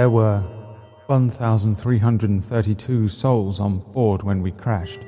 There 0.00 0.08
were 0.08 0.40
1,332 1.08 3.08
souls 3.10 3.60
on 3.60 3.80
board 3.92 4.22
when 4.22 4.40
we 4.40 4.50
crashed. 4.50 5.00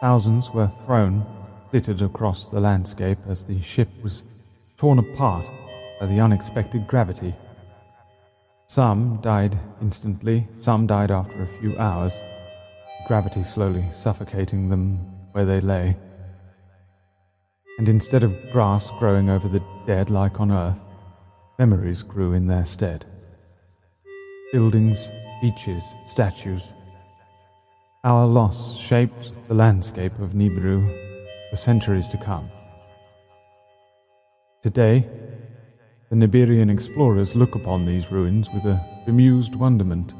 Thousands 0.00 0.52
were 0.52 0.68
thrown, 0.68 1.26
littered 1.72 2.00
across 2.00 2.46
the 2.46 2.60
landscape 2.60 3.18
as 3.26 3.44
the 3.44 3.60
ship 3.60 3.88
was 4.04 4.22
torn 4.76 5.00
apart 5.00 5.44
by 5.98 6.06
the 6.06 6.20
unexpected 6.20 6.86
gravity. 6.86 7.34
Some 8.68 9.18
died 9.20 9.58
instantly, 9.82 10.46
some 10.54 10.86
died 10.86 11.10
after 11.10 11.42
a 11.42 11.58
few 11.58 11.76
hours, 11.76 12.16
gravity 13.08 13.42
slowly 13.42 13.86
suffocating 13.90 14.68
them 14.68 14.98
where 15.32 15.44
they 15.44 15.60
lay. 15.60 15.96
And 17.78 17.88
instead 17.88 18.22
of 18.22 18.32
grass 18.52 18.92
growing 19.00 19.28
over 19.28 19.48
the 19.48 19.64
dead 19.88 20.08
like 20.08 20.38
on 20.38 20.52
earth, 20.52 20.84
memories 21.58 22.04
grew 22.04 22.32
in 22.32 22.46
their 22.46 22.64
stead. 22.64 23.06
Buildings, 24.52 25.10
beaches, 25.42 25.82
statues. 26.04 26.72
Our 28.04 28.26
loss 28.26 28.78
shaped 28.78 29.32
the 29.48 29.54
landscape 29.54 30.16
of 30.20 30.34
Nibiru 30.34 30.88
for 31.50 31.56
centuries 31.56 32.08
to 32.10 32.16
come. 32.16 32.48
Today, 34.62 35.08
the 36.10 36.14
Nibirian 36.16 36.70
explorers 36.70 37.34
look 37.34 37.56
upon 37.56 37.86
these 37.86 38.12
ruins 38.12 38.48
with 38.54 38.64
a 38.66 38.80
bemused 39.04 39.56
wonderment. 39.56 40.14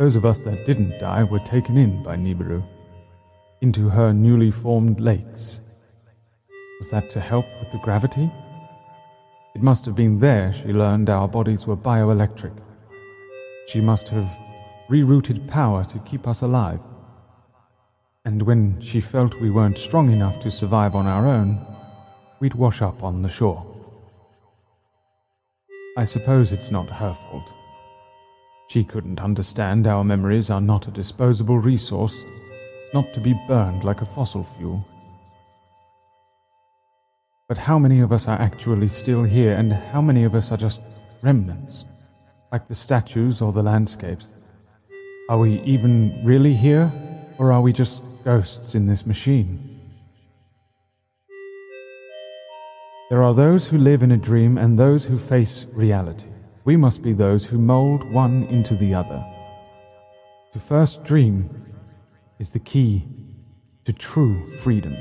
Those 0.00 0.16
of 0.16 0.26
us 0.26 0.42
that 0.42 0.66
didn't 0.66 0.98
die 0.98 1.22
were 1.22 1.38
taken 1.38 1.76
in 1.76 2.02
by 2.02 2.16
Nibiru, 2.16 2.66
into 3.60 3.88
her 3.88 4.12
newly 4.12 4.50
formed 4.50 4.98
lakes. 4.98 5.60
Was 6.80 6.90
that 6.90 7.08
to 7.10 7.20
help 7.20 7.44
with 7.60 7.70
the 7.70 7.78
gravity? 7.78 8.32
It 9.54 9.62
must 9.62 9.84
have 9.86 9.96
been 9.96 10.18
there 10.18 10.52
she 10.52 10.72
learned 10.72 11.10
our 11.10 11.26
bodies 11.26 11.66
were 11.66 11.76
bioelectric. 11.76 12.56
She 13.68 13.80
must 13.80 14.08
have 14.08 14.28
rerouted 14.88 15.48
power 15.48 15.84
to 15.84 15.98
keep 16.00 16.28
us 16.28 16.42
alive. 16.42 16.80
And 18.24 18.42
when 18.42 18.80
she 18.80 19.00
felt 19.00 19.40
we 19.40 19.50
weren't 19.50 19.78
strong 19.78 20.12
enough 20.12 20.40
to 20.42 20.50
survive 20.50 20.94
on 20.94 21.06
our 21.06 21.26
own, 21.26 21.66
we'd 22.38 22.54
wash 22.54 22.80
up 22.82 23.02
on 23.02 23.22
the 23.22 23.28
shore. 23.28 23.66
I 25.96 26.04
suppose 26.04 26.52
it's 26.52 26.70
not 26.70 26.88
her 26.88 27.12
fault. 27.12 27.48
She 28.68 28.84
couldn't 28.84 29.20
understand 29.20 29.86
our 29.86 30.04
memories 30.04 30.48
are 30.48 30.60
not 30.60 30.86
a 30.86 30.92
disposable 30.92 31.58
resource, 31.58 32.24
not 32.94 33.12
to 33.14 33.20
be 33.20 33.34
burned 33.48 33.82
like 33.82 34.00
a 34.00 34.06
fossil 34.06 34.44
fuel. 34.44 34.86
But 37.50 37.58
how 37.58 37.80
many 37.80 37.98
of 37.98 38.12
us 38.12 38.28
are 38.28 38.40
actually 38.40 38.88
still 38.90 39.24
here, 39.24 39.54
and 39.54 39.72
how 39.72 40.00
many 40.00 40.22
of 40.22 40.36
us 40.36 40.52
are 40.52 40.56
just 40.56 40.80
remnants, 41.20 41.84
like 42.52 42.68
the 42.68 42.76
statues 42.76 43.42
or 43.42 43.52
the 43.52 43.60
landscapes? 43.60 44.32
Are 45.28 45.36
we 45.36 45.60
even 45.62 46.24
really 46.24 46.54
here, 46.54 46.92
or 47.38 47.52
are 47.52 47.60
we 47.60 47.72
just 47.72 48.04
ghosts 48.22 48.76
in 48.76 48.86
this 48.86 49.04
machine? 49.04 49.80
There 53.10 53.24
are 53.24 53.34
those 53.34 53.66
who 53.66 53.78
live 53.78 54.04
in 54.04 54.12
a 54.12 54.16
dream 54.16 54.56
and 54.56 54.78
those 54.78 55.06
who 55.06 55.18
face 55.18 55.66
reality. 55.72 56.28
We 56.64 56.76
must 56.76 57.02
be 57.02 57.12
those 57.12 57.46
who 57.46 57.58
mold 57.58 58.08
one 58.12 58.44
into 58.44 58.76
the 58.76 58.94
other. 58.94 59.24
To 60.52 60.60
first 60.60 61.02
dream 61.02 61.50
is 62.38 62.50
the 62.50 62.60
key 62.60 63.08
to 63.86 63.92
true 63.92 64.38
freedom. 64.58 64.94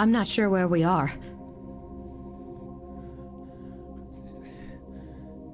I'm 0.00 0.10
not 0.12 0.26
sure 0.26 0.48
where 0.48 0.66
we 0.66 0.82
are. 0.82 1.12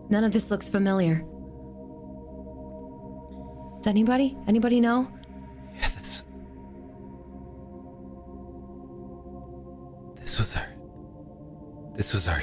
None 0.08 0.22
of 0.22 0.30
this 0.30 0.52
looks 0.52 0.70
familiar. 0.70 1.24
Does 3.78 3.88
anybody? 3.88 4.36
Anybody 4.46 4.80
know? 4.80 5.10
Yeah, 5.74 5.88
this. 5.88 6.28
This 10.14 10.38
was 10.38 10.56
our. 10.56 10.68
This 11.94 12.14
was 12.14 12.28
our. 12.28 12.42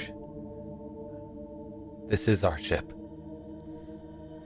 This 2.09 2.27
is 2.27 2.43
our 2.43 2.57
ship. 2.57 2.91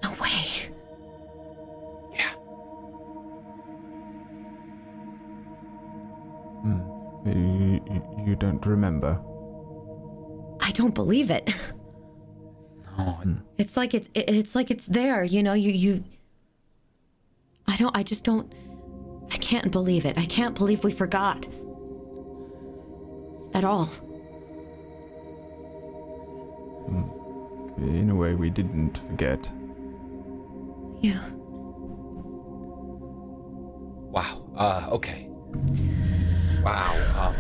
No 0.04 0.12
way. 0.22 0.70
Yeah. 2.14 2.34
You, 6.64 6.97
you- 7.28 8.26
you 8.26 8.36
don't 8.36 8.66
remember. 8.66 9.20
I 10.62 10.72
don't 10.72 10.94
believe 10.96 11.30
it. 11.32 11.54
No. 12.98 13.38
It's 13.60 13.78
like 13.78 13.94
it's 13.94 14.10
it's 14.16 14.56
like 14.56 14.72
it's 14.72 14.88
there, 14.88 15.24
you 15.24 15.44
know, 15.44 15.54
you 15.54 15.72
you 15.72 16.04
I 17.68 17.78
don't 17.78 17.96
I 17.96 18.02
just 18.04 18.24
don't 18.24 18.52
I 19.32 19.38
can't 19.38 19.72
believe 19.72 20.04
it. 20.06 20.18
I 20.18 20.26
can't 20.26 20.56
believe 20.56 20.84
we 20.84 20.92
forgot. 20.92 21.46
At 23.54 23.64
all. 23.64 23.88
In 27.78 28.10
a 28.10 28.16
way, 28.16 28.34
we 28.34 28.50
didn't 28.50 28.98
forget. 28.98 29.52
Yeah. 31.02 31.22
Wow. 34.10 34.44
Uh, 34.56 34.88
okay. 34.92 35.30
Wow. 36.64 36.94
Um, 37.18 37.36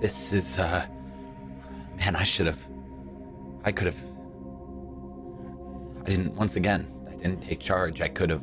this 0.00 0.32
is, 0.32 0.58
uh, 0.58 0.84
man, 1.96 2.16
I 2.16 2.24
should 2.24 2.46
have, 2.46 2.60
I 3.64 3.72
could 3.72 3.86
have, 3.86 4.02
I 6.02 6.10
didn't, 6.10 6.34
once 6.34 6.56
again, 6.56 6.92
I 7.08 7.14
didn't 7.14 7.42
take 7.42 7.60
charge. 7.60 8.00
I 8.00 8.08
could 8.08 8.30
have, 8.30 8.42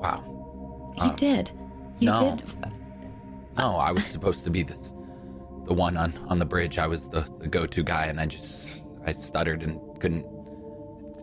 wow. 0.00 0.22
You 1.02 1.12
did. 1.16 1.50
You 1.98 2.10
no. 2.10 2.36
did. 2.36 2.42
No, 3.58 3.76
I 3.76 3.90
was 3.90 4.04
supposed 4.04 4.44
to 4.44 4.50
be 4.50 4.62
this, 4.62 4.94
the 5.66 5.74
one 5.74 5.96
on, 5.96 6.14
on 6.28 6.38
the 6.38 6.44
bridge. 6.44 6.78
I 6.78 6.86
was 6.86 7.08
the, 7.08 7.28
the 7.38 7.48
go-to 7.48 7.82
guy 7.82 8.06
and 8.06 8.20
I 8.20 8.26
just, 8.26 8.86
I 9.06 9.12
stuttered 9.12 9.62
and 9.62 9.80
couldn't 10.00 10.24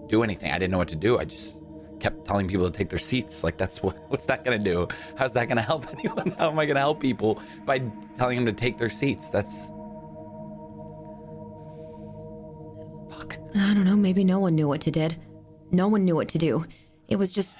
do 0.07 0.23
anything. 0.23 0.51
I 0.51 0.59
didn't 0.59 0.71
know 0.71 0.77
what 0.77 0.89
to 0.89 0.95
do. 0.95 1.19
I 1.19 1.25
just 1.25 1.60
kept 2.01 2.25
telling 2.25 2.48
people 2.48 2.69
to 2.69 2.77
take 2.77 2.89
their 2.89 3.00
seats. 3.00 3.44
Like 3.44 3.57
that's 3.57 3.81
what 3.81 4.00
what's 4.09 4.25
that 4.25 4.44
gonna 4.44 4.59
do? 4.59 4.88
How's 5.15 5.33
that 5.33 5.48
gonna 5.48 5.62
help 5.62 5.88
anyone? 5.98 6.31
How 6.31 6.50
am 6.50 6.59
I 6.59 6.65
gonna 6.65 6.80
help 6.80 7.00
people 7.00 7.42
by 7.65 7.80
telling 8.18 8.38
them 8.38 8.45
to 8.45 8.53
take 8.53 8.77
their 8.77 8.89
seats? 8.89 9.30
That's 9.30 9.69
fuck. 13.09 13.38
I 13.56 13.74
don't 13.74 13.86
know, 13.86 13.95
maybe 13.95 14.24
no 14.24 14.39
one 14.39 14.56
knew 14.56 14.68
what 14.68 14.81
to 14.81 14.92
did. 14.92 15.18
No 15.71 15.88
one 15.88 16.03
knew 16.03 16.15
what 16.15 16.27
to 16.30 16.38
do. 16.38 16.65
It 17.07 17.18
was 17.18 17.31
just 17.31 17.57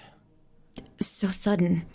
so 1.00 1.28
sudden. 1.28 1.86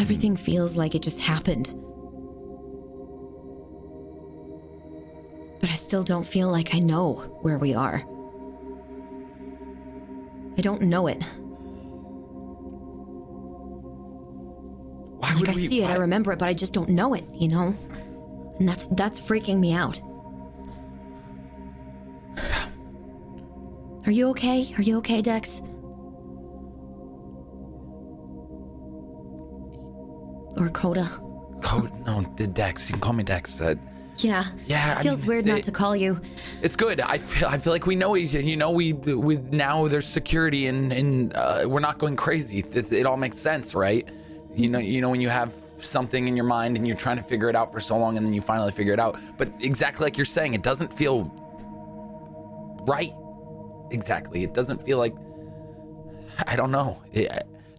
Everything 0.00 0.36
feels 0.36 0.76
like 0.76 0.94
it 0.94 1.02
just 1.02 1.20
happened. 1.20 1.74
But 5.60 5.70
I 5.70 5.74
still 5.74 6.02
don't 6.02 6.26
feel 6.26 6.50
like 6.50 6.74
I 6.74 6.78
know 6.78 7.14
where 7.42 7.58
we 7.58 7.74
are. 7.74 8.02
I 10.56 10.60
don't 10.60 10.82
know 10.82 11.06
it. 11.08 11.22
Why 15.18 15.30
Like 15.30 15.38
would 15.40 15.48
I 15.48 15.54
we? 15.54 15.66
see 15.66 15.82
it, 15.82 15.90
I 15.90 15.96
remember 15.96 16.32
it, 16.32 16.38
but 16.38 16.48
I 16.48 16.54
just 16.54 16.72
don't 16.72 16.88
know 16.90 17.14
it, 17.14 17.24
you 17.32 17.48
know? 17.48 17.74
And 18.58 18.68
that's 18.68 18.84
that's 18.84 19.20
freaking 19.20 19.58
me 19.58 19.72
out. 19.72 20.00
Are 24.06 24.12
you 24.12 24.28
okay? 24.30 24.72
Are 24.76 24.82
you 24.82 24.98
okay, 24.98 25.22
Dex? 25.22 25.62
Or 30.56 30.68
Coda? 30.68 31.08
Code? 31.62 31.90
No, 32.06 32.20
the 32.36 32.46
Dex. 32.46 32.88
You 32.88 32.94
can 32.94 33.00
call 33.00 33.14
me 33.14 33.24
Dex. 33.24 33.60
Uh, 33.60 33.74
Yeah. 34.18 34.44
Yeah, 34.66 34.92
It 34.92 34.98
I 34.98 35.02
feels 35.02 35.20
mean, 35.20 35.28
weird 35.28 35.46
not 35.46 35.58
it- 35.58 35.64
to 35.64 35.70
call 35.72 35.96
you. 35.96 36.20
It's 36.62 36.76
good. 36.76 37.00
I 37.00 37.18
feel. 37.18 37.48
I 37.48 37.58
feel 37.58 37.72
like 37.72 37.86
we 37.86 37.96
know. 37.96 38.16
each- 38.16 38.32
You 38.32 38.56
know, 38.56 38.70
we 38.70 38.92
with 38.92 39.52
now 39.52 39.88
there's 39.88 40.06
security 40.06 40.66
and 40.68 40.92
and 40.92 41.34
uh, 41.34 41.64
we're 41.66 41.80
not 41.80 41.98
going 41.98 42.16
crazy. 42.16 42.60
It, 42.60 42.92
it 42.92 43.06
all 43.06 43.16
makes 43.16 43.38
sense, 43.38 43.74
right? 43.74 44.08
You 44.54 44.68
know. 44.68 44.78
You 44.78 45.00
know 45.00 45.10
when 45.10 45.20
you 45.20 45.28
have 45.30 45.52
something 45.78 46.28
in 46.28 46.36
your 46.36 46.46
mind 46.46 46.76
and 46.78 46.86
you're 46.86 46.96
trying 46.96 47.16
to 47.18 47.22
figure 47.22 47.50
it 47.50 47.56
out 47.56 47.72
for 47.72 47.80
so 47.80 47.98
long 47.98 48.16
and 48.16 48.24
then 48.24 48.32
you 48.32 48.40
finally 48.40 48.70
figure 48.72 48.92
it 48.94 49.00
out. 49.00 49.18
But 49.36 49.48
exactly 49.60 50.04
like 50.04 50.16
you're 50.16 50.24
saying, 50.24 50.54
it 50.54 50.62
doesn't 50.62 50.94
feel 50.94 51.24
right. 52.86 53.12
Exactly. 53.90 54.42
It 54.44 54.54
doesn't 54.54 54.84
feel 54.84 54.98
like 54.98 55.14
I 56.46 56.56
don't 56.56 56.70
know. 56.70 57.02
It, 57.12 57.30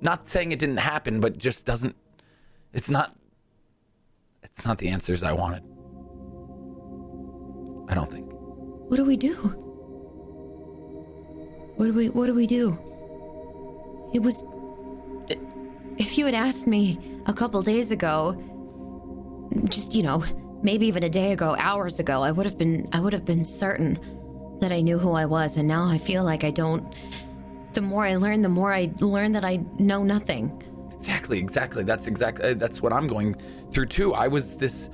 not 0.01 0.27
saying 0.27 0.51
it 0.51 0.59
didn't 0.59 0.77
happen, 0.77 1.19
but 1.19 1.37
just 1.37 1.65
doesn't 1.65 1.95
it's 2.73 2.89
not 2.89 3.15
it's 4.43 4.63
not 4.65 4.77
the 4.77 4.89
answers 4.89 5.23
I 5.23 5.31
wanted. 5.31 5.63
I 7.87 7.95
don't 7.95 8.11
think. 8.11 8.27
What 8.29 8.97
do 8.97 9.05
we 9.05 9.17
do? 9.17 9.33
What 11.75 11.85
do 11.87 11.93
we 11.93 12.09
what 12.09 12.27
do 12.27 12.33
we 12.33 12.47
do? 12.47 12.79
It 14.13 14.19
was 14.19 14.43
if 15.97 16.17
you 16.17 16.25
had 16.25 16.35
asked 16.35 16.67
me 16.67 16.99
a 17.25 17.33
couple 17.33 17.61
days 17.61 17.91
ago, 17.91 18.41
just 19.69 19.93
you 19.93 20.03
know, 20.03 20.23
maybe 20.61 20.87
even 20.87 21.03
a 21.03 21.09
day 21.09 21.31
ago, 21.31 21.55
hours 21.59 21.99
ago, 21.99 22.21
I 22.21 22.31
would 22.31 22.45
have 22.45 22.57
been 22.57 22.87
I 22.93 22.99
would 22.99 23.13
have 23.13 23.25
been 23.25 23.43
certain 23.43 23.99
that 24.59 24.71
I 24.71 24.81
knew 24.81 24.97
who 24.97 25.13
I 25.13 25.25
was, 25.25 25.57
and 25.57 25.67
now 25.67 25.85
I 25.85 25.97
feel 25.97 26.23
like 26.23 26.43
I 26.43 26.51
don't. 26.51 26.93
The 27.73 27.81
more 27.81 28.05
I 28.05 28.15
learn, 28.15 28.41
the 28.41 28.49
more 28.49 28.73
I 28.73 28.91
learn 29.01 29.33
that 29.33 29.43
I 29.43 29.57
know 29.77 30.03
nothing. 30.03 30.61
Exactly, 30.93 31.39
exactly. 31.39 31.83
That's 31.83 32.07
exactly 32.07 32.51
uh, 32.51 32.53
that's 32.53 32.81
what 32.81 32.93
I'm 32.93 33.07
going 33.07 33.35
through 33.71 33.87
too. 33.87 34.13
I 34.13 34.27
was 34.27 34.55
this 34.55 34.89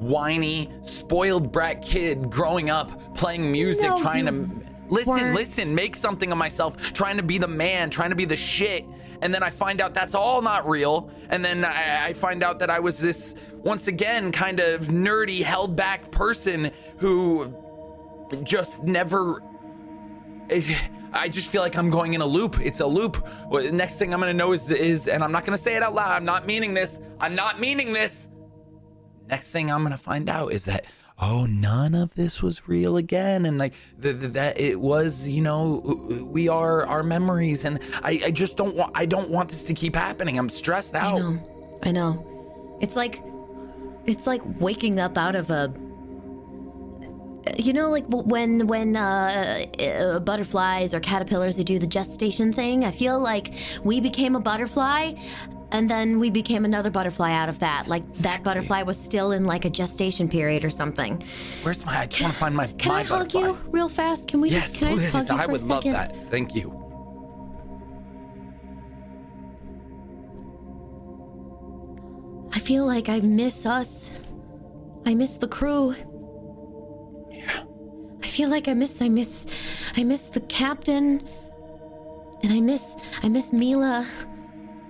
whiny, 0.00 0.70
spoiled 0.82 1.52
brat 1.52 1.82
kid 1.82 2.30
growing 2.30 2.70
up, 2.70 3.14
playing 3.14 3.50
music, 3.50 3.88
No, 3.88 3.98
trying 3.98 4.26
to 4.26 4.48
listen, 4.88 5.12
weren't. 5.12 5.34
listen, 5.34 5.74
make 5.74 5.96
something 5.96 6.30
of 6.32 6.38
myself, 6.38 6.76
trying 6.92 7.16
to 7.16 7.22
be 7.22 7.38
the 7.38 7.48
man, 7.48 7.90
trying 7.90 8.10
to 8.10 8.16
be 8.16 8.24
the 8.24 8.36
shit. 8.36 8.84
And 9.20 9.34
then 9.34 9.42
I 9.42 9.50
find 9.50 9.80
out 9.80 9.94
that's 9.94 10.14
all 10.14 10.40
not 10.42 10.68
real. 10.68 11.10
And 11.28 11.44
then 11.44 11.64
I, 11.64 12.06
I 12.06 12.12
find 12.12 12.42
out 12.42 12.60
that 12.60 12.70
I 12.70 12.78
was 12.78 12.98
this 12.98 13.34
once 13.56 13.88
again 13.88 14.30
kind 14.30 14.60
of 14.60 14.82
nerdy, 14.88 15.42
held 15.42 15.74
back 15.74 16.10
person 16.12 16.70
who 16.98 17.52
just 18.44 18.84
never 18.84 19.42
I 21.12 21.28
just 21.28 21.50
feel 21.50 21.62
like 21.62 21.76
I'm 21.76 21.90
going 21.90 22.14
in 22.14 22.20
a 22.20 22.26
loop. 22.26 22.60
It's 22.60 22.80
a 22.80 22.86
loop. 22.86 23.26
Well, 23.48 23.62
the 23.62 23.72
next 23.72 23.98
thing 23.98 24.12
I'm 24.14 24.20
gonna 24.20 24.34
know 24.34 24.52
is 24.52 24.70
is, 24.70 25.08
and 25.08 25.22
I'm 25.22 25.32
not 25.32 25.44
gonna 25.44 25.58
say 25.58 25.74
it 25.76 25.82
out 25.82 25.94
loud. 25.94 26.10
I'm 26.12 26.24
not 26.24 26.46
meaning 26.46 26.74
this. 26.74 27.00
I'm 27.20 27.34
not 27.34 27.60
meaning 27.60 27.92
this. 27.92 28.28
Next 29.28 29.52
thing 29.52 29.70
I'm 29.70 29.82
gonna 29.82 29.96
find 29.96 30.28
out 30.28 30.52
is 30.52 30.64
that 30.64 30.84
oh, 31.20 31.46
none 31.46 31.94
of 31.94 32.14
this 32.14 32.42
was 32.42 32.68
real 32.68 32.96
again, 32.96 33.44
and 33.44 33.58
like 33.58 33.74
the, 33.98 34.12
the, 34.12 34.28
that 34.28 34.60
it 34.60 34.80
was, 34.80 35.28
you 35.28 35.42
know, 35.42 35.82
we 36.30 36.48
are 36.48 36.86
our 36.86 37.02
memories, 37.02 37.64
and 37.64 37.80
I, 38.02 38.20
I 38.26 38.30
just 38.30 38.56
don't 38.56 38.74
want. 38.74 38.92
I 38.94 39.06
don't 39.06 39.30
want 39.30 39.48
this 39.48 39.64
to 39.64 39.74
keep 39.74 39.94
happening. 39.94 40.38
I'm 40.38 40.48
stressed 40.48 40.94
out. 40.94 41.16
I 41.16 41.18
know. 41.18 41.78
I 41.82 41.92
know. 41.92 42.78
It's 42.80 42.96
like 42.96 43.22
it's 44.06 44.26
like 44.26 44.40
waking 44.60 44.98
up 44.98 45.18
out 45.18 45.34
of 45.34 45.50
a 45.50 45.72
you 47.56 47.72
know 47.72 47.90
like 47.90 48.04
when 48.08 48.66
when 48.66 48.96
uh, 48.96 49.64
uh, 49.80 50.20
butterflies 50.20 50.92
or 50.92 51.00
caterpillars 51.00 51.56
they 51.56 51.64
do 51.64 51.78
the 51.78 51.86
gestation 51.86 52.52
thing 52.52 52.84
i 52.84 52.90
feel 52.90 53.18
like 53.18 53.54
we 53.84 54.00
became 54.00 54.36
a 54.36 54.40
butterfly 54.40 55.12
and 55.70 55.88
then 55.90 56.18
we 56.18 56.30
became 56.30 56.64
another 56.64 56.90
butterfly 56.90 57.32
out 57.32 57.48
of 57.48 57.58
that 57.58 57.86
like 57.88 58.06
that 58.14 58.42
butterfly 58.42 58.82
was 58.82 58.98
still 58.98 59.32
in 59.32 59.44
like 59.44 59.64
a 59.64 59.70
gestation 59.70 60.28
period 60.28 60.64
or 60.64 60.70
something 60.70 61.16
Where's 61.62 61.84
my? 61.84 61.98
I 62.00 62.06
just 62.06 62.22
want 62.22 62.32
to 62.34 62.38
find 62.40 62.54
my. 62.56 62.66
can 62.68 62.92
my 62.92 63.00
i 63.00 63.02
hug 63.02 63.28
butterfly. 63.32 63.40
you 63.40 63.58
real 63.70 63.88
fast 63.88 64.28
can 64.28 64.40
we 64.40 64.50
Yes, 64.50 64.62
just 64.72 64.78
can 64.78 64.88
please. 64.88 65.06
i 65.14 65.18
just 65.18 65.28
hug 65.28 65.36
you 65.36 65.42
I 65.42 65.46
for 65.46 65.52
would 65.52 65.60
a 65.60 65.64
love 65.64 65.82
second 65.82 65.92
that. 65.92 66.30
Thank 66.30 66.54
you. 66.54 66.74
i 72.52 72.58
feel 72.58 72.86
like 72.86 73.08
i 73.08 73.20
miss 73.20 73.66
us 73.66 74.10
i 75.06 75.14
miss 75.14 75.36
the 75.38 75.48
crew 75.48 75.94
Yeah. 77.30 77.62
I 78.22 78.26
feel 78.26 78.50
like 78.50 78.68
I 78.68 78.74
miss 78.74 79.00
I 79.02 79.08
miss 79.08 79.46
I 79.96 80.04
miss 80.04 80.26
the 80.28 80.40
captain 80.42 81.26
and 82.42 82.52
I 82.52 82.60
miss 82.60 82.96
I 83.22 83.28
miss 83.28 83.52
Mila. 83.52 84.06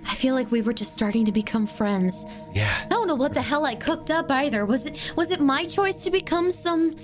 I 0.09 0.15
feel 0.15 0.33
like 0.35 0.49
we 0.51 0.61
were 0.61 0.73
just 0.73 0.93
starting 0.93 1.23
to 1.25 1.31
become 1.31 1.65
friends. 1.67 2.25
Yeah. 2.53 2.73
I 2.85 2.89
don't 2.89 3.07
know 3.07 3.15
what 3.15 3.33
the 3.33 3.41
hell 3.41 3.65
I 3.65 3.75
cooked 3.75 4.09
up 4.11 4.31
either. 4.31 4.65
Was 4.65 4.85
it 4.85 5.13
was 5.15 5.29
it 5.31 5.39
my 5.39 5.65
choice 5.65 6.03
to 6.05 6.11
become 6.11 6.51
some 6.51 6.95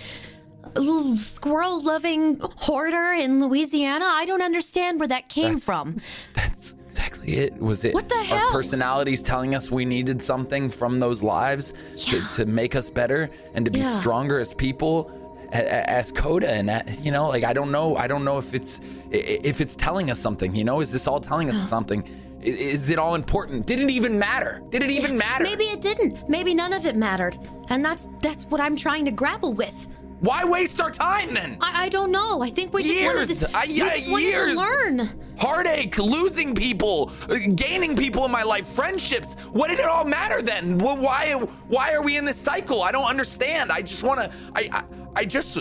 squirrel 1.15 1.81
loving 1.83 2.39
hoarder 2.57 3.13
in 3.13 3.39
Louisiana? 3.45 4.05
I 4.05 4.25
don't 4.25 4.41
understand 4.41 4.99
where 4.99 5.07
that 5.07 5.29
came 5.29 5.43
That's- 5.59 5.65
from. 5.65 5.97
That's 6.33 6.75
exactly 6.87 7.35
it. 7.35 7.57
Was 7.59 7.85
it 7.85 7.93
What 7.93 8.09
the 8.09 8.15
our 8.15 8.23
hell? 8.23 8.51
personalities 8.51 9.21
telling 9.21 9.55
us 9.55 9.69
we 9.71 9.85
needed 9.85 10.21
something 10.21 10.69
from 10.69 10.99
those 10.99 11.21
lives 11.23 11.73
to, 11.97 12.17
Yeah. 12.17 12.27
to 12.35 12.45
make 12.45 12.75
us 12.75 12.89
better 12.89 13.29
and 13.53 13.65
to 13.65 13.71
be 13.71 13.79
Yeah. 13.79 13.99
stronger 13.99 14.39
as 14.39 14.53
people, 14.53 15.11
as 15.51 16.11
Coda, 16.11 16.49
and 16.51 16.67
that, 16.69 16.99
you 17.01 17.11
know, 17.11 17.27
like 17.29 17.43
I 17.43 17.53
don't 17.53 17.71
know, 17.71 17.95
I 17.95 18.07
don't 18.07 18.25
know 18.25 18.37
if 18.37 18.53
it's 18.53 18.81
if 19.11 19.61
it's 19.61 19.75
telling 19.75 20.09
us 20.11 20.19
something. 20.19 20.55
You 20.55 20.63
know, 20.63 20.81
is 20.81 20.91
this 20.91 21.07
all 21.07 21.19
telling 21.21 21.49
us 21.49 21.69
something? 21.69 22.03
Is 22.45 22.89
it 22.89 22.99
all 22.99 23.15
important? 23.15 23.65
Did 23.65 23.79
it 23.79 23.89
even 23.89 24.17
matter? 24.19 24.61
Did 24.69 24.83
it 24.83 24.91
even 24.91 25.17
matter? 25.17 25.43
Maybe 25.43 25.65
it 25.65 25.81
didn't. 25.81 26.29
Maybe 26.29 26.53
none 26.53 26.73
of 26.73 26.85
it 26.85 26.95
mattered. 26.95 27.37
And 27.69 27.83
that's 27.83 28.07
that's 28.21 28.45
what 28.45 28.61
I'm 28.61 28.75
trying 28.75 29.05
to 29.05 29.11
grapple 29.11 29.53
with. 29.53 29.87
Why 30.21 30.43
waste 30.45 30.79
our 30.79 30.91
time 30.91 31.33
then? 31.33 31.57
I, 31.59 31.85
I 31.85 31.89
don't 31.89 32.11
know. 32.11 32.41
I 32.41 32.49
think 32.49 32.73
we 32.73 32.83
just 32.83 32.95
Years. 32.95 33.15
wanted 33.29 33.35
to, 33.37 33.57
I- 33.57 33.65
we 33.67 33.77
just 33.77 34.09
wanted 34.09 34.25
years. 34.27 34.53
to 34.53 34.59
learn. 34.59 35.09
Heartache, 35.37 35.97
losing 35.97 36.55
people, 36.55 37.11
uh, 37.29 37.35
gaining 37.55 37.95
people 37.97 38.23
in 38.23 38.31
my 38.31 38.41
life, 38.43 38.65
friendships. 38.65 39.33
What 39.51 39.67
did 39.67 39.79
it 39.79 39.85
all 39.85 40.05
matter 40.05 40.41
then? 40.41 40.79
Wh- 40.79 40.99
Why 41.01 41.33
why 41.67 41.93
are 41.93 42.01
we 42.01 42.15
in 42.17 42.23
this 42.25 42.37
cycle? 42.37 42.81
I 42.83 42.91
don't 42.93 43.03
understand. 43.05 43.71
I 43.71 43.81
just 43.81 44.03
want 44.03 44.21
to 44.21 44.31
I, 44.55 44.69
I 44.71 44.83
I 45.17 45.25
just 45.25 45.57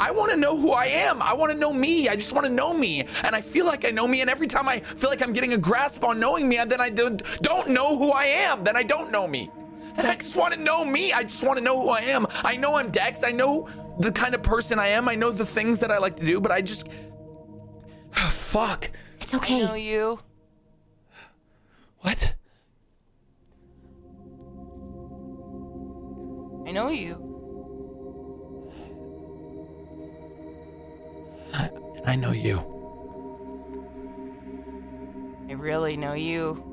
I 0.00 0.10
want 0.12 0.30
to 0.30 0.36
know 0.38 0.56
who 0.56 0.70
I 0.70 0.86
am. 0.86 1.20
I 1.20 1.34
want 1.34 1.52
to 1.52 1.58
know 1.58 1.74
me. 1.74 2.08
I 2.08 2.16
just 2.16 2.32
want 2.32 2.46
to 2.46 2.52
know 2.52 2.72
me. 2.72 3.04
And 3.22 3.36
I 3.36 3.42
feel 3.42 3.66
like 3.66 3.84
I 3.84 3.90
know 3.90 4.08
me 4.08 4.22
and 4.22 4.30
every 4.30 4.46
time 4.46 4.66
I 4.66 4.80
feel 4.80 5.10
like 5.10 5.20
I'm 5.20 5.34
getting 5.34 5.52
a 5.52 5.58
grasp 5.58 6.02
on 6.04 6.18
knowing 6.18 6.48
me, 6.48 6.56
and 6.56 6.72
then 6.72 6.80
I 6.80 6.88
don't, 6.88 7.22
don't 7.42 7.68
know 7.68 7.98
who 7.98 8.10
I 8.10 8.24
am. 8.24 8.64
Then 8.64 8.76
I 8.76 8.82
don't 8.82 9.12
know 9.12 9.28
me. 9.28 9.50
And 9.96 10.06
I 10.06 10.16
just 10.16 10.34
want 10.36 10.54
to 10.54 10.60
know 10.60 10.86
me. 10.86 11.12
I 11.12 11.24
just 11.24 11.44
want 11.44 11.58
to 11.58 11.62
know 11.62 11.78
who 11.82 11.90
I 11.90 12.00
am. 12.00 12.26
I 12.44 12.56
know 12.56 12.76
I'm 12.76 12.90
Dex. 12.90 13.22
I 13.22 13.32
know 13.32 13.68
the 13.98 14.10
kind 14.10 14.34
of 14.34 14.42
person 14.42 14.78
I 14.78 14.88
am. 14.88 15.06
I 15.06 15.16
know 15.16 15.30
the 15.30 15.44
things 15.44 15.78
that 15.80 15.90
I 15.90 15.98
like 15.98 16.16
to 16.16 16.24
do, 16.24 16.40
but 16.40 16.50
I 16.50 16.62
just 16.62 16.88
fuck. 18.30 18.90
It's 19.20 19.34
okay. 19.34 19.62
I 19.62 19.66
know 19.66 19.74
you. 19.74 20.20
What? 21.98 22.34
I 26.66 26.72
know 26.72 26.88
you. 26.88 27.29
And 31.54 32.06
I 32.06 32.16
know 32.16 32.32
you. 32.32 32.58
I 35.48 35.52
really 35.54 35.96
know 35.96 36.14
you. 36.14 36.66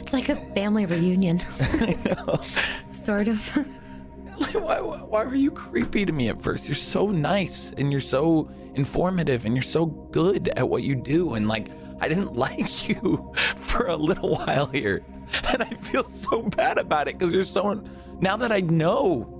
It's 0.00 0.12
like 0.12 0.28
a 0.28 0.36
family 0.54 0.86
reunion. 0.86 1.38
sort 2.90 3.28
of. 3.28 3.48
Why, 4.54 4.80
why, 4.80 4.80
why 4.80 5.24
were 5.24 5.34
you 5.34 5.50
creepy 5.50 6.04
to 6.04 6.12
me 6.12 6.28
at 6.28 6.42
first? 6.42 6.68
You're 6.68 6.74
so 6.74 7.06
nice 7.10 7.72
and 7.72 7.90
you're 7.92 8.00
so 8.00 8.50
informative 8.74 9.44
and 9.44 9.54
you're 9.54 9.62
so 9.62 9.86
good 9.86 10.48
at 10.56 10.68
what 10.68 10.82
you 10.82 10.94
do. 10.94 11.34
And 11.34 11.48
like, 11.48 11.68
I 12.00 12.08
didn't 12.08 12.34
like 12.36 12.88
you 12.88 13.32
for 13.56 13.86
a 13.86 13.96
little 13.96 14.36
while 14.36 14.66
here. 14.66 15.04
And 15.52 15.62
I 15.62 15.70
feel 15.70 16.04
so 16.04 16.42
bad 16.42 16.78
about 16.78 17.08
it 17.08 17.18
because 17.18 17.32
you're 17.32 17.42
so. 17.42 17.84
Now 18.20 18.36
that 18.36 18.52
I 18.52 18.60
know, 18.60 19.34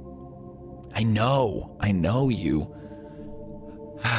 I 0.95 1.03
know, 1.03 1.77
I 1.81 1.93
know 1.93 2.29
you. 2.29 2.73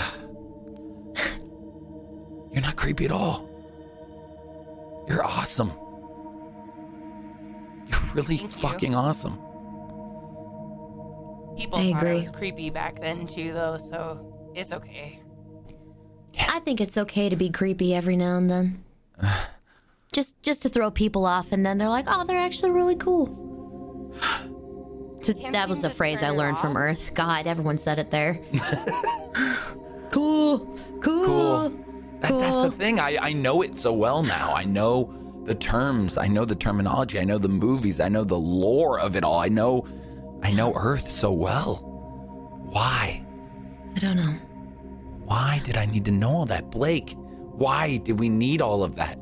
You're 2.52 2.62
not 2.62 2.76
creepy 2.78 3.06
at 3.06 3.12
all. 3.12 3.50
You're 5.08 5.24
awesome. 5.24 5.72
You're 7.88 8.00
really 8.14 8.38
Thank 8.38 8.42
you. 8.42 8.62
fucking 8.62 8.96
awesome. 8.96 9.34
People 11.58 11.80
I 11.80 11.92
thought 11.92 12.02
agree. 12.02 12.12
I 12.12 12.16
was 12.16 12.32
creepy 12.32 12.70
back 12.70 13.00
then 13.02 13.28
too, 13.28 13.52
though, 13.54 13.78
so 13.78 14.52
it's 14.56 14.72
okay. 14.72 15.20
I 16.38 16.60
think 16.60 16.80
it's 16.80 16.98
okay 16.98 17.30
to 17.30 17.36
be 17.36 17.50
creepy 17.50 17.94
every 17.94 18.16
now 18.16 18.38
and 18.38 18.50
then. 18.50 18.84
just 20.16 20.42
just 20.42 20.62
to 20.62 20.70
throw 20.70 20.90
people 20.90 21.26
off 21.26 21.52
and 21.52 21.66
then 21.66 21.78
they're 21.78 21.90
like, 21.90 22.06
"Oh, 22.08 22.24
they're 22.24 22.40
actually 22.40 22.72
really 22.72 22.96
cool." 22.96 23.28
Just, 25.22 25.42
Can't 25.42 25.54
that 25.54 25.68
was 25.68 25.82
seem 25.82 25.92
a 25.92 25.94
phrase 25.94 26.24
I 26.24 26.30
learned 26.30 26.58
from. 26.58 26.78
Earth. 26.78 27.14
God, 27.16 27.48
everyone 27.48 27.78
said 27.78 28.00
it 28.00 28.12
there. 28.12 28.40
cool. 30.12 30.60
Cool. 31.02 31.02
Cool. 31.02 31.70
That, 32.20 32.30
Cool. 32.30 32.40
That's 32.40 32.64
the 32.64 32.72
thing. 32.72 33.00
I, 33.00 33.18
I 33.20 33.34
know 33.34 33.62
it 33.62 33.76
so 33.78 33.92
well 33.92 34.24
now. 34.24 34.54
I 34.56 34.64
know 34.64 35.12
the 35.46 35.56
terms. 35.56 36.18
I 36.18 36.28
know 36.28 36.46
the 36.46 36.56
terminology. 36.56 37.20
I 37.20 37.24
know 37.24 37.38
the 37.38 37.50
movies. 37.50 38.00
I 38.00 38.08
know 38.08 38.24
the 38.24 38.38
lore 38.38 39.00
of 39.00 39.16
it 39.16 39.24
all. 39.24 39.40
I 39.40 39.50
know 39.50 39.86
I 40.44 40.52
know 40.52 40.74
Earth 40.76 41.12
so 41.12 41.32
well. 41.32 41.78
Why? 42.70 43.22
I 43.96 44.00
don't 44.00 44.16
know. 44.16 44.34
Why 45.26 45.60
did 45.66 45.76
I 45.76 45.86
need 45.86 46.06
to 46.06 46.12
know 46.12 46.30
all 46.30 46.46
that, 46.46 46.70
Blake? 46.70 47.16
Why 47.18 47.98
did 47.98 48.20
we 48.20 48.30
need 48.30 48.62
all 48.62 48.84
of 48.84 48.96
that? 48.98 49.20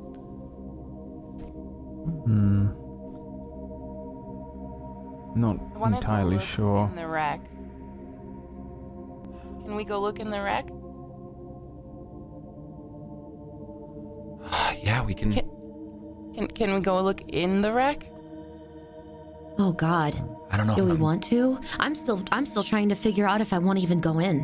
Not 5.36 5.58
I 5.76 5.78
wanna 5.78 5.98
entirely 5.98 6.36
look 6.36 6.44
sure. 6.44 6.88
In 6.90 6.96
the 6.96 7.08
wreck. 7.08 7.42
Can 9.66 9.76
we 9.76 9.84
go 9.86 10.00
look 10.00 10.20
in 10.20 10.30
the 10.30 10.42
wreck? 10.42 10.68
yeah, 14.84 15.04
we 15.04 15.14
can. 15.14 15.32
Can- 15.32 15.50
Can 16.36 16.48
Can 16.48 16.74
we 16.76 16.82
go 16.82 17.02
look 17.02 17.22
in 17.30 17.62
the 17.62 17.72
wreck? 17.72 18.10
Oh 19.60 19.72
God. 19.72 20.14
I 20.52 20.58
don't 20.58 20.68
know. 20.68 20.76
Do 20.76 20.82
if 20.84 20.88
we 20.88 20.92
I'm- 20.94 21.02
want 21.02 21.24
to? 21.26 21.60
I'm 21.80 21.96
still 21.96 22.22
I'm 22.32 22.46
still 22.46 22.64
trying 22.64 22.90
to 22.90 22.96
figure 22.96 23.28
out 23.28 23.42
if 23.42 23.54
I 23.54 23.58
want 23.60 23.80
to 23.80 23.84
even 23.84 24.00
go 24.02 24.20
in. 24.20 24.42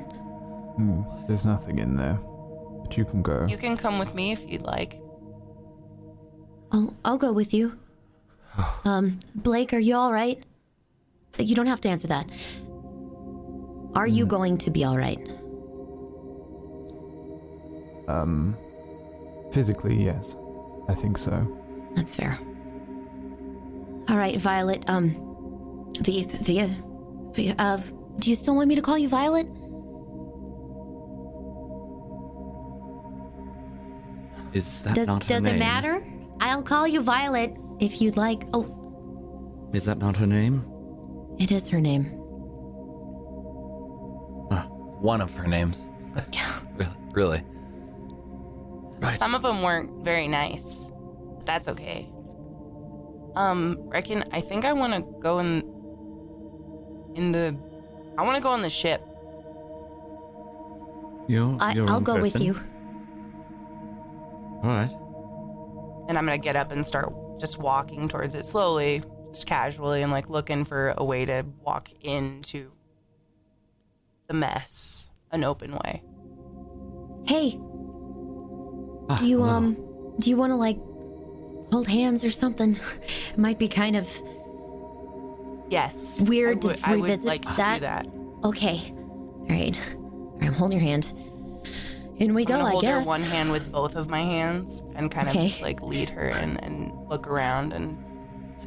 Hmm, 0.77 1.01
there's 1.27 1.45
nothing 1.45 1.79
in 1.79 1.97
there. 1.97 2.17
But 2.83 2.97
you 2.97 3.05
can 3.05 3.21
go. 3.21 3.45
You 3.47 3.57
can 3.57 3.75
come 3.77 3.99
with 3.99 4.15
me 4.15 4.31
if 4.31 4.49
you'd 4.49 4.61
like. 4.63 4.99
I'll 6.71 6.93
I'll 7.03 7.17
go 7.17 7.31
with 7.33 7.53
you. 7.53 7.77
Um, 8.85 9.19
Blake, 9.35 9.73
are 9.73 9.79
you 9.79 9.95
all 9.95 10.11
right? 10.11 10.41
You 11.37 11.55
don't 11.55 11.67
have 11.67 11.81
to 11.81 11.89
answer 11.89 12.07
that. 12.07 12.29
Are 13.95 14.07
you 14.07 14.25
going 14.25 14.57
to 14.59 14.69
be 14.71 14.83
all 14.83 14.97
right? 14.97 15.19
Um, 18.07 18.57
physically, 19.51 20.03
yes. 20.03 20.35
I 20.89 20.93
think 20.95 21.17
so. 21.17 21.45
That's 21.95 22.13
fair. 22.15 22.37
All 24.09 24.17
right, 24.17 24.39
Violet. 24.39 24.89
Um, 24.89 25.11
Via, 26.01 26.23
Via, 26.25 26.67
Via. 27.33 27.55
Uh, 27.59 27.77
do 28.17 28.29
you 28.29 28.35
still 28.35 28.55
want 28.55 28.67
me 28.67 28.75
to 28.75 28.81
call 28.81 28.97
you 28.97 29.07
Violet? 29.07 29.47
Is 34.53 34.81
that 34.81 34.95
Does 34.95 35.07
not 35.07 35.23
her 35.23 35.29
Does 35.29 35.45
it 35.45 35.51
name? 35.51 35.59
matter? 35.59 36.01
I'll 36.41 36.63
call 36.63 36.87
you 36.87 37.01
Violet 37.01 37.55
if 37.79 38.01
you'd 38.01 38.17
like. 38.17 38.43
Oh, 38.53 39.69
Is 39.73 39.85
that 39.85 39.97
not 39.97 40.17
her 40.17 40.27
name? 40.27 40.63
it 41.37 41.51
is 41.51 41.69
her 41.69 41.79
name. 41.79 42.19
One 45.01 45.21
of 45.21 45.33
her 45.37 45.47
names. 45.47 45.89
really, 46.75 46.91
really. 47.13 47.43
Right. 48.99 49.17
Some 49.17 49.33
of 49.33 49.41
them 49.41 49.61
weren't 49.61 50.03
very 50.03 50.27
nice. 50.27 50.91
But 51.37 51.45
that's 51.45 51.69
okay. 51.69 52.09
Um, 53.35 53.77
reckon 53.83 54.25
I 54.33 54.41
think 54.41 54.65
I 54.65 54.73
want 54.73 54.93
to 54.93 55.01
go 55.21 55.39
in 55.39 55.63
in 57.15 57.31
the 57.31 57.55
I 58.17 58.23
want 58.23 58.35
to 58.35 58.41
go 58.41 58.49
on 58.49 58.61
the 58.61 58.69
ship. 58.69 59.01
You're, 61.29 61.55
I, 61.61 61.73
your 61.73 61.87
I'll 61.87 61.97
own 61.97 62.03
go 62.03 62.19
with 62.19 62.37
you. 62.41 62.55
All 64.63 64.69
right. 64.69 64.89
And 66.09 66.17
I'm 66.17 66.25
gonna 66.25 66.37
get 66.37 66.57
up 66.57 66.71
and 66.73 66.85
start 66.85 67.13
just 67.39 67.57
walking 67.59 68.09
towards 68.09 68.33
it 68.35 68.45
slowly, 68.45 69.01
just 69.31 69.47
casually, 69.47 70.01
and 70.01 70.11
like 70.11 70.29
looking 70.29 70.65
for 70.65 70.93
a 70.97 71.05
way 71.05 71.23
to 71.23 71.45
walk 71.61 71.89
into 72.01 72.71
the 74.27 74.33
mess 74.33 75.09
an 75.31 75.43
open 75.45 75.71
way. 75.71 76.03
Hey, 77.27 77.57
Ah, 79.11 79.15
do 79.15 79.25
you 79.25 79.37
hello. 79.39 79.49
um, 79.49 80.15
do 80.19 80.29
you 80.29 80.35
want 80.37 80.51
to 80.51 80.55
like 80.55 80.77
hold 81.71 81.87
hands 81.87 82.23
or 82.23 82.31
something? 82.31 82.75
It 83.31 83.37
might 83.37 83.59
be 83.59 83.67
kind 83.67 83.95
of 83.95 84.09
Yes, 85.69 86.21
Weird 86.27 86.57
I 86.57 86.59
to 86.61 86.67
would, 86.67 86.79
I 86.83 86.91
would 86.95 87.01
revisit 87.03 87.27
like 87.27 87.41
to 87.43 87.55
that. 87.57 87.75
do 87.75 87.79
that. 87.81 88.07
okay. 88.43 88.81
All 88.91 89.45
right, 89.49 89.77
all 89.93 90.37
right. 90.39 90.47
I'm 90.47 90.53
holding 90.53 90.79
your 90.79 90.87
hand. 90.87 91.13
In 92.19 92.33
we 92.33 92.41
I'm 92.43 92.47
go. 92.47 92.53
gonna 92.55 92.65
I 92.65 92.69
hold 92.71 92.81
guess. 92.83 93.03
her 93.05 93.07
one 93.07 93.21
hand 93.21 93.51
with 93.51 93.71
both 93.71 93.95
of 93.95 94.09
my 94.09 94.19
hands 94.21 94.83
and 94.95 95.09
kind 95.09 95.27
Okay. 95.29 95.45
of 95.45 95.49
just 95.51 95.61
like 95.61 95.81
lead 95.81 96.09
her 96.09 96.27
and, 96.27 96.61
and 96.63 96.91
look 97.07 97.27
around 97.27 97.73
and 97.73 97.97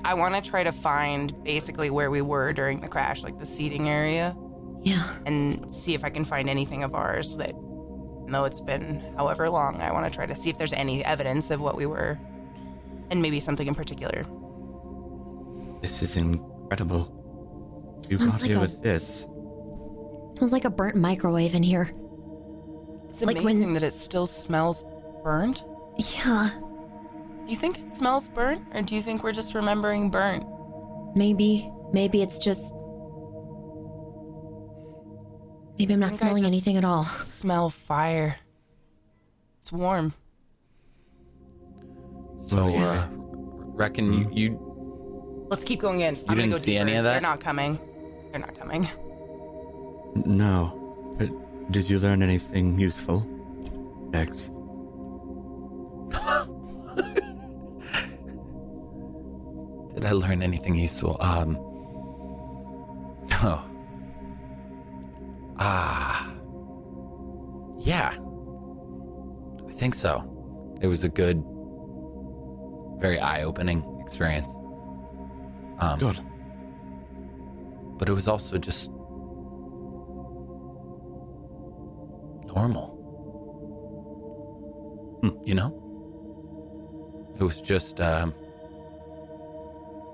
I 0.04 0.14
want 0.14 0.34
to 0.34 0.40
try 0.40 0.64
to 0.64 0.72
find 0.72 1.44
basically 1.44 1.90
where 1.90 2.10
we 2.10 2.22
were 2.22 2.54
during 2.54 2.80
the 2.80 2.88
crash, 2.88 3.22
like 3.22 3.38
the 3.38 3.44
seating 3.44 3.90
area, 3.90 4.34
Yeah. 4.82 5.04
and 5.26 5.70
see 5.70 5.92
if 5.92 6.02
I 6.02 6.08
can 6.08 6.24
find 6.24 6.48
anything 6.48 6.82
of 6.82 6.94
ours 6.94 7.36
that, 7.36 7.52
though 8.26 8.44
it's 8.46 8.62
been 8.62 9.02
however 9.18 9.50
long, 9.50 9.82
I 9.82 9.92
want 9.92 10.06
to 10.10 10.10
try 10.10 10.24
to 10.24 10.34
see 10.34 10.48
if 10.48 10.56
there's 10.56 10.72
any 10.72 11.04
evidence 11.04 11.50
of 11.50 11.60
what 11.60 11.76
we 11.76 11.84
were, 11.84 12.18
and 13.10 13.20
maybe 13.20 13.38
something 13.38 13.66
in 13.66 13.74
particular. 13.74 14.24
This 15.82 16.00
is 16.02 16.16
incredible. 16.16 17.12
You 18.08 18.16
Smells 18.16 18.32
got 18.32 18.40
like 18.42 18.50
here 18.50 18.58
a 18.58 18.62
with 18.62 18.82
this. 18.82 19.26
smells 20.36 20.52
like 20.52 20.64
a 20.64 20.70
burnt 20.70 20.96
microwave 20.96 21.54
in 21.54 21.62
here. 21.62 21.90
It's 23.12 23.20
Like 23.22 23.40
amazing 23.40 23.64
when- 23.66 23.74
that 23.74 23.82
it 23.82 23.92
still 23.92 24.26
smells 24.26 24.84
burnt. 25.22 25.64
Yeah. 25.98 26.48
Do 27.44 27.50
you 27.50 27.56
think 27.56 27.78
it 27.78 27.92
smells 27.92 28.28
burnt, 28.30 28.62
or 28.74 28.80
do 28.80 28.94
you 28.94 29.02
think 29.02 29.22
we're 29.22 29.32
just 29.32 29.54
remembering 29.54 30.08
burnt? 30.10 30.46
Maybe. 31.14 31.70
Maybe 31.92 32.22
it's 32.22 32.38
just. 32.38 32.74
Maybe 35.78 35.92
I'm 35.94 36.00
not 36.00 36.10
think 36.10 36.22
I 36.22 36.26
smelling 36.26 36.42
just- 36.44 36.52
anything 36.52 36.76
at 36.78 36.84
all. 36.86 37.02
Smell 37.42 37.68
fire. 37.70 38.36
It's 39.58 39.70
warm. 39.72 40.14
So, 42.40 42.66
Well, 42.72 42.88
uh, 42.88 43.08
reckon 43.74 44.12
you, 44.12 44.28
you 44.32 45.46
Let's 45.50 45.64
keep 45.64 45.80
going 45.80 46.00
in. 46.00 46.16
I'm 46.28 46.36
didn't 46.36 46.52
go 46.52 46.56
see 46.56 46.72
deeper. 46.72 46.80
any 46.80 46.94
of 46.96 47.04
that? 47.04 47.12
They're 47.12 47.20
not 47.20 47.40
coming. 47.40 47.78
They're 48.30 48.40
not 48.40 48.58
coming. 48.58 48.88
No. 50.24 50.78
Did 51.72 51.88
you 51.88 51.98
learn 51.98 52.22
anything 52.22 52.78
useful? 52.78 53.26
X. 54.12 54.48
Did 59.94 60.04
I 60.04 60.12
learn 60.12 60.42
anything 60.42 60.74
useful? 60.74 61.16
Um. 61.20 61.56
Oh. 63.42 63.64
Ah. 65.58 66.30
Yeah. 67.78 68.14
I 69.66 69.72
think 69.72 69.94
so. 69.94 70.28
It 70.82 70.88
was 70.88 71.04
a 71.04 71.08
good, 71.08 71.42
very 73.00 73.18
eye-opening 73.18 73.82
experience. 74.02 74.50
Um, 75.78 75.98
Good. 75.98 76.20
but 77.98 78.10
it 78.10 78.12
was 78.12 78.28
also 78.28 78.58
just 78.58 78.92
normal. 82.54 82.86
Hmm. 85.22 85.42
You 85.44 85.54
know? 85.54 85.78
It 87.38 87.44
was 87.44 87.60
just 87.60 88.00
um, 88.00 88.34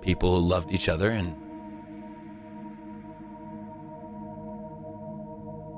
people 0.00 0.40
who 0.40 0.46
loved 0.46 0.72
each 0.72 0.88
other 0.88 1.10
and 1.10 1.28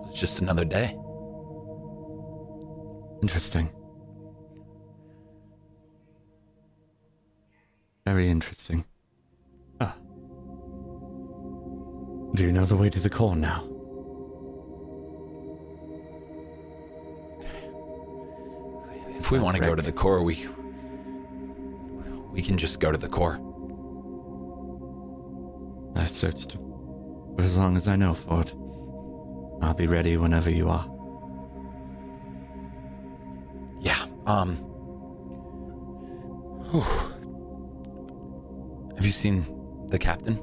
it 0.00 0.06
was 0.06 0.14
just 0.14 0.40
another 0.40 0.64
day. 0.64 0.96
Interesting. 3.22 3.70
Very 8.04 8.30
interesting. 8.30 8.84
Ah. 9.80 9.94
Do 12.34 12.44
you 12.44 12.52
know 12.52 12.64
the 12.64 12.76
way 12.76 12.88
to 12.90 12.98
the 12.98 13.10
core 13.10 13.36
now? 13.36 13.69
If 19.30 19.34
we 19.34 19.38
want 19.38 19.56
to 19.58 19.62
go 19.62 19.76
to 19.76 19.82
the 19.82 19.92
core, 19.92 20.24
we 20.24 20.44
we 22.32 22.42
can 22.42 22.58
just 22.58 22.80
go 22.80 22.90
to 22.90 22.98
the 22.98 23.08
core. 23.08 23.38
I've 25.94 26.08
searched 26.08 26.54
for 27.36 27.42
as 27.42 27.56
long 27.56 27.76
as 27.76 27.86
I 27.86 27.94
know 27.94 28.12
for 28.12 28.40
it. 28.40 28.52
I'll 29.62 29.74
be 29.74 29.86
ready 29.86 30.16
whenever 30.16 30.50
you 30.50 30.68
are. 30.68 30.84
Yeah. 33.78 34.04
Um. 34.26 34.56
whew. 36.72 36.82
Have 38.96 39.06
you 39.06 39.12
seen 39.12 39.44
the 39.90 39.98
captain? 40.00 40.34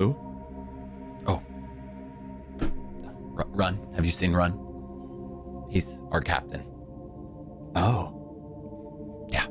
Who? 0.00 0.16
Oh. 1.28 1.40
R- 3.36 3.46
Run. 3.50 3.78
Have 3.94 4.04
you 4.04 4.10
seen 4.10 4.32
Run? 4.32 4.63
He's 5.74 6.00
our 6.12 6.20
captain. 6.20 6.62
Oh. 7.74 9.26
Yeah. 9.28 9.44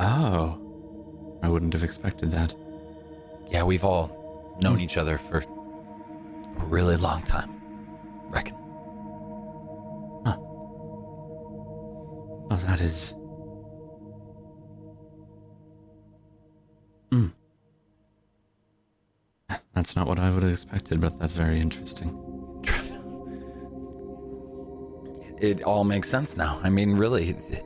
Oh. 0.00 0.58
I 1.44 1.48
wouldn't 1.48 1.72
have 1.74 1.84
expected 1.84 2.32
that. 2.32 2.52
Yeah, 3.48 3.62
we've 3.62 3.84
all 3.84 4.56
known 4.60 4.80
each 4.80 4.96
other 4.96 5.16
for 5.16 5.38
a 5.38 6.64
really 6.64 6.96
long 6.96 7.22
time. 7.22 7.54
Reckon. 8.24 8.56
Huh. 10.24 10.38
Well, 12.48 12.58
that 12.66 12.80
is. 12.80 13.14
Hmm. 17.12 17.28
That's 19.72 19.94
not 19.94 20.08
what 20.08 20.18
I 20.18 20.30
would 20.30 20.42
have 20.42 20.50
expected, 20.50 21.00
but 21.00 21.16
that's 21.16 21.34
very 21.34 21.60
interesting. 21.60 22.25
It 25.40 25.62
all 25.62 25.84
makes 25.84 26.08
sense 26.08 26.36
now. 26.36 26.58
I 26.62 26.70
mean, 26.70 26.96
really, 26.96 27.30
it, 27.30 27.64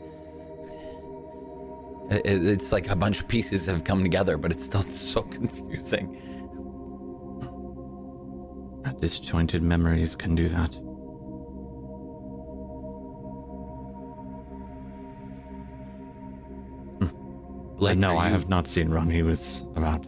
it, 2.10 2.46
it's 2.46 2.72
like 2.72 2.88
a 2.88 2.96
bunch 2.96 3.20
of 3.20 3.28
pieces 3.28 3.66
have 3.66 3.84
come 3.84 4.02
together, 4.02 4.36
but 4.36 4.50
it's 4.50 4.64
still 4.64 4.82
so 5.12 5.22
confusing. 5.22 6.16
Disjointed 8.98 9.62
memories 9.62 10.14
can 10.14 10.34
do 10.34 10.46
that. 10.48 10.74
Hmm. 16.98 17.76
Blake, 17.78 17.98
no, 17.98 18.16
I 18.18 18.26
you- 18.26 18.32
have 18.32 18.48
not 18.48 18.66
seen 18.66 18.90
Ron. 18.90 19.10
He 19.10 19.22
was 19.22 19.66
about. 19.76 20.06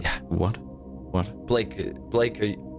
Yeah, 0.00 0.18
What? 0.28 0.58
What? 0.58 1.46
Blake, 1.46 1.94
Blake, 2.10 2.40
are 2.40 2.44
you, 2.46 2.69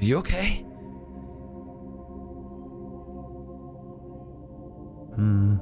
are 0.00 0.04
you 0.04 0.18
okay? 0.18 0.64
Hmm. 5.14 5.56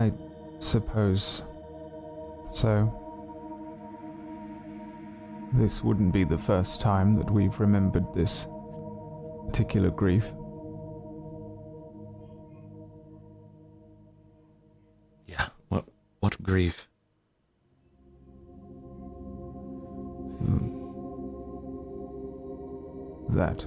I 0.00 0.12
suppose 0.58 1.44
so. 2.50 3.00
This 5.54 5.82
wouldn't 5.82 6.12
be 6.12 6.24
the 6.24 6.36
first 6.36 6.80
time 6.80 7.14
that 7.16 7.30
we've 7.30 7.58
remembered 7.60 8.12
this 8.12 8.46
particular 9.46 9.90
grief. 9.90 10.34
Yeah. 15.26 15.46
What? 15.68 15.86
What 16.20 16.42
grief? 16.42 16.88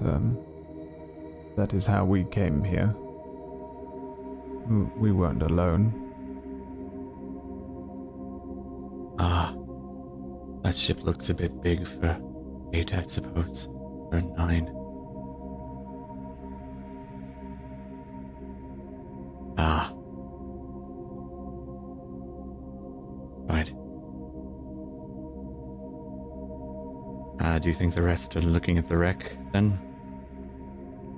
Um, 0.00 0.38
that 1.56 1.74
is 1.74 1.86
how 1.86 2.04
we 2.04 2.24
came 2.24 2.62
here. 2.62 2.94
We 4.96 5.12
weren't 5.12 5.42
alone. 5.42 5.92
Ah, 9.18 9.54
that 10.62 10.76
ship 10.76 11.02
looks 11.02 11.30
a 11.30 11.34
bit 11.34 11.62
big 11.62 11.86
for 11.86 12.20
eight, 12.72 12.94
I 12.94 13.02
suppose, 13.02 13.68
or 13.70 14.20
nine. 14.36 14.77
Do 27.68 27.72
you 27.72 27.76
think 27.76 27.92
the 27.92 28.00
rest 28.00 28.34
are 28.34 28.40
looking 28.40 28.78
at 28.78 28.88
the 28.88 28.96
wreck 28.96 29.30
then? 29.52 29.78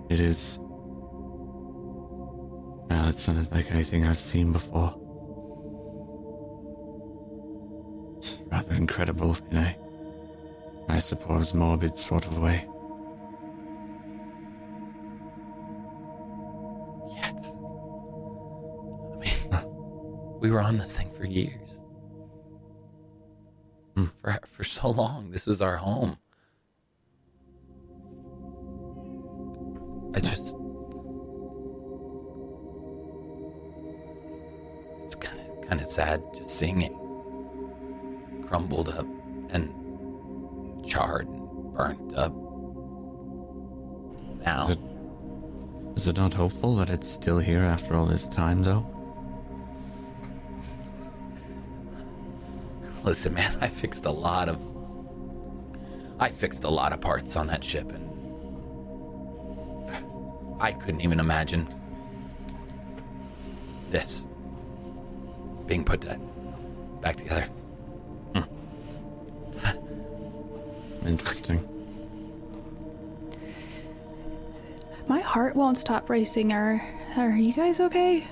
It 0.08 0.18
is. 0.18 0.58
Well, 2.90 3.06
it 3.06 3.14
sounded 3.14 3.52
like 3.52 3.70
anything 3.70 4.04
I've 4.04 4.18
seen 4.18 4.50
before. 4.50 4.92
It's 8.16 8.42
rather 8.50 8.72
incredible 8.72 9.36
in 9.52 9.58
a, 9.58 9.76
I 10.88 10.98
suppose, 10.98 11.54
morbid 11.54 11.94
sort 11.94 12.26
of 12.26 12.38
way. 12.38 12.66
Yeah, 17.14 17.32
I 19.12 19.18
mean, 19.18 20.40
we 20.40 20.50
were 20.50 20.62
on 20.62 20.78
this 20.78 20.96
thing 20.96 21.12
for 21.12 21.26
years. 21.26 21.84
Hmm. 23.94 24.06
For 24.16 24.36
for 24.48 24.64
so 24.64 24.90
long, 24.90 25.30
this 25.30 25.46
was 25.46 25.62
our 25.62 25.76
home. 25.76 26.18
Sad 35.90 36.22
just 36.34 36.50
seeing 36.50 36.82
it 36.82 36.92
crumbled 38.46 38.88
up 38.88 39.06
and 39.50 39.68
charred 40.86 41.28
and 41.28 41.74
burnt 41.74 42.14
up. 42.14 42.32
Now, 44.44 44.64
Is 44.64 44.70
it, 44.70 44.78
is 45.96 46.08
it 46.08 46.16
not 46.16 46.32
hopeful 46.32 46.76
that 46.76 46.90
it's 46.90 47.06
still 47.08 47.38
here 47.38 47.62
after 47.62 47.94
all 47.94 48.06
this 48.06 48.26
time, 48.26 48.62
though? 48.62 48.86
Listen, 53.02 53.34
man, 53.34 53.56
I 53.60 53.68
fixed 53.68 54.04
a 54.06 54.10
lot 54.10 54.48
of. 54.48 54.60
I 56.18 56.28
fixed 56.28 56.64
a 56.64 56.68
lot 56.68 56.92
of 56.92 57.00
parts 57.00 57.36
on 57.36 57.46
that 57.46 57.64
ship, 57.64 57.92
and 57.92 58.06
I 60.60 60.72
couldn't 60.72 61.00
even 61.00 61.18
imagine 61.18 61.66
this 63.90 64.26
being 65.70 65.84
put 65.84 66.00
to, 66.00 66.18
back 67.00 67.14
together. 67.14 67.44
Hmm. 68.34 68.42
Interesting. 71.06 71.64
My 75.06 75.20
heart 75.20 75.54
won't 75.54 75.78
stop 75.78 76.10
racing. 76.10 76.52
Are 76.52 76.84
are 77.16 77.30
you 77.30 77.52
guys 77.52 77.78
okay? 77.78 78.26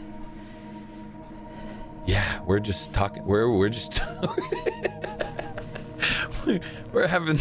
Yeah, 2.07 2.43
we're 2.43 2.59
just 2.59 2.93
talking. 2.93 3.25
We're 3.25 3.53
we're 3.53 3.69
just 3.69 4.01
we're, 6.45 6.59
we're 6.93 7.07
having. 7.07 7.39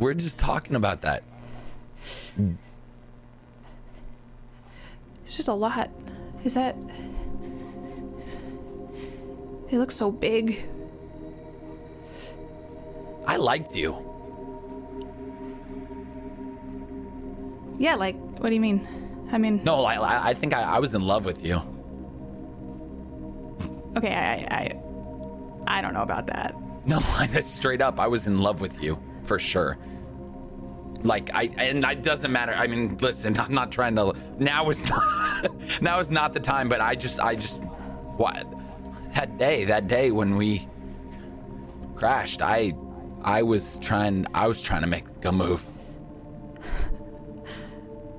We're 0.00 0.14
just 0.14 0.40
talking 0.40 0.74
about 0.74 1.02
that. 1.02 1.22
It's 5.24 5.36
just 5.36 5.46
a 5.46 5.54
lot. 5.54 5.88
Is 6.42 6.54
that? 6.54 6.74
It 9.72 9.78
looks 9.78 9.96
so 9.96 10.12
big. 10.12 10.62
I 13.26 13.36
liked 13.36 13.74
you. 13.74 13.96
Yeah, 17.78 17.94
like 17.94 18.14
what 18.38 18.50
do 18.50 18.54
you 18.54 18.60
mean? 18.60 18.86
I 19.32 19.38
mean, 19.38 19.64
No, 19.64 19.84
I 19.84 19.94
I 19.94 20.28
I 20.28 20.34
think 20.34 20.52
I, 20.52 20.60
I 20.60 20.78
was 20.78 20.94
in 20.94 21.00
love 21.00 21.24
with 21.24 21.42
you. 21.42 21.56
okay, 23.96 24.14
I 24.14 24.34
I 24.60 25.78
I 25.78 25.80
don't 25.80 25.94
know 25.94 26.02
about 26.02 26.26
that. 26.26 26.54
No, 26.84 26.98
I 27.16 27.40
straight 27.40 27.80
up, 27.80 27.98
I 27.98 28.08
was 28.08 28.26
in 28.26 28.38
love 28.38 28.60
with 28.60 28.82
you 28.82 28.98
for 29.22 29.38
sure. 29.38 29.78
Like 31.02 31.30
I, 31.34 31.44
and 31.56 31.82
it 31.82 32.02
doesn't 32.02 32.30
matter. 32.30 32.52
I 32.52 32.66
mean, 32.66 32.98
listen, 32.98 33.40
I'm 33.40 33.54
not 33.54 33.72
trying 33.72 33.96
to. 33.96 34.12
Now 34.38 34.68
is 34.68 34.84
not. 34.88 35.50
now 35.80 35.98
is 35.98 36.10
not 36.10 36.34
the 36.34 36.40
time. 36.40 36.68
But 36.68 36.82
I 36.82 36.94
just, 36.94 37.18
I 37.18 37.34
just, 37.34 37.64
what 38.18 38.46
that 39.14 39.38
day, 39.38 39.64
that 39.64 39.88
day 39.88 40.10
when 40.10 40.36
we 40.36 40.68
crashed, 41.96 42.42
I, 42.42 42.72
I 43.22 43.42
was 43.42 43.78
trying, 43.78 44.26
I 44.34 44.46
was 44.46 44.60
trying 44.62 44.82
to 44.82 44.86
make 44.88 45.04
a 45.24 45.32
move. 45.32 45.68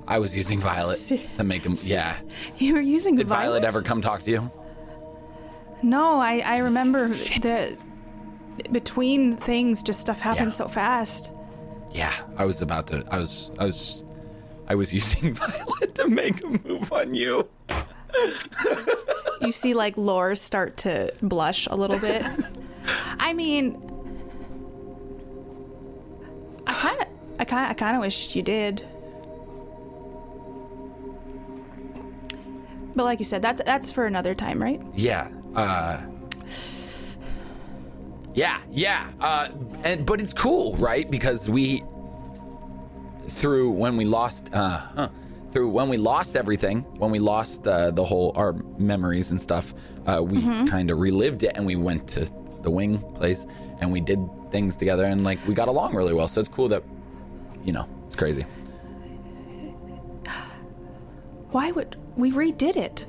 I 0.06 0.18
was 0.18 0.36
using 0.36 0.60
Violet 0.60 0.96
Se- 0.98 1.30
to 1.38 1.44
make 1.44 1.64
him. 1.64 1.76
Yeah. 1.82 2.16
You 2.58 2.74
were 2.74 2.80
using 2.80 3.14
Violet. 3.16 3.24
Did 3.24 3.28
Violet 3.28 3.64
ever 3.64 3.80
come 3.82 4.02
talk 4.02 4.22
to 4.24 4.30
you? 4.30 4.50
No, 5.82 6.18
I 6.20 6.40
I 6.40 6.58
remember 6.58 7.08
that 7.40 7.78
between 8.70 9.36
things, 9.38 9.82
just 9.82 10.00
stuff 10.00 10.20
happened 10.20 10.46
Yeah. 10.46 10.50
so 10.50 10.68
fast. 10.68 11.30
Yeah, 11.90 12.12
I 12.36 12.44
was 12.44 12.60
about 12.60 12.86
to. 12.88 13.04
I 13.10 13.18
was. 13.18 13.50
I 13.58 13.64
was. 13.64 14.04
I 14.68 14.74
was 14.74 14.92
using 15.00 15.32
Violet 15.34 15.94
to 15.94 16.08
make 16.08 16.42
a 16.44 16.48
move 16.48 16.92
on 16.92 17.14
you. 17.14 17.48
You 19.44 19.52
see, 19.52 19.74
like 19.74 19.96
Lore 19.96 20.34
start 20.34 20.76
to 20.78 21.12
blush 21.22 21.66
a 21.66 21.76
little 21.76 21.98
bit. 21.98 22.24
I 23.18 23.32
mean, 23.32 23.80
I 26.66 26.72
kind 26.72 27.00
of, 27.00 27.06
I 27.38 27.44
kind, 27.44 27.70
I 27.70 27.74
kind 27.74 27.96
of 27.96 28.00
wish 28.00 28.34
you 28.34 28.42
did. 28.42 28.86
But 32.96 33.04
like 33.04 33.18
you 33.18 33.24
said, 33.24 33.42
that's 33.42 33.60
that's 33.64 33.90
for 33.90 34.06
another 34.06 34.34
time, 34.34 34.62
right? 34.62 34.80
Yeah. 34.94 35.30
Uh. 35.54 36.02
Yeah, 38.34 38.60
yeah. 38.70 39.10
Uh, 39.20 39.48
and 39.84 40.04
but 40.06 40.20
it's 40.20 40.32
cool, 40.32 40.74
right? 40.76 41.10
Because 41.10 41.48
we 41.48 41.82
through 43.28 43.70
when 43.70 43.96
we 43.96 44.04
lost 44.04 44.52
uh 44.52 45.08
through 45.54 45.68
when 45.68 45.88
we 45.88 45.96
lost 45.96 46.36
everything, 46.36 46.80
when 46.98 47.12
we 47.12 47.20
lost 47.20 47.66
uh, 47.66 47.92
the 47.92 48.04
whole 48.04 48.32
our 48.34 48.52
memories 48.76 49.30
and 49.30 49.40
stuff, 49.40 49.72
uh, 50.06 50.20
we 50.22 50.42
kind 50.68 50.90
of 50.90 50.98
relived 50.98 51.44
it 51.44 51.52
and 51.54 51.64
we 51.64 51.76
went 51.76 52.08
to 52.08 52.28
the 52.62 52.70
wing 52.70 52.98
place 53.14 53.46
and 53.78 53.90
we 53.90 54.00
did 54.00 54.18
things 54.50 54.76
together 54.76 55.04
and 55.04 55.22
like 55.22 55.38
we 55.46 55.54
got 55.54 55.68
along 55.68 55.94
really 55.94 56.12
well. 56.12 56.28
So 56.28 56.40
it's 56.40 56.48
cool 56.48 56.68
that 56.68 56.82
you 57.64 57.72
know, 57.72 57.88
it's 58.06 58.16
crazy. 58.16 58.44
Why 61.50 61.70
would 61.70 61.96
we 62.16 62.32
redid 62.32 62.76
it? 62.76 63.06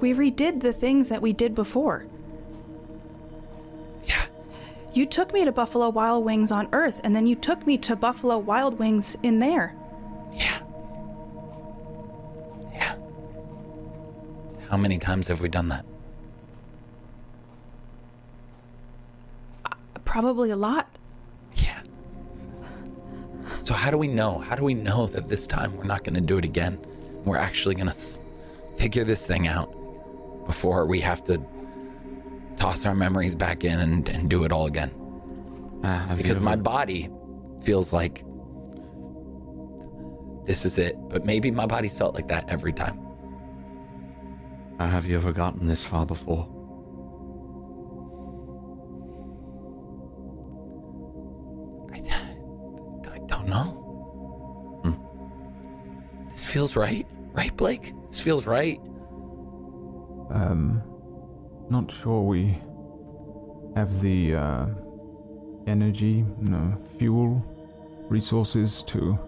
We 0.00 0.12
redid 0.12 0.60
the 0.60 0.74
things 0.74 1.08
that 1.08 1.22
we 1.22 1.32
did 1.32 1.54
before. 1.54 2.04
Yeah. 4.04 4.26
You 4.92 5.06
took 5.06 5.32
me 5.32 5.46
to 5.46 5.52
Buffalo 5.52 5.88
Wild 5.88 6.22
Wings 6.22 6.52
on 6.52 6.68
Earth, 6.72 7.00
and 7.02 7.16
then 7.16 7.26
you 7.26 7.34
took 7.34 7.66
me 7.66 7.78
to 7.78 7.96
Buffalo 7.96 8.36
Wild 8.36 8.78
Wings 8.78 9.16
in 9.22 9.38
there. 9.38 9.74
Yeah. 10.34 10.60
How 14.70 14.76
many 14.76 14.98
times 14.98 15.28
have 15.28 15.40
we 15.40 15.48
done 15.48 15.68
that? 15.68 15.84
Probably 20.04 20.50
a 20.50 20.56
lot. 20.56 20.88
Yeah. 21.56 21.80
So 23.62 23.74
how 23.74 23.90
do 23.90 23.98
we 23.98 24.06
know? 24.08 24.38
How 24.38 24.54
do 24.56 24.64
we 24.64 24.74
know 24.74 25.06
that 25.08 25.28
this 25.28 25.46
time 25.46 25.76
we're 25.76 25.84
not 25.84 26.04
going 26.04 26.14
to 26.14 26.20
do 26.20 26.38
it 26.38 26.44
again? 26.44 26.78
We're 27.24 27.36
actually 27.36 27.74
going 27.74 27.86
to 27.88 27.92
s- 27.92 28.22
figure 28.76 29.04
this 29.04 29.26
thing 29.26 29.46
out 29.48 29.66
before 30.46 30.86
we 30.86 31.00
have 31.00 31.22
to 31.24 31.42
toss 32.56 32.86
our 32.86 32.94
memories 32.94 33.34
back 33.34 33.64
in 33.64 33.80
and, 33.80 34.08
and 34.08 34.30
do 34.30 34.44
it 34.44 34.52
all 34.52 34.66
again. 34.66 34.90
Uh, 35.82 36.16
Because 36.16 36.40
my 36.40 36.56
body 36.56 37.10
feels 37.62 37.92
like 37.92 38.24
this 40.44 40.64
is 40.64 40.78
it, 40.78 40.96
but 41.08 41.24
maybe 41.26 41.50
my 41.50 41.66
body's 41.66 41.98
felt 41.98 42.14
like 42.14 42.28
that 42.28 42.48
every 42.48 42.72
time. 42.72 42.98
Uh, 44.78 44.86
have 44.88 45.06
you 45.06 45.16
ever 45.16 45.32
gotten 45.32 45.66
this 45.66 45.84
far 45.84 46.06
before? 46.06 46.48
I, 51.92 51.98
I 53.14 53.18
don't 53.26 53.48
know. 53.48 53.86
This 56.36 56.44
feels 56.44 56.76
right, 56.76 57.06
right, 57.32 57.56
Blake? 57.56 57.94
This 58.08 58.20
feels 58.20 58.46
right. 58.46 58.78
Um, 60.28 60.82
not 61.70 61.90
sure 61.90 62.20
we 62.20 62.58
have 63.74 64.02
the 64.02 64.34
uh, 64.34 64.66
energy, 65.66 66.26
no, 66.38 66.76
fuel, 66.98 67.42
resources 68.10 68.82
to 68.82 69.18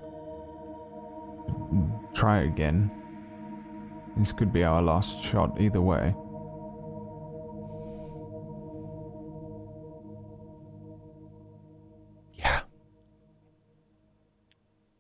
try 2.13 2.41
again. 2.41 2.91
This 4.19 4.33
could 4.33 4.53
be 4.53 4.65
our 4.65 4.83
last 4.83 5.23
shot 5.23 5.61
either 5.61 5.81
way. 5.81 6.13
Yeah. 12.35 12.63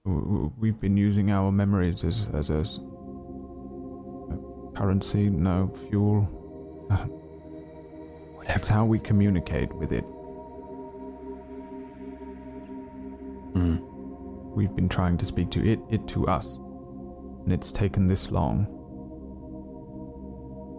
We've 0.04 0.78
been 0.78 0.96
using 0.96 1.32
our 1.32 1.50
memories 1.50 2.04
as 2.04 2.28
as 2.32 2.50
a, 2.50 2.60
a 2.60 4.38
currency, 4.76 5.30
no 5.30 5.74
fuel. 5.88 6.20
Whatever. 6.88 7.10
That's 8.46 8.68
how 8.68 8.84
we 8.84 9.00
communicate 9.00 9.74
with 9.74 9.90
it. 9.90 10.04
Hmm. 13.54 13.78
We've 14.54 14.76
been 14.76 14.88
trying 14.88 15.16
to 15.18 15.26
speak 15.26 15.50
to 15.50 15.68
it, 15.68 15.80
it 15.90 16.06
to 16.08 16.28
us, 16.28 16.58
and 17.42 17.52
it's 17.52 17.72
taken 17.72 18.06
this 18.06 18.30
long. 18.30 18.77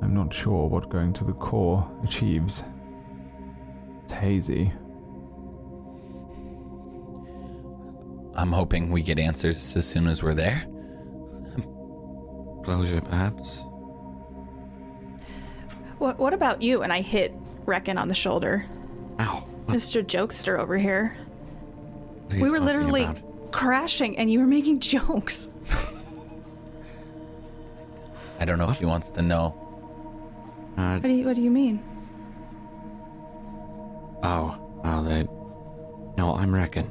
I'm 0.02 0.14
not 0.14 0.34
sure 0.34 0.68
what 0.68 0.90
going 0.90 1.14
to 1.14 1.24
the 1.24 1.34
core 1.34 1.90
achieves. 2.04 2.64
It's 4.04 4.14
hazy. 4.14 4.72
I'm 8.36 8.52
hoping 8.52 8.90
we 8.90 9.02
get 9.02 9.20
answers 9.20 9.76
as 9.76 9.86
soon 9.86 10.08
as 10.08 10.24
we're 10.24 10.34
there. 10.34 10.66
Closure, 12.64 13.02
perhaps? 13.02 13.66
What, 15.98 16.18
what 16.18 16.34
about 16.34 16.62
you? 16.62 16.82
And 16.84 16.94
I 16.94 17.02
hit 17.02 17.34
Reckon 17.66 17.98
on 17.98 18.08
the 18.08 18.16
shoulder. 18.16 18.66
Ow. 19.20 19.46
Mr. 19.68 20.04
Jokester 20.04 20.58
over 20.58 20.78
here. 20.78 21.18
We 22.32 22.50
were 22.50 22.60
literally 22.60 23.04
about? 23.04 23.52
crashing 23.52 24.18
and 24.18 24.32
you 24.32 24.40
were 24.40 24.48
making 24.48 24.80
jokes. 24.80 25.50
I 28.40 28.46
don't 28.46 28.58
know 28.58 28.70
if 28.70 28.80
he 28.80 28.86
wants 28.86 29.12
to 29.12 29.22
know. 29.22 29.69
Uh, 30.80 30.94
What 30.94 31.04
do 31.04 31.10
you, 31.10 31.26
what 31.26 31.36
do 31.36 31.42
you 31.42 31.52
mean? 31.52 31.84
oh, 34.24 34.58
well, 34.82 35.04
they. 35.04 35.24
No, 36.18 36.36
I'm 36.36 36.56
Reckon. 36.56 36.90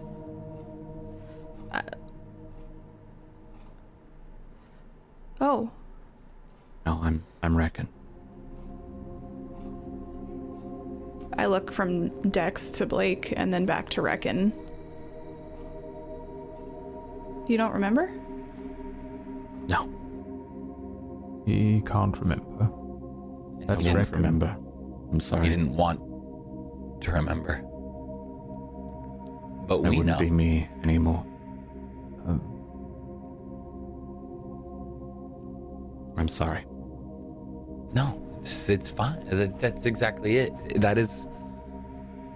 Oh, 5.41 5.71
No, 6.85 6.99
I'm 7.03 7.25
I'm 7.43 7.57
Reckon. 7.57 7.89
I 11.39 11.47
look 11.47 11.71
from 11.73 12.09
Dex 12.31 12.73
to 12.73 12.87
Blake 12.87 13.33
and 13.37 13.55
then 13.55 13.65
back 13.65 13.89
to 13.91 14.03
Reckon. 14.03 14.53
You 17.47 17.57
don't 17.57 17.73
remember? 17.73 18.11
No, 19.71 19.89
He 21.47 21.81
can't 21.87 22.19
remember. 22.19 22.71
And 23.69 23.77
That's 23.77 23.85
he 23.85 23.91
I 23.91 23.95
didn't, 23.97 24.13
remember. 24.13 24.57
I'm 25.13 25.21
sorry. 25.21 25.47
He 25.47 25.53
sorry. 25.53 25.65
didn't 25.65 25.77
want 25.77 26.01
to 27.03 27.13
remember. 27.13 27.63
But 29.67 29.83
That 29.83 29.91
we 29.91 29.99
wouldn't 29.99 30.19
know. 30.19 30.25
be 30.25 30.31
me 30.31 30.67
anymore. 30.83 31.25
Um, 32.27 32.41
I'm 36.17 36.29
sorry. 36.29 36.65
No, 37.93 38.21
it's, 38.41 38.71
it's 38.71 38.91
fine. 38.91 39.23
That, 39.27 39.61
that's 39.61 39.85
exactly 39.85 40.39
it. 40.39 40.81
That 40.81 40.97
is 40.97 41.29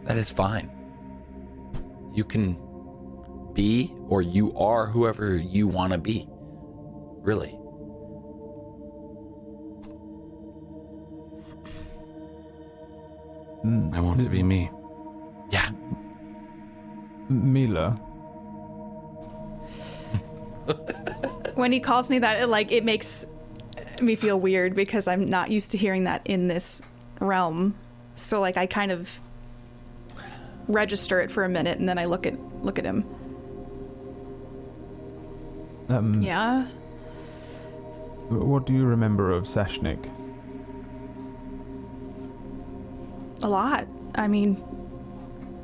that 0.04 0.18
is 0.18 0.30
fine. 0.30 0.70
You 2.12 2.24
can 2.24 2.58
be 3.54 3.94
or 4.08 4.20
you 4.20 4.54
are 4.58 4.86
whoever 4.86 5.34
you 5.36 5.66
want 5.66 5.92
to 5.94 5.98
be. 5.98 6.26
Really. 7.22 7.58
I 13.64 14.00
want 14.00 14.20
it 14.20 14.24
to 14.24 14.30
be 14.30 14.42
me. 14.42 14.70
Yeah. 15.50 15.68
Mila, 17.28 17.90
When 21.54 21.70
he 21.72 21.80
calls 21.80 22.08
me 22.10 22.18
that, 22.20 22.40
it, 22.42 22.46
like 22.48 22.72
it 22.72 22.84
makes 22.84 23.26
me 24.00 24.16
feel 24.16 24.38
weird 24.40 24.74
because 24.74 25.06
I'm 25.06 25.26
not 25.26 25.50
used 25.50 25.70
to 25.72 25.78
hearing 25.78 26.04
that 26.04 26.22
in 26.24 26.48
this 26.48 26.82
realm. 27.20 27.74
So 28.16 28.40
like 28.40 28.56
I 28.56 28.66
kind 28.66 28.90
of 28.92 29.20
register 30.68 31.20
it 31.20 31.30
for 31.30 31.44
a 31.44 31.48
minute 31.48 31.78
and 31.78 31.88
then 31.88 31.98
I 31.98 32.04
look 32.06 32.26
at 32.26 32.38
look 32.62 32.78
at 32.78 32.84
him. 32.84 33.04
um, 35.88 36.22
Yeah. 36.22 36.66
what 38.28 38.66
do 38.66 38.72
you 38.72 38.84
remember 38.84 39.30
of 39.30 39.44
Sashnik? 39.44 40.08
A 43.42 43.48
lot. 43.48 43.86
I 44.14 44.28
mean, 44.28 44.62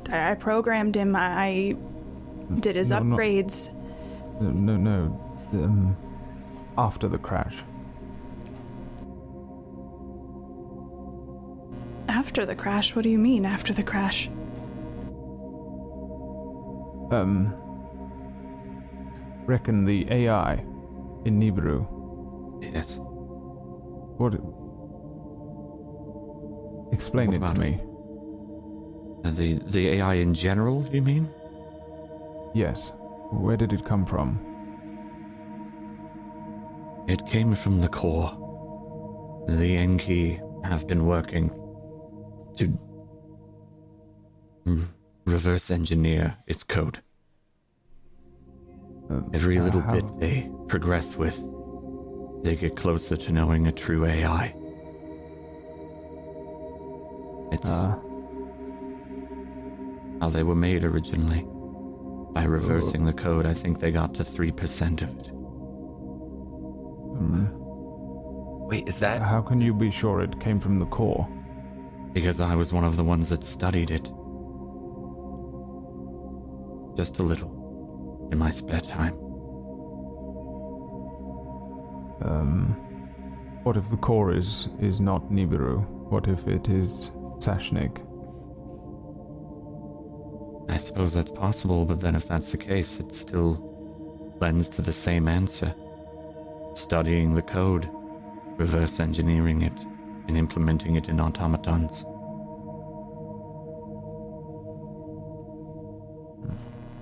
I 0.09 0.31
I 0.31 0.35
programmed 0.35 0.95
him. 0.95 1.15
I 1.15 1.29
I 1.49 1.75
did 2.59 2.75
his 2.75 2.91
No, 2.91 3.01
upgrades. 3.01 3.71
No, 4.41 4.49
no, 4.49 4.75
no. 4.77 5.25
Um, 5.53 5.97
after 6.77 7.07
the 7.07 7.17
crash. 7.17 7.63
After 12.07 12.45
the 12.45 12.55
crash? 12.55 12.95
What 12.95 13.03
do 13.03 13.09
you 13.09 13.19
mean 13.19 13.45
after 13.45 13.73
the 13.73 13.83
crash? 13.83 14.29
Um, 17.11 17.53
reckon 19.45 19.85
the 19.85 20.07
AI 20.11 20.53
in 21.25 21.39
Nibiru. 21.39 21.87
Yes. 22.61 22.99
What? 24.17 24.33
Explain 26.91 27.39
What 27.39 27.51
it 27.51 27.55
to 27.55 27.61
me. 27.61 27.81
Uh, 29.23 29.31
the 29.31 29.59
the 29.71 29.87
AI 29.89 30.15
in 30.15 30.33
general, 30.33 30.87
you 30.91 31.01
mean? 31.01 31.29
Yes. 32.53 32.93
Where 33.31 33.57
did 33.57 33.73
it 33.73 33.85
come 33.85 34.05
from? 34.05 34.39
It 37.07 37.25
came 37.27 37.53
from 37.55 37.81
the 37.81 37.87
core. 37.89 38.31
The 39.47 39.75
Enki 39.77 40.39
have 40.63 40.87
been 40.87 41.05
working 41.05 41.49
to 42.55 42.77
mm, 44.65 44.85
reverse 45.25 45.71
engineer 45.71 46.37
its 46.47 46.63
code. 46.63 46.99
Um, 49.09 49.29
Every 49.33 49.57
uh, 49.57 49.63
little 49.63 49.81
how- 49.81 49.91
bit 49.93 50.19
they 50.19 50.49
progress 50.67 51.15
with, 51.15 51.39
they 52.43 52.55
get 52.55 52.75
closer 52.75 53.15
to 53.15 53.31
knowing 53.31 53.67
a 53.67 53.71
true 53.71 54.05
AI. 54.05 54.53
It's 57.51 57.69
Uh, 57.69 57.97
how 60.21 60.29
they 60.29 60.43
were 60.43 60.55
made 60.55 60.83
originally. 60.83 61.45
By 62.33 62.43
reversing 62.43 63.05
the 63.05 63.13
code, 63.13 63.45
I 63.45 63.53
think 63.53 63.79
they 63.79 63.91
got 63.91 64.13
to 64.15 64.23
3% 64.23 65.01
of 65.01 65.09
it. 65.17 65.31
mm, 67.19 67.47
Wait, 68.69 68.87
is 68.87 68.99
that 68.99 69.21
how 69.21 69.41
can 69.41 69.59
you 69.61 69.73
be 69.73 69.89
sure 69.89 70.21
it 70.21 70.39
came 70.39 70.59
from 70.59 70.77
the 70.79 70.85
core? 70.85 71.27
Because 72.13 72.39
I 72.39 72.55
was 72.55 72.71
one 72.71 72.83
of 72.85 72.95
the 72.97 73.03
ones 73.03 73.29
that 73.29 73.43
studied 73.43 73.91
it. 73.91 74.11
just 76.95 77.19
a 77.19 77.23
little, 77.23 78.27
in 78.29 78.37
my 78.37 78.49
spare 78.49 78.81
time. 78.81 79.13
Um, 82.21 82.75
what 83.63 83.77
if 83.77 83.89
the 83.89 83.95
core 83.97 84.33
is 84.33 84.67
is 84.81 84.99
not 84.99 85.29
Nibiru? 85.31 85.87
What 86.11 86.27
if 86.27 86.47
it 86.47 86.67
is 86.67 87.11
Sashnik? 87.39 88.05
I 90.69 90.77
suppose 90.77 91.13
that's 91.13 91.31
possible, 91.31 91.85
but 91.85 91.99
then 91.99 92.15
if 92.15 92.27
that's 92.27 92.51
the 92.51 92.57
case, 92.57 92.99
it 92.99 93.11
still 93.11 94.35
lends 94.39 94.69
to 94.69 94.81
the 94.81 94.93
same 94.93 95.27
answer. 95.27 95.73
Studying 96.75 97.33
the 97.33 97.41
code, 97.41 97.89
reverse 98.57 98.99
engineering 98.99 99.63
it, 99.63 99.85
and 100.27 100.37
implementing 100.37 100.95
it 100.95 101.09
in 101.09 101.19
automatons. 101.19 102.05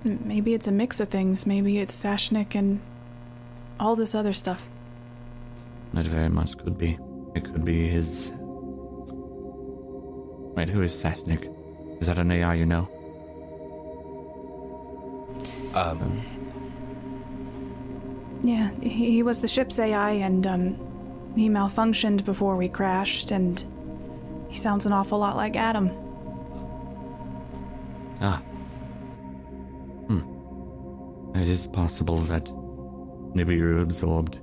Maybe 0.04 0.54
it's 0.54 0.66
a 0.66 0.72
mix 0.72 1.00
of 1.00 1.08
things. 1.08 1.44
Maybe 1.44 1.78
it's 1.78 1.94
Sashnik 1.94 2.54
and 2.54 2.80
all 3.78 3.96
this 3.96 4.14
other 4.14 4.32
stuff. 4.32 4.68
It 5.94 6.06
very 6.06 6.28
much 6.28 6.56
could 6.56 6.78
be. 6.78 6.98
It 7.34 7.44
could 7.44 7.64
be 7.64 7.88
his. 7.88 8.32
Wait, 10.58 10.68
who 10.68 10.82
is 10.82 10.92
Sashnik? 10.92 11.54
Is 12.00 12.08
that 12.08 12.18
an 12.18 12.32
AI 12.32 12.54
you 12.54 12.66
know? 12.66 12.88
Um, 15.72 16.20
Yeah, 18.42 18.72
he, 18.80 19.12
he 19.12 19.22
was 19.22 19.40
the 19.40 19.46
ship's 19.46 19.78
AI, 19.78 20.10
and 20.10 20.44
um, 20.48 21.32
he 21.36 21.48
malfunctioned 21.48 22.24
before 22.24 22.56
we 22.56 22.68
crashed, 22.68 23.30
and 23.30 23.64
he 24.48 24.56
sounds 24.56 24.84
an 24.84 24.92
awful 24.92 25.20
lot 25.20 25.36
like 25.36 25.54
Adam. 25.54 25.92
Ah. 28.20 28.38
Hmm. 30.08 31.36
It 31.36 31.48
is 31.48 31.68
possible 31.68 32.16
that 32.22 32.46
Nibiru 33.36 33.80
absorbed 33.80 34.40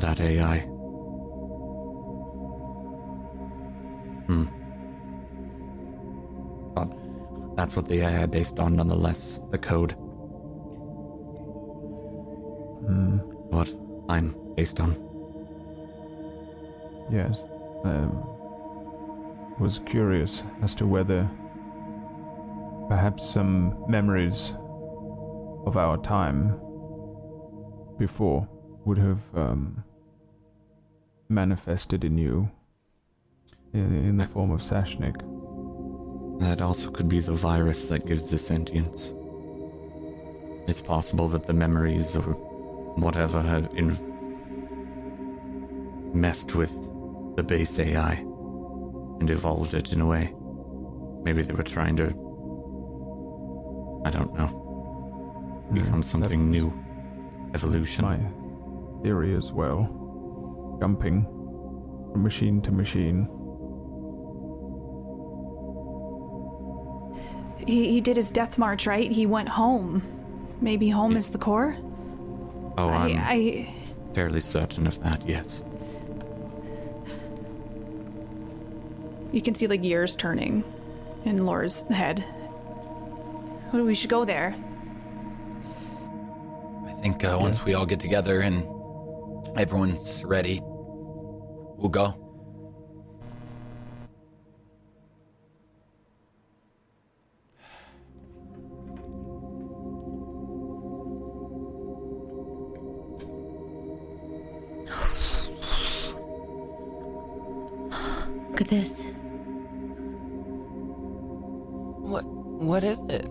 that 0.00 0.22
AI. 0.22 0.77
Hmm. 4.28 4.44
But 6.74 7.56
that's 7.56 7.74
what 7.76 7.88
the 7.88 8.02
AI 8.02 8.26
based 8.26 8.60
on, 8.60 8.76
nonetheless. 8.76 9.40
The 9.50 9.56
code. 9.56 9.92
Hmm. 12.86 13.16
What 13.48 13.74
I'm 14.10 14.36
based 14.54 14.80
on. 14.80 14.90
Yes. 17.10 17.42
Um, 17.84 18.22
was 19.58 19.80
curious 19.86 20.44
as 20.62 20.74
to 20.74 20.86
whether 20.86 21.28
perhaps 22.88 23.28
some 23.28 23.82
memories 23.88 24.52
of 25.66 25.78
our 25.78 25.96
time 25.96 26.58
before 27.98 28.46
would 28.84 28.98
have 28.98 29.20
um, 29.34 29.82
manifested 31.30 32.04
in 32.04 32.18
you 32.18 32.50
in, 33.72 34.16
the 34.16 34.24
form 34.24 34.50
of 34.50 34.60
Sashnik. 34.60 35.16
That 36.40 36.60
also 36.60 36.90
could 36.90 37.08
be 37.08 37.20
the 37.20 37.32
virus 37.32 37.88
that 37.88 38.06
gives 38.06 38.30
the 38.30 38.38
sentience. 38.38 39.14
It's 40.66 40.80
possible 40.80 41.28
that 41.28 41.44
the 41.44 41.52
memories 41.52 42.16
or 42.16 42.22
whatever 42.22 43.40
have 43.42 43.68
in- 43.74 43.96
messed 46.14 46.54
with 46.54 46.72
the 47.36 47.42
base 47.42 47.78
AI 47.78 48.14
and 49.20 49.30
evolved 49.30 49.74
it 49.74 49.92
in 49.92 50.00
a 50.00 50.06
way. 50.06 50.34
Maybe 51.24 51.42
they 51.42 51.54
were 51.54 51.62
trying 51.62 51.96
to, 51.96 52.06
I 54.04 54.10
don't 54.10 54.34
know, 54.34 55.66
become 55.72 56.02
something 56.02 56.50
new. 56.50 56.72
Evolution. 57.54 58.04
My 58.04 58.20
theory 59.02 59.34
as 59.34 59.52
well. 59.52 60.76
Jumping 60.80 61.24
from 62.12 62.22
machine 62.22 62.60
to 62.62 62.70
machine. 62.70 63.28
He, 67.68 67.92
he 67.92 68.00
did 68.00 68.16
his 68.16 68.30
death 68.30 68.56
march, 68.56 68.86
right? 68.86 69.12
He 69.12 69.26
went 69.26 69.50
home. 69.50 70.02
Maybe 70.62 70.88
home 70.88 71.18
is 71.18 71.30
the 71.30 71.36
core? 71.36 71.76
Oh, 72.78 72.88
I'm 72.88 73.18
I, 73.18 73.20
I. 73.20 73.74
fairly 74.14 74.40
certain 74.40 74.86
of 74.86 74.98
that, 75.02 75.28
yes. 75.28 75.62
You 79.32 79.42
can 79.42 79.54
see 79.54 79.66
like 79.66 79.82
gears 79.82 80.16
turning 80.16 80.64
in 81.26 81.44
Laura's 81.44 81.82
head. 81.82 82.24
We 83.74 83.94
should 83.94 84.08
go 84.08 84.24
there. 84.24 84.56
I 86.86 86.92
think 87.02 87.22
uh, 87.22 87.36
once 87.38 87.66
we 87.66 87.74
all 87.74 87.84
get 87.84 88.00
together 88.00 88.40
and 88.40 88.64
everyone's 89.58 90.24
ready, 90.24 90.62
we'll 90.62 91.90
go. 91.90 92.27
Look 108.58 108.66
at 108.66 108.70
this. 108.76 109.04
What? 112.02 112.24
What 112.24 112.82
is 112.82 112.98
it? 113.08 113.30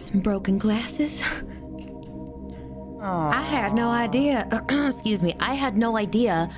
Some 0.00 0.20
broken 0.22 0.56
glasses. 0.56 1.22
I 3.02 3.42
had 3.42 3.74
no 3.74 3.90
idea. 3.90 4.48
excuse 4.70 5.22
me. 5.22 5.34
I 5.38 5.52
had 5.52 5.76
no 5.76 5.98
idea 5.98 6.48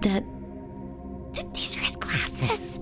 that 0.00 0.24
th- 1.32 1.46
these 1.54 1.74
are 1.74 1.80
his 1.80 1.96
glasses. 1.96 2.80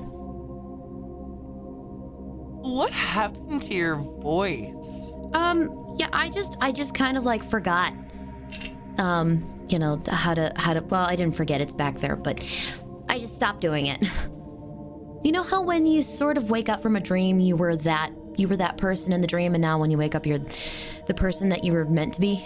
What 2.63 2.91
happened 2.91 3.63
to 3.63 3.75
your 3.75 3.95
voice? 3.95 5.13
Um, 5.33 5.95
yeah, 5.97 6.09
I 6.13 6.29
just, 6.29 6.57
I 6.61 6.73
just 6.73 6.93
kind 6.93 7.17
of 7.17 7.25
like 7.25 7.45
forgot. 7.45 7.93
Um, 8.99 9.45
you 9.69 9.79
know 9.79 10.03
how 10.09 10.35
to, 10.35 10.53
how 10.57 10.75
to. 10.75 10.81
Well, 10.81 11.07
I 11.07 11.15
didn't 11.15 11.37
forget. 11.37 11.61
It's 11.61 11.75
back 11.75 12.01
there, 12.01 12.17
but 12.17 12.43
I 13.17 13.19
just 13.19 13.35
stopped 13.35 13.61
doing 13.63 13.87
it. 13.87 13.99
You 15.25 15.33
know 15.33 15.43
how 15.43 15.61
when 15.61 15.87
you 15.87 16.03
sort 16.03 16.37
of 16.37 16.51
wake 16.51 16.69
up 16.69 16.81
from 16.81 16.95
a 16.95 17.01
dream, 17.01 17.41
you 17.41 17.57
were 17.57 17.75
that, 17.75 18.11
you 18.37 18.47
were 18.47 18.57
that 18.59 18.77
person 18.77 19.13
in 19.13 19.23
the 19.23 19.27
dream, 19.27 19.57
and 19.57 19.63
now 19.63 19.77
when 19.77 19.91
you 19.91 19.99
wake 19.99 20.15
up, 20.15 20.25
you're 20.25 20.39
the 21.09 21.15
person 21.15 21.49
that 21.49 21.65
you 21.65 21.73
were 21.73 21.85
meant 21.85 22.15
to 22.15 22.21
be. 22.21 22.37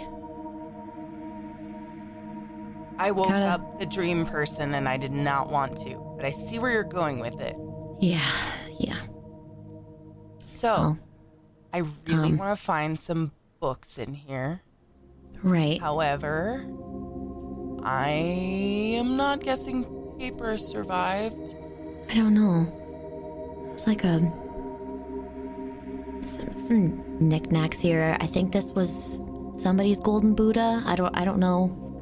I 2.97 3.11
woke 3.11 3.27
kinda- 3.27 3.45
up 3.45 3.79
the 3.79 3.85
dream 3.85 4.25
person 4.25 4.73
and 4.73 4.89
I 4.89 4.97
did 4.97 5.11
not 5.11 5.51
want 5.51 5.77
to, 5.81 6.13
but 6.15 6.25
I 6.25 6.31
see 6.31 6.57
where 6.57 6.71
you're 6.71 6.83
going 6.83 7.19
with 7.19 7.39
it. 7.39 7.55
Yeah, 7.99 8.19
yeah. 8.79 8.97
So, 10.41 10.73
Oh. 10.75 10.97
I 11.71 11.79
really 12.07 12.29
Um. 12.31 12.37
want 12.37 12.57
to 12.57 12.63
find 12.63 12.97
some 12.99 13.31
books 13.59 13.99
in 13.99 14.13
here. 14.15 14.61
Right. 15.43 15.79
However, 15.79 16.65
I 17.83 18.09
am 18.09 19.17
not 19.17 19.41
guessing 19.41 19.85
paper 20.21 20.55
survived. 20.55 21.55
I 22.11 22.13
don't 22.13 22.35
know. 22.35 22.67
It's 23.71 23.87
like 23.87 24.03
a 24.03 24.19
some 26.21 26.55
some 26.55 27.01
knickknacks 27.19 27.79
here. 27.79 28.15
I 28.19 28.27
think 28.27 28.51
this 28.51 28.71
was 28.73 29.19
somebody's 29.55 29.99
golden 29.99 30.35
Buddha. 30.35 30.83
I 30.85 30.95
don't 30.95 31.15
I 31.17 31.25
don't 31.25 31.39
know 31.39 31.59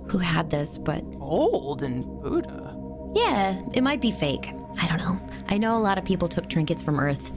who 0.10 0.18
had 0.18 0.50
this, 0.50 0.78
but 0.78 1.00
Gold 1.18 1.82
and 1.82 2.04
Buddha. 2.22 2.76
yeah, 3.16 3.62
it 3.74 3.84
might 3.84 4.02
be 4.02 4.12
fake. 4.12 4.52
I 4.82 4.88
don't 4.90 4.98
know. 4.98 5.18
I 5.48 5.58
know 5.58 5.78
a 5.78 5.84
lot 5.90 5.98
of 5.98 6.04
people 6.04 6.28
took 6.28 6.50
trinkets 6.50 6.84
from 6.84 7.00
Earth. 7.00 7.32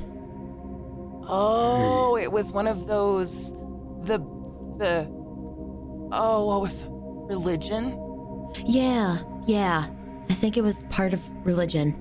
Oh, 1.28 2.18
it 2.20 2.32
was 2.32 2.50
one 2.50 2.66
of 2.66 2.88
those 2.88 3.52
the 4.02 4.18
the 4.78 5.06
Oh, 6.10 6.46
what 6.48 6.60
was 6.60 6.84
religion? 7.30 7.84
Yeah, 8.66 9.18
yeah. 9.46 9.86
I 10.32 10.34
think 10.34 10.56
it 10.56 10.62
was 10.62 10.84
part 10.84 11.12
of 11.12 11.20
religion. 11.44 11.94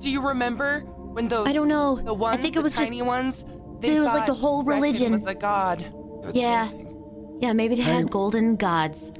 Do 0.00 0.08
you 0.10 0.26
remember 0.26 0.80
when 0.80 1.28
those 1.28 1.46
I 1.46 1.52
don't 1.52 1.68
know. 1.68 1.96
the 1.96 2.14
ones 2.14 2.38
I 2.38 2.40
think 2.40 2.56
it 2.56 2.62
was 2.62 2.72
just 2.72 2.84
tiny 2.90 3.02
ones 3.02 3.44
it 3.82 4.00
was 4.00 4.14
like 4.14 4.24
the 4.24 4.32
whole 4.32 4.64
Reckon 4.64 4.82
religion. 4.82 5.12
was 5.12 5.26
a 5.26 5.34
god. 5.34 5.82
It 5.82 5.92
was 5.92 6.34
Yeah. 6.34 6.68
amazing. 6.68 7.38
yeah, 7.42 7.52
maybe 7.52 7.74
they 7.74 7.82
had 7.82 8.10
golden 8.10 8.56
gods. 8.56 9.12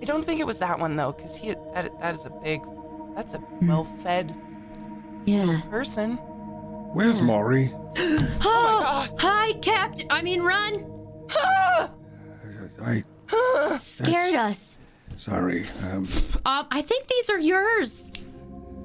I 0.00 0.06
don't 0.06 0.24
think 0.24 0.40
it 0.40 0.46
was 0.46 0.58
that 0.60 0.78
one 0.80 0.96
though, 0.96 1.12
because 1.12 1.36
he 1.36 1.48
that 1.74 1.92
that 2.00 2.14
is 2.14 2.24
a 2.24 2.30
big, 2.30 2.62
that's 3.14 3.34
a 3.34 3.38
Hmm. 3.38 3.68
well-fed 3.68 4.34
Yeah. 5.26 5.60
person. 5.68 6.16
Where's 6.94 7.20
Maury? 7.20 7.74
Oh, 8.42 9.06
hi, 9.18 9.52
Captain. 9.60 10.06
I 10.10 10.22
mean, 10.22 10.40
run. 10.42 10.86
I 12.82 13.04
Scared 13.66 14.34
us. 14.34 14.78
Sorry. 15.20 15.64
Um, 15.90 16.04
Um, 16.46 16.66
I 16.70 16.82
think 16.82 17.06
these 17.06 17.28
are 17.30 17.38
yours. 17.38 18.10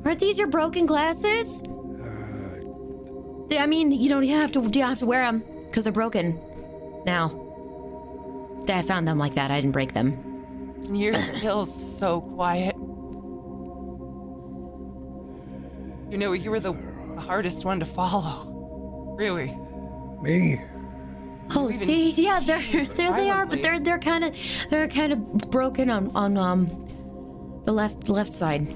Aren't 0.04 0.20
these 0.20 0.38
your 0.38 0.48
broken 0.48 0.86
glasses? 0.86 1.64
Uh, 1.64 3.58
I 3.58 3.66
mean, 3.68 3.92
you 3.92 4.10
don't 4.10 4.24
have 4.28 4.52
to. 4.54 4.62
You 4.62 4.70
don't 4.70 4.90
have 4.90 5.00
to 5.00 5.06
wear 5.06 5.24
them. 5.24 5.44
because 5.68 5.84
they're 5.84 5.94
broken 5.94 6.40
now. 7.06 7.26
I 8.68 8.82
found 8.82 9.08
them 9.08 9.18
like 9.18 9.36
that. 9.36 9.52
I 9.52 9.60
didn't 9.62 9.74
break 9.74 9.94
them. 9.94 10.08
You're 10.92 11.18
still 11.18 11.66
so 11.66 12.22
quiet. 12.22 12.76
You 16.12 16.18
know, 16.18 16.34
you 16.34 16.50
were 16.52 16.60
the 16.60 16.74
hardest 17.18 17.66
one 17.66 17.80
to 17.80 17.86
follow. 17.86 19.16
Really. 19.18 19.52
Me? 20.22 20.62
Oh, 21.52 21.70
even 21.70 21.78
see, 21.78 22.10
yeah, 22.12 22.40
there, 22.46 22.62
there 22.86 23.14
they 23.14 23.30
are, 23.30 23.46
but 23.46 23.62
they're 23.62 23.80
they're 23.80 24.00
kind 24.00 24.24
of 24.24 24.36
they're 24.70 24.88
kind 24.88 25.14
of 25.14 25.20
broken 25.52 25.90
on 25.90 26.12
on 26.16 26.38
um 26.38 26.68
the 27.66 27.72
left 27.72 28.10
left 28.10 28.34
side. 28.34 28.68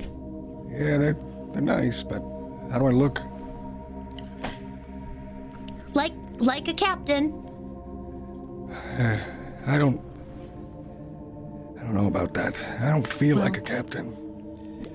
Yeah, 0.71 0.97
they're, 0.97 1.17
they're 1.51 1.62
nice, 1.62 2.03
but 2.03 2.21
how 2.71 2.79
do 2.79 2.88
I 2.88 2.91
look? 2.91 3.21
Like 5.93 6.13
like 6.38 6.67
a 6.67 6.73
captain. 6.73 7.34
I 9.67 9.77
don't. 9.77 9.99
I 11.79 11.84
don't 11.84 11.93
know 11.95 12.08
about 12.08 12.34
that. 12.36 12.63
I 12.79 12.91
don't 12.91 13.08
feel 13.08 13.38
like 13.38 13.58
a 13.58 13.62
captain. 13.62 14.13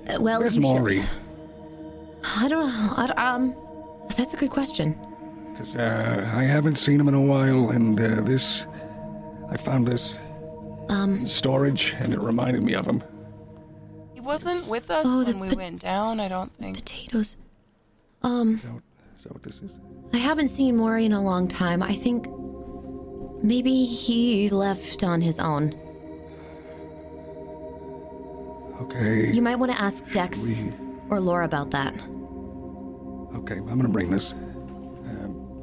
Uh, 0.08 0.20
Well, 0.20 0.40
Where's 0.40 0.54
you 0.56 0.62
should- 0.62 0.68
Maury? 0.68 1.02
I 2.36 2.48
don't 2.48 2.66
know. 2.66 2.94
I 2.96 3.34
um, 3.34 3.54
that's 4.16 4.32
a 4.34 4.36
good 4.36 4.50
question. 4.50 4.96
Because 5.54 5.76
uh, 5.76 6.32
I 6.34 6.42
haven't 6.42 6.76
seen 6.76 6.98
him 7.00 7.06
in 7.08 7.14
a 7.14 7.20
while, 7.20 7.70
and 7.70 7.98
uh, 8.00 8.20
this. 8.22 8.66
I 9.50 9.56
found 9.56 9.86
this 9.86 10.18
Um, 10.88 11.18
in 11.18 11.26
storage, 11.26 11.94
and 12.00 12.12
it 12.12 12.18
reminded 12.20 12.62
me 12.62 12.74
of 12.74 12.86
him. 12.86 13.02
He 14.14 14.20
wasn't 14.20 14.66
with 14.66 14.90
us 14.90 15.04
Oh, 15.06 15.24
when 15.24 15.38
we 15.38 15.48
pot- 15.48 15.56
went 15.56 15.80
down, 15.80 16.18
I 16.18 16.28
don't 16.28 16.52
think. 16.58 16.76
potatoes. 16.76 17.36
Um, 18.22 18.54
Is 18.56 18.62
that, 18.62 18.70
is 19.18 19.22
that 19.24 19.32
what 19.32 19.42
this 19.44 19.56
is? 19.62 19.70
I 20.12 20.16
haven't 20.18 20.48
seen 20.48 20.76
Maury 20.76 21.04
in 21.04 21.12
a 21.12 21.22
long 21.22 21.46
time. 21.46 21.82
I 21.82 21.94
think 21.94 22.26
maybe 23.42 23.84
he 23.84 24.48
left 24.48 25.04
on 25.04 25.20
his 25.20 25.38
own. 25.38 25.74
Okay. 28.82 29.30
You 29.32 29.42
might 29.42 29.56
want 29.56 29.72
to 29.72 29.80
ask 29.80 30.08
Dex 30.10 30.62
We- 30.64 30.72
or 31.10 31.20
Laura 31.20 31.44
about 31.44 31.70
that. 31.70 31.94
Okay, 33.36 33.56
I'm 33.56 33.76
gonna 33.76 33.88
bring 33.88 34.10
this. 34.10 34.34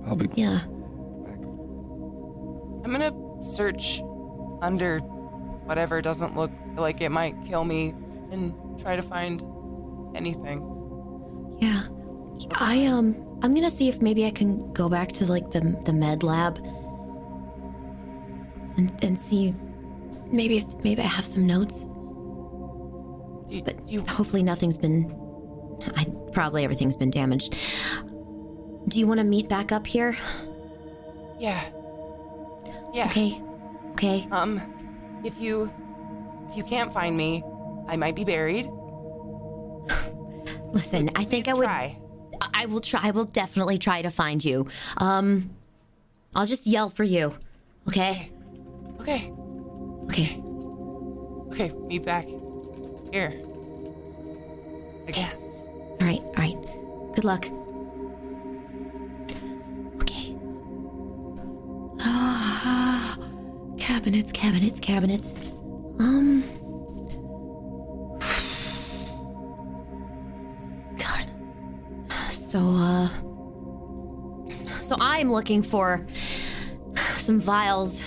I'll 0.08 0.16
be. 0.16 0.30
Yeah. 0.36 0.60
I'm 2.84 2.92
gonna 2.92 3.14
search 3.42 4.02
under 4.62 5.00
whatever 5.00 6.02
doesn't 6.02 6.36
look 6.36 6.52
like 6.76 7.02
it 7.02 7.10
might 7.10 7.36
kill 7.46 7.64
me 7.64 7.94
and 8.32 8.54
try 8.80 8.96
to 8.96 9.02
find 9.02 9.44
anything. 10.16 10.60
Yeah. 11.60 11.84
I 12.56 12.86
um 12.86 13.16
I'm 13.44 13.54
gonna 13.54 13.70
see 13.70 13.88
if 13.90 14.02
maybe 14.02 14.26
I 14.26 14.32
can 14.32 14.72
go 14.74 14.90
back 14.90 15.12
to 15.14 15.26
like 15.26 15.52
the 15.52 15.62
the 15.86 15.94
med 15.94 16.24
lab 16.24 16.58
and 18.78 18.92
and 19.04 19.18
see 19.18 19.54
maybe 20.32 20.58
if 20.58 20.84
maybe 20.84 21.02
I 21.02 21.06
have 21.06 21.26
some 21.26 21.46
notes. 21.46 21.88
You, 23.50 23.62
But 23.64 23.88
you 23.88 24.02
hopefully 24.02 24.44
nothing's 24.44 24.78
been 24.78 25.14
I 25.96 26.06
probably 26.32 26.64
everything's 26.64 26.98
been 26.98 27.12
damaged. 27.12 27.56
Do 28.88 29.00
you 29.00 29.08
want 29.08 29.20
to 29.20 29.24
meet 29.24 29.48
back 29.48 29.72
up 29.72 29.88
here? 29.88 30.18
yeah. 31.40 31.70
Yeah. 32.94 33.06
Okay. 33.06 33.42
Okay. 33.94 34.28
Um, 34.32 34.62
if 35.24 35.40
you 35.40 35.72
if 36.50 36.58
you 36.58 36.64
can't 36.64 36.94
find 36.94 37.16
me, 37.16 37.44
I 37.88 37.96
might 37.96 38.16
be 38.16 38.26
buried. 38.26 38.66
Listen, 40.74 41.10
I 41.16 41.24
think 41.24 41.46
Please 41.46 41.52
I 41.52 41.54
would 41.54 41.66
try. 41.66 41.98
I 42.54 42.66
will 42.66 42.82
try 42.82 43.00
I 43.04 43.12
will 43.12 43.26
definitely 43.26 43.78
try 43.78 44.02
to 44.02 44.10
find 44.10 44.44
you. 44.44 44.68
Um 44.98 45.52
I'll 46.36 46.46
just 46.46 46.68
yell 46.68 46.90
for 46.90 47.04
you. 47.04 47.34
Okay? 47.88 48.32
Okay. 49.00 49.32
Okay. 50.06 50.42
Okay. 51.52 51.72
Meet 51.88 52.06
back 52.06 52.28
here. 53.12 53.34
I 55.08 55.12
guess. 55.12 55.34
All 55.34 56.08
right, 56.08 56.22
all 56.22 56.34
right. 56.38 56.56
Good 57.16 57.24
luck. 57.24 57.46
Ah, 62.04 63.18
cabinets, 63.78 64.32
cabinets, 64.32 64.80
cabinets. 64.80 65.36
Um. 66.00 66.44
God. 70.98 71.28
So, 72.32 72.60
uh. 72.60 73.08
So 74.82 74.96
I'm 75.00 75.32
looking 75.32 75.62
for 75.62 76.06
some 77.22 77.40
vials 77.40 78.04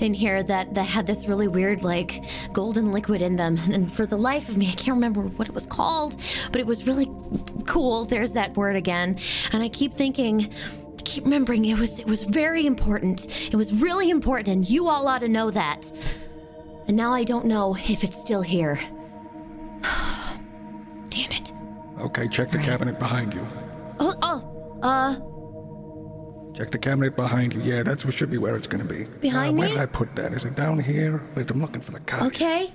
in 0.00 0.14
here 0.14 0.42
that 0.42 0.74
that 0.74 0.86
had 0.86 1.06
this 1.06 1.26
really 1.26 1.48
weird 1.48 1.82
like 1.82 2.24
golden 2.52 2.92
liquid 2.92 3.20
in 3.20 3.36
them 3.36 3.58
and 3.72 3.90
for 3.90 4.06
the 4.06 4.16
life 4.16 4.48
of 4.48 4.56
me 4.56 4.68
i 4.68 4.72
can't 4.72 4.94
remember 4.94 5.22
what 5.22 5.48
it 5.48 5.54
was 5.54 5.66
called 5.66 6.16
but 6.52 6.60
it 6.60 6.66
was 6.66 6.86
really 6.86 7.08
cool 7.66 8.04
there's 8.04 8.34
that 8.34 8.56
word 8.56 8.76
again 8.76 9.18
and 9.52 9.62
i 9.62 9.68
keep 9.68 9.92
thinking 9.92 10.52
keep 11.06 11.24
remembering 11.24 11.64
it 11.64 11.78
was 11.78 11.98
it 12.00 12.06
was 12.06 12.24
very 12.24 12.66
important 12.66 13.26
it 13.52 13.56
was 13.56 13.80
really 13.82 14.10
important 14.10 14.48
and 14.48 14.68
you 14.68 14.88
all 14.88 15.06
ought 15.08 15.20
to 15.20 15.28
know 15.28 15.50
that 15.50 15.90
and 16.88 16.96
now 16.96 17.12
i 17.12 17.24
don't 17.24 17.44
know 17.46 17.74
if 17.76 18.04
it's 18.04 18.20
still 18.20 18.42
here 18.42 18.78
damn 21.10 21.30
it 21.30 21.52
Okay, 21.98 22.28
check 22.28 22.50
the 22.50 22.58
cabinet 22.58 22.98
behind 22.98 23.32
you. 23.32 23.46
oh 24.00 24.14
oh 24.22 24.78
uh 24.82 25.14
Check 26.56 26.70
the 26.70 26.78
cabinet 26.78 27.14
behind 27.16 27.52
you. 27.52 27.60
Yeah, 27.60 27.82
that's 27.82 28.02
what 28.06 28.14
should 28.14 28.30
be 28.30 28.38
where 28.38 28.56
it's 28.56 28.66
gonna 28.66 28.84
be. 28.84 29.04
Behind 29.20 29.56
uh, 29.56 29.60
Where 29.60 29.68
me? 29.68 29.74
did 29.74 29.82
I 29.82 29.84
put 29.84 30.16
that? 30.16 30.32
Is 30.32 30.46
it 30.46 30.54
down 30.56 30.78
here? 30.78 31.22
Wait, 31.34 31.50
I'm 31.50 31.60
looking 31.60 31.82
for 31.82 31.92
the 31.92 32.00
copy. 32.00 32.26
okay 32.26 32.72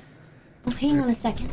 oh 0.67 0.71
hang 0.71 0.99
on 0.99 1.09
a 1.09 1.15
second 1.15 1.49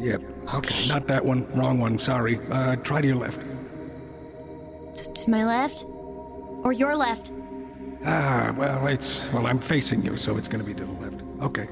Yep. 0.00 0.20
Okay. 0.20 0.56
Okay, 0.58 0.88
not 0.88 1.06
that 1.06 1.24
one. 1.24 1.46
Wrong 1.54 1.78
one. 1.78 1.96
Sorry. 1.98 2.40
Uh, 2.50 2.74
try 2.76 3.00
to 3.00 3.06
your 3.06 3.16
left. 3.16 3.38
T- 4.96 5.12
to 5.12 5.30
my 5.30 5.44
left 5.44 5.84
or 6.64 6.72
your 6.72 6.94
left 6.94 7.32
Ah, 8.04 8.52
well, 8.56 8.86
it's 8.88 9.28
well, 9.32 9.46
I'm 9.46 9.60
facing 9.60 10.04
you, 10.04 10.16
so 10.16 10.36
it's 10.36 10.48
gonna 10.48 10.64
be 10.64 10.74
to 10.74 10.84
the 10.84 10.92
left. 10.92 11.22
Okay. 11.40 11.68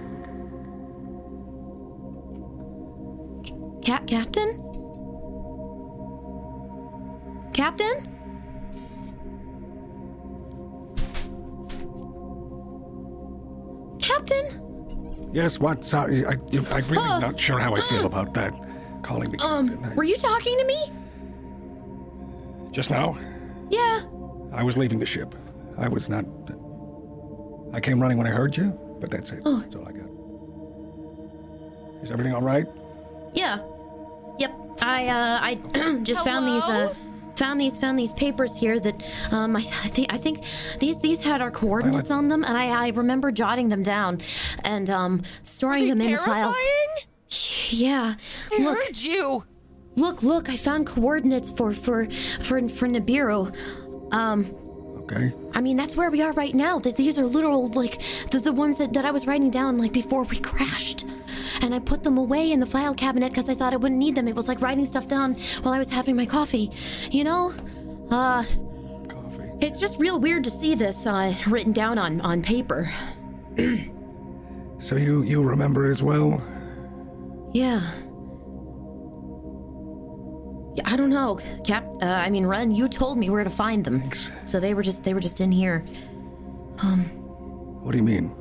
Cap 3.83 4.07
Captain? 4.07 4.51
Captain? 7.53 8.07
Captain? 14.01 15.31
Yes. 15.33 15.59
What? 15.59 15.85
Sorry. 15.85 16.25
I, 16.27 16.31
I'm 16.33 16.85
really 16.89 16.97
Uh, 16.99 17.21
not 17.21 17.39
sure 17.39 17.59
how 17.59 17.75
I 17.75 17.81
feel 17.89 18.07
about 18.07 18.35
that. 18.35 18.53
Calling 19.03 19.31
me 19.31 19.39
Um, 19.43 19.69
captain. 19.71 19.97
Were 19.97 20.05
you 20.05 20.17
talking 20.17 20.59
to 20.59 20.65
me? 20.67 20.79
Just 22.73 22.91
now, 22.91 23.19
Yeah. 23.71 24.03
I 24.53 24.63
was 24.63 24.77
leaving 24.77 24.99
the 24.99 25.07
ship. 25.07 25.35
I 25.79 25.89
was 25.89 26.09
not. 26.09 26.25
I 27.73 27.81
came 27.81 28.01
running 28.01 28.19
when 28.19 28.27
I 28.27 28.31
heard 28.31 28.57
you, 28.57 28.71
but 29.01 29.11
that's 29.11 29.31
it. 29.31 29.43
Oh. 29.45 29.61
That's 29.61 29.77
all 29.77 29.87
I 29.87 29.93
got. 29.93 30.09
Is 32.03 32.11
everything 32.11 32.35
all 32.35 32.43
right? 32.43 32.67
Yeah. 33.35 33.59
Yep. 34.39 34.53
I 34.83 35.07
uh 35.09 35.39
I 35.43 35.55
just 36.03 36.25
found 36.25 36.47
these 36.47 36.63
uh 36.65 36.95
found 37.37 37.61
these 37.61 37.79
found 37.79 37.99
these 37.99 38.13
papers 38.13 38.57
here 38.57 38.81
that 38.81 39.33
um 39.33 39.55
I, 39.57 39.61
I 39.61 39.63
think 39.89 40.13
I 40.13 40.17
think 40.17 40.45
these 40.81 40.99
these 41.01 41.23
had 41.23 41.41
our 41.43 41.51
coordinates 41.51 42.11
on 42.11 42.29
them 42.29 42.43
and 42.45 42.57
I 42.57 42.87
I 42.87 42.89
remember 42.91 43.31
jotting 43.33 43.69
them 43.69 43.83
down 43.83 44.21
and 44.65 44.89
um 44.91 45.23
storing 45.43 45.85
They 45.85 45.91
them 45.91 46.01
in 46.01 46.13
the 46.13 46.19
file. 46.19 46.53
terrifying? 46.55 46.89
Yeah. 47.71 48.15
I 48.53 48.59
Look. 48.63 48.83
heard 48.85 48.97
you. 48.99 49.45
Look, 49.97 50.23
look, 50.23 50.49
I 50.49 50.57
found 50.57 50.87
coordinates 50.87 51.51
for 51.51 51.73
for 51.73 52.09
for 52.09 52.69
for 52.69 52.89
Nibiru. 52.89 53.55
Um, 54.13 54.47
Okay. 55.13 55.35
I 55.55 55.61
mean 55.61 55.77
that's 55.77 55.97
where 55.97 56.09
we 56.09 56.23
are 56.23 56.33
right 56.35 56.55
now. 56.55 56.79
That 56.79 56.97
these 56.97 57.19
are 57.19 57.27
literal 57.27 57.67
like 57.69 57.99
the, 58.31 58.39
the 58.39 58.53
ones 58.53 58.79
that, 58.79 58.93
that 58.93 59.05
I 59.05 59.11
was 59.11 59.27
writing 59.27 59.51
down 59.51 59.77
like 59.77 59.93
before 59.93 60.23
we 60.23 60.39
crashed. 60.39 61.05
And 61.63 61.75
I 61.75 61.81
put 61.81 62.05
them 62.05 62.17
away 62.17 62.53
in 62.53 62.61
the 62.61 62.67
file 62.67 62.95
cabinet 62.95 63.31
because 63.31 63.49
I 63.49 63.55
thought 63.55 63.73
I 63.73 63.77
wouldn't 63.77 63.99
need 63.99 64.15
them. 64.15 64.29
It 64.29 64.37
was 64.37 64.47
like 64.47 64.61
writing 64.61 64.85
stuff 64.85 65.09
down 65.09 65.35
while 65.63 65.75
I 65.75 65.79
was 65.79 65.91
having 65.91 66.15
my 66.15 66.27
coffee. 66.27 66.71
You 67.11 67.25
know? 67.25 67.53
Uh 68.09 68.45
Coffee. 69.09 69.51
it's 69.61 69.81
just 69.81 69.99
real 69.99 70.21
weird 70.21 70.45
to 70.45 70.51
see 70.51 70.77
this 70.77 71.07
uh 71.07 71.35
written 71.49 71.73
down 71.73 71.99
on 71.99 72.21
on 72.21 72.41
paper. 72.43 72.89
So 74.81 74.97
you 74.97 75.23
you 75.25 75.43
remember 75.43 75.91
as 75.91 76.03
well? 76.03 76.41
Yeah. 77.53 77.81
Yeah, 80.81 80.93
I 80.93 80.97
don't 80.97 81.11
know, 81.11 81.39
Cap. 81.65 81.85
Uh, 82.03 82.07
I 82.07 82.31
mean, 82.31 82.45
Run. 82.47 82.71
You 82.75 82.89
told 82.89 83.19
me 83.19 83.31
where 83.31 83.45
to 83.45 83.51
find 83.51 83.85
them, 83.85 84.01
Thanks. 84.01 84.31
so 84.45 84.61
they 84.61 84.75
were 84.75 84.83
just 84.83 85.05
they 85.05 85.15
were 85.15 85.21
just 85.21 85.41
in 85.41 85.53
here. 85.53 85.85
Um. 86.83 87.01
What 87.83 87.93
do 87.93 87.99
you 87.99 88.05
mean? 88.05 88.35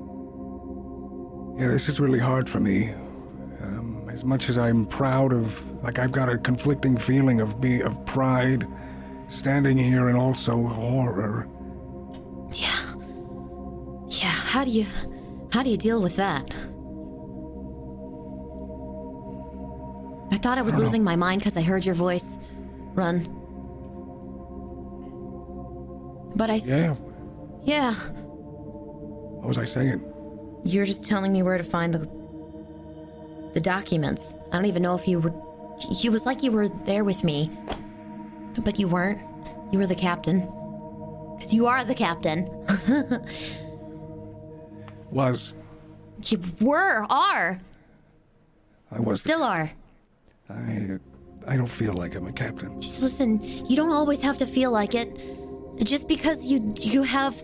Yeah, 1.56 1.68
this 1.68 1.88
is 1.88 2.00
really 2.00 2.18
hard 2.18 2.48
for 2.48 2.60
me. 2.60 2.90
Um, 3.62 4.08
as 4.10 4.24
much 4.24 4.48
as 4.48 4.58
I'm 4.58 4.86
proud 4.86 5.32
of, 5.32 5.62
like, 5.82 5.98
I've 5.98 6.12
got 6.12 6.28
a 6.28 6.38
conflicting 6.38 6.96
feeling 6.96 7.40
of 7.40 7.60
be 7.60 7.80
of 7.82 8.04
pride, 8.06 8.66
standing 9.28 9.76
here, 9.78 10.08
and 10.08 10.16
also 10.18 10.62
horror. 10.66 11.46
Yeah. 12.54 12.94
Yeah, 14.08 14.30
how 14.30 14.64
do 14.64 14.70
you, 14.70 14.86
how 15.52 15.62
do 15.62 15.70
you 15.70 15.76
deal 15.76 16.02
with 16.02 16.16
that? 16.16 16.44
I 20.34 20.38
thought 20.38 20.58
I 20.58 20.62
was 20.62 20.76
losing 20.76 21.04
my 21.04 21.14
mind 21.16 21.40
because 21.40 21.56
I 21.56 21.62
heard 21.62 21.84
your 21.84 21.94
voice 21.94 22.38
run. 22.94 23.20
But 26.34 26.50
I, 26.50 26.54
Yeah. 26.56 26.94
yeah, 27.64 27.92
What 27.94 29.46
was 29.48 29.58
I 29.58 29.64
saying? 29.64 30.02
You're 30.64 30.84
just 30.84 31.04
telling 31.04 31.32
me 31.32 31.42
where 31.42 31.58
to 31.58 31.64
find 31.64 31.92
the, 31.94 32.08
the 33.54 33.60
documents. 33.60 34.34
I 34.50 34.56
don't 34.56 34.66
even 34.66 34.82
know 34.82 34.94
if 34.94 35.06
you 35.08 35.18
were, 35.20 35.32
you 36.00 36.10
was 36.12 36.24
like 36.26 36.42
you 36.42 36.52
were 36.52 36.68
there 36.68 37.04
with 37.04 37.24
me, 37.24 37.50
but 38.58 38.78
you 38.78 38.88
weren't. 38.88 39.20
You 39.72 39.78
were 39.78 39.86
the 39.86 39.94
captain. 39.94 40.40
Because 41.36 41.52
you 41.54 41.66
are 41.66 41.82
the 41.84 41.94
captain. 41.94 42.46
Was 45.10 45.52
You 46.24 46.40
were, 46.60 47.04
are, 47.10 47.60
I 48.90 49.00
was? 49.00 49.20
still 49.20 49.42
are. 49.42 49.70
I. 50.48 50.98
I 51.46 51.56
don't 51.56 51.66
feel 51.66 51.92
like 51.94 52.14
I'm 52.14 52.26
a 52.28 52.32
captain. 52.32 52.80
Just 52.80 53.02
listen, 53.02 53.40
you 53.66 53.74
don't 53.76 53.90
always 53.90 54.22
have 54.22 54.38
to 54.38 54.46
feel 54.46 54.70
like 54.70 54.94
it. 54.94 55.18
Just 55.82 56.06
because 56.08 56.46
you 56.46 56.72
you 56.80 57.02
have 57.02 57.42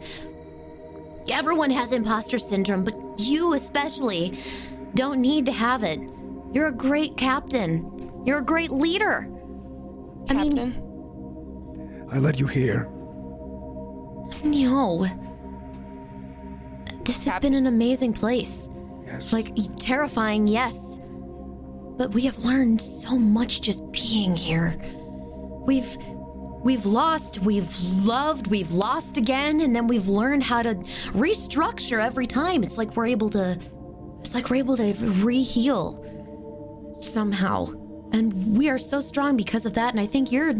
everyone 1.30 1.70
has 1.70 1.92
imposter 1.92 2.38
syndrome, 2.38 2.84
but 2.84 2.94
you 3.18 3.54
especially 3.54 4.38
don't 4.94 5.20
need 5.20 5.46
to 5.46 5.52
have 5.52 5.84
it. 5.84 6.00
You're 6.52 6.68
a 6.68 6.72
great 6.72 7.16
captain. 7.16 8.22
You're 8.24 8.38
a 8.38 8.44
great 8.44 8.70
leader. 8.70 9.28
I 10.28 10.34
mean, 10.34 10.56
Captain? 10.56 12.08
I 12.12 12.18
let 12.18 12.38
you 12.38 12.46
hear. 12.46 12.88
no. 14.44 15.06
This 17.04 17.22
has 17.22 17.40
been 17.40 17.54
an 17.54 17.66
amazing 17.66 18.12
place. 18.12 18.68
Yes. 19.06 19.32
Like 19.32 19.52
terrifying, 19.76 20.46
yes. 20.46 21.00
But 21.96 22.12
we 22.12 22.22
have 22.26 22.38
learned 22.44 22.82
so 22.82 23.18
much 23.18 23.62
just 23.62 23.90
being 23.92 24.36
here. 24.36 24.76
We've 25.66 25.96
we've 26.68 26.84
lost, 26.84 27.38
we've 27.38 27.74
loved, 28.04 28.48
we've 28.48 28.72
lost 28.72 29.16
again, 29.16 29.62
and 29.62 29.74
then 29.74 29.86
we've 29.86 30.06
learned 30.06 30.42
how 30.42 30.60
to 30.60 30.74
restructure 31.14 31.98
every 31.98 32.26
time. 32.26 32.62
It's 32.62 32.76
like 32.76 32.94
we're 32.94 33.06
able 33.06 33.30
to 33.30 33.58
it's 34.20 34.34
like 34.34 34.50
we're 34.50 34.56
able 34.56 34.76
to 34.76 34.92
re-heal 35.24 35.86
somehow. 37.00 37.68
And 38.12 38.54
we 38.54 38.68
are 38.68 38.76
so 38.76 39.00
strong 39.00 39.34
because 39.34 39.64
of 39.64 39.72
that, 39.74 39.94
and 39.94 40.00
I 40.00 40.04
think 40.04 40.30
you're 40.30 40.52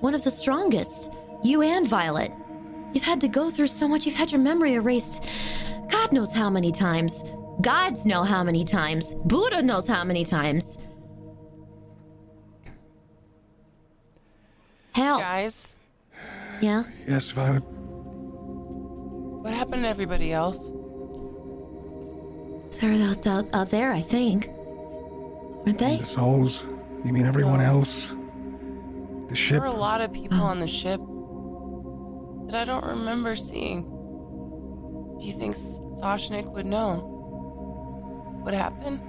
one 0.00 0.14
of 0.14 0.24
the 0.24 0.30
strongest. 0.30 1.10
You 1.42 1.62
and 1.62 1.88
Violet. 1.88 2.32
You've 2.92 3.04
had 3.04 3.22
to 3.22 3.28
go 3.28 3.48
through 3.48 3.68
so 3.68 3.88
much, 3.88 4.04
you've 4.04 4.14
had 4.14 4.30
your 4.32 4.42
memory 4.42 4.74
erased 4.74 5.24
God 5.88 6.12
knows 6.12 6.34
how 6.34 6.50
many 6.50 6.70
times. 6.70 7.24
Gods 7.62 8.04
know 8.04 8.24
how 8.24 8.44
many 8.44 8.62
times. 8.62 9.14
Buddha 9.14 9.62
knows 9.62 9.88
how 9.88 10.04
many 10.04 10.26
times. 10.26 10.76
Hell. 14.96 15.18
Guys, 15.18 15.76
Yeah? 16.62 16.84
Yes, 17.06 17.30
Violet. 17.32 17.62
what 19.42 19.52
happened 19.52 19.82
to 19.82 19.88
everybody 19.90 20.32
else? 20.32 20.72
They're 22.80 22.94
out, 23.06 23.26
out, 23.26 23.46
out 23.52 23.68
there, 23.68 23.92
I 23.92 24.00
think. 24.00 24.48
Aren't 25.66 25.76
they? 25.76 25.98
The 25.98 26.06
souls. 26.06 26.64
You 27.04 27.12
mean 27.12 27.26
everyone 27.26 27.60
else? 27.60 28.14
The 29.28 29.34
ship. 29.36 29.60
There 29.60 29.68
were 29.68 29.76
a 29.76 29.78
lot 29.78 30.00
of 30.00 30.14
people 30.14 30.40
oh. 30.40 30.44
on 30.46 30.60
the 30.60 30.66
ship 30.66 31.02
that 32.50 32.62
I 32.62 32.64
don't 32.64 32.86
remember 32.86 33.36
seeing. 33.36 33.82
Do 35.18 35.26
you 35.26 35.32
think 35.34 35.56
Soshnik 35.56 36.50
would 36.52 36.64
know 36.64 37.00
what 38.42 38.54
happened? 38.54 39.00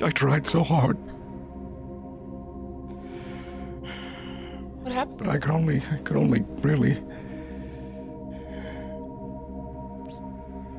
I 0.00 0.10
tried 0.10 0.46
so 0.46 0.62
hard, 0.62 0.96
What 4.84 4.92
happened? 4.92 5.16
but 5.16 5.28
I 5.30 5.38
could 5.38 5.50
only. 5.50 5.82
I 5.90 5.96
could 6.04 6.18
only 6.18 6.44
really. 6.60 6.92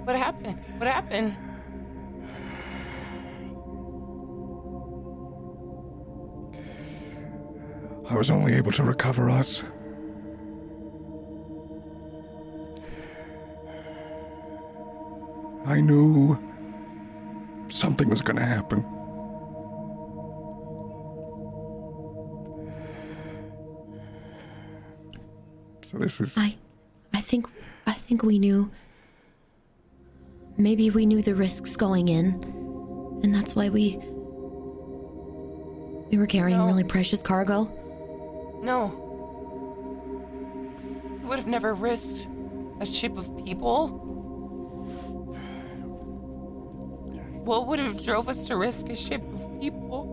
What 0.04 0.16
happened? 0.16 0.60
What 0.78 0.88
happened? 0.88 1.36
I 8.08 8.14
was 8.16 8.30
only 8.30 8.54
able 8.54 8.72
to 8.74 8.84
recover 8.84 9.28
us. 9.28 9.64
I 15.66 15.82
knew 15.82 16.38
something 17.70 18.08
was 18.08 18.22
going 18.22 18.36
to 18.36 18.46
happen. 18.46 18.86
So 25.96 26.00
this 26.02 26.20
is 26.20 26.34
I 26.38 26.58
I 27.14 27.22
think 27.22 27.48
I 27.88 27.94
think 27.94 28.22
we 28.24 28.38
knew 28.38 28.70
maybe 30.58 30.90
we 30.90 31.06
knew 31.06 31.22
the 31.22 31.34
risks 31.36 31.78
going 31.78 32.10
in. 32.10 32.34
And 33.24 33.34
that's 33.34 33.56
why 33.56 33.70
we 33.70 33.96
we 36.12 36.18
were 36.18 36.26
carrying 36.28 36.58
No. 36.58 36.68
really 36.68 36.84
precious 36.84 37.22
cargo. 37.22 37.64
No. 38.62 38.92
You 41.22 41.28
would 41.30 41.40
have 41.40 41.48
never 41.48 41.74
risked 41.74 42.28
a 42.82 42.86
ship 42.86 43.18
of 43.18 43.26
people. 43.46 43.88
What 47.46 47.68
would 47.68 47.80
have 47.80 48.04
drove 48.04 48.28
us 48.28 48.48
to 48.48 48.58
risk 48.58 48.90
a 48.90 48.96
ship 48.96 49.22
of 49.34 49.62
people? 49.62 50.12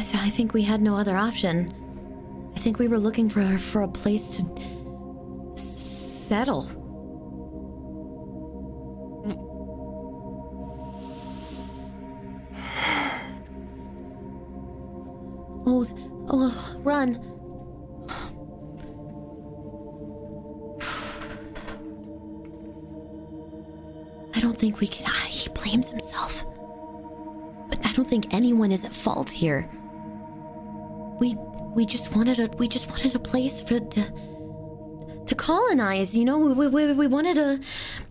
I, 0.00 0.02
th- 0.02 0.22
I 0.24 0.28
think 0.30 0.52
we 0.54 0.62
had 0.62 0.82
no 0.82 0.96
other 0.96 1.16
option. 1.16 1.72
I 2.64 2.66
think 2.66 2.78
we 2.78 2.88
were 2.88 2.98
looking 2.98 3.28
for 3.28 3.42
for 3.58 3.82
a 3.82 3.88
place 3.88 4.38
to 4.38 4.44
settle. 5.54 6.62
Oh, 15.66 15.86
oh, 16.28 16.76
run. 16.82 17.16
I 24.34 24.40
don't 24.40 24.56
think 24.56 24.80
we 24.80 24.86
can. 24.86 25.04
ah, 25.08 25.26
He 25.28 25.50
blames 25.50 25.90
himself. 25.90 26.46
But 27.68 27.84
I 27.84 27.92
don't 27.92 28.08
think 28.08 28.32
anyone 28.32 28.72
is 28.72 28.84
at 28.86 28.94
fault 28.94 29.28
here. 29.30 29.68
We 31.20 31.36
we 31.74 31.84
just 31.84 32.14
wanted 32.14 32.38
a 32.38 32.48
we 32.56 32.68
just 32.68 32.88
wanted 32.88 33.14
a 33.14 33.18
place 33.18 33.60
for 33.60 33.80
to 33.80 34.02
to 35.26 35.34
colonize. 35.34 36.16
You 36.16 36.24
know, 36.24 36.38
we 36.38 36.68
we, 36.68 36.92
we 36.92 37.06
wanted 37.06 37.38
a 37.38 37.60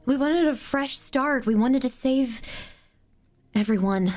we 0.05 0.17
wanted 0.17 0.47
a 0.47 0.55
fresh 0.55 0.97
start. 0.97 1.45
We 1.45 1.55
wanted 1.55 1.81
to 1.83 1.89
save 1.89 2.41
everyone. 3.55 4.11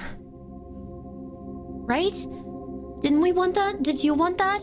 Right? 1.88 2.14
Didn't 3.00 3.20
we 3.20 3.32
want 3.32 3.54
that? 3.54 3.82
Did 3.82 4.02
you 4.02 4.14
want 4.14 4.38
that? 4.38 4.62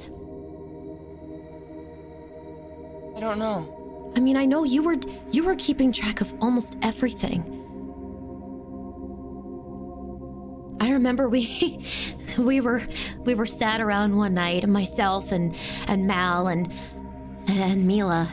I 3.15 3.19
don't 3.19 3.39
know. 3.39 4.11
I 4.15 4.19
mean, 4.19 4.35
I 4.35 4.45
know 4.45 4.63
you 4.63 4.83
were 4.83 4.97
you 5.31 5.45
were 5.45 5.55
keeping 5.55 5.93
track 5.93 6.19
of 6.19 6.33
almost 6.41 6.75
everything. 6.81 7.62
I 10.79 10.91
remember 10.91 11.29
we 11.29 11.85
we 12.37 12.61
were 12.61 12.81
we 13.19 13.35
were 13.35 13.45
sat 13.45 13.81
around 13.81 14.15
one 14.15 14.33
night, 14.33 14.67
myself 14.67 15.31
and 15.31 15.55
and 15.87 16.07
Mal 16.07 16.47
and 16.47 16.71
and 17.47 17.85
Mila, 17.87 18.27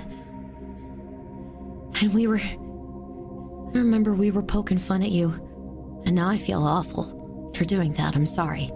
and 2.01 2.15
we 2.15 2.27
were. 2.27 2.41
I 2.41 3.79
remember 3.79 4.13
we 4.15 4.31
were 4.33 4.43
poking 4.43 4.79
fun 4.79 5.03
at 5.03 5.11
you, 5.11 5.31
and 6.05 6.15
now 6.17 6.29
I 6.29 6.39
feel 6.39 6.63
awful 6.63 7.53
for 7.55 7.65
doing 7.65 7.93
that. 7.95 8.17
I'm 8.17 8.27
sorry. 8.27 8.71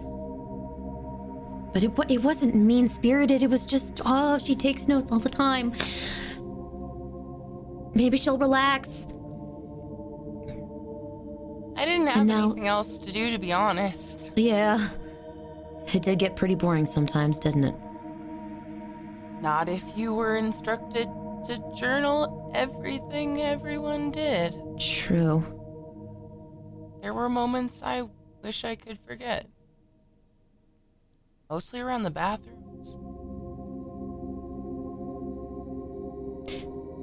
But 1.72 1.82
it 1.82 1.90
it 2.08 2.22
wasn't 2.22 2.54
mean 2.54 2.86
spirited. 2.86 3.42
It 3.42 3.50
was 3.50 3.66
just 3.66 4.00
oh, 4.04 4.38
she 4.38 4.54
takes 4.54 4.86
notes 4.86 5.10
all 5.10 5.18
the 5.18 5.28
time. 5.28 5.72
Maybe 7.94 8.16
she'll 8.16 8.38
relax. 8.38 9.08
I 11.76 11.84
didn't 11.84 12.06
have 12.08 12.26
now- 12.26 12.44
anything 12.46 12.68
else 12.68 12.98
to 13.00 13.12
do, 13.12 13.30
to 13.30 13.38
be 13.38 13.52
honest. 13.52 14.32
Yeah. 14.36 14.78
It 15.92 16.02
did 16.02 16.18
get 16.18 16.36
pretty 16.36 16.54
boring 16.54 16.86
sometimes, 16.86 17.38
didn't 17.38 17.64
it? 17.64 17.74
Not 19.42 19.68
if 19.68 19.82
you 19.96 20.14
were 20.14 20.36
instructed 20.36 21.08
to 21.46 21.60
journal 21.76 22.50
everything 22.54 23.42
everyone 23.42 24.10
did. 24.10 24.54
True. 24.78 25.44
There 27.02 27.12
were 27.12 27.28
moments 27.28 27.82
I 27.82 28.04
wish 28.42 28.64
I 28.64 28.76
could 28.76 28.98
forget. 28.98 29.46
Mostly 31.50 31.80
around 31.80 32.04
the 32.04 32.10
bathrooms. 32.10 32.96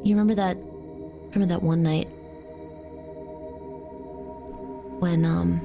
You 0.04 0.16
remember 0.16 0.34
that 0.36 0.58
remember 0.58 1.46
that 1.54 1.62
one 1.62 1.84
night 1.84 2.08
when 5.02 5.26
um 5.26 5.60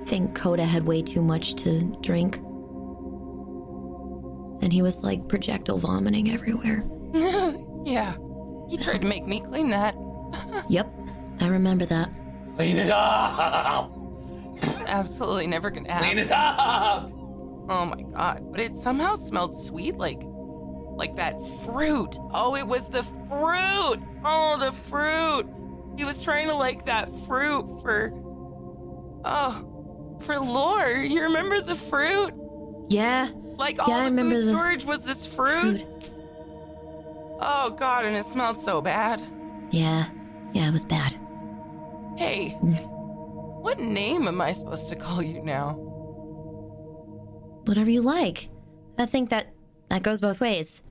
I 0.00 0.04
think 0.04 0.34
Coda 0.34 0.64
had 0.64 0.84
way 0.84 1.02
too 1.02 1.22
much 1.22 1.54
to 1.56 1.82
drink. 2.00 2.36
And 4.62 4.72
he 4.72 4.82
was 4.82 5.02
like 5.02 5.28
projectile 5.28 5.78
vomiting 5.78 6.30
everywhere. 6.30 6.84
Yeah. 7.82 8.14
He 8.68 8.76
tried 8.76 9.00
to 9.00 9.06
make 9.06 9.26
me 9.26 9.40
clean 9.40 9.70
that. 9.70 9.94
Yep. 10.68 10.92
I 11.40 11.46
remember 11.48 11.86
that. 11.86 12.10
Clean 12.56 12.76
it 12.76 12.90
up! 12.90 13.90
It's 14.56 14.82
absolutely 14.86 15.46
never 15.46 15.70
gonna 15.70 15.90
happen. 15.90 16.08
Clean 16.08 16.18
it 16.18 16.30
up! 16.30 17.10
Oh 17.70 17.86
my 17.86 18.02
god. 18.02 18.44
But 18.50 18.60
it 18.60 18.76
somehow 18.76 19.14
smelled 19.14 19.56
sweet 19.56 19.96
like 19.96 20.20
like 20.22 21.16
that 21.16 21.34
fruit. 21.64 22.18
Oh, 22.32 22.54
it 22.54 22.66
was 22.66 22.88
the 22.88 23.02
fruit. 23.02 24.00
Oh, 24.24 24.56
the 24.60 24.72
fruit. 24.72 25.46
He 25.96 26.04
was 26.04 26.22
trying 26.22 26.48
to 26.48 26.54
like 26.54 26.84
that 26.84 27.08
fruit 27.26 27.80
for 27.82 28.12
Oh, 29.24 30.16
for 30.20 30.38
lore. 30.38 30.90
You 30.90 31.22
remember 31.22 31.60
the 31.60 31.74
fruit? 31.74 32.34
Yeah. 32.88 33.28
Like 33.56 33.78
all 33.78 33.88
Yeah, 33.88 33.96
I 33.96 34.04
the 34.04 34.10
remember 34.10 34.34
food 34.36 34.46
the 34.46 34.52
storage 34.52 34.84
was 34.84 35.04
this 35.04 35.26
fruit? 35.26 35.80
Food. 35.80 36.10
Oh 37.40 37.74
god, 37.78 38.04
and 38.04 38.16
it 38.16 38.24
smelled 38.24 38.58
so 38.58 38.80
bad. 38.80 39.22
Yeah. 39.70 40.06
Yeah, 40.52 40.68
it 40.68 40.72
was 40.72 40.84
bad. 40.84 41.14
Hey. 42.16 42.56
Mm. 42.62 42.88
What 43.62 43.78
name 43.78 44.26
am 44.26 44.40
I 44.40 44.52
supposed 44.52 44.88
to 44.88 44.96
call 44.96 45.22
you 45.22 45.42
now? 45.42 45.72
Whatever 47.66 47.90
you 47.90 48.02
like. 48.02 48.48
I 48.98 49.06
think 49.06 49.30
that 49.30 49.52
that 49.88 50.02
goes 50.02 50.20
both 50.20 50.40
ways. 50.40 50.82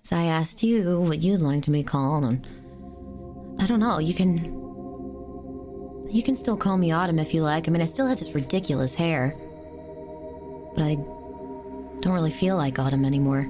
So 0.00 0.16
I 0.16 0.24
asked 0.24 0.62
you 0.62 1.00
what 1.00 1.20
you'd 1.20 1.40
like 1.40 1.62
to 1.64 1.70
be 1.70 1.82
called, 1.82 2.24
and 2.24 2.46
I 3.60 3.66
don't 3.66 3.80
know. 3.80 3.98
You 3.98 4.14
can 4.14 4.65
you 6.10 6.22
can 6.22 6.34
still 6.34 6.56
call 6.56 6.76
me 6.76 6.92
Autumn 6.92 7.18
if 7.18 7.34
you 7.34 7.42
like. 7.42 7.68
I 7.68 7.70
mean, 7.70 7.82
I 7.82 7.86
still 7.86 8.06
have 8.06 8.18
this 8.18 8.34
ridiculous 8.34 8.94
hair, 8.94 9.34
but 10.74 10.84
I 10.84 10.94
don't 12.00 12.14
really 12.14 12.30
feel 12.30 12.56
like 12.56 12.78
Autumn 12.78 13.04
anymore. 13.04 13.42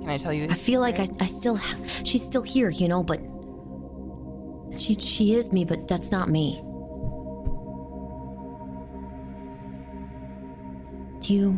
Can 0.00 0.08
I 0.08 0.16
tell 0.16 0.32
you? 0.32 0.46
I 0.50 0.54
feel 0.54 0.80
like 0.80 0.98
I, 0.98 1.08
I 1.20 1.26
still 1.26 1.58
she's 2.04 2.24
still 2.24 2.42
here, 2.42 2.70
you 2.70 2.88
know, 2.88 3.02
but 3.02 3.20
she 4.78 4.94
she 4.94 5.34
is 5.34 5.52
me, 5.52 5.64
but 5.64 5.88
that's 5.88 6.10
not 6.10 6.28
me. 6.28 6.60
Do 11.20 11.34
you 11.34 11.52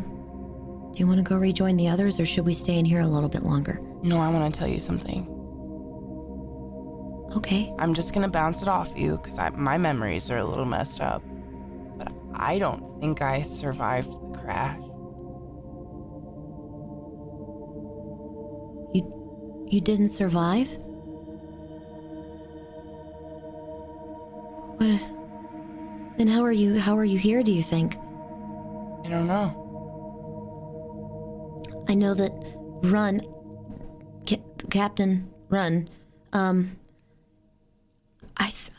do 0.92 0.98
you 0.98 1.06
want 1.06 1.18
to 1.18 1.22
go 1.22 1.36
rejoin 1.36 1.76
the 1.76 1.88
others, 1.88 2.18
or 2.20 2.26
should 2.26 2.44
we 2.44 2.54
stay 2.54 2.78
in 2.78 2.84
here 2.84 3.00
a 3.00 3.06
little 3.06 3.28
bit 3.28 3.42
longer? 3.44 3.80
No, 4.02 4.18
I 4.18 4.28
want 4.28 4.52
to 4.52 4.58
tell 4.58 4.68
you 4.68 4.80
something. 4.80 5.26
Okay. 7.36 7.72
I'm 7.78 7.94
just 7.94 8.12
gonna 8.14 8.28
bounce 8.28 8.62
it 8.62 8.68
off 8.68 8.96
you 8.96 9.16
because 9.16 9.38
my 9.56 9.78
memories 9.78 10.30
are 10.30 10.38
a 10.38 10.44
little 10.44 10.64
messed 10.64 11.00
up. 11.00 11.22
But 11.98 12.12
I 12.34 12.58
don't 12.58 13.00
think 13.00 13.22
I 13.22 13.42
survived 13.42 14.12
the 14.12 14.38
crash. 14.38 14.78
You 18.94 19.66
you 19.68 19.80
didn't 19.80 20.08
survive? 20.08 20.68
What? 24.78 25.00
Then 26.18 26.28
how 26.28 26.42
are 26.44 26.52
you? 26.52 26.78
How 26.78 26.96
are 26.96 27.04
you 27.04 27.18
here? 27.18 27.42
Do 27.42 27.52
you 27.52 27.62
think? 27.62 27.96
I 29.04 29.08
don't 29.08 29.26
know. 29.26 29.58
I 31.88 31.94
know 31.94 32.14
that 32.14 32.32
Run, 32.84 33.20
Ca- 34.26 34.42
Captain 34.70 35.28
Run, 35.48 35.88
um, 36.32 36.76
I, 38.36 38.44
th- 38.46 38.70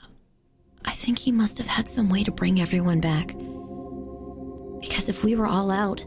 I 0.85 0.92
think 1.03 1.19
he 1.19 1.31
must 1.33 1.57
have 1.57 1.67
had 1.67 1.89
some 1.89 2.09
way 2.09 2.23
to 2.23 2.31
bring 2.31 2.61
everyone 2.61 3.01
back. 3.01 3.35
Because 4.79 5.09
if 5.09 5.23
we 5.23 5.35
were 5.35 5.45
all 5.47 5.69
out, 5.69 6.05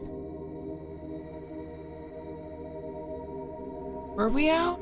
Were 4.17 4.29
we 4.29 4.49
out? 4.49 4.79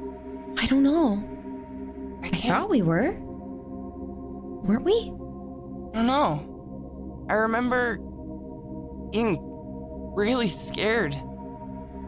I 0.57 0.65
don't 0.67 0.81
know. 0.83 1.21
I 2.23 2.27
I 2.27 2.29
thought 2.29 2.69
we 2.69 2.81
were. 2.81 3.11
Weren't 4.63 4.85
we? 4.85 4.93
I 4.93 5.97
don't 5.97 6.07
know. 6.07 7.25
I 7.29 7.33
remember 7.33 7.97
being 9.11 9.37
really 10.15 10.47
scared, 10.47 11.13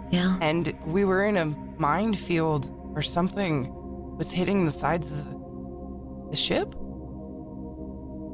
Yeah. 0.10 0.38
and 0.39 0.74
we 0.86 1.03
were 1.03 1.26
in 1.26 1.36
a 1.36 1.47
minefield 1.78 2.72
or 2.95 3.01
something 3.01 3.74
was 4.16 4.32
hitting 4.32 4.64
the 4.64 4.72
sides 4.72 5.12
of 5.12 5.18
the, 5.18 6.30
the 6.32 6.38
ship. 6.38 6.74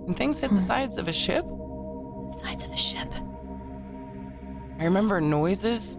When 0.06 0.16
things 0.16 0.40
hit 0.40 0.50
the 0.50 0.58
hmm. 0.58 0.62
sides 0.62 0.98
of 0.98 1.08
a 1.08 1.14
ship, 1.14 1.46
The 1.46 2.32
Sides 2.32 2.64
of 2.66 2.72
a 2.74 2.78
ship. 2.78 3.14
I 4.80 4.84
remember 4.84 5.22
noises 5.22 5.96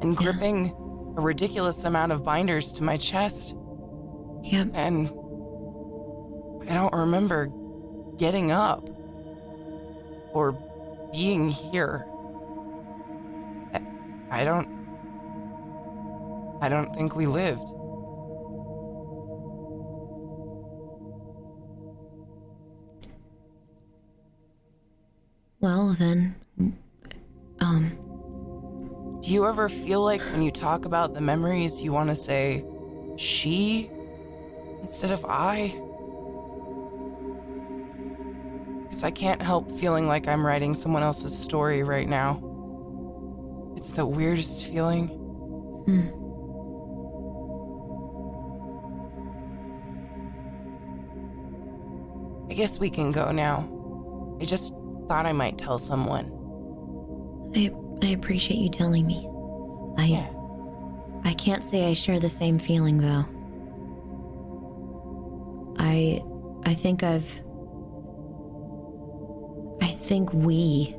and 0.00 0.16
gripping 0.16 0.72
a 1.16 1.20
ridiculous 1.20 1.82
amount 1.84 2.12
of 2.12 2.24
binders 2.24 2.72
to 2.72 2.84
my 2.84 2.96
chest, 2.96 3.56
Yep. 4.44 4.68
and 4.74 5.08
I 6.70 6.74
don't 6.74 6.94
remember 6.94 7.50
getting 8.16 8.52
up 8.52 8.88
or 10.32 10.52
being 11.12 11.48
here. 11.48 12.06
I- 13.74 13.82
I 14.30 14.44
don't. 14.44 14.68
I 16.60 16.68
don't 16.68 16.94
think 16.94 17.16
we 17.16 17.26
lived. 17.26 17.68
Well, 25.62 25.94
then, 25.94 26.34
um, 27.60 27.92
Do 29.22 29.30
you 29.30 29.46
ever 29.46 29.68
feel 29.68 30.02
like 30.02 30.20
when 30.32 30.42
you 30.42 30.50
talk 30.50 30.84
about 30.84 31.14
the 31.14 31.20
memories, 31.20 31.80
you 31.80 31.92
want 31.92 32.08
to 32.10 32.16
say 32.16 32.64
she 33.16 33.88
instead 34.82 35.12
of 35.12 35.24
I? 35.28 35.68
Because 38.82 39.04
I 39.04 39.12
can't 39.12 39.40
help 39.40 39.70
feeling 39.78 40.08
like 40.08 40.26
I'm 40.26 40.44
writing 40.44 40.74
someone 40.74 41.04
else's 41.04 41.38
story 41.38 41.84
right 41.84 42.08
now. 42.08 42.42
It's 43.76 43.92
the 43.92 44.04
weirdest 44.04 44.66
feeling. 44.66 45.10
I 52.50 52.54
guess 52.54 52.80
we 52.80 52.90
can 52.90 53.12
go 53.12 53.30
now. 53.30 53.68
I 54.40 54.44
just 54.44 54.74
thought 55.08 55.26
I 55.26 55.32
might 55.32 55.58
tell 55.58 55.78
someone. 55.78 56.30
I 57.54 57.72
I 58.02 58.10
appreciate 58.10 58.58
you 58.58 58.70
telling 58.70 59.06
me. 59.06 59.28
I 59.98 60.04
Yeah. 60.06 60.28
I 61.24 61.34
can't 61.34 61.64
say 61.64 61.88
I 61.88 61.92
share 61.94 62.18
the 62.18 62.28
same 62.28 62.58
feeling 62.58 62.98
though. 62.98 63.24
I 65.78 66.22
I 66.64 66.74
think 66.74 67.02
I've 67.02 67.42
I 69.80 69.88
think 69.88 70.32
we 70.32 70.94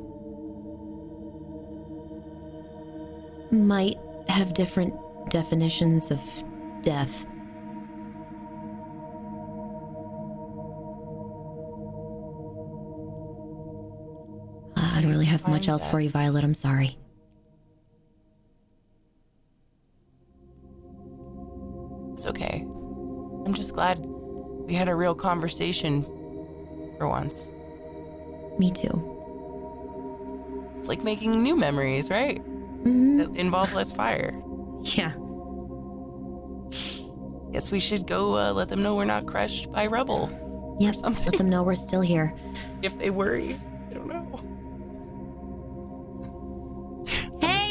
might 3.50 3.98
have 4.28 4.54
different 4.54 4.94
definitions 5.30 6.10
of 6.10 6.20
death. 6.82 7.26
Have 15.34 15.48
much 15.48 15.68
else 15.68 15.84
for 15.86 16.00
you, 16.00 16.08
Violet. 16.08 16.44
I'm 16.44 16.54
sorry. 16.54 16.96
It's 22.14 22.26
okay. 22.26 22.60
I'm 23.44 23.52
just 23.52 23.74
glad 23.74 23.98
we 23.98 24.74
had 24.74 24.88
a 24.88 24.94
real 24.94 25.14
conversation 25.14 26.04
for 26.98 27.08
once. 27.08 27.48
Me 28.58 28.70
too. 28.70 28.94
It's 30.78 30.86
like 30.86 31.02
making 31.02 31.42
new 31.42 31.56
memories, 31.56 32.10
right? 32.10 32.38
hmm 32.38 33.16
That 33.18 33.34
involve 33.36 33.74
less 33.74 33.92
fire. 33.92 34.32
Yeah. 34.84 35.12
Guess 37.52 37.70
we 37.70 37.80
should 37.80 38.06
go 38.06 38.36
uh, 38.36 38.52
let 38.52 38.68
them 38.68 38.82
know 38.82 38.94
we're 38.94 39.06
not 39.06 39.24
crushed 39.24 39.72
by 39.72 39.86
rubble. 39.86 40.28
Yep. 40.78 40.96
something. 40.96 41.24
Let 41.24 41.38
them 41.38 41.48
know 41.48 41.62
we're 41.62 41.74
still 41.74 42.02
here. 42.02 42.34
If 42.82 42.98
they 42.98 43.08
worry, 43.08 43.56
I 43.90 43.94
don't 43.94 44.06
know. 44.08 44.43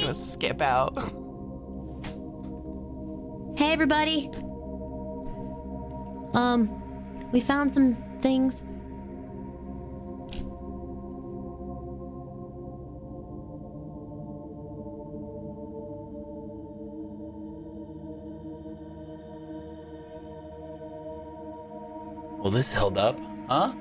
Gonna 0.03 0.13
skip 0.13 0.61
out. 0.61 0.97
hey, 3.57 3.71
everybody. 3.71 4.29
Um, 6.33 7.29
we 7.31 7.39
found 7.39 7.71
some 7.71 7.95
things. 8.19 8.65
Well, 22.39 22.51
this 22.51 22.73
held 22.73 22.97
up, 22.97 23.17
huh? 23.47 23.71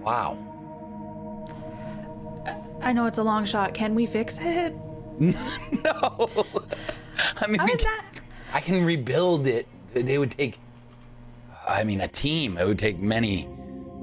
Wow. 0.00 0.36
I 2.82 2.92
know 2.92 3.06
it's 3.06 3.18
a 3.18 3.22
long 3.22 3.46
shot. 3.46 3.72
Can 3.72 3.94
we 3.94 4.04
fix 4.04 4.38
it? 4.40 4.74
No. 5.84 6.28
I 7.38 7.46
mean, 7.46 7.58
How 7.58 7.64
we 7.64 7.70
can- 7.72 7.78
that? 7.84 8.20
I 8.52 8.60
can 8.60 8.84
rebuild 8.84 9.46
it. 9.46 9.66
They 9.94 10.18
would 10.18 10.30
take. 10.32 10.58
I 11.66 11.84
mean, 11.84 12.00
a 12.00 12.08
team. 12.08 12.58
It 12.58 12.66
would 12.66 12.78
take 12.78 12.98
many, 12.98 13.48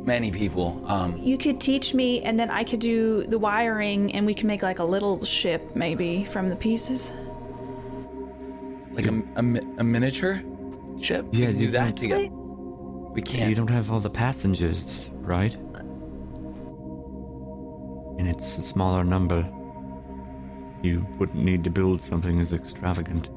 many 0.03 0.32
people. 0.32 0.84
Um, 0.88 1.16
You 1.18 1.38
could 1.38 1.61
teach 1.61 1.93
me, 1.93 2.22
and 2.24 2.39
then 2.39 2.49
I 2.49 2.64
could 2.64 2.80
do 2.80 3.24
the 3.24 3.38
wiring, 3.39 4.14
and 4.14 4.26
we 4.26 4.34
can 4.34 4.47
make 4.47 4.61
like 4.64 4.80
a 4.80 4.84
little 4.84 5.24
ship 5.24 5.76
maybe 5.76 6.26
from 6.26 6.49
the 6.49 6.55
pieces. 6.55 7.14
like 8.91 9.05
a, 9.07 9.22
a, 9.38 9.43
mi- 9.43 9.61
a 9.78 9.84
miniature 9.84 10.41
ship. 10.99 11.26
Yeah, 11.32 11.47
we 11.47 11.51
can 11.53 11.55
do 11.55 11.61
you 11.66 11.72
that 11.72 11.84
don't- 11.86 11.97
together. 11.97 12.30
We 13.14 13.22
can't. 13.22 13.49
You 13.49 13.55
don't 13.55 13.70
have 13.70 13.91
all 13.91 13.99
the 13.99 14.09
passengers, 14.09 15.11
right? 15.22 15.55
And 18.18 18.28
it's 18.28 18.57
a 18.57 18.61
smaller 18.61 19.03
number. 19.03 19.47
You 20.84 21.08
wouldn't 21.18 21.44
need 21.44 21.64
to 21.64 21.70
build 21.70 22.02
something 22.02 22.42
as 22.42 22.54
extravagant. 22.54 23.30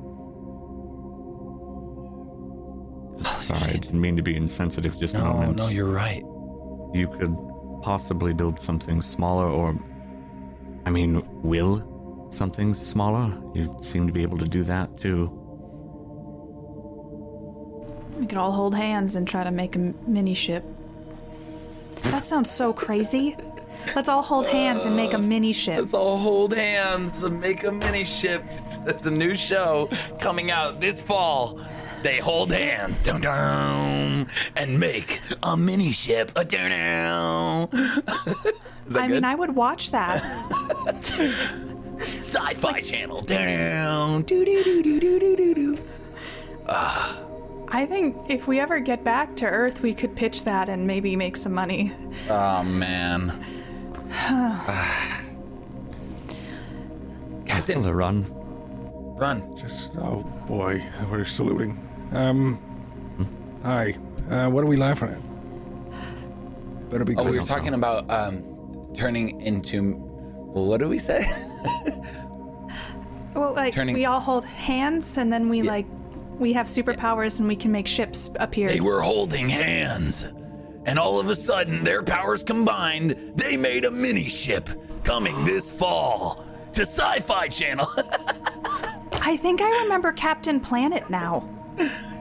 Sorry, 3.25 3.75
I 3.75 3.77
didn't 3.77 4.01
mean 4.01 4.17
to 4.17 4.23
be 4.23 4.37
insensitive 4.37 4.99
just 4.99 5.15
a 5.15 5.19
no, 5.19 5.33
moment. 5.33 5.59
no, 5.59 5.69
you're 5.69 5.91
right. 5.91 6.23
You 6.93 7.09
could 7.09 7.35
possibly 7.83 8.33
build 8.33 8.59
something 8.59 9.01
smaller, 9.01 9.47
or. 9.49 9.79
I 10.87 10.91
mean, 10.91 11.23
will 11.43 12.27
something 12.31 12.75
smaller? 12.75 13.33
You 13.55 13.77
seem 13.81 14.07
to 14.09 14.13
be 14.13 14.23
able 14.23 14.39
to 14.39 14.49
do 14.49 14.65
that 14.65 14.97
too. 14.97 15.27
We 18.19 18.27
could 18.27 18.39
all 18.39 18.53
hold 18.53 18.75
hands 18.75 19.15
and 19.15 19.27
try 19.27 19.45
to 19.45 19.51
make 19.53 19.77
a 19.77 19.79
mini 19.79 20.35
ship. 20.35 20.65
That 22.03 22.23
sounds 22.23 22.51
so 22.51 22.73
crazy. 22.73 23.37
Let's 23.95 24.09
all 24.09 24.23
hold 24.23 24.47
hands 24.47 24.85
and 24.85 24.97
make 24.97 25.13
a 25.13 25.19
mini 25.19 25.53
ship. 25.53 25.79
Let's 25.79 25.95
all 25.95 26.19
hold 26.19 26.55
hands 26.55 27.23
and 27.23 27.41
make 27.41 27.65
a 27.65 27.73
mini 27.73 28.05
ship. 28.05 28.45
It's 28.87 29.07
a 29.07 29.11
new 29.11 29.35
show 29.35 29.89
coming 30.21 30.51
out 30.51 30.81
this 30.81 31.01
fall. 31.01 31.61
They 32.03 32.19
hold 32.19 32.53
hands, 32.53 33.01
dun 33.01 33.23
dun, 33.23 34.29
and 34.55 34.79
make 34.79 35.21
a 35.43 35.57
mini 35.57 35.93
ship. 35.93 36.31
A 36.37 36.45
dun 36.45 36.71
dun. 36.71 37.69
I 38.95 39.07
good? 39.07 39.11
mean, 39.11 39.25
I 39.25 39.35
would 39.35 39.57
watch 39.57 39.91
that. 39.91 40.23
Sci-Fi 41.99 42.81
Channel. 42.81 43.23
Dun 43.23 43.47
dun. 43.47 44.23
Do 44.23 44.45
do 44.45 44.63
do 44.65 44.83
do 44.83 45.01
do 45.01 45.19
do 45.19 45.37
do 45.37 45.55
do. 45.55 45.79
Ah. 46.69 47.19
I 47.69 47.85
think 47.87 48.17
if 48.31 48.47
we 48.47 48.61
ever 48.61 48.79
get 48.79 49.03
back 49.03 49.35
to 49.37 49.47
Earth, 49.47 49.83
we 49.83 49.93
could 49.93 50.15
pitch 50.15 50.45
that 50.45 50.69
and 50.69 50.87
maybe 50.87 51.17
make 51.17 51.37
some 51.37 51.53
money. 51.53 51.93
Oh 52.29 52.63
man. 52.63 53.33
Captain, 57.47 57.83
The 57.83 57.95
run. 57.95 58.25
run. 59.17 59.57
Just, 59.59 59.93
oh 59.99 60.23
boy, 60.49 60.85
we're 61.11 61.25
saluting. 61.25 61.79
Um, 62.13 62.59
hi. 63.63 63.97
Uh, 64.31 64.49
what 64.51 64.65
are 64.65 64.67
we 64.67 64.77
laughing 64.77 65.09
at? 65.11 66.91
Better 66.91 67.05
be 67.05 67.15
Oh, 67.17 67.25
we 67.25 67.39
were 67.39 67.45
talking 67.45 67.75
about 67.75 68.09
um, 68.11 68.43
turning 68.95 69.41
into. 69.41 69.95
Well, 69.95 70.67
what 70.67 70.81
do 70.81 70.89
we 70.89 70.99
say? 70.99 71.27
Well, 73.35 73.53
like 73.53 73.75
Turning- 73.75 73.95
we 73.95 74.07
all 74.07 74.21
hold 74.21 74.47
hands 74.47 75.19
and 75.19 75.31
then 75.31 75.51
we 75.51 75.61
Yeah. 75.61 75.71
like 75.71 75.87
we 76.39 76.55
have 76.55 76.69
superpowers 76.69 77.39
and 77.39 77.47
we 77.47 77.55
can 77.55 77.71
make 77.71 77.87
ships 77.87 78.31
appear. 78.37 78.67
They 78.67 78.81
were 78.81 79.03
holding 79.03 79.51
hands. 79.51 80.25
And 80.87 80.99
all 80.99 81.19
of 81.21 81.29
a 81.29 81.35
sudden, 81.37 81.85
their 81.85 82.03
powers 82.03 82.43
combined, 82.43 83.33
they 83.35 83.57
made 83.57 83.85
a 83.85 83.91
mini 83.91 84.29
ship 84.29 84.69
coming 85.05 85.45
this 85.45 85.71
fall 85.71 86.45
to 86.73 86.83
Sci 86.83 87.21
Fi 87.21 87.49
Channel. 87.49 87.89
I 89.13 89.37
think 89.37 89.61
I 89.61 89.83
remember 89.83 90.13
Captain 90.13 90.61
Planet 90.61 91.11
now. 91.11 91.49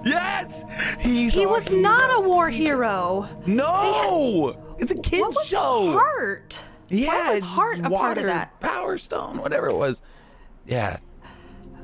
yes! 0.04 0.66
He's 1.00 1.34
He 1.34 1.46
was 1.46 1.68
hero. 1.70 1.82
not 1.82 2.10
a 2.24 2.28
war 2.28 2.50
hero. 2.50 3.30
No! 3.46 4.58
It's 4.80 4.92
a 4.92 4.96
kid's 4.96 5.22
What 5.22 5.36
was 5.36 5.48
show. 5.48 5.92
Heart? 5.94 6.60
Yeah, 6.90 7.10
Why 7.28 7.34
was 7.36 7.44
Heart 7.44 7.80
a 7.80 7.90
part 7.90 8.18
of 8.18 8.26
that? 8.26 8.60
Power 8.60 8.98
Stone, 8.98 9.38
whatever 9.38 9.68
it 9.70 9.76
was. 9.76 10.02
Yeah. 10.68 10.98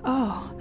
Oh, 0.06 0.52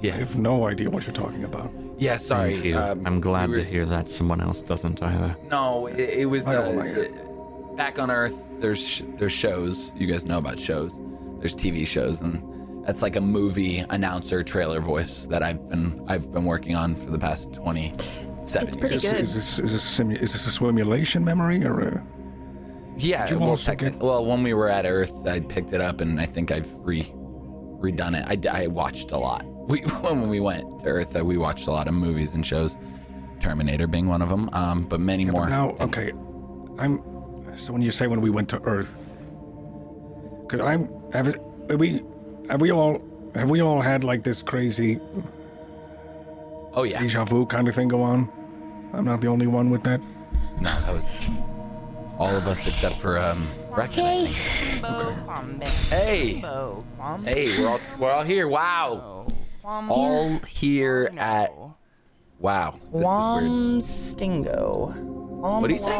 Yeah. 0.00 0.14
I 0.14 0.18
have 0.18 0.36
no 0.36 0.66
idea 0.66 0.88
what 0.90 1.04
you're 1.04 1.12
talking 1.14 1.44
about. 1.44 1.70
Yeah, 1.98 2.16
sorry. 2.16 2.52
Thank 2.54 2.64
you. 2.64 2.78
um, 2.78 3.06
I'm 3.06 3.20
glad 3.20 3.50
we 3.50 3.56
to 3.56 3.64
hear 3.64 3.84
that 3.86 4.08
someone 4.08 4.40
else 4.40 4.62
doesn't 4.62 5.02
either. 5.02 5.36
No, 5.50 5.86
it, 5.86 5.98
it 6.20 6.26
was 6.26 6.46
uh, 6.48 6.70
like 6.74 6.86
it. 6.90 7.76
back 7.76 7.98
on 7.98 8.10
Earth. 8.10 8.38
There's 8.60 8.86
sh- 8.86 9.02
there's 9.18 9.32
shows. 9.32 9.92
You 9.96 10.06
guys 10.06 10.24
know 10.26 10.38
about 10.38 10.58
shows. 10.58 10.92
There's 11.38 11.54
TV 11.54 11.86
shows, 11.86 12.20
and 12.22 12.42
that's 12.86 13.02
like 13.02 13.16
a 13.16 13.20
movie 13.20 13.78
announcer 13.90 14.42
trailer 14.42 14.80
voice 14.80 15.26
that 15.26 15.42
I've 15.42 15.68
been 15.68 16.02
I've 16.08 16.32
been 16.32 16.44
working 16.46 16.74
on 16.74 16.96
for 16.96 17.10
the 17.10 17.18
past 17.18 17.52
twenty 17.52 17.92
seven 18.42 18.68
It's 18.68 18.76
pretty 18.76 18.96
years. 18.96 19.12
good. 19.12 19.20
Is 19.20 19.34
this 19.34 19.58
is 19.58 19.72
this, 19.72 19.98
a 20.00 20.02
simu- 20.02 20.22
is 20.22 20.32
this 20.32 20.46
a 20.46 20.52
simulation 20.52 21.22
memory 21.24 21.64
or 21.66 21.80
a? 21.80 22.06
Yeah, 22.96 23.32
well, 23.34 23.50
also 23.50 23.72
techni- 23.72 23.92
get- 23.92 23.98
well, 24.00 24.24
when 24.24 24.42
we 24.42 24.52
were 24.54 24.68
at 24.68 24.84
Earth, 24.86 25.26
I 25.26 25.40
picked 25.40 25.72
it 25.74 25.80
up, 25.82 26.00
and 26.00 26.18
I 26.20 26.26
think 26.26 26.50
I've 26.50 26.70
re 26.80 27.12
redone 27.80 28.14
it. 28.14 28.46
I, 28.46 28.64
I 28.64 28.66
watched 28.66 29.12
a 29.12 29.18
lot. 29.18 29.44
We 29.68 29.80
when 30.02 30.28
we 30.28 30.40
went 30.40 30.80
to 30.80 30.86
Earth, 30.86 31.16
uh, 31.16 31.24
we 31.24 31.36
watched 31.36 31.66
a 31.66 31.70
lot 31.72 31.88
of 31.88 31.94
movies 31.94 32.34
and 32.34 32.44
shows. 32.44 32.78
Terminator 33.40 33.86
being 33.86 34.06
one 34.06 34.20
of 34.20 34.28
them, 34.28 34.50
um, 34.52 34.84
but 34.84 35.00
many 35.00 35.24
more. 35.24 35.48
Now, 35.48 35.70
okay, 35.80 36.12
I'm. 36.78 37.02
So 37.56 37.72
when 37.72 37.80
you 37.82 37.90
say 37.90 38.06
when 38.06 38.20
we 38.20 38.28
went 38.30 38.48
to 38.50 38.60
Earth, 38.64 38.94
because 40.42 40.60
I'm 40.60 40.88
have, 41.12 41.34
have 41.70 41.80
we 41.80 42.02
have 42.50 42.60
we 42.60 42.70
all 42.70 43.00
have 43.34 43.48
we 43.48 43.62
all 43.62 43.80
had 43.80 44.04
like 44.04 44.22
this 44.24 44.42
crazy 44.42 45.00
Oh 46.74 46.82
yeah. 46.84 47.00
deja 47.00 47.24
vu 47.24 47.46
kind 47.46 47.66
of 47.68 47.74
thing 47.74 47.88
go 47.88 48.02
on? 48.02 48.28
I'm 48.92 49.04
not 49.04 49.20
the 49.20 49.28
only 49.28 49.46
one 49.46 49.70
with 49.70 49.82
that. 49.84 50.00
No, 50.60 50.70
that 50.80 50.92
was 50.92 51.28
all 52.18 52.34
of 52.36 52.46
us 52.46 52.66
except 52.66 52.96
for 52.96 53.18
um 53.18 53.46
Reckon. 53.76 54.04
I 54.04 54.26
think. 54.26 54.82
Bo, 54.82 55.16
quam, 55.24 55.58
bam, 55.58 55.68
Hey. 55.88 56.34
Hey, 57.24 57.58
we're 57.58 57.68
all 57.68 57.80
we're 57.98 58.10
all 58.10 58.24
here. 58.24 58.48
Wow. 58.48 59.26
All 59.64 60.38
here 60.40 61.12
at 61.16 61.52
Wow. 62.40 62.80
This 62.92 63.02
is 63.02 63.06
weird. 63.06 63.82
Stingo. 63.82 64.86
What 65.40 65.68
do 65.68 65.74
you 65.74 65.78
say? 65.78 65.96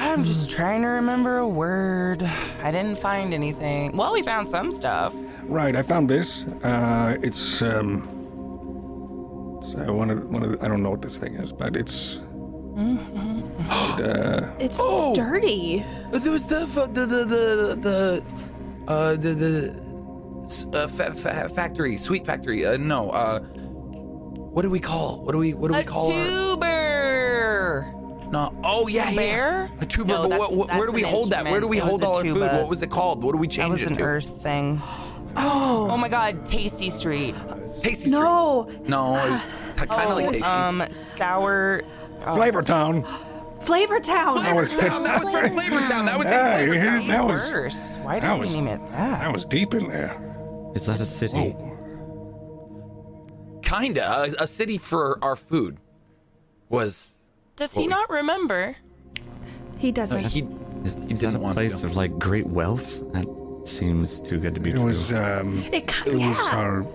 I'm 0.00 0.24
just 0.24 0.50
trying 0.50 0.82
to 0.82 0.88
remember 0.88 1.38
a 1.38 1.48
word. 1.48 2.22
I 2.62 2.70
didn't 2.70 2.98
find 2.98 3.32
anything. 3.32 3.96
Well, 3.96 4.12
we 4.12 4.22
found 4.22 4.48
some 4.48 4.70
stuff. 4.72 5.14
Right, 5.42 5.74
I 5.74 5.82
found 5.82 6.08
this. 6.08 6.44
Uh, 6.62 7.16
it's 7.22 7.62
um, 7.62 8.02
it's 9.60 9.74
uh, 9.74 9.92
one 9.92 10.10
of 10.10 10.28
one 10.28 10.42
of 10.42 10.52
the, 10.52 10.64
I 10.64 10.68
don't 10.68 10.82
know 10.82 10.90
what 10.90 11.02
this 11.02 11.18
thing 11.18 11.34
is, 11.34 11.52
but 11.52 11.76
it's. 11.76 12.20
It, 12.78 14.00
uh, 14.00 14.46
It's 14.58 14.78
Oh! 14.80 15.14
dirty. 15.14 15.84
There 16.12 16.30
was 16.32 16.46
the 16.46 16.60
the 16.92 17.06
the 17.06 17.24
the 17.24 17.74
the 17.76 18.22
uh 18.86 19.12
the 19.16 19.34
the 19.34 19.74
s- 20.44 20.66
uh, 20.72 20.86
fa- 20.86 21.12
fa- 21.14 21.48
factory, 21.48 21.96
sweet 21.96 22.24
factory. 22.24 22.64
Uh, 22.64 22.76
no, 22.76 23.10
uh, 23.10 23.40
what 23.40 24.62
do 24.62 24.70
we 24.70 24.80
call? 24.80 25.20
What 25.22 25.32
do 25.32 25.38
we 25.38 25.54
what 25.54 25.68
do 25.68 25.74
we 25.74 25.80
a 25.80 25.84
call? 25.84 26.10
our- 26.12 26.26
tuber. 26.28 27.94
No. 28.30 28.54
Oh 28.62 28.86
yeah, 28.88 29.10
yeah. 29.10 29.68
A 29.80 29.86
tuber. 29.86 30.08
No, 30.12 30.22
but 30.22 30.28
that's- 30.30 30.50
what, 30.50 30.58
what, 30.58 30.68
where 30.68 30.78
that's 30.80 30.90
do 30.90 30.92
we 30.94 31.02
an 31.02 31.08
hold 31.08 31.30
that? 31.30 31.44
Where 31.44 31.60
do 31.60 31.66
we 31.66 31.78
instrument. 31.78 31.78
It 31.78 31.88
hold 31.88 32.00
was 32.00 32.02
a 32.02 32.06
all 32.06 32.16
our 32.16 32.24
food? 32.24 32.48
tuba. 32.50 32.58
What 32.60 32.68
was 32.68 32.82
it 32.82 32.90
called? 32.90 33.24
What 33.24 33.32
do 33.32 33.38
we 33.38 33.46
That 33.46 33.52
change 33.54 33.70
was 33.70 33.82
it 33.82 33.88
an 33.88 33.96
to? 33.96 34.02
Earth 34.02 34.42
thing. 34.42 34.80
Oh. 35.36 35.88
Oh 35.90 35.96
my 35.96 36.08
God! 36.08 36.44
Tasty 36.46 36.90
Street. 36.90 37.34
Tasty 37.82 38.10
No. 38.10 38.66
Street. 38.68 38.88
No, 38.88 39.16
it 39.16 39.30
was 39.30 39.48
kind 39.76 40.10
of 40.10 40.16
like 40.16 40.26
tasty. 40.32 40.42
Um, 40.42 40.82
sour. 40.90 41.82
Flavor 42.36 42.62
Town. 42.62 43.04
Flavor 43.60 43.98
Town. 44.00 44.36
That 44.42 44.54
was 44.54 44.70
Town, 44.72 45.02
that 45.02 45.24
was 45.24 45.32
from 45.32 45.50
Flavor 45.58 45.80
Town. 45.88 46.06
That 46.06 46.16
was 46.18 46.26
in 46.26 46.32
Hey, 46.32 46.66
Flavor 46.68 46.80
Town. 46.86 47.06
that 47.08 47.24
was 47.26 47.52
worse. 47.52 47.98
Why 47.98 48.20
that 48.20 48.30
did 48.32 48.38
was- 48.40 48.48
we 48.48 48.54
name 48.54 48.68
it 48.68 48.86
that? 48.92 49.20
that 49.20 49.32
was 49.32 49.44
deep 49.44 49.74
in 49.74 49.88
there. 49.88 50.16
Is 50.74 50.86
that 50.86 51.00
a 51.00 51.04
city? 51.04 51.56
Kinda. 53.62 54.06
A, 54.38 54.42
a 54.44 54.46
city 54.46 54.78
for 54.78 55.18
our 55.22 55.36
food 55.36 55.78
was. 56.68 57.18
Does 57.56 57.74
he 57.74 57.86
not 57.86 58.08
remember? 58.08 58.76
He 59.78 59.90
doesn't. 59.92 60.26
he 60.26 60.40
Is, 60.84 60.94
he 60.94 61.12
is 61.12 61.20
that 61.20 61.32
didn't 61.32 61.44
a 61.50 61.52
place 61.52 61.82
of 61.82 61.96
like 61.96 62.16
great 62.18 62.46
wealth? 62.46 63.00
That 63.12 63.26
seems 63.64 64.20
too 64.20 64.38
good 64.38 64.54
to 64.54 64.60
be 64.60 64.70
It 64.70 64.76
true. 64.76 64.84
was 64.86 65.12
um, 65.12 65.58
it, 65.72 65.88
ki- 65.88 66.10
it 66.10 66.12
was 66.14 66.20
yeah. 66.20 66.50
our 66.52 66.86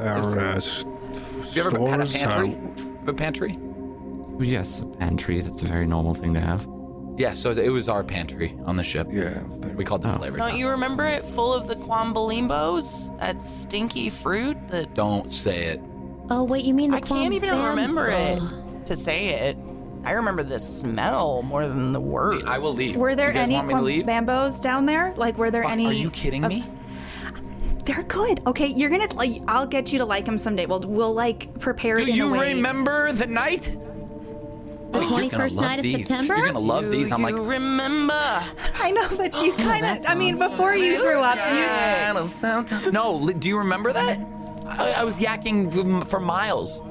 our 0.00 0.38
uh, 0.38 0.54
s- 0.56 0.84
Have 0.84 1.56
you 1.56 1.62
ever 1.64 1.88
had 1.90 2.00
a 2.00 2.06
pantry? 2.06 2.54
our- 3.04 3.10
A 3.10 3.12
pantry? 3.12 3.56
Yes, 4.38 4.82
a 4.82 4.86
pantry. 4.86 5.40
That's 5.40 5.62
a 5.62 5.66
very 5.66 5.86
normal 5.86 6.14
thing 6.14 6.32
to 6.34 6.40
have. 6.40 6.66
Yeah, 7.16 7.32
so 7.34 7.50
it 7.50 7.68
was 7.70 7.88
our 7.88 8.04
pantry 8.04 8.56
on 8.64 8.76
the 8.76 8.84
ship. 8.84 9.08
yeah. 9.10 9.42
We 9.74 9.84
called 9.84 10.04
it 10.04 10.08
Oh. 10.08 10.18
Flavor 10.18 10.36
Don't 10.36 10.56
you 10.56 10.68
remember 10.68 11.04
it 11.04 11.24
full 11.24 11.52
of 11.52 11.66
the 11.66 11.74
quambalimbos? 11.74 13.18
That 13.18 13.42
stinky 13.42 14.08
fruit 14.10 14.56
that 14.70 14.94
Don't 14.94 15.30
say 15.30 15.64
it. 15.66 15.80
Oh 16.30 16.44
wait, 16.44 16.64
you 16.64 16.74
mean 16.74 16.90
the 16.90 16.98
I 16.98 17.00
can't 17.00 17.34
even 17.34 17.48
Quambam- 17.50 17.70
remember 17.70 18.08
it 18.08 18.38
to 18.86 18.94
say 18.96 19.28
it. 19.30 19.56
I 20.04 20.12
remember 20.12 20.42
the 20.44 20.58
smell 20.60 21.42
more 21.42 21.66
than 21.66 21.90
the 21.92 22.00
word. 22.00 22.44
I 22.46 22.58
will 22.58 22.72
leave. 22.74 22.96
Were 22.96 23.16
there 23.16 23.28
you 23.28 23.34
guys 23.34 23.42
any 23.44 23.54
want 23.54 23.66
me 23.68 23.74
to 23.74 23.80
leave? 23.82 24.04
bambos 24.06 24.60
down 24.62 24.86
there? 24.86 25.12
Like, 25.16 25.38
were 25.38 25.50
there 25.50 25.64
Fuck, 25.64 25.72
any? 25.72 25.86
Are 25.86 25.92
you 25.92 26.10
kidding 26.10 26.44
of- 26.44 26.50
me? 26.50 26.64
They're 27.84 28.02
good. 28.04 28.40
Okay, 28.46 28.66
you're 28.68 28.90
gonna 28.90 29.12
like. 29.14 29.42
I'll 29.48 29.66
get 29.66 29.92
you 29.92 29.98
to 29.98 30.04
like 30.04 30.26
them 30.26 30.36
someday. 30.38 30.66
We'll 30.66 30.80
we'll 30.80 31.14
like 31.14 31.58
prepare 31.58 31.96
Do 31.96 32.02
it 32.02 32.08
in 32.10 32.14
you 32.14 32.34
a 32.34 32.38
way. 32.38 32.54
remember 32.54 33.12
the 33.12 33.26
night? 33.26 33.76
The 34.90 35.00
21st 35.00 35.60
night 35.60 35.78
of 35.78 35.82
these. 35.82 36.06
September? 36.08 36.34
You're 36.36 36.46
gonna 36.46 36.58
love 36.60 36.84
Do 36.84 36.90
these. 36.90 37.12
I'm 37.12 37.22
like, 37.22 37.34
you 37.34 37.42
remember? 37.44 38.14
I 38.14 38.90
know, 38.90 39.08
but 39.16 39.34
you 39.44 39.52
kind 39.54 39.84
of. 39.84 40.04
I 40.08 40.14
mean, 40.14 40.38
before 40.38 40.74
you 40.74 41.00
threw 41.00 41.20
up, 41.20 41.36
you. 41.36 42.90
no. 42.90 43.14
li- 43.14 43.34
Do 43.34 43.48
you 43.48 43.58
remember 43.58 43.92
that? 43.92 44.18
I, 44.66 44.94
I 44.98 45.04
was 45.04 45.18
yakking 45.18 45.72
for- 45.72 46.04
for 46.06 46.20
miles. 46.20 46.82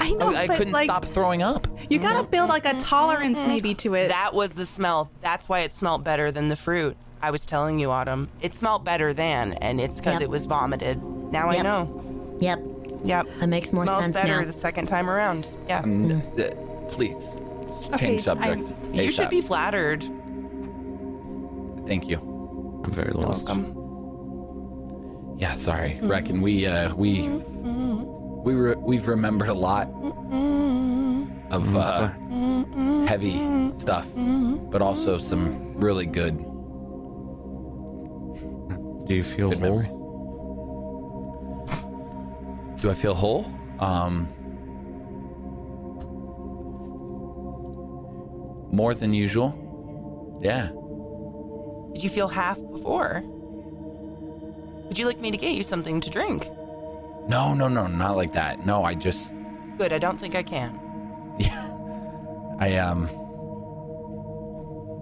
I 0.00 0.10
know, 0.12 0.32
I, 0.34 0.42
I 0.42 0.46
but 0.46 0.56
couldn't 0.58 0.72
like, 0.72 0.84
stop 0.86 1.04
throwing 1.04 1.42
up. 1.42 1.66
You 1.90 1.98
gotta 1.98 2.26
build 2.26 2.48
like 2.50 2.64
a 2.66 2.74
tolerance 2.74 3.44
maybe 3.46 3.74
to 3.76 3.94
it. 3.94 4.08
That 4.08 4.32
was 4.32 4.52
the 4.52 4.64
smell. 4.66 5.10
That's 5.20 5.48
why 5.48 5.60
it 5.60 5.72
smelled 5.72 6.04
better 6.04 6.30
than 6.30 6.48
the 6.48 6.56
fruit. 6.56 6.96
I 7.20 7.32
was 7.32 7.44
telling 7.44 7.80
you, 7.80 7.90
Autumn. 7.90 8.28
It 8.40 8.54
smelled 8.54 8.84
better 8.84 9.12
than, 9.12 9.54
and 9.54 9.80
it's 9.80 9.98
because 9.98 10.14
Yep. 10.14 10.22
it 10.22 10.30
was 10.30 10.46
vomited. 10.46 11.02
Now 11.32 11.48
I 11.50 11.54
Yep. 11.56 11.64
know. 11.64 12.36
Yep. 12.40 12.60
Yep. 13.04 13.26
That 13.40 13.48
makes 13.48 13.72
more 13.72 13.84
Smells 13.86 14.04
sense 14.04 14.14
better 14.14 14.40
now. 14.40 14.46
the 14.46 14.52
second 14.52 14.86
time 14.86 15.10
around. 15.10 15.50
Yeah. 15.68 15.80
N- 15.82 16.22
uh, 16.38 16.42
Please, 16.90 17.40
Okay, 17.92 17.98
change 18.06 18.22
subjects. 18.22 18.74
you 18.92 19.10
should 19.10 19.30
be 19.30 19.40
flattered. 19.40 20.02
Thank 21.86 22.08
you. 22.08 22.18
I'm 22.84 22.90
very 22.92 23.12
lost. 23.12 23.48
Yeah, 25.38 25.52
sorry. 25.52 25.98
Reckon 26.02 26.40
we 26.40 26.66
uh 26.66 26.94
we 26.94 27.28
we 27.28 28.54
re- 28.54 28.74
we've 28.78 29.06
remembered 29.08 29.48
a 29.48 29.54
lot 29.54 29.88
of 31.50 31.76
uh 31.76 32.08
heavy 33.06 33.38
stuff, 33.74 34.06
but 34.70 34.82
also 34.82 35.16
some 35.18 35.74
really 35.78 36.06
good 36.06 36.36
Do 39.06 39.14
you 39.16 39.22
feel 39.22 39.50
good 39.50 39.60
whole? 39.60 39.78
memories. 39.78 39.98
Do 42.82 42.90
I 42.90 42.94
feel 42.94 43.14
whole? 43.14 43.46
Um 43.80 44.28
more 48.78 48.94
than 48.94 49.12
usual. 49.12 49.50
Yeah. 50.40 50.68
Did 51.94 52.04
you 52.04 52.08
feel 52.08 52.28
half 52.28 52.56
before? 52.70 53.24
Would 54.86 54.96
you 54.96 55.04
like 55.04 55.18
me 55.18 55.32
to 55.32 55.36
get 55.36 55.50
you 55.56 55.64
something 55.64 56.00
to 56.00 56.08
drink? 56.08 56.48
No, 57.26 57.54
no, 57.54 57.66
no, 57.66 57.88
not 57.88 58.14
like 58.14 58.32
that. 58.34 58.64
No, 58.64 58.84
I 58.84 58.94
just 58.94 59.34
Good. 59.78 59.92
I 59.92 59.98
don't 59.98 60.16
think 60.18 60.36
I 60.36 60.44
can. 60.44 60.80
Yeah. 61.40 61.72
I 62.60 62.76
um 62.76 63.08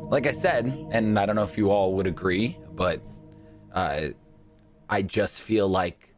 like 0.08 0.26
I 0.26 0.32
said, 0.32 0.64
and 0.90 1.18
I 1.18 1.26
don't 1.26 1.36
know 1.36 1.42
if 1.42 1.58
you 1.58 1.70
all 1.70 1.92
would 1.96 2.06
agree, 2.06 2.58
but 2.72 3.02
uh 3.72 4.08
I 4.88 5.02
just 5.02 5.42
feel 5.42 5.68
like 5.68 6.14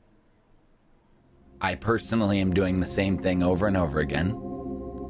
I 1.61 1.75
personally 1.75 2.39
am 2.39 2.55
doing 2.55 2.79
the 2.79 2.87
same 2.87 3.19
thing 3.19 3.43
over 3.43 3.67
and 3.67 3.77
over 3.77 3.99
again. 3.99 4.29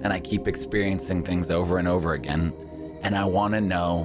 And 0.03 0.13
I 0.13 0.21
keep 0.21 0.47
experiencing 0.47 1.25
things 1.25 1.51
over 1.51 1.79
and 1.79 1.89
over 1.89 2.15
again. 2.15 2.53
And 3.03 3.17
I 3.17 3.25
want 3.25 3.55
to 3.55 3.61
know 3.61 4.05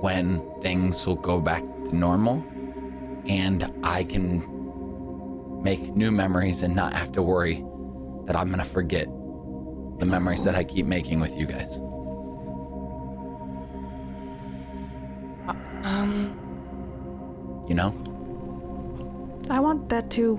when 0.00 0.42
things 0.60 1.06
will 1.06 1.16
go 1.16 1.40
back 1.40 1.62
to 1.62 1.96
normal 1.96 2.44
and 3.26 3.72
I 3.82 4.04
can 4.04 4.42
make 5.62 5.94
new 5.96 6.12
memories 6.12 6.62
and 6.62 6.76
not 6.76 6.94
have 6.94 7.12
to 7.12 7.22
worry 7.22 7.64
that 8.26 8.36
I'm 8.36 8.48
going 8.48 8.58
to 8.58 8.64
forget 8.64 9.06
the 9.98 10.06
memories 10.06 10.44
that 10.44 10.54
I 10.54 10.64
keep 10.64 10.86
making 10.86 11.20
with 11.20 11.36
you 11.36 11.46
guys. 11.46 11.80
Um, 15.84 16.36
You 17.68 17.74
know? 17.74 17.94
I 19.50 19.60
want 19.60 19.88
that 19.88 20.10
too. 20.10 20.38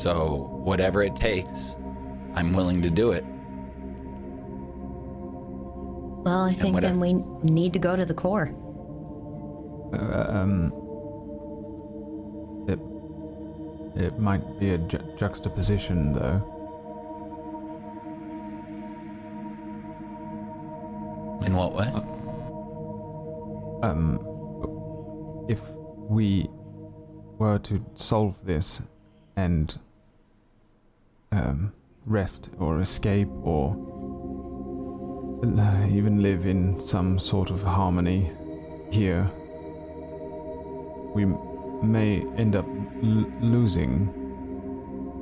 So, 0.00 0.48
whatever 0.64 1.02
it 1.02 1.14
takes, 1.14 1.76
I'm 2.34 2.54
willing 2.54 2.80
to 2.80 2.88
do 2.88 3.12
it. 3.12 3.22
Well, 6.24 6.42
I 6.42 6.54
think 6.54 6.72
whatever. 6.72 6.94
then 6.94 7.00
we 7.00 7.12
need 7.42 7.74
to 7.74 7.78
go 7.78 7.96
to 7.96 8.06
the 8.06 8.14
core. 8.14 8.48
Um, 9.92 10.72
it 12.66 12.78
it 14.02 14.18
might 14.18 14.58
be 14.58 14.70
a 14.70 14.78
ju- 14.78 15.04
juxtaposition, 15.18 16.14
though. 16.14 16.40
In 21.44 21.52
what 21.52 21.74
way? 21.74 21.92
Um, 23.82 24.18
if 25.46 25.60
we 26.08 26.48
were 27.38 27.58
to 27.58 27.84
solve 27.94 28.46
this 28.46 28.80
and 29.36 29.78
um, 31.32 31.72
rest 32.06 32.50
or 32.58 32.80
escape 32.80 33.28
or 33.42 33.76
uh, 35.44 35.86
even 35.88 36.22
live 36.22 36.46
in 36.46 36.78
some 36.80 37.18
sort 37.18 37.50
of 37.50 37.62
harmony 37.62 38.30
here, 38.90 39.30
we 41.14 41.24
may 41.82 42.26
end 42.36 42.54
up 42.56 42.66
l- 43.02 43.26
losing 43.40 44.16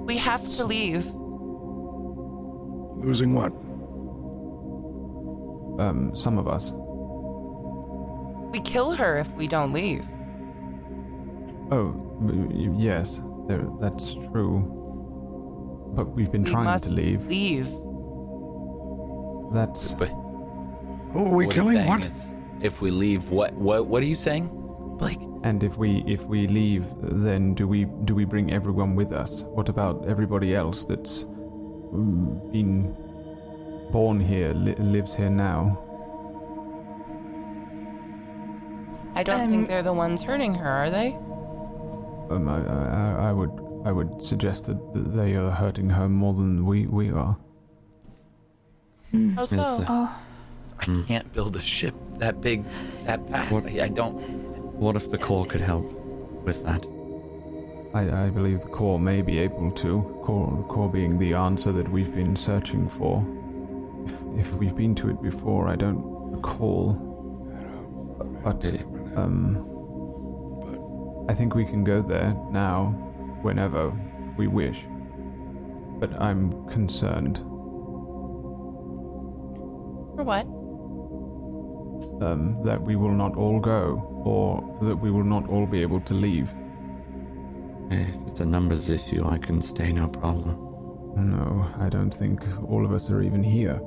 we 0.06 0.16
have 0.16 0.46
to 0.46 0.64
leave. 0.64 1.04
Losing 3.04 3.34
what? 3.34 3.52
um, 5.78 6.14
some 6.14 6.38
of 6.38 6.48
us. 6.48 6.72
We 8.52 8.60
kill 8.60 8.92
her 8.92 9.18
if 9.18 9.32
we 9.34 9.46
don't 9.46 9.72
leave. 9.72 10.04
Oh, 11.70 11.94
yes, 12.78 13.20
there, 13.46 13.68
that's 13.80 14.14
true. 14.32 14.74
But 15.98 16.14
we've 16.14 16.30
been 16.30 16.44
we 16.44 16.50
trying 16.52 16.64
must 16.66 16.90
to 16.90 16.94
leave. 16.94 17.26
leave. 17.26 17.66
That's 19.52 19.94
But 19.94 20.10
Who 21.12 21.26
are 21.26 21.34
we 21.34 21.46
what 21.46 21.54
killing? 21.56 21.74
saying 21.74 21.88
What? 21.88 22.04
is, 22.04 22.30
if 22.60 22.80
we 22.80 22.92
leave, 22.92 23.30
what 23.30 23.52
what 23.54 23.86
what 23.88 24.00
are 24.04 24.06
you 24.06 24.14
saying, 24.14 24.46
Blake? 24.96 25.18
and 25.42 25.64
if 25.64 25.76
we 25.76 26.04
if 26.06 26.24
we 26.26 26.46
leave, 26.46 26.84
then 27.02 27.52
do 27.54 27.66
we 27.66 27.86
do 28.04 28.14
we 28.14 28.24
bring 28.24 28.52
everyone 28.52 28.94
with 28.94 29.12
us? 29.12 29.42
What 29.42 29.68
about 29.68 30.06
everybody 30.06 30.54
else 30.54 30.84
that's 30.84 31.24
been 32.52 32.94
born 33.90 34.20
here, 34.20 34.50
li- 34.50 34.76
lives 34.78 35.16
here 35.16 35.30
now? 35.30 35.78
I 39.16 39.24
don't 39.24 39.40
Um, 39.40 39.50
think 39.50 39.66
they're 39.66 39.82
the 39.82 39.92
ones 39.92 40.22
hurting 40.22 40.54
her, 40.54 40.68
are 40.68 40.90
they? 40.90 41.14
Um, 42.30 42.48
I, 42.48 42.58
I, 42.68 43.30
I 43.30 43.32
would 43.32 43.50
I 43.84 43.92
would 43.92 44.20
suggest 44.22 44.66
that 44.66 44.78
they 45.14 45.34
are 45.34 45.50
hurting 45.50 45.90
her 45.90 46.08
more 46.08 46.34
than 46.34 46.64
we 46.66 46.86
we 46.86 47.10
are. 47.10 47.36
How 49.34 49.42
Is 49.42 49.50
so? 49.50 49.56
the- 49.56 49.86
Oh, 49.88 50.16
I 50.80 50.84
can't 51.06 51.32
build 51.32 51.56
a 51.56 51.60
ship 51.60 51.94
that 52.18 52.40
big, 52.40 52.64
that 53.04 53.28
fast. 53.30 53.50
What- 53.52 53.66
I, 53.66 53.84
I 53.84 53.88
don't. 53.88 54.14
What 54.78 54.94
if 54.96 55.10
the 55.10 55.18
core 55.18 55.44
could 55.46 55.60
help 55.60 55.90
with 56.44 56.62
that? 56.64 56.86
I, 57.94 58.26
I 58.26 58.30
believe 58.30 58.60
the 58.60 58.68
core 58.68 58.98
may 59.00 59.22
be 59.22 59.38
able 59.38 59.70
to. 59.72 60.02
Core, 60.22 60.54
the 60.56 60.62
core 60.64 60.90
being 60.90 61.18
the 61.18 61.32
answer 61.34 61.72
that 61.72 61.88
we've 61.88 62.14
been 62.14 62.36
searching 62.36 62.88
for. 62.88 63.24
If, 64.04 64.14
if 64.50 64.54
we've 64.56 64.76
been 64.76 64.94
to 64.96 65.08
it 65.10 65.20
before, 65.22 65.68
I 65.68 65.74
don't 65.76 66.02
recall. 66.30 66.92
But 68.44 68.64
um, 69.16 69.64
I 71.28 71.34
think 71.34 71.54
we 71.54 71.64
can 71.64 71.82
go 71.82 72.02
there 72.02 72.36
now, 72.50 72.94
whenever 73.42 73.92
we 74.36 74.46
wish. 74.46 74.84
But 75.98 76.20
I'm 76.20 76.66
concerned 76.68 77.38
For 80.16 80.24
what? 80.24 80.46
um, 82.22 82.62
that 82.64 82.80
we 82.80 82.96
will 82.96 83.12
not 83.12 83.36
all 83.36 83.60
go, 83.60 84.22
or 84.24 84.78
that 84.86 84.96
we 84.96 85.10
will 85.10 85.24
not 85.24 85.48
all 85.48 85.66
be 85.66 85.82
able 85.82 86.00
to 86.00 86.14
leave. 86.14 86.52
If 87.90 88.14
it's 88.28 88.40
a 88.40 88.44
numbers 88.44 88.90
issue, 88.90 89.24
I 89.26 89.38
can 89.38 89.62
stay, 89.62 89.92
no 89.92 90.08
problem. 90.08 90.56
No, 91.16 91.68
I 91.78 91.88
don't 91.88 92.12
think 92.12 92.42
all 92.68 92.84
of 92.84 92.92
us 92.92 93.10
are 93.10 93.22
even 93.22 93.42
here. 93.42 93.80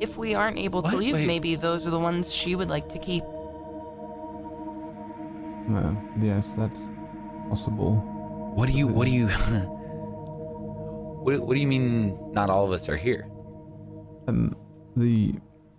If 0.00 0.16
we 0.16 0.34
aren't 0.34 0.58
able 0.58 0.80
to 0.82 0.96
leave, 0.96 1.12
Wait. 1.14 1.26
maybe 1.26 1.56
those 1.56 1.86
are 1.86 1.90
the 1.90 1.98
ones 1.98 2.32
she 2.32 2.56
would 2.56 2.70
like 2.70 2.88
to 2.88 2.98
keep. 2.98 3.22
Uh, 5.70 5.92
yes, 6.18 6.56
that's 6.56 6.88
possible. 7.50 7.96
What 8.54 8.68
do 8.68 8.72
you? 8.72 8.86
What 8.86 9.04
do 9.04 9.10
you? 9.10 9.26
what, 11.24 11.40
what 11.40 11.54
do 11.54 11.60
you 11.60 11.66
mean? 11.66 12.16
Not 12.32 12.48
all 12.48 12.64
of 12.64 12.72
us 12.72 12.88
are 12.88 12.96
here. 12.96 13.28
Um, 14.28 14.56
the 14.96 15.34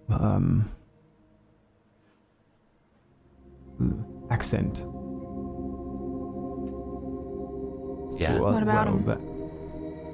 um 0.10 0.70
the 3.80 3.96
accent. 4.30 4.80
Yeah. 8.20 8.40
Well, 8.40 8.54
What 8.54 8.64
about 8.64 8.88
well, 8.88 8.98
him? 8.98 9.06
That, 9.06 9.20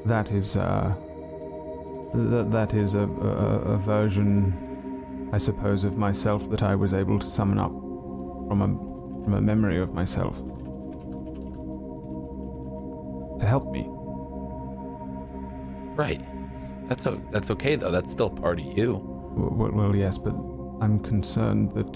that 0.08 0.32
is 0.32 0.56
uh 0.56 0.96
that 2.14 2.52
that 2.52 2.74
is 2.74 2.96
a, 2.96 3.02
a 3.02 3.74
a 3.74 3.78
version, 3.78 5.30
I 5.34 5.38
suppose, 5.40 5.84
of 5.84 5.98
myself 5.98 6.50
that 6.52 6.64
I 6.64 6.76
was 6.76 6.94
able 6.94 7.20
to 7.20 7.26
summon 7.26 7.60
up 7.60 7.72
from 8.48 8.62
a 8.62 8.68
from 9.24 9.34
a 9.34 9.42
memory 9.42 9.80
of 9.80 9.94
myself 9.94 10.42
to 13.40 13.46
help 13.46 13.72
me. 13.72 13.86
Right. 15.96 16.22
That's 16.88 17.06
o- 17.08 17.22
that's 17.32 17.50
okay 17.52 17.76
though. 17.76 17.92
That's 17.92 18.12
still 18.12 18.30
part 18.30 18.60
of 18.60 18.66
you. 18.66 19.02
Well, 19.36 19.72
well, 19.72 19.96
yes, 19.96 20.18
but 20.18 20.34
I'm 20.82 21.00
concerned 21.00 21.72
that 21.74 21.96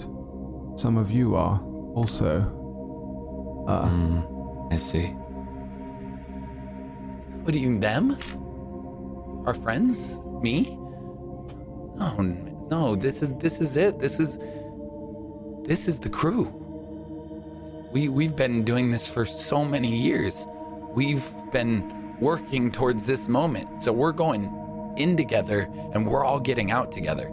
some 0.76 0.96
of 0.96 1.10
you 1.10 1.34
are 1.36 1.60
also. 1.94 2.58
Uh, 3.68 3.88
Hmm, 3.88 4.72
I 4.72 4.76
see. 4.76 5.06
What 7.44 7.52
do 7.52 7.58
you 7.58 7.70
mean, 7.70 7.80
them? 7.80 8.16
Our 9.46 9.54
friends? 9.54 10.20
Me? 10.42 10.76
No, 11.96 12.16
no. 12.70 12.94
This 12.96 13.22
is 13.22 13.32
this 13.34 13.60
is 13.60 13.76
it. 13.76 13.98
This 14.00 14.18
is 14.20 14.38
this 15.64 15.86
is 15.88 15.98
the 16.00 16.08
crew. 16.08 16.44
We 17.92 18.08
we've 18.08 18.34
been 18.36 18.64
doing 18.64 18.90
this 18.90 19.08
for 19.08 19.24
so 19.24 19.64
many 19.64 19.94
years. 19.94 20.46
We've 20.94 21.28
been 21.52 22.16
working 22.20 22.70
towards 22.70 23.04
this 23.06 23.28
moment. 23.28 23.82
So 23.82 23.92
we're 23.92 24.12
going 24.12 24.94
in 24.96 25.16
together 25.16 25.68
and 25.94 26.06
we're 26.06 26.24
all 26.24 26.38
getting 26.40 26.70
out 26.70 26.92
together. 26.92 27.30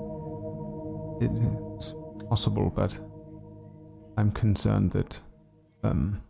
It's 1.22 1.94
possible, 2.30 2.70
but 2.74 3.00
I'm 4.18 4.32
concerned 4.32 4.92
that, 4.92 5.20
um. 5.84 6.22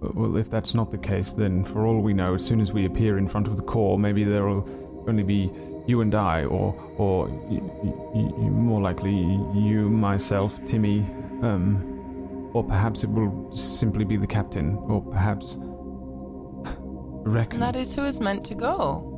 Well, 0.00 0.36
if 0.36 0.48
that's 0.48 0.74
not 0.76 0.92
the 0.92 0.98
case, 0.98 1.32
then 1.32 1.64
for 1.64 1.84
all 1.84 2.00
we 2.00 2.12
know, 2.12 2.34
as 2.34 2.46
soon 2.46 2.60
as 2.60 2.72
we 2.72 2.84
appear 2.84 3.18
in 3.18 3.26
front 3.26 3.48
of 3.48 3.56
the 3.56 3.62
core, 3.64 3.98
maybe 3.98 4.22
there'll 4.22 4.64
only 5.08 5.24
be 5.24 5.50
you 5.88 6.02
and 6.02 6.14
I, 6.14 6.44
or, 6.44 6.72
or 6.98 7.26
y- 7.26 7.60
y- 7.60 7.92
y- 8.14 8.48
more 8.48 8.80
likely 8.80 9.10
you, 9.10 9.88
myself, 9.90 10.56
Timmy, 10.66 11.00
um, 11.42 11.97
or 12.52 12.64
perhaps 12.64 13.04
it 13.04 13.10
will 13.10 13.50
simply 13.52 14.04
be 14.04 14.16
the 14.16 14.26
captain, 14.26 14.76
or 14.76 15.02
perhaps. 15.02 15.56
Reckon. 17.24 17.60
That 17.60 17.76
is 17.76 17.94
who 17.94 18.04
is 18.04 18.20
meant 18.20 18.44
to 18.46 18.54
go. 18.54 19.14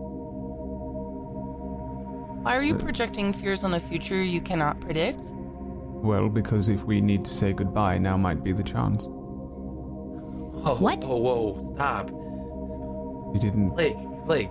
Why 2.42 2.56
are 2.56 2.62
you 2.62 2.74
uh, 2.74 2.78
projecting 2.78 3.32
fears 3.32 3.64
on 3.64 3.74
a 3.74 3.80
future 3.80 4.22
you 4.22 4.40
cannot 4.40 4.80
predict? 4.80 5.32
Well, 5.34 6.28
because 6.30 6.70
if 6.70 6.84
we 6.84 7.00
need 7.02 7.24
to 7.26 7.30
say 7.30 7.52
goodbye, 7.52 7.98
now 7.98 8.16
might 8.16 8.42
be 8.42 8.52
the 8.52 8.62
chance. 8.62 9.06
Oh, 9.06 10.76
What? 10.78 11.04
Whoa, 11.04 11.16
whoa, 11.16 11.74
stop. 11.74 12.10
You 12.10 13.40
didn't. 13.40 13.70
Blake, 13.70 13.96
Blake, 14.24 14.50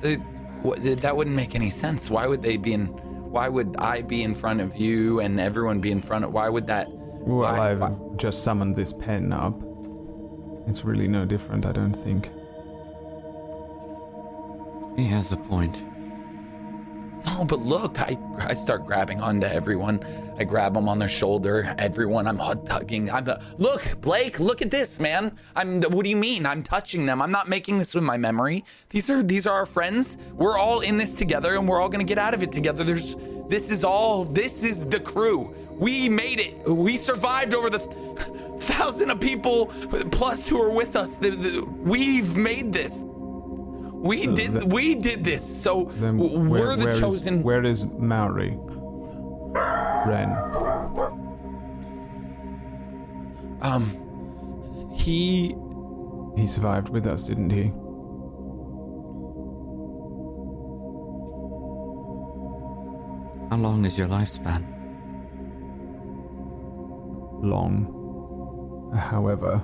the, 0.00 0.16
what, 0.62 0.82
that 0.82 1.16
wouldn't 1.16 1.34
make 1.34 1.54
any 1.54 1.70
sense. 1.70 2.08
Why 2.08 2.26
would 2.26 2.42
they 2.42 2.56
be 2.56 2.72
in? 2.72 2.86
Why 2.86 3.48
would 3.48 3.76
I 3.78 4.02
be 4.02 4.22
in 4.22 4.32
front 4.32 4.60
of 4.60 4.76
you 4.76 5.18
and 5.20 5.40
everyone 5.40 5.80
be 5.80 5.90
in 5.90 6.00
front 6.00 6.24
of? 6.24 6.32
Why 6.32 6.48
would 6.48 6.66
that? 6.68 6.88
Well, 7.26 7.38
why- 7.38 7.70
I've 7.70 7.80
why- 7.80 7.92
just 8.16 8.42
summoned 8.42 8.76
this 8.76 8.92
pen 8.92 9.32
up. 9.32 9.54
It's 10.66 10.84
really 10.84 11.08
no 11.08 11.24
different, 11.24 11.66
I 11.66 11.72
don't 11.72 11.92
think. 11.94 12.30
He 14.96 15.04
has 15.06 15.32
a 15.32 15.36
point. 15.36 15.82
No, 17.26 17.44
but 17.44 17.60
look, 17.60 17.98
I 18.00 18.18
I 18.38 18.52
start 18.54 18.86
grabbing 18.86 19.20
onto 19.20 19.46
everyone. 19.46 20.04
I 20.38 20.44
grab 20.44 20.74
them 20.74 20.88
on 20.88 20.98
their 20.98 21.08
shoulder. 21.08 21.74
Everyone, 21.78 22.26
I'm 22.26 22.38
hug 22.38 22.66
tugging. 22.68 23.10
I'm 23.10 23.24
the, 23.24 23.40
look, 23.56 23.82
Blake, 24.02 24.38
look 24.38 24.60
at 24.62 24.70
this, 24.70 25.00
man. 25.00 25.32
I'm. 25.56 25.80
What 25.82 26.04
do 26.04 26.10
you 26.10 26.16
mean? 26.16 26.44
I'm 26.44 26.62
touching 26.62 27.06
them. 27.06 27.22
I'm 27.22 27.30
not 27.30 27.48
making 27.48 27.78
this 27.78 27.94
with 27.94 28.04
my 28.04 28.18
memory. 28.18 28.62
These 28.90 29.08
are 29.10 29.22
these 29.22 29.46
are 29.46 29.54
our 29.54 29.66
friends. 29.66 30.18
We're 30.34 30.58
all 30.58 30.80
in 30.80 30.98
this 30.98 31.14
together, 31.14 31.56
and 31.56 31.66
we're 31.66 31.80
all 31.80 31.88
gonna 31.88 32.04
get 32.04 32.18
out 32.18 32.34
of 32.34 32.42
it 32.42 32.52
together. 32.52 32.84
There's. 32.84 33.16
This 33.48 33.70
is 33.70 33.84
all. 33.84 34.24
This 34.24 34.62
is 34.62 34.84
the 34.84 35.00
crew. 35.00 35.54
We 35.78 36.08
made 36.08 36.40
it. 36.40 36.68
We 36.68 36.96
survived 36.96 37.52
over 37.54 37.68
the 37.70 37.78
th- 37.78 38.60
thousand 38.62 39.10
of 39.10 39.20
people 39.20 39.66
plus 40.12 40.46
who 40.48 40.60
are 40.62 40.70
with 40.70 40.94
us. 40.96 41.16
The, 41.16 41.30
the, 41.30 41.64
we've 41.64 42.36
made 42.36 42.72
this. 42.72 43.02
We 43.04 44.28
Uh, 44.28 44.32
did. 44.34 44.52
that- 44.52 44.72
we 44.72 44.94
did 44.94 45.24
this. 45.24 45.42
So 45.44 45.90
Then 45.96 46.16
w- 46.18 46.38
where- 46.48 46.60
we're 46.62 46.76
the 46.76 46.84
where 46.84 46.94
is- 46.94 47.00
chosen. 47.00 47.42
where 47.42 47.64
is 47.64 47.84
Maury? 47.86 48.56
Ren. 50.06 50.30
Um, 53.62 53.90
he 54.92 55.56
He 56.36 56.46
survived 56.46 56.88
with 56.88 57.06
us, 57.06 57.26
didn't 57.28 57.50
he? 57.50 57.72
How 63.50 63.56
long 63.56 63.84
is 63.84 63.96
your 63.96 64.08
lifespan? 64.08 64.62
Long. 67.42 68.92
However, 68.94 69.62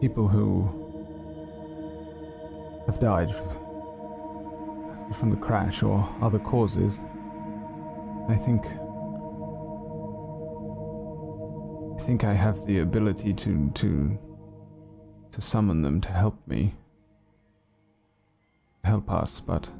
people 0.00 0.28
who 0.28 0.68
have 2.86 2.98
died 3.00 3.34
from 5.18 5.30
the 5.30 5.36
crash 5.36 5.82
or 5.82 6.08
other 6.20 6.38
causes, 6.38 7.00
I 8.28 8.34
think. 8.34 8.66
I 11.94 12.04
think 12.04 12.24
I 12.24 12.32
have 12.34 12.66
the 12.66 12.80
ability 12.80 13.32
to 13.34 13.70
to 13.74 14.18
to 15.30 15.40
summon 15.40 15.82
them 15.82 16.00
to 16.00 16.10
help 16.10 16.36
me. 16.46 16.74
help 18.84 19.10
us, 19.10 19.40
but 19.40 19.70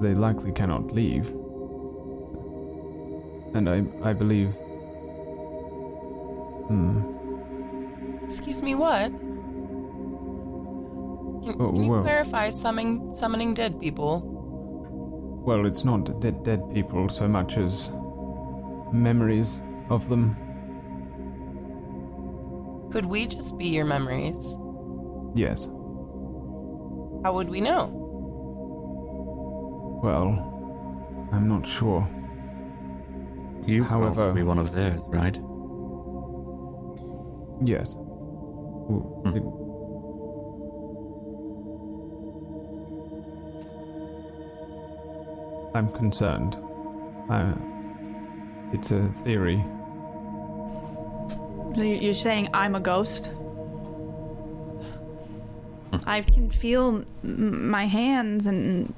they 0.00 0.14
likely 0.14 0.52
cannot 0.52 0.92
leave. 0.92 1.28
And 3.54 3.68
I, 3.68 3.84
I 4.02 4.12
believe. 4.12 4.54
Hmm. 6.68 7.02
Excuse 8.24 8.62
me, 8.62 8.74
what? 8.74 9.10
Can, 11.44 11.56
Oh, 11.60 11.72
can 11.72 11.82
you 11.84 11.90
well. 11.90 12.02
clarify 12.02 12.48
summoning 12.48 13.14
summoning 13.14 13.54
dead 13.54 13.78
people? 13.80 14.22
Well, 15.44 15.66
it's 15.66 15.84
not 15.84 16.20
dead, 16.20 16.42
dead 16.42 16.72
people 16.72 17.08
so 17.10 17.28
much 17.28 17.58
as 17.58 17.92
memories 18.92 19.60
of 19.90 20.08
them. 20.08 20.36
Could 22.90 23.04
we 23.06 23.26
just 23.26 23.58
be 23.58 23.66
your 23.66 23.84
memories? 23.84 24.58
Yes. 25.34 25.66
How 27.24 27.32
would 27.34 27.50
we 27.50 27.60
know? 27.60 28.00
Well, 30.04 31.28
I'm 31.32 31.48
not 31.48 31.66
sure. 31.66 32.06
You 33.64 33.84
could 33.84 33.92
also 34.02 34.20
However- 34.20 34.32
be 34.34 34.42
one 34.42 34.58
of 34.58 34.70
theirs, 34.72 35.02
right? 35.08 35.34
Yes. 37.64 37.96
Well, 37.96 39.22
Hmm. 39.24 39.36
it- 39.36 39.42
I'm 45.74 45.88
concerned. 45.92 46.56
Uh, 47.28 47.54
it's 48.72 48.92
a 48.92 49.08
theory. 49.08 49.64
You- 51.76 51.84
You're 51.84 52.14
saying 52.14 52.48
I'm 52.54 52.74
a 52.74 52.80
ghost? 52.80 53.30
I 56.06 56.20
can 56.20 56.50
feel 56.50 57.04
my 57.22 57.86
hands 57.86 58.46
and 58.46 58.92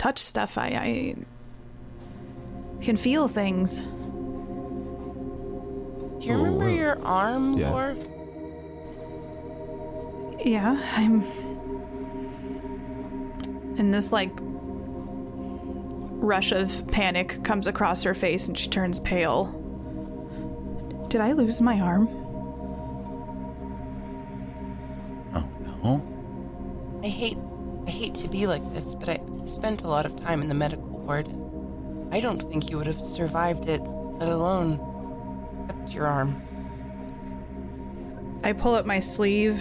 touch 0.00 0.18
stuff. 0.18 0.56
I, 0.56 0.66
I 0.68 1.14
can 2.82 2.96
feel 2.96 3.28
things. 3.28 3.80
Do 3.80 3.86
you 6.26 6.32
Oh, 6.32 6.36
remember 6.38 6.58
well, 6.64 6.68
uh, 6.68 6.72
your 6.72 6.98
arm, 7.04 7.58
yeah. 7.58 7.70
Lore? 7.70 7.96
Yeah, 10.42 10.80
I'm. 10.96 11.22
And 13.78 13.92
this, 13.92 14.10
like, 14.10 14.32
rush 16.22 16.52
of 16.52 16.86
panic 16.88 17.42
comes 17.44 17.66
across 17.66 18.02
her 18.02 18.14
face 18.14 18.48
and 18.48 18.58
she 18.58 18.68
turns 18.68 19.00
pale. 19.00 19.46
Did 21.08 21.20
I 21.20 21.32
lose 21.32 21.60
my 21.60 21.78
arm? 21.80 22.08
Oh 25.34 25.44
no. 25.82 27.00
I 27.02 27.08
hate 27.08 27.36
I 27.86 27.90
hate 27.90 28.14
to 28.16 28.28
be 28.28 28.46
like 28.46 28.62
this, 28.74 28.94
but 28.94 29.08
I 29.08 29.20
spent 29.48 29.82
a 29.82 29.88
lot 29.88 30.06
of 30.06 30.16
time 30.16 30.42
in 30.42 30.48
the 30.48 30.54
medical 30.54 30.86
ward. 30.88 31.28
I 32.12 32.20
don't 32.20 32.40
think 32.40 32.70
you 32.70 32.76
would 32.76 32.86
have 32.86 33.00
survived 33.00 33.66
it, 33.68 33.80
let 33.80 34.28
alone 34.28 34.78
kept 35.68 35.94
your 35.94 36.06
arm. 36.06 36.42
I 38.42 38.52
pull 38.52 38.74
up 38.74 38.86
my 38.86 39.00
sleeve 39.00 39.60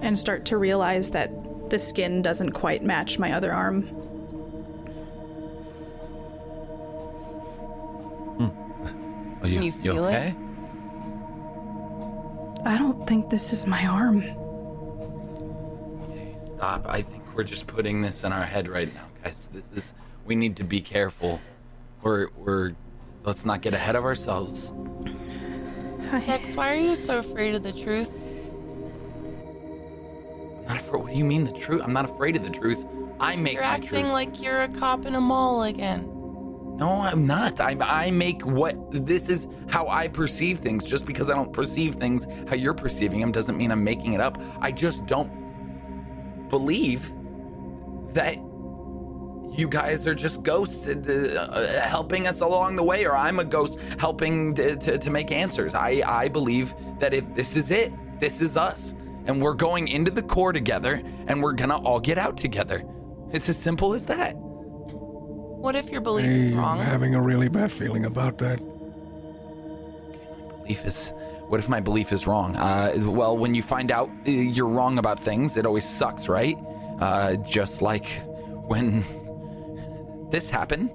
and 0.00 0.18
start 0.18 0.44
to 0.46 0.56
realize 0.56 1.10
that 1.10 1.30
the 1.70 1.78
skin 1.78 2.22
doesn't 2.22 2.52
quite 2.52 2.82
match 2.82 3.18
my 3.18 3.32
other 3.32 3.52
arm. 3.52 3.82
Hmm. 8.38 9.42
Are 9.42 9.48
you, 9.48 9.54
Can 9.54 9.62
you 9.62 9.72
feel 9.72 10.06
it? 10.06 10.14
okay? 10.16 10.34
I 12.64 12.76
don't 12.78 13.06
think 13.06 13.28
this 13.30 13.52
is 13.52 13.66
my 13.66 13.86
arm. 13.86 14.22
Stop. 16.60 16.84
I 16.86 17.00
think 17.00 17.24
we're 17.34 17.42
just 17.42 17.66
putting 17.66 18.02
this 18.02 18.22
in 18.22 18.34
our 18.34 18.44
head 18.44 18.68
right 18.68 18.92
now, 18.92 19.06
guys. 19.24 19.48
This 19.50 19.72
is 19.72 19.94
we 20.26 20.36
need 20.36 20.56
to 20.56 20.62
be 20.62 20.82
careful. 20.82 21.40
We're 22.02 22.28
we're 22.36 22.74
let's 23.24 23.46
not 23.46 23.62
get 23.62 23.72
ahead 23.72 23.96
of 23.96 24.04
ourselves. 24.04 24.70
Hex, 26.10 26.56
why 26.56 26.70
are 26.70 26.76
you 26.76 26.96
so 26.96 27.16
afraid 27.16 27.54
of 27.54 27.62
the 27.62 27.72
truth? 27.72 28.12
I'm 30.58 30.64
not 30.66 30.76
afraid. 30.76 31.02
What 31.02 31.12
do 31.14 31.18
you 31.18 31.24
mean 31.24 31.44
the 31.44 31.52
truth? 31.52 31.80
I'm 31.82 31.94
not 31.94 32.04
afraid 32.04 32.36
of 32.36 32.42
the 32.42 32.50
truth. 32.50 32.84
I 33.18 33.36
make 33.36 33.54
You're 33.54 33.62
my 33.62 33.68
acting 33.68 34.08
like 34.08 34.42
you're 34.42 34.60
a 34.60 34.68
cop 34.68 35.06
in 35.06 35.14
a 35.14 35.20
mall 35.20 35.62
again. 35.62 36.02
No, 36.76 37.00
I'm 37.00 37.26
not. 37.26 37.58
I 37.58 37.74
I 37.80 38.10
make 38.10 38.44
what 38.44 38.76
this 38.90 39.30
is 39.30 39.48
how 39.70 39.88
I 39.88 40.08
perceive 40.08 40.58
things. 40.58 40.84
Just 40.84 41.06
because 41.06 41.30
I 41.30 41.34
don't 41.36 41.54
perceive 41.54 41.94
things 41.94 42.26
how 42.48 42.54
you're 42.54 42.74
perceiving 42.74 43.22
them 43.22 43.32
doesn't 43.32 43.56
mean 43.56 43.72
I'm 43.72 43.82
making 43.82 44.12
it 44.12 44.20
up. 44.20 44.38
I 44.60 44.72
just 44.72 45.06
don't 45.06 45.39
believe 46.50 47.12
that 48.12 48.36
you 49.56 49.68
guys 49.68 50.06
are 50.06 50.14
just 50.14 50.42
ghosts 50.42 50.86
uh, 50.86 51.48
uh, 51.50 51.80
helping 51.88 52.26
us 52.26 52.40
along 52.40 52.76
the 52.76 52.82
way, 52.82 53.04
or 53.04 53.16
I'm 53.16 53.38
a 53.40 53.44
ghost 53.44 53.80
helping 53.98 54.54
to, 54.54 54.76
to, 54.76 54.98
to 54.98 55.10
make 55.10 55.32
answers. 55.32 55.74
I 55.74 56.02
I 56.06 56.28
believe 56.28 56.74
that 56.98 57.14
if 57.14 57.24
this 57.34 57.56
is 57.56 57.70
it, 57.70 57.92
this 58.20 58.40
is 58.40 58.56
us, 58.56 58.94
and 59.26 59.42
we're 59.42 59.54
going 59.54 59.88
into 59.88 60.10
the 60.10 60.22
core 60.22 60.52
together, 60.52 61.02
and 61.26 61.42
we're 61.42 61.52
gonna 61.52 61.78
all 61.78 62.00
get 62.00 62.18
out 62.18 62.36
together. 62.36 62.84
It's 63.32 63.48
as 63.48 63.56
simple 63.56 63.92
as 63.92 64.06
that. 64.06 64.34
What 64.36 65.76
if 65.76 65.90
your 65.90 66.00
belief 66.00 66.26
is 66.26 66.50
I'm 66.50 66.58
wrong? 66.58 66.78
having 66.78 67.14
a 67.14 67.20
really 67.20 67.48
bad 67.48 67.70
feeling 67.70 68.04
about 68.06 68.38
that. 68.38 68.60
belief 70.62 70.84
is 70.86 71.12
what 71.50 71.58
if 71.58 71.68
my 71.68 71.80
belief 71.80 72.12
is 72.12 72.28
wrong? 72.28 72.54
Uh, 72.54 72.92
well 72.96 73.36
when 73.36 73.54
you 73.54 73.62
find 73.62 73.90
out 73.90 74.08
uh, 74.08 74.30
you're 74.30 74.68
wrong 74.68 74.98
about 74.98 75.18
things 75.18 75.56
it 75.56 75.66
always 75.66 75.84
sucks 75.84 76.28
right? 76.28 76.56
Uh, 77.00 77.34
just 77.36 77.82
like 77.82 78.22
when 78.68 79.04
this 80.30 80.48
happened 80.48 80.90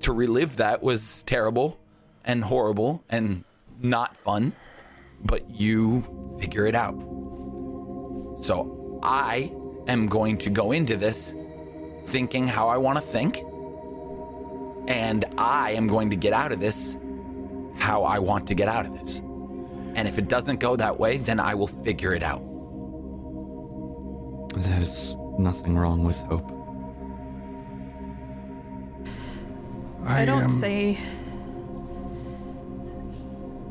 to 0.00 0.12
relive 0.12 0.56
that 0.56 0.82
was 0.82 1.22
terrible 1.24 1.78
and 2.24 2.44
horrible 2.44 3.04
and 3.10 3.44
not 3.78 4.16
fun 4.16 4.54
but 5.22 5.50
you 5.50 6.36
figure 6.40 6.66
it 6.66 6.74
out. 6.74 6.98
So 8.40 8.98
i 9.02 9.52
am 9.86 10.06
going 10.06 10.38
to 10.38 10.50
go 10.50 10.72
into 10.72 10.96
this 10.96 11.34
thinking 12.06 12.46
how 12.46 12.68
i 12.68 12.76
want 12.78 12.96
to 12.96 13.02
think 13.02 13.42
and 14.88 15.24
i 15.36 15.72
am 15.72 15.86
going 15.86 16.08
to 16.10 16.16
get 16.16 16.32
out 16.32 16.52
of 16.52 16.60
this 16.60 16.96
how 17.78 18.04
I 18.04 18.18
want 18.18 18.46
to 18.48 18.54
get 18.54 18.68
out 18.68 18.86
of 18.86 18.92
this. 18.92 19.22
And 19.96 20.06
if 20.06 20.18
it 20.18 20.28
doesn't 20.28 20.60
go 20.60 20.76
that 20.76 21.00
way, 21.00 21.16
then 21.16 21.40
I 21.40 21.54
will 21.54 21.66
figure 21.66 22.12
it 22.12 22.22
out. 22.22 22.42
There's 24.54 25.16
nothing 25.38 25.78
wrong 25.78 26.04
with 26.04 26.20
hope. 26.20 26.52
I, 30.04 30.26
don't 30.26 30.42
am- 30.42 30.48
say. 30.50 30.98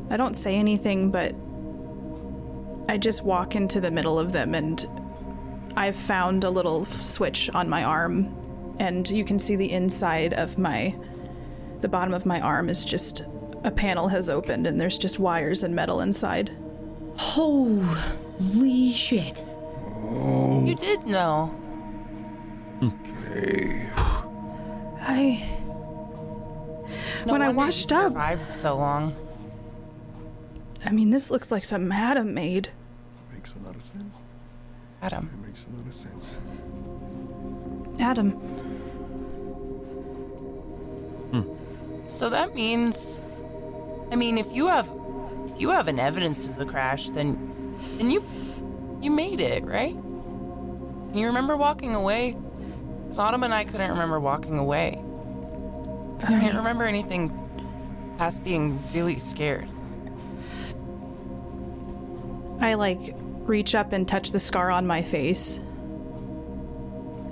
I 0.10 0.18
don't 0.18 0.36
say 0.36 0.56
anything, 0.56 1.12
but 1.12 1.36
I 2.90 2.98
just 2.98 3.24
walk 3.24 3.56
into 3.56 3.80
the 3.80 3.92
middle 3.92 4.18
of 4.18 4.32
them, 4.32 4.56
and 4.56 4.84
I've 5.78 5.96
found 5.96 6.44
a 6.44 6.50
little 6.50 6.86
switch 6.86 7.52
on 7.52 7.70
my 7.70 7.84
arm, 7.84 8.36
and 8.80 9.08
you 9.08 9.24
can 9.24 9.38
see 9.38 9.56
the 9.56 9.72
inside 9.72 10.34
of 10.34 10.58
my. 10.58 10.96
The 11.82 11.88
bottom 11.88 12.16
of 12.16 12.26
my 12.26 12.42
arm 12.42 12.68
is 12.68 12.84
just. 12.84 13.26
A 13.66 13.72
panel 13.72 14.08
has 14.10 14.30
opened, 14.30 14.68
and 14.68 14.80
there's 14.80 14.98
just 14.98 15.18
wires 15.20 15.64
and 15.64 15.76
metal 15.76 16.00
inside. 16.00 16.52
Holy 17.18 18.92
shit. 18.94 19.44
You 20.12 20.76
did 20.80 21.06
know. 21.08 21.54
Okay. 22.84 23.90
I. 25.02 25.50
It's 27.10 27.26
no 27.26 27.32
When 27.34 27.42
I 27.42 27.46
wonder 27.48 27.52
you 27.52 27.58
washed 27.68 27.92
up- 27.92 28.12
survived 28.12 28.52
so 28.52 28.78
long. 28.78 29.16
I 30.86 30.92
mean, 30.92 31.10
this 31.10 31.32
looks 31.32 31.52
like 31.52 31.66
something 31.66 31.92
Adam 31.92 32.34
made. 32.36 32.70
Makes 33.34 33.54
a 33.60 33.66
lot 33.66 33.76
of 33.76 33.82
sense. 33.82 34.14
Adam. 35.02 35.30
It 35.34 35.48
makes 35.48 35.62
a 35.66 35.70
lot 35.76 35.88
of 35.88 35.96
sense. 35.96 36.26
Adam. 38.00 38.40
So 42.08 42.30
that 42.30 42.54
means, 42.54 43.20
I 44.12 44.16
mean, 44.16 44.38
if 44.38 44.52
you 44.52 44.68
have, 44.68 44.90
if 45.48 45.60
you 45.60 45.70
have 45.70 45.88
an 45.88 46.00
evidence 46.00 46.46
of 46.46 46.56
the 46.58 46.66
crash, 46.66 47.10
then, 47.10 47.78
then 47.98 48.12
you, 48.12 48.24
you 49.02 49.12
made 49.12 49.40
it, 49.40 49.64
right? 49.64 49.96
You 51.14 51.28
remember 51.28 51.56
walking 51.56 51.96
away. 51.96 52.36
Sodom 53.10 53.44
and 53.44 53.54
I 53.54 53.64
couldn't 53.64 53.90
remember 53.92 54.20
walking 54.20 54.58
away. 54.58 55.02
I 56.22 56.28
can't 56.28 56.56
remember 56.56 56.86
anything 56.86 57.32
past 58.18 58.44
being 58.44 58.82
really 58.94 59.20
scared. 59.20 59.70
I 62.60 62.74
like 62.74 63.16
reach 63.46 63.76
up 63.76 63.94
and 63.94 64.08
touch 64.08 64.32
the 64.32 64.40
scar 64.40 64.72
on 64.72 64.88
my 64.88 65.04
face. 65.04 65.58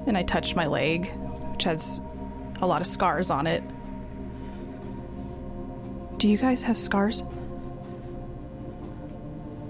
And 0.05 0.17
I 0.17 0.23
touch 0.23 0.55
my 0.55 0.67
leg, 0.67 1.11
which 1.51 1.63
has 1.63 2.01
a 2.61 2.67
lot 2.67 2.81
of 2.81 2.87
scars 2.87 3.29
on 3.29 3.47
it. 3.47 3.63
Do 6.23 6.29
you 6.29 6.37
guys 6.37 6.63
have 6.63 6.77
scars? 6.77 7.21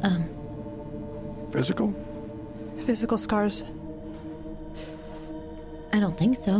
Um. 0.03 0.29
Physical? 1.51 1.91
Physical 2.85 3.17
scars. 3.17 3.63
I 5.91 5.99
don't 5.99 6.15
think 6.15 6.35
so. 6.35 6.59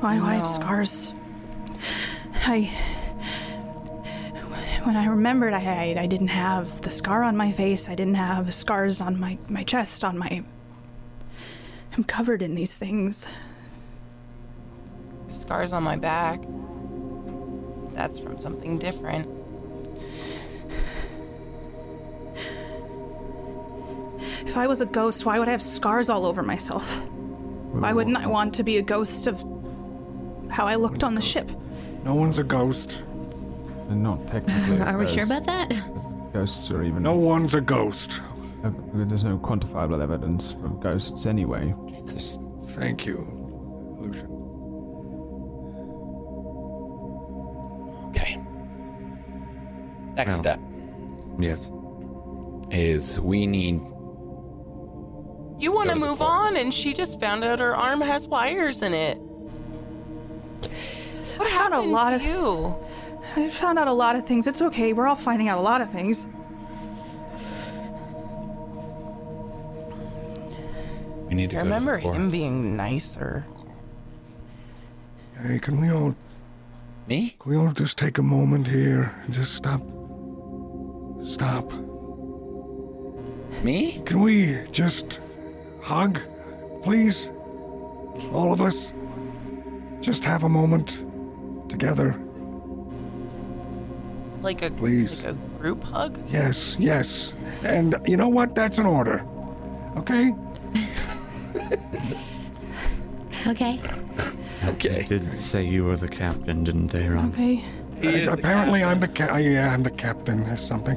Why 0.00 0.16
do 0.18 0.24
I 0.26 0.34
have 0.34 0.46
scars? 0.46 1.14
I. 2.34 2.70
When 4.82 4.94
I 4.94 5.06
remembered, 5.06 5.54
I, 5.54 5.60
I 5.60 6.02
I 6.02 6.06
didn't 6.06 6.28
have 6.28 6.82
the 6.82 6.90
scar 6.90 7.22
on 7.22 7.34
my 7.34 7.50
face. 7.50 7.88
I 7.88 7.94
didn't 7.94 8.16
have 8.16 8.52
scars 8.52 9.00
on 9.00 9.18
my 9.18 9.38
my 9.48 9.64
chest. 9.64 10.04
On 10.04 10.18
my. 10.18 10.44
I'm 11.96 12.04
covered 12.04 12.42
in 12.42 12.56
these 12.56 12.76
things. 12.76 13.26
Scars 15.30 15.72
on 15.72 15.82
my 15.82 15.96
back. 15.96 16.44
That's 17.94 18.18
from 18.18 18.38
something 18.38 18.78
different. 18.78 19.26
If 24.46 24.56
I 24.56 24.66
was 24.66 24.80
a 24.80 24.86
ghost, 24.86 25.24
why 25.24 25.38
would 25.38 25.48
I 25.48 25.52
have 25.52 25.62
scars 25.62 26.10
all 26.10 26.26
over 26.26 26.42
myself? 26.42 27.00
Why 27.72 27.92
wouldn't 27.92 28.16
I 28.16 28.26
want 28.26 28.54
to 28.54 28.62
be 28.62 28.76
a 28.76 28.82
ghost 28.82 29.26
of 29.26 29.40
how 30.50 30.66
I 30.66 30.74
looked 30.74 31.04
on 31.04 31.14
the 31.14 31.22
ship? 31.22 31.50
No 32.04 32.14
one's 32.14 32.38
a 32.38 32.44
ghost. 32.44 32.98
They're 33.86 33.96
not 33.96 34.26
technically. 34.26 34.80
Are 34.82 34.98
we 34.98 35.06
sure 35.08 35.24
about 35.24 35.44
that? 35.46 35.72
Ghosts 36.32 36.70
are 36.70 36.82
even. 36.82 37.02
No 37.02 37.14
one's 37.14 37.54
a 37.54 37.60
ghost. 37.60 38.20
Uh, 38.64 38.70
there's 38.94 39.24
no 39.24 39.38
quantifiable 39.38 40.02
evidence 40.02 40.52
for 40.52 40.68
ghosts 40.68 41.26
anyway. 41.26 41.74
Jesus. 41.88 42.38
Thank 42.68 43.04
you, 43.06 43.41
Next 50.14 50.32
Well. 50.34 50.38
step 50.38 50.60
Yes. 51.38 51.70
is 52.70 53.18
we 53.20 53.46
need. 53.46 53.80
You 55.58 55.72
want 55.72 55.88
to 55.88 55.94
to 55.94 56.00
move 56.00 56.20
on, 56.20 56.56
and 56.56 56.72
she 56.74 56.92
just 56.92 57.20
found 57.20 57.44
out 57.44 57.60
her 57.60 57.74
arm 57.76 58.00
has 58.00 58.26
wires 58.28 58.82
in 58.82 58.92
it. 58.94 59.16
What 61.36 61.48
found 61.50 61.72
a 61.72 61.76
happened 61.76 61.92
lot 61.92 62.10
to 62.10 62.16
of- 62.16 62.22
you? 62.22 62.74
I 63.36 63.48
found 63.48 63.78
out 63.78 63.88
a 63.88 63.92
lot 63.92 64.16
of 64.16 64.26
things. 64.26 64.46
It's 64.46 64.60
okay. 64.60 64.92
We're 64.92 65.06
all 65.06 65.16
finding 65.16 65.48
out 65.48 65.56
a 65.58 65.62
lot 65.62 65.80
of 65.80 65.90
things. 65.90 66.26
We 71.28 71.34
need 71.34 71.50
to 71.50 71.56
I 71.56 71.60
remember 71.60 71.98
to 72.00 72.12
him 72.12 72.30
being 72.30 72.76
nicer. 72.76 73.46
Hey, 75.42 75.58
can 75.58 75.80
we 75.80 75.90
all 75.90 76.14
Me? 77.08 77.36
can 77.40 77.50
we 77.52 77.56
all 77.56 77.72
just 77.72 77.96
take 77.96 78.18
a 78.18 78.22
moment 78.22 78.66
here 78.66 79.12
and 79.24 79.32
just 79.32 79.54
stop? 79.54 79.80
Stop. 81.24 81.72
Me? 83.62 84.02
Can 84.04 84.20
we 84.20 84.58
just 84.72 85.20
hug, 85.80 86.20
please? 86.82 87.30
All 88.32 88.52
of 88.52 88.60
us. 88.60 88.92
Just 90.00 90.24
have 90.24 90.42
a 90.42 90.48
moment 90.48 90.98
together. 91.70 92.16
Like 94.40 94.62
a 94.62 94.70
Please. 94.70 95.22
like 95.22 95.34
a 95.34 95.38
group 95.60 95.84
hug. 95.84 96.18
Yes, 96.28 96.76
yes. 96.80 97.32
And 97.64 97.94
you 98.06 98.16
know 98.16 98.28
what? 98.28 98.56
That's 98.56 98.78
an 98.78 98.86
order. 98.86 99.24
Okay? 99.96 100.34
Okay. 103.46 103.80
Okay. 104.64 105.04
Did 105.08 105.32
say 105.32 105.62
you 105.64 105.84
were 105.84 105.96
the 105.96 106.08
captain, 106.08 106.64
didn't 106.64 106.88
they, 106.88 107.08
Ron? 107.08 107.30
Okay. 107.32 107.64
Apparently, 108.26 108.82
I'm 108.82 108.98
the 108.98 109.06
ca- 109.08 109.36
yeah, 109.36 109.72
I'm 109.72 109.84
the 109.84 109.90
captain 109.90 110.40
or 110.50 110.56
something. 110.56 110.96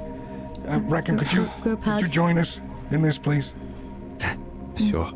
Uh, 0.68 0.80
Reckon, 0.82 1.18
could 1.20 1.32
you 1.32 1.50
could 1.62 2.02
you 2.02 2.08
join 2.08 2.38
us 2.38 2.60
in 2.92 3.02
this, 3.02 3.18
please? 3.18 3.54
Sure. 4.78 5.10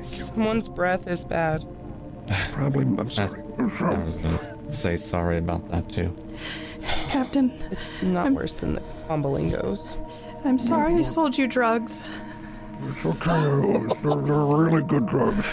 Someone's 0.00 0.68
breath 0.68 1.06
is 1.06 1.24
bad. 1.24 1.64
Probably. 2.50 2.82
I'm 2.82 3.08
sorry. 3.08 3.40
I 3.58 3.62
was 4.02 4.16
gonna 4.16 4.72
say 4.72 4.96
sorry 4.96 5.38
about 5.38 5.70
that 5.70 5.88
too. 5.88 6.12
Captain, 7.06 7.52
It's 7.70 8.02
not 8.02 8.32
worse 8.32 8.56
than 8.56 8.72
the 8.74 8.82
combolingos. 9.08 9.96
I'm 10.44 10.58
sorry 10.58 10.94
I 10.94 11.02
sold 11.02 11.38
you 11.38 11.46
drugs. 11.46 12.02
It's 12.86 13.06
okay. 13.06 13.94
They're, 14.02 14.14
they're 14.14 14.44
really 14.44 14.82
good 14.82 15.06
drugs. 15.06 15.46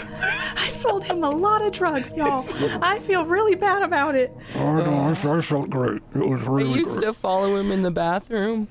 I 0.56 0.68
sold 0.68 1.04
him 1.04 1.22
a 1.24 1.30
lot 1.30 1.64
of 1.64 1.72
drugs, 1.72 2.14
y'all. 2.14 2.44
I 2.82 2.98
feel 3.00 3.26
really 3.26 3.54
bad 3.54 3.82
about 3.82 4.14
it. 4.14 4.34
Oh, 4.56 4.76
no, 4.76 4.92
I, 4.92 5.36
I 5.38 5.40
felt 5.40 5.70
great. 5.70 6.02
It 6.14 6.18
was 6.28 6.42
I 6.42 6.50
really 6.50 6.78
used 6.78 7.00
good. 7.00 7.06
to 7.06 7.12
follow 7.12 7.56
him 7.56 7.72
in 7.72 7.82
the 7.82 7.90
bathroom. 7.90 8.68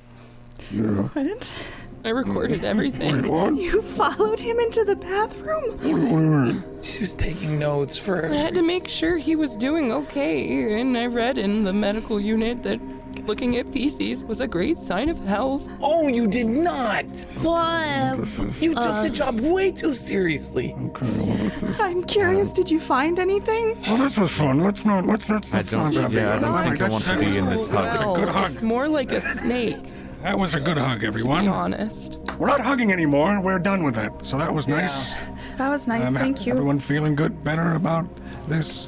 Yeah. 0.71 0.81
What? 1.13 1.65
I 2.03 2.09
recorded 2.09 2.63
everything. 2.63 3.27
what? 3.27 3.55
You 3.55 3.81
followed 3.81 4.39
him 4.39 4.59
into 4.59 4.83
the 4.83 4.95
bathroom? 4.95 5.63
What 5.71 5.81
do 5.81 5.89
you 5.89 5.97
mean? 5.97 6.63
She 6.81 7.01
was 7.03 7.13
taking 7.13 7.59
notes 7.59 7.97
for. 7.97 8.27
I 8.31 8.35
had 8.35 8.53
to 8.55 8.63
make 8.63 8.87
sure 8.87 9.17
he 9.17 9.35
was 9.35 9.55
doing 9.55 9.91
okay, 9.91 10.79
and 10.79 10.97
I 10.97 11.05
read 11.05 11.37
in 11.37 11.63
the 11.63 11.73
medical 11.73 12.19
unit 12.19 12.63
that 12.63 12.79
looking 13.27 13.55
at 13.57 13.67
feces 13.71 14.23
was 14.23 14.41
a 14.41 14.47
great 14.47 14.79
sign 14.79 15.09
of 15.09 15.19
health. 15.25 15.67
Oh, 15.79 16.07
you 16.07 16.27
did 16.27 16.47
not! 16.47 17.05
What? 17.43 18.27
You 18.59 18.73
took 18.73 19.03
the 19.03 19.11
job 19.13 19.39
way 19.41 19.71
too 19.71 19.93
seriously. 19.93 20.73
Okay, 20.73 21.05
well, 21.05 21.25
this 21.37 21.63
is- 21.63 21.79
I'm 21.79 22.03
curious, 22.03 22.51
did 22.51 22.71
you 22.71 22.79
find 22.79 23.19
anything? 23.19 23.79
well, 23.83 23.97
this 23.97 24.17
was 24.17 24.31
fun. 24.31 24.61
Let's 24.61 24.85
not. 24.85 25.05
Let's 25.05 25.29
not. 25.29 25.45
I 25.53 25.57
Let's 25.57 25.69
don't- 25.71 25.93
not. 25.93 26.11
yeah, 26.11 26.35
I 26.35 26.39
don't 26.39 26.63
think 26.63 26.81
I 26.81 26.89
want 26.89 27.03
to 27.03 27.19
be 27.19 27.37
in 27.37 27.45
this 27.45 27.67
hug. 27.67 27.83
That 27.83 28.07
was 28.07 28.17
a 28.17 28.19
good 28.25 28.29
hug. 28.33 28.51
It's 28.51 28.61
more 28.63 28.87
like 28.87 29.11
a 29.11 29.21
snake, 29.21 29.77
That 30.23 30.37
was 30.37 30.53
a 30.53 30.59
good 30.59 30.77
hug, 30.77 30.99
to 30.99 30.99
be 31.01 31.07
everyone. 31.07 31.47
honest. 31.47 32.19
We're 32.37 32.47
not 32.47 32.61
hugging 32.61 32.91
anymore. 32.91 33.39
We're 33.41 33.59
done 33.59 33.83
with 33.83 33.95
that. 33.95 34.23
So 34.23 34.37
that 34.37 34.53
was 34.53 34.67
nice. 34.67 35.13
That 35.57 35.69
was 35.69 35.87
nice, 35.87 36.07
Um, 36.09 36.13
thank 36.13 36.45
you. 36.45 36.53
Everyone 36.53 36.79
feeling 36.79 37.15
good, 37.15 37.43
better 37.43 37.73
about 37.73 38.05
this? 38.47 38.87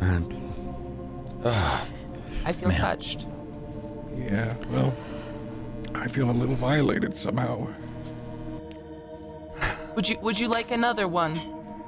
And 0.00 0.32
I 2.44 2.52
feel 2.52 2.70
touched. 2.72 3.26
Yeah. 4.16 4.54
Well, 4.70 4.94
I 5.94 6.06
feel 6.08 6.30
a 6.30 6.32
little 6.32 6.54
violated 6.54 7.14
somehow. 7.14 7.66
Would 9.96 10.08
you 10.08 10.18
Would 10.20 10.38
you 10.38 10.48
like 10.48 10.70
another 10.70 11.06
one? 11.08 11.38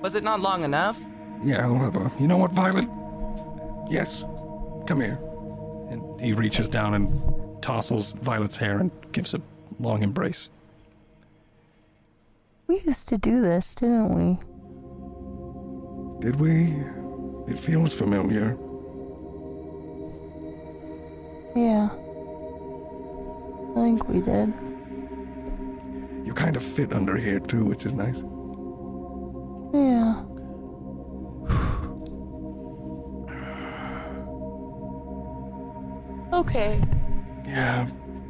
Was 0.02 0.14
it 0.14 0.24
not 0.24 0.40
long 0.40 0.64
enough? 0.64 1.00
Yeah, 1.44 1.64
I'll 1.64 1.76
have 1.78 1.96
a. 1.96 2.10
You 2.18 2.26
know 2.26 2.36
what, 2.36 2.50
Violet? 2.52 2.88
Yes. 3.90 4.24
Come 4.86 5.00
here. 5.00 5.18
And 5.90 6.20
he 6.20 6.32
reaches 6.32 6.68
down 6.68 6.94
and 6.94 7.08
tousles 7.64 8.12
Violet's 8.20 8.58
hair 8.58 8.78
and 8.78 8.90
gives 9.12 9.32
a 9.32 9.40
long 9.80 10.02
embrace. 10.02 10.50
We 12.66 12.80
used 12.80 13.08
to 13.08 13.16
do 13.16 13.40
this, 13.40 13.74
didn't 13.74 14.14
we? 14.14 14.38
Did 16.20 16.38
we? 16.38 16.74
It 17.50 17.58
feels 17.58 17.94
familiar. 17.94 18.58
Yeah. 21.56 21.88
I 23.70 23.80
think 23.80 24.08
we 24.08 24.20
did. 24.20 24.52
You 26.26 26.34
kind 26.34 26.56
of 26.56 26.62
fit 26.62 26.92
under 26.92 27.16
here 27.16 27.40
too, 27.40 27.64
which 27.64 27.86
is 27.86 27.94
nice. 27.94 28.22
Yeah. 29.72 30.22
Okay. 36.34 36.80
Yeah. 37.44 37.88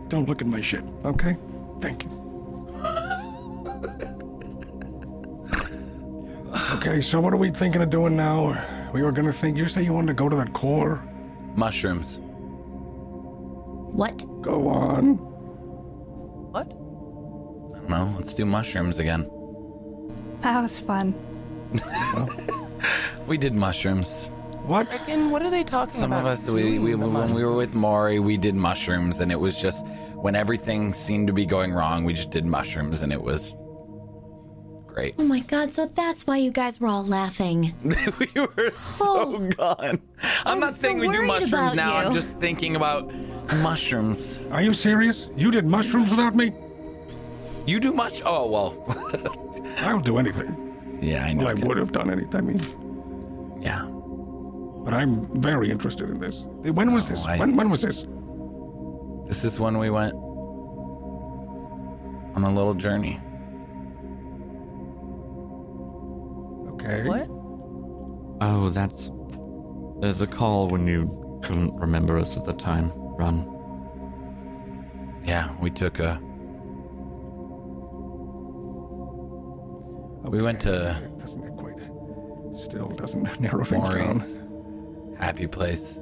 Don't 0.09 0.29
look 0.29 0.41
at 0.41 0.47
my 0.47 0.61
shit, 0.61 0.85
okay? 1.05 1.37
Thank 1.81 2.05
you. 2.05 2.11
okay, 6.75 7.01
so 7.01 7.21
what 7.21 7.33
are 7.33 7.37
we 7.37 7.51
thinking 7.51 7.83
of 7.83 7.91
doing 7.91 8.17
now? 8.17 8.57
We 8.93 9.03
were 9.03 9.13
gonna 9.13 9.33
think. 9.33 9.57
You 9.57 9.67
say 9.67 9.83
you 9.83 9.93
wanted 9.93 10.09
to 10.09 10.15
go 10.15 10.29
to 10.29 10.37
that 10.37 10.53
core? 10.53 11.03
Mushrooms. 11.57 12.21
What? 13.93 14.25
Go 14.43 14.69
on. 14.69 15.15
What? 16.53 16.67
I 16.67 17.79
don't 17.79 17.89
know. 17.89 18.13
Let's 18.17 18.35
do 18.35 18.45
mushrooms 18.45 18.99
again. 18.99 19.29
That 20.41 20.61
was 20.61 20.79
fun. 20.79 21.15
We 23.27 23.39
did 23.39 23.55
mushrooms. 23.55 24.31
What? 24.67 24.89
Reckon, 24.91 25.31
what 25.31 25.43
are 25.43 25.51
they 25.51 25.63
talking 25.65 25.91
Some 25.91 26.13
about? 26.13 26.19
Some 26.21 26.27
of 26.27 26.33
us, 26.33 26.49
we, 26.51 26.63
doing 26.79 26.83
we, 26.83 26.95
when 26.95 27.35
we 27.35 27.45
were 27.45 27.55
with 27.55 27.71
mushrooms? 27.75 27.83
Maury, 27.83 28.19
we 28.19 28.37
did 28.39 28.55
mushrooms, 28.55 29.21
and 29.21 29.31
it 29.31 29.39
was 29.39 29.61
just 29.61 29.87
when 30.15 30.35
everything 30.35 30.95
seemed 30.95 31.27
to 31.27 31.33
be 31.35 31.45
going 31.45 31.73
wrong, 31.73 32.05
we 32.05 32.15
just 32.15 32.31
did 32.31 32.47
mushrooms, 32.47 33.03
and 33.03 33.13
it 33.13 33.21
was 33.23 33.57
great. 34.87 35.17
Oh 35.19 35.25
my 35.27 35.41
god, 35.41 35.71
so 35.71 35.85
that's 35.85 36.27
why 36.27 36.39
you 36.39 36.51
guys 36.51 36.81
were 36.81 36.89
all 36.89 37.05
laughing. 37.05 37.75
we 37.85 38.41
were 38.41 38.71
so 38.75 39.05
Oh. 39.37 39.49
gone. 39.51 39.79
I'm, 39.81 40.01
I'm 40.47 40.61
not 40.61 40.71
so 40.71 40.77
saying 40.77 40.99
we 40.99 41.09
do 41.11 41.27
mushrooms 41.27 41.53
about 41.53 41.77
now. 41.77 41.97
I'm 41.97 42.15
just 42.15 42.39
thinking 42.41 42.75
about 42.77 43.13
mushrooms. 43.57 44.41
Are 44.51 44.63
you 44.63 44.73
serious? 44.73 45.29
You 45.37 45.51
did 45.51 45.67
mushrooms 45.67 46.09
without 46.11 46.35
me? 46.35 46.53
You 47.67 47.81
do 47.81 47.93
much? 47.93 48.23
Oh 48.25 48.47
well. 48.47 49.75
I'll 49.79 50.01
do 50.01 50.17
anything. 50.19 50.99
yeah, 51.03 51.25
I 51.25 51.33
know. 51.35 51.45
Well, 51.47 51.59
I 51.59 51.67
would 51.67 51.77
have 51.77 51.93
done 51.93 52.11
anything. 52.11 52.35
I 52.37 52.41
mean, 52.41 53.61
Yeah. 53.63 53.91
But 54.85 54.93
I'm 54.95 55.27
very 55.41 55.71
interested 55.71 56.09
in 56.11 56.19
this. 56.21 56.45
When 56.63 56.93
was 56.93 57.09
this? 57.09 57.21
Oh, 57.25 57.29
I- 57.29 57.39
When, 57.39 57.57
when 57.57 57.71
was 57.71 57.81
this? 57.83 58.05
This 59.27 59.45
is 59.45 59.59
when 59.59 59.79
we 59.79 59.91
went. 59.91 60.15
on 62.37 62.43
a 62.43 62.51
little 62.51 62.75
journey. 62.75 63.21
Okay. 66.75 67.05
What? 67.09 67.29
Oh, 68.41 68.69
that's 68.69 69.11
uh, 70.03 70.13
the 70.13 70.27
call 70.27 70.69
when 70.69 70.87
you 70.87 71.41
couldn't 71.45 71.73
remember 71.77 72.19
us 72.19 72.37
at 72.37 72.45
the 72.45 72.53
time. 72.53 72.91
Run. 73.17 73.47
Yeah, 75.25 75.55
we 75.61 75.71
took 75.71 76.01
a. 76.01 76.21
We 80.29 80.43
went 80.43 80.61
to 80.63 81.01
Doesn't 81.21 81.45
it 81.45 81.57
quite. 81.57 81.77
Still 82.57 82.89
doesn't 82.89 83.41
narrow 83.41 83.65
things 83.65 83.89
down. 83.89 84.44
Maury's 85.19 85.25
happy 85.25 85.47
place. 85.47 85.99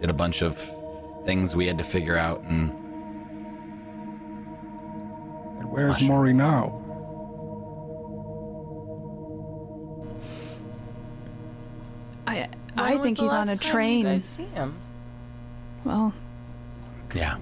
Did 0.00 0.10
a 0.10 0.14
bunch 0.14 0.42
of 0.42 0.56
things 1.24 1.54
we 1.54 1.66
had 1.66 1.78
to 1.78 1.84
figure 1.84 2.16
out, 2.16 2.42
and 2.42 2.70
And 5.60 5.70
where's 5.70 5.92
Mushrooms. 5.92 6.10
Maury 6.10 6.32
now? 6.32 6.76
I 12.26 12.48
When 12.74 12.84
I 12.84 12.98
think 12.98 13.18
he's 13.18 13.32
on 13.32 13.48
a 13.48 13.50
last 13.50 13.62
time 13.62 13.68
you 13.68 13.72
train. 13.72 14.04
guys 14.04 14.24
see 14.24 14.44
him? 14.44 14.76
Well, 15.84 16.14
yeah, 17.14 17.36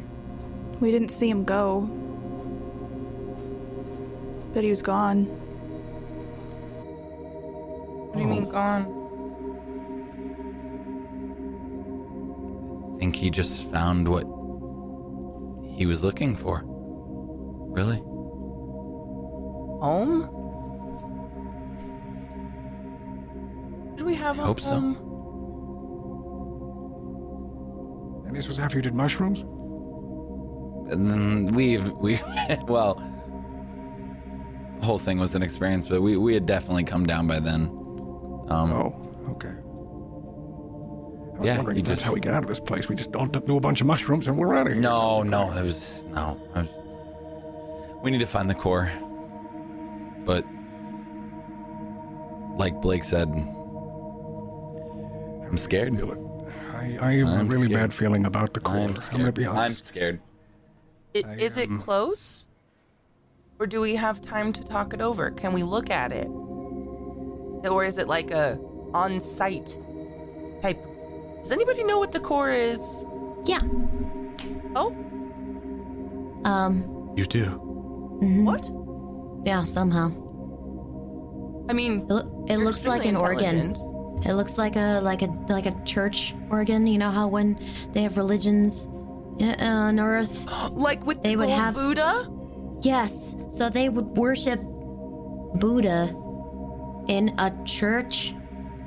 we 0.81 0.90
didn't 0.90 1.11
see 1.11 1.28
him 1.28 1.45
go. 1.45 1.82
But 4.55 4.65
he 4.65 4.70
was 4.70 4.82
gone. 4.82 5.27
What 8.07 8.16
do 8.16 8.23
you 8.23 8.28
mean 8.28 8.47
oh. 8.49 8.51
gone? 8.51 8.98
Think 12.99 13.16
he 13.16 13.31
just 13.31 13.70
found 13.70 14.09
what 14.09 14.25
he 15.77 15.87
was 15.87 16.05
looking 16.05 16.35
for. 16.37 16.62
Really? 16.65 17.99
Home? 19.81 20.23
Did 23.97 24.05
we 24.05 24.15
have 24.16 24.39
a 24.39 24.45
hope 24.45 24.61
so. 24.61 24.77
And 28.27 28.37
this 28.37 28.49
was 28.49 28.59
after 28.59 28.77
you 28.79 28.83
did 28.83 28.95
mushrooms? 28.95 29.41
And 30.93 31.11
then 31.11 31.47
we've 31.55 31.91
we 31.93 32.20
well, 32.66 32.95
the 34.81 34.87
whole 34.87 34.99
thing 34.99 35.19
was 35.19 35.35
an 35.35 35.43
experience, 35.43 35.87
but 35.87 36.03
we 36.03 36.16
we 36.16 36.35
had 36.35 36.47
definitely 36.47 36.85
come 36.85 37.07
down 37.07 37.27
by 37.27 37.39
then. 37.39 37.69
Um, 38.49 38.73
Oh, 38.73 38.87
okay. 38.87 38.98
I 41.39 41.40
was 41.40 41.47
Yeah, 41.47 41.56
wondering 41.56 41.77
he 41.77 41.82
if 41.82 41.86
that's 41.89 42.01
just- 42.01 42.09
how 42.09 42.15
we 42.15 42.20
get 42.20 42.35
out 42.35 42.43
of 42.43 42.48
this 42.48 42.59
place. 42.59 42.89
We 42.89 42.97
just 42.97 43.15
all 43.15 43.27
do 43.27 43.56
a 43.56 43.60
bunch 43.60 43.81
of 43.81 43.86
mushrooms 43.86 44.27
and 44.27 44.36
we're 44.36 44.56
out 44.56 44.66
of 44.66 44.73
here. 44.73 44.82
No, 44.82 45.23
no, 45.23 45.52
it 45.52 45.62
was 45.62 46.05
no. 46.06 46.36
I 46.55 46.62
was, 46.62 46.70
we 48.02 48.10
need 48.10 48.19
to 48.19 48.27
find 48.27 48.51
the 48.51 48.55
core. 48.56 48.90
But 50.27 50.44
like 52.56 52.81
Blake 52.82 53.05
said, 53.05 53.28
I'm 55.48 55.56
scared. 55.56 55.97
Feel. 55.97 56.44
I, 56.74 56.98
I 57.01 57.12
have 57.15 57.28
a 57.28 57.31
I'm 57.31 57.48
really 57.48 57.69
scared. 57.69 57.81
bad 57.90 57.94
feeling 57.94 58.27
about 58.27 58.52
the 58.52 58.60
core. 58.60 58.74
I'm 58.77 58.81
I'm, 58.82 58.86
gonna 58.89 59.01
scared. 59.01 59.35
be 59.35 59.47
I'm 59.47 59.74
scared. 59.74 60.20
It, 61.15 61.24
I, 61.24 61.35
is 61.36 61.56
it 61.56 61.69
um, 61.70 61.78
close? 61.78 62.48
Or 63.60 63.66
do 63.66 63.81
we 63.81 63.97
have 63.97 64.20
time 64.20 64.52
to 64.52 64.62
talk 64.62 64.93
it 64.93 65.01
over? 65.01 65.31
Can 65.31 65.52
we 65.52 65.62
look 65.62 65.89
at 65.90 66.12
it? 66.12 66.27
Or 66.28 67.85
is 67.85 67.98
it 67.98 68.06
like 68.09 68.31
a 68.31 68.59
on-site 68.94 69.78
type? 70.62 70.85
Does 71.43 71.52
anybody 71.52 71.85
know 71.85 71.98
what 71.98 72.12
the 72.12 72.20
core 72.20 72.51
is? 72.51 73.05
Yeah. 73.44 73.60
Oh, 74.77 74.94
Um. 76.44 76.85
You 77.16 77.24
do. 77.27 77.44
what? 78.44 78.70
Yeah. 79.44 79.65
Somehow. 79.65 80.10
I 81.69 81.73
mean, 81.73 82.02
It, 82.02 82.09
loo- 82.09 82.44
it 82.48 82.56
looks 82.59 82.86
like 82.86 83.05
an 83.05 83.16
organ. 83.16 83.74
It 84.24 84.32
looks 84.35 84.59
like 84.59 84.77
a 84.77 85.01
like 85.01 85.23
a 85.23 85.27
like 85.48 85.66
a 85.66 85.74
church 85.85 86.35
organ. 86.51 86.86
You 86.86 86.98
know 86.98 87.10
how 87.10 87.28
when 87.28 87.59
they 87.93 88.02
have 88.02 88.16
religions 88.16 88.89
uh, 89.40 89.55
on 89.60 89.98
Earth. 90.01 90.47
Like 90.73 91.05
with 91.06 91.23
They 91.23 91.35
the 91.35 91.40
would 91.40 91.51
have- 91.51 91.74
Buddha? 91.74 92.31
Yes. 92.82 93.35
So 93.51 93.69
they 93.69 93.89
would 93.89 94.16
worship 94.16 94.60
Buddha 94.62 96.09
in 97.09 97.35
a 97.39 97.51
church, 97.65 98.35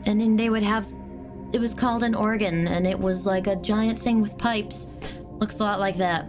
and 0.06 0.19
then 0.22 0.36
they 0.38 0.49
would 0.49 0.64
have. 0.64 0.86
It 1.53 1.60
was 1.60 1.73
called 1.73 2.03
an 2.03 2.15
organ, 2.15 2.68
and 2.68 2.88
it 2.88 2.98
was 2.99 3.26
like 3.26 3.48
a 3.48 3.56
giant 3.57 3.99
thing 3.99 4.22
with 4.22 4.38
pipes. 4.38 4.88
Looks 5.40 5.60
a 5.60 5.64
lot 5.64 5.80
like 5.80 5.98
that. 5.98 6.28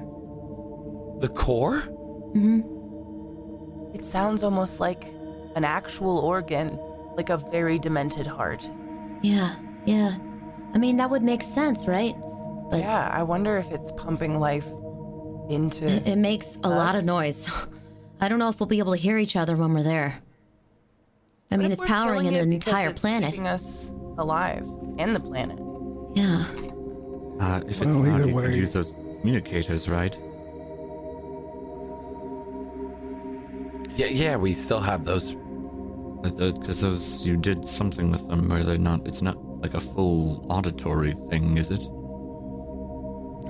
The 1.20 1.28
core? 1.34 1.80
Hmm. 1.80 2.60
It 3.94 4.04
sounds 4.04 4.42
almost 4.42 4.80
like 4.80 5.04
an 5.54 5.64
actual 5.64 6.18
organ, 6.18 6.68
like 7.16 7.28
a 7.30 7.36
very 7.36 7.78
demented 7.78 8.26
heart. 8.26 8.68
Yeah. 9.22 9.54
Yeah. 9.84 10.16
I 10.74 10.78
mean 10.78 10.96
that 10.96 11.10
would 11.10 11.22
make 11.22 11.42
sense, 11.42 11.86
right? 11.86 12.14
But 12.70 12.80
Yeah, 12.80 13.08
I 13.12 13.22
wonder 13.22 13.58
if 13.58 13.70
it's 13.70 13.92
pumping 13.92 14.40
life 14.40 14.66
into. 15.50 15.84
it, 15.86 16.08
it 16.08 16.16
makes 16.16 16.56
a 16.64 16.68
lot 16.70 16.94
of 16.94 17.04
noise. 17.04 17.46
I 18.20 18.28
don't 18.28 18.38
know 18.38 18.48
if 18.48 18.58
we'll 18.58 18.66
be 18.66 18.78
able 18.78 18.92
to 18.94 18.98
hear 18.98 19.18
each 19.18 19.36
other 19.36 19.56
when 19.56 19.74
we're 19.74 19.82
there. 19.82 20.20
I 21.50 21.56
What 21.56 21.62
mean, 21.62 21.72
it's 21.72 21.84
powering 21.86 22.26
an 22.28 22.34
it 22.34 22.42
entire 22.42 22.90
it's 22.90 23.00
planet. 23.00 23.30
keeping 23.32 23.46
us 23.46 23.90
alive 24.16 24.64
and 24.98 25.14
the 25.14 25.20
planet. 25.20 25.58
Yeah. 26.14 26.44
Uh, 27.40 27.60
if 27.66 27.80
it's 27.82 27.94
Well, 27.94 28.02
not, 28.04 28.20
either 28.20 28.28
you 28.28 28.40
could 28.40 28.54
use 28.54 28.72
those 28.72 28.94
communicators, 29.20 29.88
right? 29.88 30.16
Yeah, 33.96 34.06
yeah, 34.06 34.36
we 34.36 34.52
still 34.52 34.80
have 34.80 35.04
those. 35.04 35.36
Because 36.22 36.80
those 36.80 37.26
you 37.26 37.36
did 37.36 37.64
something 37.64 38.10
with 38.10 38.26
them 38.28 38.48
where 38.48 38.62
they're 38.62 38.78
not. 38.78 39.06
It's 39.06 39.22
not 39.22 39.36
like 39.60 39.74
a 39.74 39.80
full 39.80 40.46
auditory 40.48 41.12
thing, 41.28 41.56
is 41.58 41.70
it? 41.70 41.80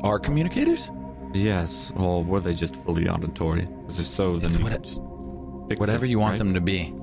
Our 0.02 0.18
communicators? 0.18 0.90
Yes. 1.34 1.92
Or 1.96 2.24
were 2.24 2.40
they 2.40 2.54
just 2.54 2.74
fully 2.76 3.08
auditory? 3.08 3.66
Because 3.66 4.00
if 4.00 4.06
so, 4.06 4.38
then 4.38 4.50
It's 4.50 4.58
you 4.58 4.64
what- 4.64 4.82
just 4.82 5.00
fix 5.68 5.80
Whatever 5.80 6.06
it, 6.06 6.08
you 6.10 6.18
want 6.18 6.32
right? 6.32 6.38
them 6.38 6.54
to 6.54 6.60
be. 6.60 6.94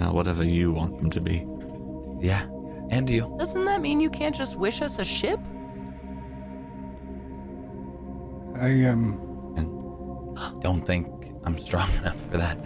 Uh, 0.00 0.10
whatever 0.10 0.42
you 0.44 0.72
want 0.72 0.96
them 0.96 1.08
to 1.08 1.20
be. 1.20 1.46
Yeah. 2.20 2.44
And 2.90 3.08
you. 3.08 3.34
Doesn't 3.38 3.64
that 3.64 3.80
mean 3.80 4.00
you 4.00 4.10
can't 4.10 4.34
just 4.34 4.56
wish 4.56 4.82
us 4.82 4.98
a 4.98 5.04
ship? 5.04 5.40
I 8.56 8.84
um. 8.84 9.20
Don't 10.60 10.84
think 10.84 11.06
I'm 11.44 11.58
strong 11.58 11.88
enough 11.98 12.20
for 12.30 12.38
that. 12.38 12.58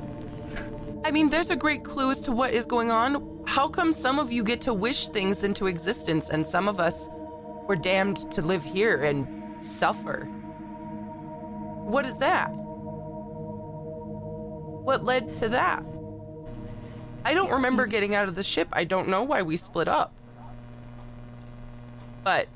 I 1.04 1.10
mean, 1.10 1.28
there's 1.28 1.50
a 1.50 1.56
great 1.56 1.84
clue 1.84 2.10
as 2.10 2.20
to 2.22 2.32
what 2.32 2.52
is 2.52 2.66
going 2.66 2.90
on. 2.90 3.42
How 3.46 3.68
come 3.68 3.92
some 3.92 4.18
of 4.18 4.30
you 4.30 4.44
get 4.44 4.60
to 4.62 4.74
wish 4.74 5.08
things 5.08 5.42
into 5.42 5.66
existence 5.66 6.28
and 6.28 6.46
some 6.46 6.68
of 6.68 6.78
us 6.78 7.08
were 7.66 7.76
damned 7.76 8.30
to 8.32 8.42
live 8.42 8.62
here 8.62 9.02
and 9.02 9.64
suffer? 9.64 10.24
What 11.84 12.04
is 12.04 12.18
that? 12.18 12.50
What 14.84 15.04
led 15.04 15.34
to 15.34 15.48
that? 15.50 15.82
I 17.24 17.34
don't 17.34 17.50
remember 17.50 17.86
getting 17.86 18.14
out 18.14 18.28
of 18.28 18.34
the 18.34 18.42
ship. 18.42 18.68
I 18.72 18.84
don't 18.84 19.08
know 19.08 19.22
why 19.22 19.42
we 19.42 19.56
split 19.56 19.88
up. 19.88 20.12
But 22.24 22.48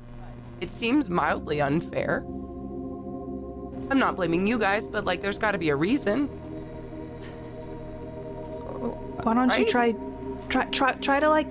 it 0.61 0.69
seems 0.71 1.09
mildly 1.09 1.61
unfair. 1.61 2.23
I'm 3.89 3.99
not 3.99 4.15
blaming 4.15 4.47
you 4.47 4.57
guys, 4.57 4.87
but 4.87 5.05
like, 5.05 5.21
there's 5.21 5.37
got 5.37 5.51
to 5.51 5.57
be 5.57 5.69
a 5.69 5.75
reason. 5.75 6.27
Why 9.23 9.33
don't 9.33 9.57
you 9.57 9.65
try, 9.69 9.95
try, 10.49 10.65
try, 10.65 10.93
try 10.93 11.19
to 11.19 11.29
like 11.29 11.47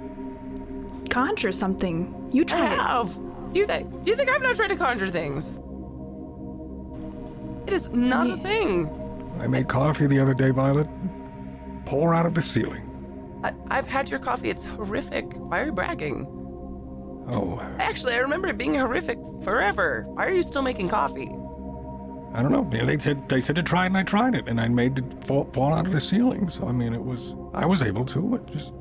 conjure 1.11 1.53
something? 1.53 2.31
You 2.33 2.45
try 2.45 2.67
it. 2.67 2.79
have. 2.79 3.15
Do 3.53 3.61
you 3.61 3.67
think? 3.67 3.91
You 4.07 4.17
think 4.17 4.31
I've 4.31 4.43
not 4.43 4.57
tried 4.57 4.69
to 4.69 4.77
conjure 4.77 5.09
things? 5.09 5.59
It 7.67 7.75
is 7.75 7.91
not 7.91 8.29
a 8.29 8.37
thing. 8.39 8.91
I 9.39 9.47
made 9.47 9.69
coffee 9.69 10.07
the 10.07 10.21
other 10.21 10.35
day, 10.35 10.51
Violet. 10.51 10.87
Pour 11.87 12.15
out 12.15 12.27
of 12.27 12.35
the 12.35 12.43
ceiling. 12.43 12.89
I, 13.45 13.53
I've 13.69 13.87
had 13.89 14.09
your 14.11 14.19
coffee. 14.21 14.51
It's 14.51 14.65
horrific. 14.65 15.33
Why 15.37 15.61
are 15.61 15.67
you 15.67 15.73
bragging? 15.73 16.27
Oh, 17.29 17.61
Actually, 17.79 18.15
I 18.15 18.19
remember 18.19 18.49
it 18.49 18.59
being 18.59 18.75
horrific 18.75 19.19
forever. 19.43 20.05
Why 20.09 20.27
are 20.27 20.33
you 20.35 20.43
still 20.43 20.63
making 20.63 20.89
coffee? 20.89 21.29
I 22.35 22.41
don't 22.43 22.51
know. 22.51 22.69
Yeah, 22.73 22.85
they 22.85 22.99
said 22.99 23.29
they 23.29 23.41
said 23.41 23.57
to 23.57 23.63
try 23.63 23.85
it, 23.85 23.89
and 23.89 23.97
I 23.99 24.03
tried 24.03 24.35
it, 24.35 24.49
and 24.49 24.61
I 24.61 24.67
made 24.69 24.99
it 24.99 25.25
fall, 25.25 25.45
fall 25.53 25.75
out 25.75 25.87
of 25.87 25.93
the 25.93 26.01
ceiling. 26.01 26.49
So 26.49 26.67
I 26.67 26.73
mean, 26.73 26.95
it 26.95 27.03
was 27.05 27.35
I 27.55 27.67
was 27.67 27.83
able 27.83 28.05
to. 28.07 28.37
It 28.37 28.47
just 28.47 28.73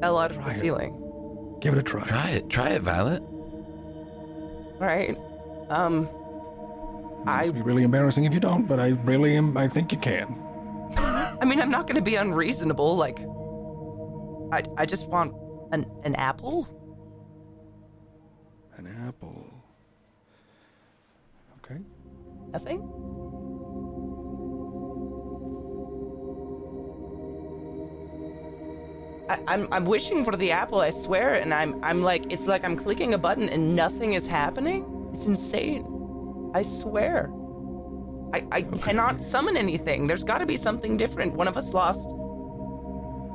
Fell 0.00 0.18
out 0.18 0.30
of 0.30 0.36
the 0.36 0.42
Try 0.42 0.52
it. 0.52 0.58
ceiling. 0.58 1.56
give 1.60 1.72
it 1.74 1.78
a 1.78 1.82
try. 1.82 2.02
Try 2.04 2.30
it. 2.30 2.50
Try 2.50 2.68
it, 2.70 2.82
Violet. 2.82 3.22
Right. 4.78 5.16
Um. 5.70 6.08
I. 7.26 7.44
It'd 7.44 7.54
be 7.54 7.62
really 7.62 7.82
embarrassing 7.82 8.24
if 8.24 8.32
you 8.32 8.40
don't, 8.40 8.66
but 8.66 8.78
I 8.78 8.88
really 9.04 9.36
am. 9.36 9.56
I 9.56 9.68
think 9.68 9.90
you 9.92 9.98
can. 9.98 10.38
I 11.40 11.44
mean, 11.44 11.60
I'm 11.60 11.70
not 11.70 11.86
going 11.86 11.96
to 11.96 12.02
be 12.02 12.16
unreasonable. 12.16 12.96
Like, 12.96 13.20
I. 14.52 14.62
I 14.80 14.86
just 14.86 15.08
want 15.08 15.34
an 15.72 15.86
an 16.04 16.14
apple. 16.14 16.68
An 18.76 18.86
apple. 19.06 19.46
Okay. 21.64 21.80
Nothing? 22.52 22.80
I, 29.28 29.38
I'm 29.48 29.68
I'm 29.72 29.84
wishing 29.84 30.24
for 30.24 30.36
the 30.36 30.52
apple, 30.52 30.80
I 30.80 30.90
swear, 30.90 31.34
and 31.34 31.52
I'm 31.52 31.82
I'm 31.82 32.02
like 32.02 32.32
it's 32.32 32.46
like 32.46 32.64
I'm 32.64 32.76
clicking 32.76 33.14
a 33.14 33.18
button 33.18 33.48
and 33.48 33.74
nothing 33.74 34.14
is 34.14 34.26
happening. 34.26 35.10
It's 35.12 35.26
insane. 35.26 35.84
I 36.54 36.62
swear. 36.62 37.30
I, 38.32 38.46
I 38.52 38.62
cannot 38.62 39.20
summon 39.20 39.56
anything. 39.56 40.06
There's 40.06 40.24
got 40.24 40.38
to 40.38 40.46
be 40.46 40.56
something 40.56 40.96
different. 40.96 41.34
One 41.34 41.48
of 41.48 41.56
us 41.56 41.72
lost. 41.72 42.10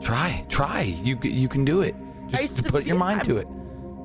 Try, 0.04 0.44
try. 0.50 0.82
You 0.82 1.18
you 1.24 1.48
can 1.48 1.64
do 1.64 1.82
it. 1.82 1.96
Just 2.28 2.66
I 2.66 2.70
put 2.70 2.86
your 2.86 2.98
mind 2.98 3.24
to 3.26 3.38
I'm- 3.38 3.42
it. 3.42 3.48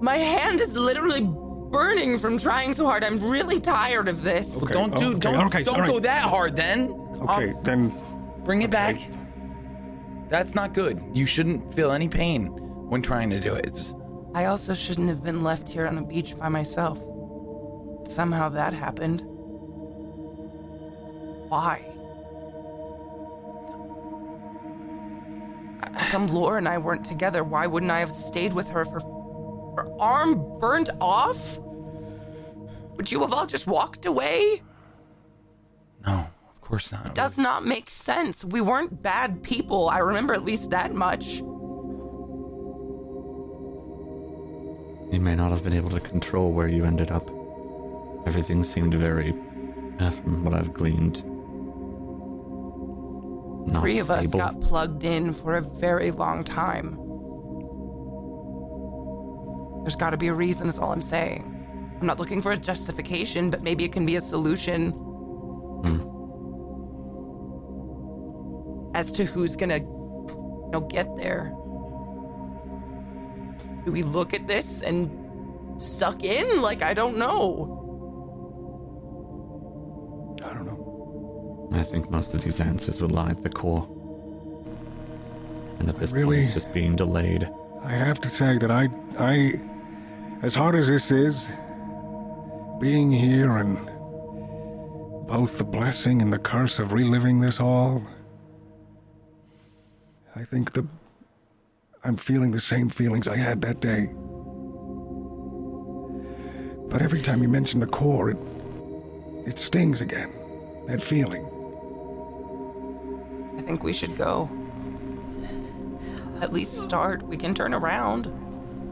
My 0.02 0.16
hand 0.18 0.60
is 0.60 0.74
literally 0.74 1.22
burning 1.22 2.18
from 2.18 2.38
trying 2.38 2.74
so 2.74 2.84
hard. 2.84 3.02
I'm 3.02 3.18
really 3.18 3.58
tired 3.58 4.08
of 4.08 4.22
this. 4.22 4.62
Okay, 4.62 4.72
don't 4.72 4.94
do 4.94 5.10
okay, 5.12 5.18
don't 5.18 5.46
okay, 5.46 5.62
don't 5.62 5.74
all 5.76 5.80
right. 5.80 5.90
go 5.90 5.98
that 6.00 6.22
hard 6.24 6.54
then. 6.54 6.90
Okay, 7.22 7.50
um, 7.52 7.62
then 7.62 8.00
Bring 8.44 8.62
it 8.62 8.70
back. 8.70 8.96
That's 10.28 10.54
not 10.54 10.72
good. 10.72 11.02
You 11.12 11.26
shouldn't 11.26 11.74
feel 11.74 11.90
any 11.90 12.08
pain 12.08 12.46
when 12.88 13.02
trying 13.02 13.30
to 13.30 13.40
do 13.40 13.54
it. 13.54 13.66
It's 13.66 13.94
I 14.34 14.44
also 14.44 14.72
shouldn't 14.74 15.08
have 15.08 15.22
been 15.22 15.42
left 15.42 15.68
here 15.68 15.86
on 15.86 15.98
a 15.98 16.04
beach 16.04 16.36
by 16.38 16.48
myself. 16.48 16.98
Somehow 18.06 18.48
that 18.50 18.72
happened. 18.72 19.24
Why? 21.48 21.84
Come 26.10 26.28
Laura 26.28 26.58
and 26.58 26.68
I 26.68 26.78
weren't 26.78 27.04
together? 27.04 27.42
Why 27.44 27.66
wouldn't 27.66 27.90
I 27.90 28.00
have 28.00 28.12
stayed 28.12 28.52
with 28.52 28.68
her 28.68 28.84
for 28.84 29.00
her 29.76 29.88
arm 30.00 30.58
burnt 30.58 30.90
off? 31.00 31.58
Would 32.96 33.12
you 33.12 33.20
have 33.20 33.32
all 33.32 33.46
just 33.46 33.66
walked 33.66 34.06
away? 34.06 34.62
no, 36.06 36.28
of 36.48 36.60
course 36.60 36.92
not. 36.92 37.06
It 37.06 37.14
does 37.14 37.36
not 37.36 37.64
make 37.64 37.90
sense. 37.90 38.44
We 38.44 38.60
weren't 38.60 39.02
bad 39.02 39.42
people. 39.42 39.88
I 39.88 39.98
remember 39.98 40.34
at 40.34 40.44
least 40.44 40.70
that 40.70 40.94
much. 40.94 41.38
You 45.12 45.20
may 45.20 45.34
not 45.34 45.50
have 45.50 45.62
been 45.62 45.74
able 45.74 45.90
to 45.90 46.00
control 46.00 46.52
where 46.52 46.68
you 46.68 46.84
ended 46.84 47.10
up. 47.10 47.30
Everything 48.26 48.62
seemed 48.62 48.94
very, 48.94 49.32
from 49.98 50.44
what 50.44 50.54
I've 50.54 50.72
gleaned, 50.72 51.22
not 53.66 53.82
Three 53.82 53.98
of 53.98 54.10
us 54.10 54.28
stable. 54.28 54.38
got 54.38 54.60
plugged 54.60 55.04
in 55.04 55.32
for 55.32 55.56
a 55.56 55.60
very 55.60 56.10
long 56.10 56.44
time. 56.44 56.98
There's 59.82 59.96
got 59.96 60.10
to 60.10 60.16
be 60.16 60.28
a 60.28 60.34
reason, 60.34 60.68
is 60.68 60.78
all 60.78 60.92
I'm 60.92 61.02
saying. 61.02 61.52
I'm 62.00 62.06
not 62.06 62.18
looking 62.18 62.42
for 62.42 62.52
a 62.52 62.56
justification, 62.56 63.50
but 63.50 63.62
maybe 63.62 63.84
it 63.84 63.92
can 63.92 64.04
be 64.04 64.16
a 64.16 64.20
solution. 64.20 64.90
Hmm. 64.90 66.00
As 68.94 69.12
to 69.12 69.24
who's 69.24 69.56
gonna, 69.56 69.78
you 69.78 70.68
know, 70.72 70.80
get 70.80 71.14
there. 71.16 71.52
Do 73.84 73.92
we 73.92 74.02
look 74.02 74.34
at 74.34 74.46
this 74.46 74.82
and 74.82 75.80
suck 75.80 76.24
in? 76.24 76.60
Like, 76.60 76.82
I 76.82 76.92
don't 76.94 77.16
know. 77.16 77.82
I 80.44 80.52
don't 80.52 80.66
know. 80.66 80.85
I 81.72 81.82
think 81.82 82.10
most 82.10 82.34
of 82.34 82.42
these 82.42 82.60
answers 82.60 83.00
will 83.00 83.10
lie 83.10 83.30
at 83.30 83.42
the 83.42 83.50
core. 83.50 83.86
And 85.78 85.88
at 85.88 85.96
this 85.98 86.12
Really? 86.12 86.36
point, 86.36 86.44
it's 86.44 86.54
just 86.54 86.72
being 86.72 86.96
delayed. 86.96 87.48
I 87.84 87.92
have 87.92 88.20
to 88.22 88.30
say 88.30 88.58
that 88.58 88.70
I, 88.70 88.88
I, 89.18 89.60
as 90.42 90.54
hard 90.54 90.74
as 90.74 90.88
this 90.88 91.10
is, 91.10 91.48
being 92.80 93.10
here 93.10 93.58
and 93.58 93.78
both 95.26 95.58
the 95.58 95.64
blessing 95.64 96.22
and 96.22 96.32
the 96.32 96.38
curse 96.38 96.78
of 96.78 96.92
reliving 96.92 97.40
this 97.40 97.60
all, 97.60 98.02
I 100.34 100.44
think 100.44 100.72
the, 100.72 100.86
I'm 102.04 102.16
feeling 102.16 102.50
the 102.52 102.60
same 102.60 102.88
feelings 102.88 103.26
I 103.28 103.36
had 103.36 103.60
that 103.62 103.80
day. 103.80 104.10
But 106.88 107.02
every 107.02 107.22
time 107.22 107.42
you 107.42 107.48
mention 107.48 107.80
the 107.80 107.86
core, 107.86 108.30
it, 108.30 108.36
it 109.46 109.58
stings 109.58 110.00
again. 110.00 110.32
That 110.86 111.02
feeling. 111.02 111.48
I 113.56 113.62
think 113.62 113.82
we 113.82 113.92
should 113.92 114.16
go. 114.16 114.48
At 116.40 116.52
least 116.52 116.82
start. 116.82 117.22
We 117.22 117.36
can 117.36 117.54
turn 117.54 117.72
around. 117.74 118.30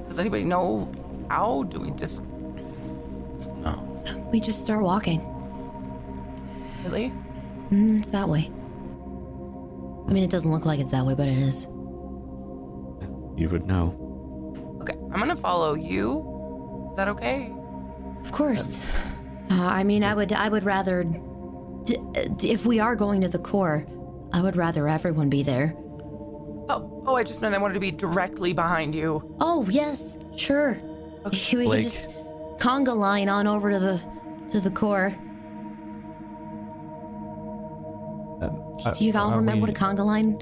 Does 0.09 0.19
anybody 0.19 0.45
know 0.45 0.91
how? 1.29 1.65
Do 1.65 1.81
we 1.81 1.91
just 1.93 2.23
No. 3.63 4.29
We 4.33 4.41
just 4.41 4.63
start 4.63 4.83
walking. 4.83 5.21
really? 6.85 7.13
Mm, 7.71 7.99
it's 7.99 8.11
that 8.11 8.29
way. 8.29 8.51
I 10.07 10.13
mean, 10.13 10.23
it 10.23 10.31
doesn't 10.31 10.51
look 10.51 10.67
like 10.67 10.81
it's 10.81 10.91
that 10.91 11.05
way, 11.07 11.15
but 11.15 11.29
it 11.29 11.39
is. 11.39 11.65
You 13.37 13.49
would 13.51 13.67
know. 13.67 14.77
Okay, 14.83 14.95
I'm 15.13 15.19
gonna 15.19 15.35
follow 15.37 15.75
you. 15.75 16.89
Is 16.91 16.97
that 16.99 17.09
okay? 17.09 17.51
Of 18.21 18.31
course. 18.33 18.79
Uh, 19.51 19.55
I 19.67 19.83
mean, 19.85 20.05
I 20.05 20.15
would, 20.15 20.33
I 20.33 20.49
would 20.49 20.65
rather, 20.65 21.05
d- 21.05 21.97
d- 22.37 22.51
if 22.51 22.65
we 22.67 22.81
are 22.81 22.95
going 22.97 23.21
to 23.23 23.29
the 23.29 23.39
core, 23.39 23.87
I 24.35 24.41
would 24.43 24.57
rather 24.57 24.89
everyone 24.89 25.31
be 25.31 25.45
there. 25.45 25.75
Oh, 26.69 27.03
oh, 27.07 27.15
I 27.17 27.23
just 27.23 27.41
meant 27.41 27.55
I 27.55 27.59
wanted 27.59 27.75
to 27.75 27.81
be 27.81 27.93
directly 27.93 28.53
behind 28.53 28.93
you. 28.95 29.37
Oh 29.41 29.65
yes, 29.71 30.19
sure. 30.37 30.77
Okay. 31.25 31.57
We 31.57 31.67
can 31.71 31.83
just 31.83 32.09
conga 32.59 32.97
line 32.97 33.29
on 33.29 33.47
over 33.47 33.71
to 33.71 33.79
the 33.79 34.01
to 34.51 34.61
the 34.61 34.71
core. 34.71 35.15
Uh, 38.43 38.93
Do 38.99 39.05
you 39.05 39.13
all 39.17 39.31
are 39.31 39.37
remember 39.37 39.69
what 39.69 39.71
a 39.71 39.73
conga 39.73 40.05
line 40.05 40.41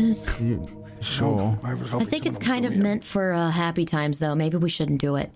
is? 0.00 0.28
you- 0.40 0.66
Sure. 1.00 1.56
I, 1.62 1.72
I 1.96 2.04
think 2.04 2.26
it's 2.26 2.38
kind 2.38 2.64
of 2.64 2.74
meant 2.76 3.04
for 3.04 3.32
uh, 3.32 3.50
happy 3.52 3.84
times, 3.84 4.18
though. 4.18 4.34
Maybe 4.34 4.56
we 4.56 4.68
shouldn't 4.68 5.00
do 5.00 5.14
it. 5.14 5.30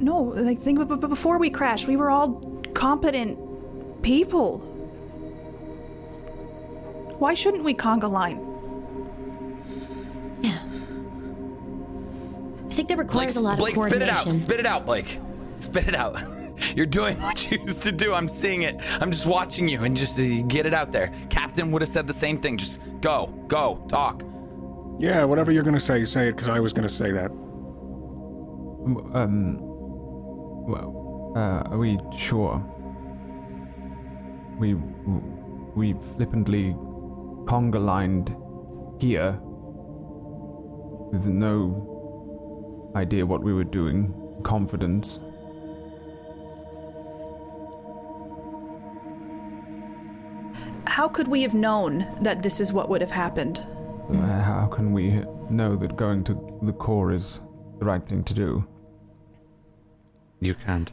No, 0.00 0.18
like 0.22 0.58
think 0.58 0.78
but 0.80 1.00
but 1.00 1.06
before 1.08 1.38
we 1.38 1.48
crashed, 1.48 1.86
we 1.86 1.96
were 1.96 2.10
all 2.10 2.40
competent 2.74 3.38
people. 4.02 4.64
Why 7.18 7.34
shouldn't 7.34 7.64
we 7.64 7.74
conga 7.74 8.10
line? 8.10 8.44
I 12.70 12.74
think 12.78 12.88
that 12.90 12.98
requires 12.98 13.36
a 13.36 13.40
lot 13.40 13.58
Blake, 13.58 13.72
of 13.72 13.76
coordination. 13.76 14.06
spit 14.16 14.20
it 14.20 14.26
out. 14.28 14.34
Spit 14.34 14.60
it 14.60 14.66
out, 14.66 14.86
Blake. 14.86 15.18
Spit 15.56 15.88
it 15.88 15.94
out. 15.96 16.20
You're 16.76 16.86
doing 16.86 17.20
what 17.22 17.50
you 17.50 17.58
used 17.58 17.82
to 17.84 17.92
do. 17.92 18.14
I'm 18.14 18.28
seeing 18.28 18.62
it. 18.62 18.76
I'm 19.00 19.10
just 19.10 19.26
watching 19.26 19.68
you 19.68 19.82
and 19.84 19.96
just 19.96 20.18
uh, 20.18 20.42
get 20.42 20.66
it 20.66 20.74
out 20.74 20.92
there. 20.92 21.12
Captain 21.28 21.72
would 21.72 21.82
have 21.82 21.88
said 21.88 22.06
the 22.06 22.12
same 22.12 22.40
thing. 22.40 22.56
Just 22.56 22.78
go, 23.00 23.26
go, 23.48 23.84
talk. 23.88 24.22
Yeah, 25.00 25.24
whatever 25.24 25.50
you're 25.52 25.62
gonna 25.62 25.78
say, 25.80 26.04
say 26.04 26.28
it, 26.28 26.32
because 26.32 26.48
I 26.48 26.58
was 26.60 26.72
gonna 26.72 26.88
say 26.88 27.10
that. 27.12 27.30
Um. 29.14 29.58
Well, 29.60 31.32
uh, 31.36 31.70
are 31.70 31.78
we 31.78 31.98
sure? 32.16 32.62
We 34.58 34.74
we 34.74 35.92
flippantly 36.16 36.74
conga 37.48 37.82
lined 37.82 38.36
here 39.00 39.32
with 41.12 41.26
no 41.26 42.92
idea 42.94 43.24
what 43.24 43.42
we 43.42 43.54
were 43.54 43.64
doing. 43.64 44.12
Confidence. 44.42 45.18
How 50.86 51.08
could 51.08 51.28
we 51.28 51.42
have 51.42 51.54
known 51.54 52.06
that 52.22 52.42
this 52.42 52.60
is 52.60 52.72
what 52.72 52.88
would 52.88 53.00
have 53.00 53.10
happened? 53.10 53.64
Uh, 54.10 54.42
how 54.42 54.66
can 54.66 54.92
we 54.92 55.22
know 55.50 55.76
that 55.76 55.96
going 55.96 56.24
to 56.24 56.58
the 56.62 56.72
core 56.72 57.12
is 57.12 57.40
the 57.78 57.84
right 57.84 58.02
thing 58.04 58.24
to 58.24 58.34
do? 58.34 58.66
You 60.40 60.54
can't. 60.54 60.90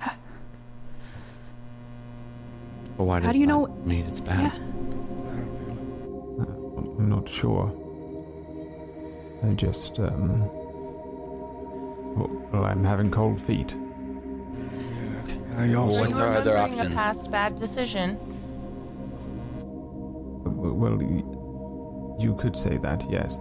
But 2.97 3.03
why 3.03 3.19
does 3.19 3.25
How 3.27 3.31
do 3.31 3.39
you 3.39 3.45
that 3.47 3.51
know- 3.53 3.67
mean 3.85 4.05
it's 4.05 4.21
bad? 4.21 4.53
Yeah. 4.53 5.04
I'm 6.97 7.09
not 7.09 7.27
sure. 7.27 7.73
I 9.43 9.53
just, 9.53 9.99
um. 9.99 10.49
Well, 12.51 12.63
I'm 12.65 12.83
having 12.83 13.11
cold 13.11 13.39
feet. 13.39 13.75
I 15.57 15.73
also. 15.73 15.99
What's 15.99 16.17
Are 16.17 16.21
you 16.21 16.25
our 16.25 16.35
other 16.35 16.53
remembering 16.53 16.79
options? 16.79 16.93
A 16.93 16.95
past 16.95 17.31
bad 17.31 17.55
decision. 17.55 18.17
Well, 20.45 21.01
you 22.19 22.35
could 22.35 22.55
say 22.55 22.77
that, 22.77 23.03
yes. 23.09 23.39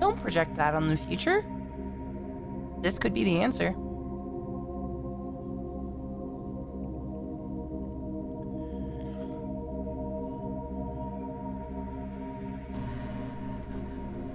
Don't 0.00 0.20
project 0.20 0.54
that 0.56 0.74
on 0.74 0.88
the 0.88 0.96
future. 0.96 1.44
This 2.82 2.98
could 2.98 3.14
be 3.14 3.24
the 3.24 3.40
answer. 3.40 3.74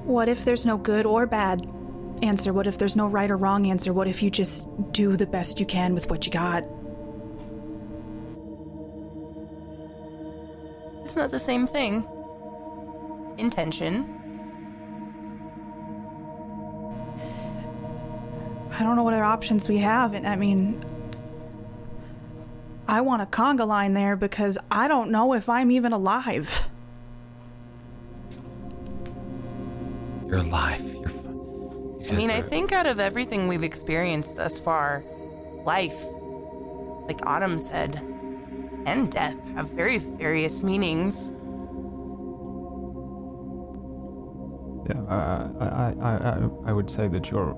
What 0.07 0.29
if 0.29 0.45
there's 0.45 0.65
no 0.65 0.77
good 0.77 1.05
or 1.05 1.25
bad 1.25 1.69
answer? 2.21 2.53
What 2.53 2.65
if 2.65 2.77
there's 2.77 2.95
no 2.95 3.07
right 3.07 3.29
or 3.29 3.35
wrong 3.35 3.67
answer? 3.67 3.91
What 3.91 4.07
if 4.07 4.23
you 4.23 4.29
just 4.29 4.69
do 4.93 5.17
the 5.17 5.25
best 5.27 5.59
you 5.59 5.65
can 5.65 5.93
with 5.93 6.09
what 6.09 6.25
you 6.25 6.31
got? 6.31 6.63
It's 11.01 11.17
not 11.17 11.29
the 11.29 11.39
same 11.39 11.67
thing. 11.67 12.07
Intention. 13.37 14.05
I 18.71 18.83
don't 18.83 18.95
know 18.95 19.03
what 19.03 19.13
other 19.13 19.25
options 19.25 19.67
we 19.67 19.79
have. 19.79 20.13
And 20.13 20.25
I 20.25 20.37
mean, 20.37 20.81
I 22.87 23.01
want 23.01 23.23
a 23.23 23.25
conga 23.25 23.67
line 23.67 23.93
there 23.93 24.15
because 24.15 24.57
I 24.71 24.87
don't 24.87 25.11
know 25.11 25.33
if 25.33 25.49
I'm 25.49 25.69
even 25.69 25.91
alive. 25.91 26.69
You're 30.27 30.39
alive. 30.39 30.81
You're. 30.81 31.05
F- 31.05 31.13
you 31.23 32.09
I 32.09 32.11
mean, 32.11 32.27
guys 32.29 32.43
I 32.43 32.47
think 32.47 32.71
out 32.73 32.85
of 32.85 32.99
everything 32.99 33.47
we've 33.47 33.63
experienced 33.63 34.35
thus 34.35 34.59
far, 34.59 35.03
life, 35.63 35.97
like 37.07 37.25
Autumn 37.25 37.57
said, 37.59 37.95
and 38.85 39.09
death 39.11 39.35
have 39.55 39.69
very 39.69 39.97
various 39.97 40.61
meanings. 40.61 41.31
Yeah, 44.89 45.01
uh, 45.01 45.49
I, 45.59 45.65
I, 45.65 45.93
I, 46.01 46.13
I, 46.29 46.49
I 46.69 46.73
would 46.73 46.89
say 46.89 47.07
that 47.07 47.31
you're 47.31 47.53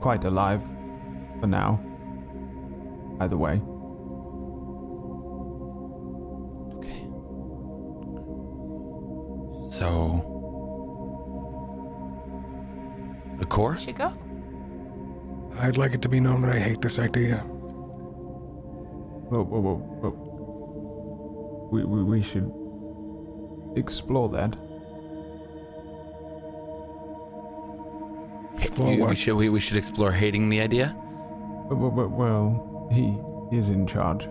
quite 0.00 0.24
alive 0.24 0.62
for 1.40 1.46
now. 1.46 1.80
Either 3.20 3.36
way. 3.36 3.60
Okay. 6.78 7.06
So. 9.70 10.29
The 13.40 13.46
core? 13.46 13.72
We 13.72 13.78
should 13.78 13.96
go. 13.96 14.12
I'd 15.58 15.76
like 15.76 15.92
it 15.94 16.02
to 16.02 16.08
be 16.08 16.20
known 16.20 16.42
that 16.42 16.52
I 16.52 16.58
hate 16.58 16.80
this 16.80 16.98
idea. 16.98 17.42
Well, 19.30 19.44
well, 19.44 19.62
well, 19.62 19.76
well 20.02 21.68
we, 21.70 21.84
we, 21.84 22.02
we 22.02 22.22
should 22.22 22.50
explore 23.76 24.28
that. 24.30 24.56
Explore 28.56 28.92
You- 28.92 29.04
we 29.06 29.14
should 29.16 29.34
we, 29.36 29.48
we 29.48 29.60
should 29.60 29.76
explore 29.76 30.12
hating 30.12 30.48
the 30.48 30.60
idea. 30.60 30.94
Well, 31.68 31.78
well, 31.78 31.90
well, 31.90 32.08
well, 32.08 32.88
he 32.92 33.56
is 33.56 33.70
in 33.70 33.86
charge. 33.86 34.28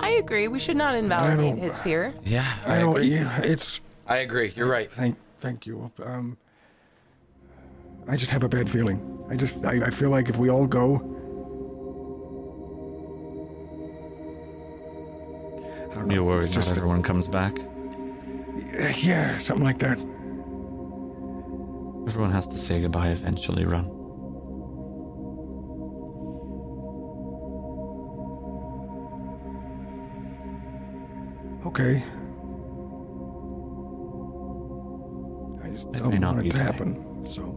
I 0.00 0.10
agree. 0.10 0.48
We 0.48 0.58
should 0.58 0.76
not 0.76 0.94
invalidate 0.94 1.56
his 1.58 1.78
fear. 1.78 2.12
Yeah, 2.24 2.52
I, 2.66 2.76
I 2.76 2.80
don't. 2.80 2.90
agree. 2.90 3.14
Yeah, 3.14 3.38
it's. 3.40 3.80
I 4.06 4.18
agree. 4.18 4.52
You're 4.54 4.68
right. 4.68 4.90
Thank, 4.92 5.16
thank 5.38 5.66
you. 5.66 5.90
Um, 6.04 6.36
I 8.08 8.16
just 8.16 8.30
have 8.30 8.44
a 8.44 8.48
bad 8.48 8.68
feeling. 8.68 9.00
I 9.30 9.36
just, 9.36 9.64
I, 9.64 9.86
I 9.86 9.90
feel 9.90 10.10
like 10.10 10.28
if 10.28 10.36
we 10.36 10.50
all 10.50 10.66
go, 10.66 10.96
I 15.90 15.94
don't 15.94 16.08
know, 16.08 16.14
You're 16.14 16.24
worried 16.24 16.46
not 16.50 16.52
just 16.54 16.68
a- 16.70 16.74
everyone 16.76 17.02
comes 17.02 17.28
back? 17.28 17.56
yeah, 18.98 19.38
something 19.38 19.64
like 19.64 19.78
that. 19.78 19.98
Everyone 22.06 22.30
has 22.32 22.46
to 22.48 22.56
say 22.58 22.80
goodbye 22.82 23.08
eventually, 23.08 23.64
Run. 23.64 23.90
Okay. 31.66 32.04
I 35.62 35.68
just 35.70 35.88
It 35.88 35.98
don't 35.98 36.20
want 36.20 36.38
it 36.40 36.42
to 36.44 36.50
today. 36.50 36.62
happen. 36.62 37.26
So. 37.26 37.53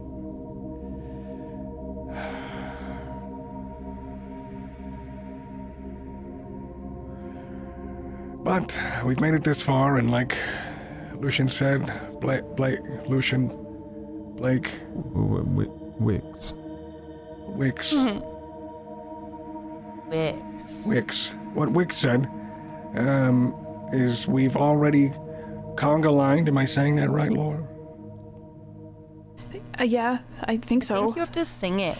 But 8.48 8.74
we've 9.04 9.20
made 9.20 9.34
it 9.34 9.44
this 9.44 9.60
far, 9.60 9.98
and 9.98 10.10
like 10.10 10.34
Lucian 11.16 11.48
said, 11.48 11.82
Blake, 12.18 12.44
Blake, 12.56 12.78
Lucian, 13.06 13.48
Blake, 14.36 14.70
W- 15.12 15.44
w- 15.44 15.92
Wicks. 15.98 16.54
Wicks, 17.46 17.92
Wix. 20.06 20.86
Wicks. 20.86 21.28
What 21.52 21.72
Wicks 21.72 21.98
said 21.98 22.24
um, 22.96 23.54
is 23.92 24.26
we've 24.26 24.56
already 24.56 25.10
conga 25.74 26.10
lined. 26.10 26.48
Am 26.48 26.56
I 26.56 26.64
saying 26.64 26.96
that 26.96 27.10
right, 27.10 27.30
Laura? 27.30 27.62
Uh, 29.78 29.84
yeah, 29.84 30.20
I 30.44 30.56
think 30.56 30.84
I 30.84 30.86
so. 30.86 31.04
think 31.04 31.16
you 31.16 31.20
have 31.20 31.32
to 31.32 31.44
sing 31.44 31.80
it. 31.80 31.98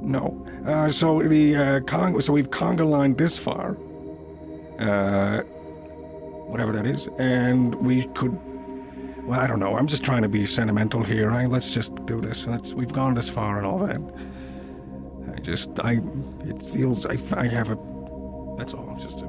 No. 0.00 0.37
Uh, 0.68 0.86
so 0.86 1.22
the 1.22 1.56
uh, 1.56 1.80
con- 1.80 2.20
so 2.20 2.30
we've 2.30 2.50
conga 2.50 2.86
lined 2.86 3.16
this 3.16 3.38
far, 3.38 3.70
uh, 4.78 5.40
whatever 6.44 6.72
that 6.72 6.86
is, 6.86 7.08
and 7.18 7.74
we 7.76 8.06
could. 8.08 8.38
Well, 9.24 9.40
I 9.40 9.46
don't 9.46 9.60
know. 9.60 9.76
I'm 9.76 9.86
just 9.86 10.04
trying 10.04 10.20
to 10.22 10.28
be 10.28 10.44
sentimental 10.44 11.02
here. 11.02 11.30
Right? 11.30 11.48
Let's 11.48 11.70
just 11.70 11.94
do 12.04 12.20
this. 12.20 12.46
Let's. 12.46 12.74
We've 12.74 12.92
gone 12.92 13.14
this 13.14 13.30
far 13.30 13.56
and 13.56 13.66
all 13.66 13.78
that. 13.78 13.96
I 15.34 15.40
just. 15.40 15.70
I. 15.80 16.02
It 16.44 16.62
feels. 16.70 17.06
I. 17.06 17.16
I 17.32 17.48
have 17.48 17.70
a. 17.70 17.78
That's 18.58 18.74
all. 18.74 18.94
Just 19.00 19.22
a. 19.22 19.28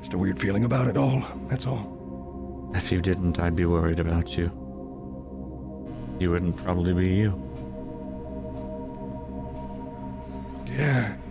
Just 0.00 0.14
a 0.14 0.18
weird 0.18 0.40
feeling 0.40 0.64
about 0.64 0.88
it 0.88 0.96
all. 0.96 1.22
That's 1.48 1.64
all. 1.64 2.72
If 2.74 2.90
you 2.90 3.00
didn't, 3.00 3.38
I'd 3.38 3.54
be 3.54 3.66
worried 3.66 4.00
about 4.00 4.36
you. 4.36 4.50
You 6.18 6.32
wouldn't 6.32 6.56
probably 6.56 6.92
be 6.92 7.14
you. 7.14 7.49
Yeah. 10.80 11.14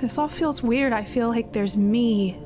This 0.00 0.18
all 0.18 0.28
feels 0.28 0.62
weird. 0.62 0.92
I 0.92 1.04
feel 1.04 1.28
like 1.28 1.52
there's 1.52 1.78
me 1.78 2.38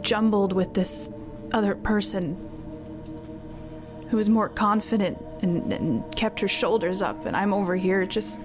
jumbled 0.00 0.52
with 0.52 0.74
this 0.74 1.08
other 1.52 1.76
person 1.76 2.34
who 4.08 4.18
is 4.18 4.28
more 4.28 4.48
confident 4.48 5.16
and, 5.40 5.72
and 5.72 6.16
kept 6.16 6.40
her 6.40 6.48
shoulders 6.48 7.00
up, 7.00 7.26
and 7.26 7.36
I'm 7.36 7.54
over 7.54 7.76
here 7.76 8.04
just. 8.06 8.40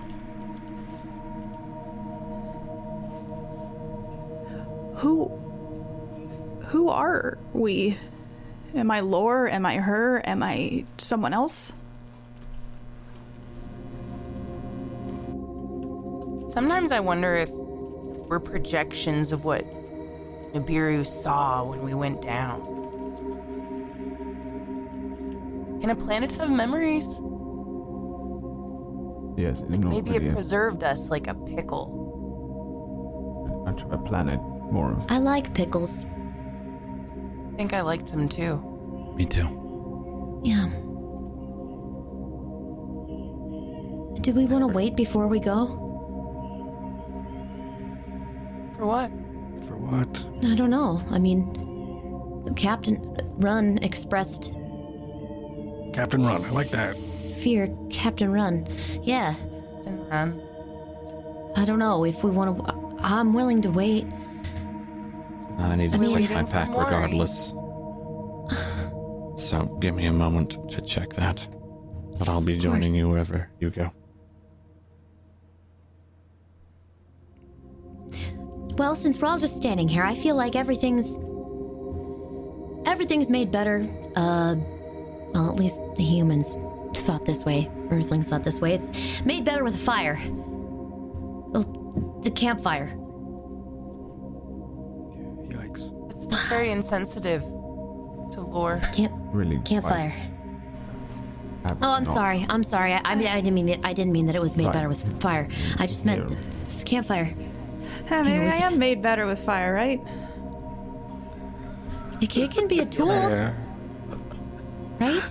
Who. 4.97 5.29
Who 6.67 6.89
are 6.89 7.39
we? 7.53 7.97
Am 8.75 8.91
I 8.91 8.99
Lore? 8.99 9.49
Am 9.49 9.65
I 9.65 9.77
her? 9.77 10.21
Am 10.23 10.43
I 10.43 10.85
someone 10.97 11.33
else? 11.33 11.73
Sometimes 16.55 16.93
I 16.93 17.01
wonder 17.01 17.35
if 17.35 17.49
we're 17.51 18.39
projections 18.39 19.33
of 19.33 19.43
what 19.43 19.65
Nibiru 20.53 21.05
saw 21.05 21.65
when 21.65 21.81
we 21.81 21.93
went 21.93 22.21
down. 22.21 22.61
Can 25.81 25.89
a 25.89 25.95
planet 25.95 26.31
have 26.31 26.49
memories? 26.49 27.19
Yes, 29.37 29.63
Like 29.67 29.81
not 29.81 29.89
maybe 29.89 30.11
really 30.11 30.27
it 30.27 30.29
a- 30.31 30.33
preserved 30.33 30.81
us 30.85 31.09
like 31.11 31.27
a 31.27 31.33
pickle. 31.35 31.91
much 33.65 33.81
of 33.83 33.91
a 33.91 33.97
planet, 33.97 34.39
more 34.71 34.93
of 34.93 35.05
I 35.11 35.17
like 35.17 35.53
pickles. 35.53 36.05
I 36.05 37.57
think 37.57 37.73
I 37.73 37.81
liked 37.81 38.09
him 38.09 38.29
too. 38.29 39.13
Me 39.17 39.25
too. 39.25 40.39
Yeah. 40.45 40.67
Do 44.21 44.31
we 44.33 44.45
want 44.45 44.61
to 44.61 44.67
wait 44.67 44.95
before 44.95 45.27
we 45.27 45.41
go? 45.41 45.81
For 48.77 48.85
what? 48.85 49.09
For 49.67 49.77
what? 49.77 50.25
I 50.51 50.55
don't 50.55 50.69
know. 50.69 51.01
I 51.09 51.19
mean, 51.19 51.53
Captain 52.55 53.15
Run 53.37 53.79
expressed 53.81 54.53
Captain 55.93 56.23
Run. 56.23 56.43
I 56.43 56.49
like 56.51 56.69
that. 56.69 56.95
fear. 56.97 57.69
Captain 57.89 58.31
Run. 58.33 58.67
Yeah. 59.01 59.33
And 59.85 60.09
run. 60.09 60.41
I 61.55 61.63
don't 61.65 61.79
know 61.79 62.03
if 62.05 62.23
we 62.23 62.31
want 62.31 62.57
to. 62.57 62.97
I'm 63.01 63.33
willing 63.33 63.61
to 63.61 63.71
wait. 63.71 64.05
I 65.57 65.75
need 65.75 65.91
to 65.91 65.95
I 65.97 65.99
mean, 65.99 66.09
check 66.09 66.19
waiting 66.19 66.35
my 66.35 66.43
pack 66.43 66.69
regardless. 66.69 67.53
So 69.37 69.65
give 69.79 69.95
me 69.95 70.05
a 70.05 70.13
moment 70.13 70.69
to 70.71 70.81
check 70.81 71.13
that. 71.13 71.45
But 72.17 72.29
I'll 72.29 72.43
be 72.43 72.57
joining 72.57 72.93
you 72.95 73.09
wherever 73.09 73.49
you 73.59 73.69
go. 73.69 73.89
Well, 78.77 78.95
since 78.95 79.19
we're 79.19 79.27
all 79.27 79.39
just 79.39 79.55
standing 79.55 79.87
here, 79.87 80.03
I 80.03 80.15
feel 80.15 80.35
like 80.35 80.55
everything's 80.55 81.17
everything's 82.87 83.29
made 83.29 83.51
better. 83.51 83.85
Uh, 84.15 84.55
well, 85.33 85.49
at 85.49 85.55
least 85.55 85.81
the 85.95 86.03
humans 86.03 86.55
thought 86.95 87.25
this 87.25 87.45
way. 87.45 87.69
Earthlings 87.89 88.29
thought 88.29 88.43
this 88.43 88.59
way. 88.61 88.73
It's 88.73 89.21
made 89.23 89.45
better 89.45 89.63
with 89.63 89.75
a 89.75 89.77
fire. 89.77 90.19
Well, 90.27 92.19
the 92.23 92.31
campfire. 92.31 92.87
Yikes. 95.49 96.11
It's, 96.11 96.25
it's 96.25 96.47
very 96.47 96.69
insensitive 96.71 97.41
to 97.41 98.41
lore. 98.41 98.81
Camp 98.93 99.13
really 99.31 99.59
campfire. 99.59 100.13
Oh, 101.81 101.91
I'm 101.93 102.03
not. 102.03 102.13
sorry. 102.13 102.45
I'm 102.49 102.63
sorry. 102.63 102.93
I, 102.93 103.01
I 103.03 103.15
mean, 103.15 103.27
I 103.27 103.35
didn't 103.41 103.55
mean 103.55 103.69
it. 103.69 103.79
I 103.83 103.93
didn't 103.93 104.11
mean 104.13 104.27
that 104.27 104.35
it 104.35 104.41
was 104.41 104.55
made 104.55 104.65
Right. 104.65 104.73
better 104.73 104.87
with 104.87 105.21
fire. 105.21 105.47
I 105.79 105.87
just 105.87 106.05
meant 106.05 106.29
Yeah. 106.29 106.37
it's, 106.37 106.47
it's 106.63 106.83
campfire. 106.83 107.33
Yeah, 108.09 108.21
maybe 108.21 108.45
I 108.45 108.57
am 108.67 108.77
made 108.77 109.01
better 109.01 109.25
with 109.25 109.39
fire, 109.39 109.73
right? 109.73 109.99
It, 112.21 112.35
it 112.37 112.51
can 112.51 112.67
be 112.67 112.79
a 112.79 112.85
tool, 112.85 113.07
Yeah. 113.07 113.53
right? 114.99 115.23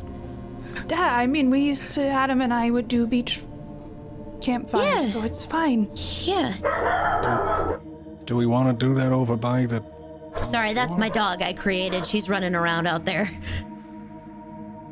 Yeah, 0.91 1.17
I 1.17 1.27
mean, 1.27 1.51
we 1.51 1.61
used 1.61 1.95
to, 1.95 2.07
Adam 2.07 2.41
and 2.41 2.53
I 2.53 2.71
would 2.71 2.89
do 2.89 3.07
beach 3.07 3.41
campfire, 4.43 4.85
Yeah. 4.85 5.01
so 5.01 5.23
it's 5.23 5.45
fine. 5.45 5.89
Yeah. 6.23 6.53
Do 8.27 8.37
we 8.37 8.47
want 8.47 8.79
to 8.79 8.87
do 8.87 8.95
that 8.95 9.13
over 9.13 9.37
by 9.37 9.67
the? 9.67 9.83
Sorry, 10.43 10.73
that's 10.75 10.97
my 10.97 11.09
dog 11.09 11.43
I 11.43 11.53
created. 11.53 12.05
She's 12.07 12.29
running 12.29 12.55
around 12.55 12.87
out 12.87 13.05
there. 13.05 13.31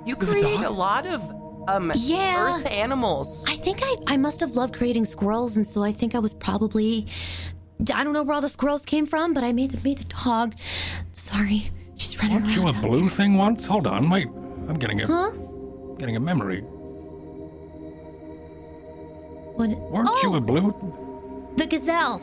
You 0.06 0.16
create 0.16 0.60
a 0.62 0.70
lot 0.70 1.06
of 1.06 1.20
um 1.68 1.92
Yeah. 1.94 2.56
earth 2.56 2.66
animals. 2.70 3.44
I 3.48 3.54
think 3.56 3.78
I, 3.82 3.94
I 4.08 4.16
must 4.16 4.40
have 4.40 4.56
loved 4.56 4.74
creating 4.74 5.04
squirrels, 5.04 5.56
and 5.56 5.66
so 5.66 5.82
I 5.84 5.92
think 5.92 6.14
I 6.14 6.18
was 6.18 6.32
probably. 6.34 7.06
I 7.92 8.04
don't 8.04 8.12
know 8.12 8.22
where 8.22 8.34
all 8.34 8.40
the 8.40 8.48
squirrels 8.48 8.84
came 8.84 9.06
from, 9.06 9.34
but 9.34 9.42
I 9.44 9.52
made 9.52 9.70
the, 9.72 9.80
made 9.88 9.98
the 9.98 10.14
dog. 10.24 10.54
Sorry, 11.12 11.70
she's 11.96 12.16
running 12.18 12.36
Weren't 12.36 12.46
around. 12.46 12.56
you 12.56 12.68
a 12.68 12.72
out 12.72 12.82
blue 12.82 13.08
thing 13.08 13.36
once? 13.36 13.66
Hold 13.66 13.86
on, 13.86 14.08
wait. 14.08 14.28
I'm 14.68 14.78
getting 14.78 15.00
a 15.02 15.06
Huh? 15.06 15.30
getting 15.98 16.16
a 16.16 16.20
memory. 16.20 16.62
What? 19.56 19.68
Weren't 19.70 20.08
oh, 20.10 20.20
you 20.22 20.34
a 20.34 20.36
oh! 20.36 20.40
blue? 20.40 21.52
the 21.56 21.66
gazelle. 21.66 22.20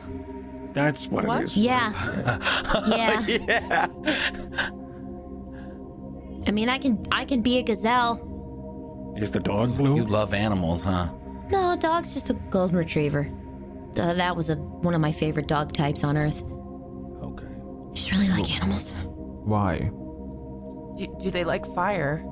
That's 0.72 1.06
what, 1.08 1.24
What? 1.24 1.42
it 1.42 1.44
is. 1.44 1.56
Yeah. 1.56 1.92
yeah. 2.88 3.26
yeah. 3.26 3.86
I 6.46 6.50
mean, 6.52 6.68
I 6.68 6.78
can 6.78 7.04
I 7.12 7.24
can 7.24 7.42
be 7.42 7.58
a 7.58 7.62
gazelle. 7.62 9.14
Is 9.16 9.30
the 9.30 9.40
dog 9.40 9.76
blue? 9.76 9.96
You 9.96 10.04
love 10.04 10.32
animals, 10.32 10.84
huh? 10.84 11.08
No, 11.50 11.76
dog's 11.76 12.14
just 12.14 12.30
a 12.30 12.34
golden 12.50 12.78
retriever. 12.78 13.28
Uh, 13.98 14.14
that 14.14 14.36
was 14.36 14.50
a 14.50 14.56
one 14.56 14.94
of 14.94 15.00
my 15.00 15.12
favorite 15.12 15.48
dog 15.48 15.72
types 15.72 16.04
on 16.04 16.16
Earth. 16.16 16.44
okay. 17.22 17.46
I 17.46 17.92
just 17.94 18.12
really 18.12 18.28
like 18.28 18.50
animals. 18.56 18.92
Why? 19.44 19.90
Do, 20.96 21.16
do 21.18 21.30
they 21.30 21.44
like 21.44 21.66
fire? 21.74 22.24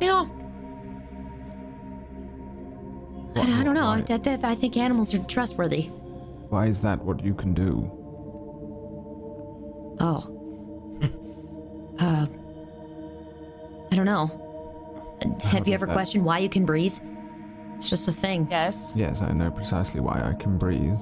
Yeah. 0.00 0.26
I, 3.36 3.60
I 3.60 3.64
don't 3.64 3.74
know. 3.74 3.86
I, 3.88 4.02
I, 4.08 4.50
I 4.50 4.54
think 4.54 4.76
animals 4.76 5.12
are 5.14 5.22
trustworthy. 5.24 5.82
Why 6.48 6.66
is 6.66 6.82
that 6.82 7.02
what 7.04 7.22
you 7.24 7.34
can 7.34 7.52
do? 7.54 7.90
Oh. 9.98 10.32
uh, 11.98 12.26
I 13.90 13.96
don't 13.96 14.04
know. 14.06 14.30
Have 15.50 15.66
you 15.66 15.74
ever 15.74 15.86
that- 15.86 15.92
questioned 15.92 16.24
why 16.24 16.38
you 16.38 16.48
can 16.48 16.64
breathe? 16.64 16.96
It's 17.76 17.90
just 17.90 18.08
a 18.08 18.12
thing. 18.12 18.48
Yes. 18.50 18.94
Yes, 18.96 19.20
I 19.20 19.32
know 19.32 19.50
precisely 19.50 20.00
why 20.00 20.22
I 20.22 20.32
can 20.34 20.56
breathe. 20.56 20.98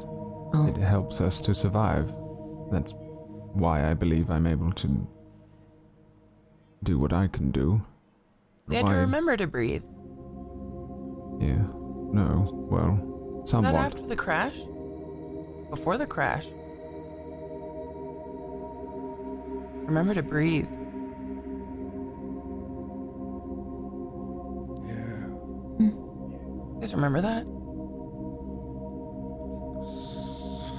Oh. 0.57 0.67
It 0.69 0.77
helps 0.77 1.21
us 1.21 1.41
to 1.43 1.55
survive. 1.55 2.13
That's 2.73 2.95
why 3.53 3.89
I 3.89 3.95
believe 3.95 4.31
I'm 4.31 4.47
able 4.47 4.73
to 4.73 5.07
do 6.83 6.99
what 6.99 7.13
I 7.13 7.29
can 7.29 7.51
do. 7.51 7.81
We 8.67 8.77
had 8.77 8.87
to 8.87 8.93
remember 8.93 9.37
to 9.37 9.47
breathe. 9.47 9.85
Yeah. 11.41 11.63
No. 12.13 12.51
Well, 12.71 12.99
Was 13.43 13.53
that 13.53 13.75
after 13.75 14.03
the 14.07 14.17
crash? 14.17 14.59
Before 15.71 15.97
the 15.99 16.07
crash? 16.07 16.47
Remember 19.87 20.15
to 20.15 20.23
breathe. 20.23 20.71
Yeah. 24.87 25.29
You 25.79 26.04
guys 26.85 26.95
remember 26.95 27.23
that? 27.23 27.45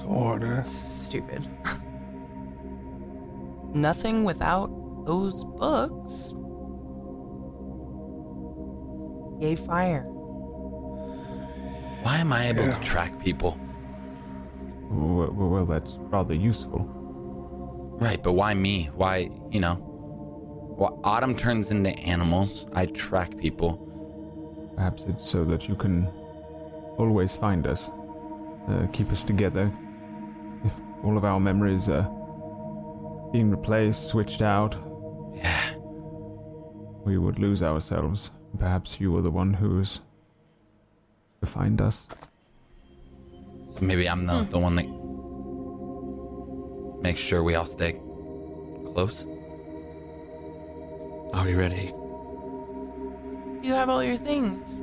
Sorta. 0.04 0.62
Stupid. 0.62 1.48
Nothing 3.74 4.22
without 4.22 4.68
those 5.04 5.44
books. 5.44 6.32
Yay, 9.40 9.56
fire. 9.56 10.02
Why 12.02 12.18
am 12.18 12.32
I 12.32 12.50
able 12.50 12.72
to 12.72 12.80
track 12.80 13.20
people? 13.20 13.58
Well, 14.88 15.32
well, 15.32 15.48
well, 15.48 15.66
that's 15.66 15.96
rather 15.98 16.34
useful. 16.34 16.86
Right, 17.98 18.22
but 18.22 18.34
why 18.34 18.54
me? 18.54 18.90
Why, 18.94 19.28
you 19.50 19.58
know? 19.58 19.82
Well, 20.78 21.00
Autumn 21.02 21.34
turns 21.34 21.72
into 21.72 21.90
animals. 21.98 22.68
I 22.74 22.86
track 22.86 23.36
people. 23.38 23.82
Perhaps 24.76 25.04
it's 25.08 25.28
so 25.28 25.44
that 25.46 25.68
you 25.68 25.74
can 25.74 26.06
always 26.98 27.34
find 27.34 27.66
us, 27.66 27.88
uh, 28.68 28.86
keep 28.92 29.10
us 29.10 29.22
together. 29.24 29.70
If 30.64 30.80
all 31.02 31.16
of 31.16 31.24
our 31.24 31.40
memories 31.40 31.88
are 31.88 32.04
being 33.32 33.50
replaced, 33.50 34.08
switched 34.08 34.42
out, 34.42 34.76
Yeah. 35.34 35.74
we 37.04 37.18
would 37.18 37.38
lose 37.38 37.62
ourselves. 37.62 38.30
Perhaps 38.58 39.00
you 39.00 39.12
were 39.12 39.22
the 39.22 39.30
one 39.30 39.54
who's 39.54 40.00
to 41.40 41.46
find 41.46 41.80
us. 41.80 42.08
So 43.74 43.84
maybe 43.84 44.08
I'm 44.08 44.26
the, 44.26 44.46
the 44.50 44.58
one 44.58 44.76
that 44.76 44.86
makes 47.02 47.20
sure 47.20 47.42
we 47.42 47.54
all 47.54 47.66
stay 47.66 48.00
close. 48.94 49.26
Are 51.34 51.44
we 51.44 51.54
ready? 51.54 51.92
You 53.66 53.74
have 53.74 53.88
all 53.90 54.00
your 54.04 54.16
things. 54.16 54.80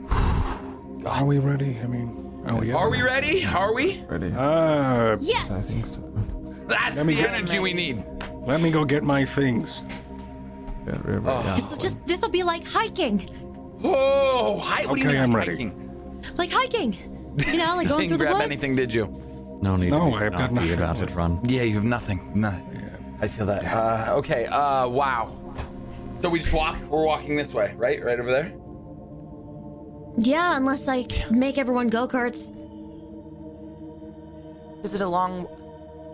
Are 1.06 1.24
we 1.24 1.40
ready? 1.40 1.80
I 1.82 1.88
mean, 1.88 2.44
are 2.46 2.58
we? 2.58 2.72
Are 2.74 2.90
we 2.90 3.02
ready? 3.02 3.46
Are 3.46 3.74
we? 3.74 4.04
Ready? 4.10 4.34
Uh, 4.34 5.14
I 5.14 5.18
think 5.18 5.86
so. 5.86 6.02
That's 6.68 6.98
Let 6.98 7.06
me 7.06 7.14
the 7.16 7.22
get- 7.22 7.34
energy 7.34 7.60
we 7.60 7.72
need. 7.72 8.04
let 8.46 8.60
me 8.60 8.72
go 8.72 8.84
get 8.84 9.04
my 9.04 9.24
things. 9.24 9.82
Yeah, 10.86 10.98
we're 11.06 11.20
ready. 11.20 11.26
Oh. 11.50 11.56
This 11.56 11.70
will 11.70 11.78
just 11.78 12.06
this 12.06 12.22
will 12.22 12.30
be 12.30 12.44
like 12.44 12.68
hiking, 12.68 13.30
Oh, 13.86 14.58
hi, 14.60 14.86
what 14.86 14.96
do 14.96 15.02
you 15.02 15.08
Okay, 15.08 15.14
mean 15.14 15.24
I'm 15.24 15.32
like 15.32 15.48
ready. 15.48 15.64
hiking? 15.64 16.34
like 16.36 16.52
hiking. 16.52 16.94
You 17.48 17.58
know, 17.60 17.76
like 17.78 17.88
going 17.94 18.10
Didn't 18.10 18.10
through 18.10 18.18
the 18.18 18.24
grab 18.26 18.34
woods. 18.34 18.46
anything, 18.48 18.76
did 18.76 18.94
you? 18.94 19.06
No 19.62 19.78
need 19.78 19.92
No, 19.92 20.10
to 20.12 20.16
I've 20.18 20.32
got 20.34 20.50
snobby 20.50 20.56
nothing. 20.56 20.74
about 20.74 21.02
it, 21.02 21.16
Run. 21.16 21.40
Yeah, 21.46 21.62
you 21.62 21.76
have 21.76 21.86
nothing. 21.86 22.20
No. 22.36 22.52
I 23.22 23.30
feel 23.30 23.46
that. 23.46 23.64
Uh, 23.64 24.16
okay. 24.18 24.46
Uh, 24.48 24.90
wow. 24.90 25.32
So 26.22 26.28
we 26.30 26.40
just 26.40 26.52
walk. 26.52 26.76
We're 26.90 27.06
walking 27.06 27.38
this 27.38 27.54
way, 27.54 27.74
right? 27.78 28.04
Right 28.04 28.20
over 28.20 28.30
there. 28.30 28.52
Yeah, 30.18 30.56
unless 30.58 30.88
I 30.88 31.08
make 31.32 31.58
everyone 31.58 31.90
go 31.90 32.08
karts. 32.08 32.52
Is 34.84 34.94
it 34.94 35.02
a 35.02 35.08
long? 35.08 35.48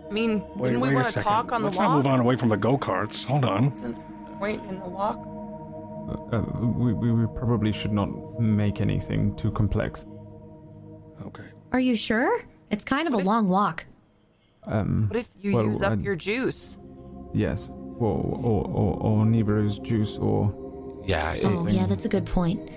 I 0.08 0.12
mean, 0.12 0.42
Wait, 0.56 0.70
didn't 0.70 0.80
we 0.80 0.94
want 0.94 1.06
to 1.08 1.20
talk 1.22 1.52
on 1.52 1.62
Let's 1.64 1.76
the 1.76 1.82
not 1.82 1.88
walk? 1.88 1.96
move 1.96 2.06
on 2.06 2.20
away 2.20 2.36
from 2.36 2.48
the 2.48 2.56
go 2.56 2.78
karts. 2.78 3.24
Hold 3.24 3.44
on. 3.44 3.72
Isn't 3.74 3.96
in 4.42 4.78
the 4.80 4.88
walk? 4.88 5.18
Uh, 6.32 6.40
we, 6.60 6.92
we, 6.94 7.12
we 7.12 7.26
probably 7.38 7.72
should 7.72 7.92
not 7.92 8.40
make 8.40 8.80
anything 8.80 9.36
too 9.36 9.50
complex. 9.52 10.06
Okay. 11.26 11.44
Are 11.72 11.78
you 11.80 11.94
sure? 11.94 12.42
It's 12.70 12.84
kind 12.84 13.06
of 13.06 13.14
a 13.14 13.18
long 13.18 13.48
walk. 13.48 13.86
Um, 14.64 15.06
What 15.08 15.20
if 15.20 15.30
you 15.36 15.54
Well, 15.54 15.66
use 15.66 15.82
up 15.82 15.92
I- 15.92 16.02
your 16.02 16.16
juice? 16.16 16.78
yes. 17.34 17.68
Or, 17.98 18.16
or, 18.16 18.64
or, 18.66 18.96
or 19.02 19.24
Nibiru's 19.26 19.78
juice, 19.78 20.16
or 20.16 21.02
Yeah. 21.04 21.34
it- 21.34 21.44
Oh, 21.44 21.66
yeah, 21.68 21.84
that's 21.86 22.06
a 22.06 22.08
good 22.08 22.24
point. 22.26 22.68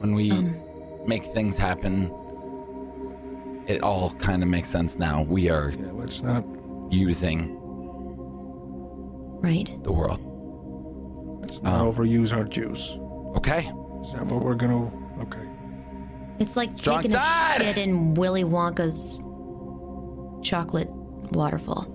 When 0.00 0.14
we 0.14 0.30
Um. 0.32 0.54
make 1.06 1.24
things 1.24 1.56
happen, 1.58 2.10
it 3.66 3.82
all 3.82 4.10
kind 4.18 4.42
of 4.42 4.48
makes 4.48 4.68
sense 4.68 4.98
now. 4.98 5.22
We 5.22 5.48
are 5.50 5.70
Yeah. 5.70 5.92
Let's 5.92 6.22
not. 6.22 6.44
using 6.90 7.56
Right. 9.42 9.78
the 9.84 9.92
world. 9.92 10.20
Let's 11.42 11.62
not 11.62 11.80
Oh. 11.86 11.92
overuse 11.92 12.32
our 12.36 12.44
juice. 12.44 12.98
Okay. 13.36 13.70
Is 14.02 14.12
that 14.12 14.26
what 14.26 14.44
we're 14.44 14.54
gonna? 14.54 14.90
Okay. 15.22 15.38
It's 16.38 16.56
like 16.56 16.70
Strong 16.76 17.02
taking 17.02 17.12
side. 17.18 17.60
a 17.60 17.64
shit 17.64 17.78
in 17.78 18.14
Willy 18.14 18.44
Wonka's 18.44 19.22
chocolate 20.42 20.90
waterfall. 21.32 21.86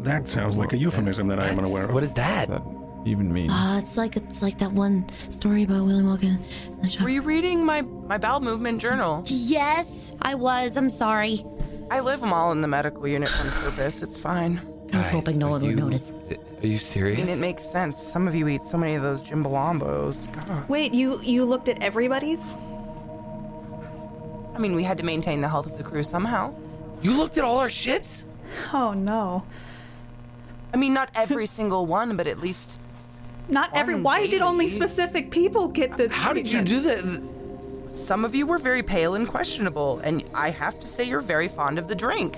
That 0.00 0.26
sounds 0.26 0.56
like 0.56 0.72
a 0.72 0.78
euphemism 0.78 1.28
that 1.28 1.38
I 1.38 1.48
am 1.48 1.58
unaware 1.58 1.84
of. 1.84 1.92
What 1.94 2.02
is 2.02 2.14
that? 2.14 2.48
does 2.48 2.58
that 2.58 2.62
even 3.04 3.32
mean? 3.32 3.48
Ah, 3.50 3.78
it's 3.78 3.96
like 3.96 4.16
it's 4.16 4.42
like 4.42 4.58
that 4.58 4.72
one 4.72 5.08
story 5.30 5.62
about 5.64 5.84
Willy 5.84 6.02
Wonka. 6.02 6.36
and 6.82 6.84
the 6.84 7.02
Were 7.04 7.10
you 7.10 7.22
reading 7.22 7.64
my 7.64 7.82
my 7.82 8.18
bowel 8.18 8.40
movement 8.40 8.80
journal? 8.80 9.22
Yes, 9.26 10.12
I 10.22 10.34
was. 10.34 10.76
I'm 10.76 10.90
sorry. 10.90 11.44
I 11.90 12.00
live 12.00 12.20
them 12.20 12.32
all 12.32 12.52
in 12.52 12.60
the 12.60 12.68
medical 12.68 13.06
unit 13.08 13.30
on 13.40 13.50
purpose. 13.50 14.02
It's 14.02 14.18
fine. 14.18 14.60
I 14.92 14.96
was 14.98 15.08
hoping 15.08 15.38
no 15.38 15.48
are 15.48 15.50
one 15.50 15.62
would 15.62 15.76
notice. 15.76 16.12
Are 16.62 16.66
you 16.66 16.74
I 16.74 16.78
serious? 16.78 17.18
mean, 17.18 17.28
it 17.28 17.40
makes 17.40 17.62
sense. 17.64 17.98
Some 17.98 18.26
of 18.28 18.34
you 18.34 18.48
eat 18.48 18.62
so 18.64 18.76
many 18.76 18.94
of 18.94 19.02
those 19.02 19.22
Jimbalombos. 19.22 20.32
God. 20.32 20.68
Wait, 20.68 20.92
you 20.92 21.20
you 21.22 21.44
looked 21.44 21.68
at 21.68 21.82
everybody's? 21.82 22.56
I 24.54 24.58
mean, 24.58 24.74
we 24.74 24.82
had 24.84 24.98
to 24.98 25.04
maintain 25.04 25.40
the 25.40 25.48
health 25.48 25.66
of 25.66 25.78
the 25.78 25.84
crew 25.84 26.02
somehow. 26.02 26.52
you 27.02 27.16
looked 27.16 27.38
at 27.38 27.44
all 27.44 27.58
our 27.58 27.68
shits? 27.68 28.24
Oh 28.72 28.92
no. 28.92 29.44
I 30.74 30.76
mean, 30.76 30.92
not 30.92 31.10
every 31.14 31.46
single 31.58 31.86
one, 31.86 32.16
but 32.16 32.26
at 32.26 32.38
least 32.40 32.79
Not 33.50 33.70
every. 33.74 33.94
on 33.94 34.02
Why 34.02 34.26
did 34.26 34.42
only 34.42 34.68
specific 34.68 35.30
people 35.30 35.68
get 35.68 35.96
this? 35.96 36.12
How 36.16 36.32
did 36.32 36.50
you 36.50 36.62
treatment? 36.62 36.68
do 36.68 36.80
that? 37.88 37.94
Some 37.94 38.24
of 38.24 38.34
you 38.34 38.46
were 38.46 38.58
very 38.58 38.82
pale 38.82 39.14
and 39.14 39.26
questionable, 39.26 39.98
and 40.04 40.22
I 40.32 40.50
have 40.50 40.78
to 40.80 40.86
say 40.86 41.04
you're 41.04 41.20
very 41.20 41.48
fond 41.48 41.78
of 41.78 41.88
the 41.88 41.94
drink. 41.94 42.36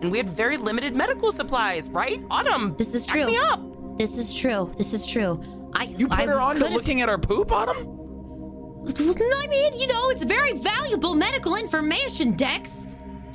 And 0.00 0.12
we 0.12 0.18
had 0.18 0.30
very 0.30 0.56
limited 0.56 0.94
medical 0.94 1.32
supplies, 1.32 1.90
right? 1.90 2.22
Autumn. 2.30 2.76
This 2.76 2.94
is 2.94 3.04
back 3.06 3.16
true. 3.16 3.26
me 3.26 3.36
up. 3.36 3.60
This 3.98 4.16
is 4.16 4.32
true. 4.32 4.70
This 4.78 4.92
is 4.92 5.04
true. 5.04 5.42
I 5.74 5.84
You 5.84 6.06
put 6.08 6.20
I 6.20 6.26
her 6.26 6.38
on 6.40 6.54
to 6.54 6.60
could've- 6.60 6.74
looking 6.74 7.00
at 7.00 7.08
our 7.08 7.18
poop 7.18 7.50
on 7.50 7.68
him? 7.68 7.94
I 8.88 9.46
mean, 9.48 9.76
you 9.76 9.88
know, 9.88 10.08
it's 10.10 10.22
very 10.22 10.52
valuable 10.52 11.14
medical 11.14 11.56
information, 11.56 12.32
Dex. 12.32 12.86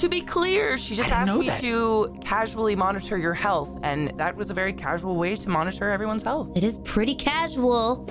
To 0.04 0.10
be 0.10 0.20
clear, 0.20 0.78
she 0.78 0.96
just 0.96 1.10
asked 1.14 1.34
me 1.34 1.48
that. 1.48 1.62
to 1.62 2.14
casually 2.20 2.76
monitor 2.76 3.18
your 3.18 3.34
health, 3.34 3.80
and 3.84 4.12
that 4.18 4.36
was 4.36 4.52
a 4.52 4.54
very 4.54 4.74
casual 4.74 5.16
way 5.16 5.38
to 5.38 5.50
monitor 5.50 5.90
everyone's 5.90 6.24
health. 6.24 6.50
It 6.58 6.64
is 6.66 6.80
pretty 6.80 7.16
casual. 7.16 8.06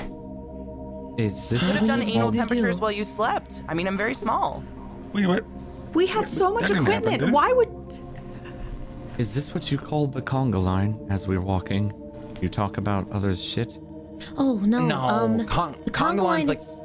Is 1.19 1.51
this 1.51 1.67
Could 1.67 1.77
have 1.77 1.87
done 1.87 2.01
anal 2.01 2.29
you 2.29 2.33
do? 2.33 2.39
temperatures 2.39 2.81
while 2.81 2.93
you 2.93 3.05
slept. 3.05 3.63
I 3.69 3.75
mean, 3.75 3.87
I'm 3.87 3.99
very 3.99 4.15
small. 4.15 4.65
Wait, 5.13 5.27
what? 5.27 5.45
We 5.93 6.07
had 6.07 6.27
so 6.27 6.55
much 6.55 6.69
That 6.69 6.77
didn't 6.77 6.87
happen, 6.87 7.09
equipment. 7.13 7.35
Why 7.35 7.53
would? 7.53 7.69
is 9.19 9.35
this 9.35 9.53
what 9.53 9.71
you 9.71 9.77
call 9.77 10.07
the 10.07 10.23
conga 10.23 10.65
line 10.65 10.99
as 11.11 11.29
we're 11.29 11.43
walking? 11.43 11.93
You 12.41 12.49
talk 12.49 12.79
about 12.79 13.07
others' 13.13 13.45
shit? 13.45 13.79
Oh 14.39 14.59
no. 14.65 14.87
No, 14.87 14.97
um, 14.97 15.45
con- 15.45 15.77
the 15.85 15.91
conga 15.91 16.17
conga 16.17 16.23
line 16.23 16.47
line's 16.47 16.59
is. 16.59 16.81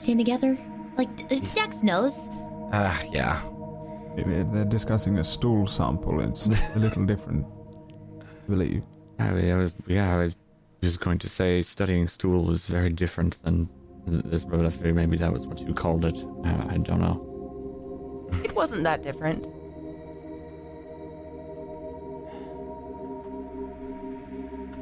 Stand 0.00 0.20
together, 0.20 0.56
like 0.96 1.08
uh, 1.32 1.40
Dex 1.52 1.82
knows. 1.82 2.30
Ah, 2.76 3.00
yeah. 3.12 3.40
They're 4.16 4.64
discussing 4.64 5.18
a 5.18 5.24
stool 5.24 5.64
sample, 5.64 6.20
it's 6.20 6.46
a 6.74 6.78
little 6.78 7.06
different. 7.06 7.46
I 8.20 8.50
believe. 8.50 8.82
I, 9.20 9.50
I 9.50 9.54
was, 9.54 9.78
yeah, 9.86 10.12
I 10.12 10.24
was 10.24 10.36
just 10.82 10.98
going 10.98 11.18
to 11.20 11.28
say 11.28 11.62
studying 11.62 12.08
stool 12.08 12.50
is 12.50 12.66
very 12.66 12.90
different 12.90 13.40
than 13.44 13.68
this, 14.06 14.44
but 14.44 14.66
I 14.66 14.70
figured 14.70 14.96
maybe 14.96 15.16
that 15.18 15.32
was 15.32 15.46
what 15.46 15.60
you 15.60 15.72
called 15.72 16.04
it. 16.04 16.18
Uh, 16.44 16.66
I 16.68 16.78
don't 16.78 17.00
know. 17.00 18.28
It 18.42 18.52
wasn't 18.56 18.82
that 18.82 19.04
different. 19.04 19.46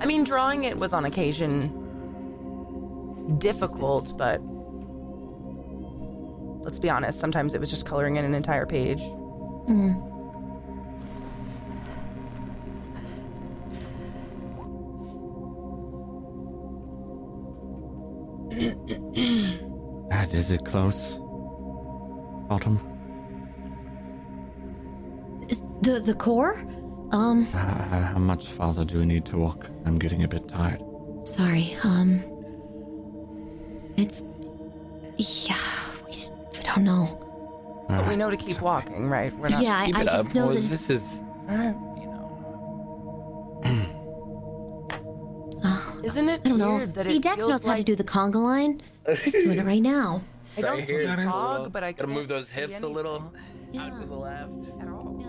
I 0.01 0.07
mean, 0.07 0.25
drawing 0.25 0.65
it 0.65 0.79
was 0.79 0.95
on 0.95 1.05
occasion 1.05 1.79
difficult, 3.39 4.17
but 4.17 4.41
let's 6.63 6.79
be 6.79 6.91
honest, 6.91 7.19
sometimes 7.21 7.55
it 7.55 7.61
was 7.61 7.71
just 7.71 7.87
coloring 7.87 8.17
in 8.17 8.25
an 8.25 8.35
entire 8.35 8.67
page. 8.67 9.01
Dad, 20.11 20.33
is 20.35 20.51
it 20.53 20.65
close? 20.65 21.19
Autumn? 22.51 22.79
Is 25.49 25.63
the 25.83 26.01
the 26.01 26.15
core? 26.15 26.57
Um, 27.13 27.47
Uh, 27.55 28.13
how 28.13 28.19
much 28.19 28.47
farther 28.49 28.85
do 28.85 28.99
we 28.99 29.07
need 29.07 29.25
to 29.27 29.37
walk? 29.39 29.69
I'm 29.87 29.99
getting 29.99 30.25
a 30.25 30.29
bit 30.29 30.49
tired. 30.49 30.81
sorry. 31.25 31.75
Um, 31.85 32.21
it's 33.97 34.23
yeah. 35.19 35.57
We, 36.65 36.69
we 36.69 36.75
don't 36.75 36.85
know. 36.85 37.85
But 37.89 38.07
we 38.07 38.15
ah, 38.15 38.17
know 38.17 38.31
to 38.31 38.37
keep 38.37 38.61
walking, 38.61 39.09
right? 39.09 39.33
We're 39.37 39.49
not 39.49 39.63
Yeah, 39.63 39.77
I, 39.79 39.87
Keep 39.87 39.97
I 39.97 40.03
it 40.03 40.05
just 40.07 40.29
up. 40.31 40.35
know 40.35 40.47
Well, 40.47 40.55
that 40.57 40.61
this 40.63 40.91
it's, 40.91 41.15
is, 41.15 41.23
you 41.51 41.57
know. 41.57 41.89
Isn't 46.05 46.29
it 46.29 46.41
I 46.45 46.49
don't 46.49 46.59
know. 46.59 46.77
weird 46.77 46.95
that 46.95 47.05
See, 47.05 47.17
it 47.17 47.23
Dex 47.23 47.37
feels 47.37 47.49
knows 47.51 47.65
how 47.65 47.77
to 47.77 47.85
do 47.85 47.95
the 47.97 48.05
conga 48.05 48.37
line. 48.43 48.81
He's 49.23 49.33
doing 49.33 49.59
it 49.59 49.65
right 49.65 49.83
now. 49.83 50.23
I 50.57 50.61
don't 50.63 50.79
Right 50.79 50.87
see 50.87 50.95
here. 50.95 51.11
a 51.11 51.31
fog, 51.31 51.73
but 51.73 51.85
I 51.85 51.93
Gotta 51.93 52.05
can't 52.09 52.19
move 52.19 52.29
those 52.29 52.49
see 52.49 52.61
hips 52.61 52.73
a 52.73 52.77
anything 52.77 52.95
little. 52.95 53.33
Yeah. 53.73 53.87
Out 53.87 54.01
to 54.01 54.07
the 54.07 54.15
left. 54.17 54.53
at 54.81 54.89
all. 54.89 55.22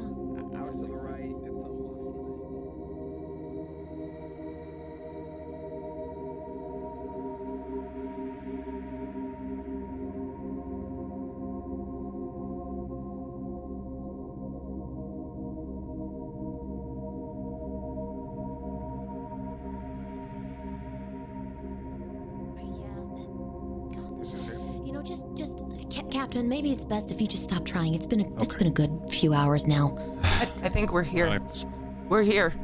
Captain. 26.34 26.50
Maybe 26.50 26.72
it's 26.72 26.84
best 26.84 27.12
if 27.12 27.22
you 27.22 27.28
just 27.28 27.44
stop 27.44 27.64
trying. 27.64 27.94
It's 27.94 28.08
been 28.08 28.22
a, 28.22 28.42
it's 28.42 28.56
been 28.56 28.66
a 28.66 28.72
good 28.72 28.90
few 29.08 29.36
hours 29.36 29.68
now. 29.68 29.96
I, 30.24 30.50
I 30.64 30.70
think 30.70 30.92
we're 30.92 31.04
here. 31.04 31.28
Right. 31.28 31.66
We're 32.10 32.24
here. 32.24 32.56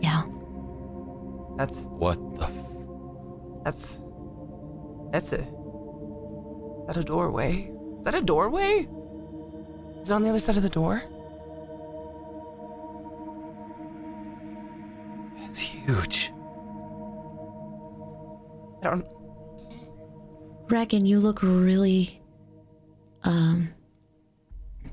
Yeah. 0.00 0.22
That's 1.56 1.80
What 1.80 2.18
the? 2.36 2.44
F- 2.44 2.52
that's 3.64 3.98
that's 5.10 5.32
a 5.32 5.38
that 6.86 6.96
a 6.96 7.02
doorway? 7.02 7.72
Is 7.98 8.04
that 8.04 8.14
a 8.14 8.20
doorway? 8.22 8.86
Is 10.00 10.08
it 10.08 10.12
on 10.12 10.22
the 10.22 10.28
other 10.28 10.38
side 10.38 10.56
of 10.56 10.62
the 10.62 10.68
door? 10.68 11.02
it's 15.46 15.58
huge. 15.58 16.32
I 18.84 18.90
don't. 18.90 19.06
Reckon 20.68 21.04
you 21.04 21.18
look 21.18 21.42
really 21.42 22.19
um 23.24 23.68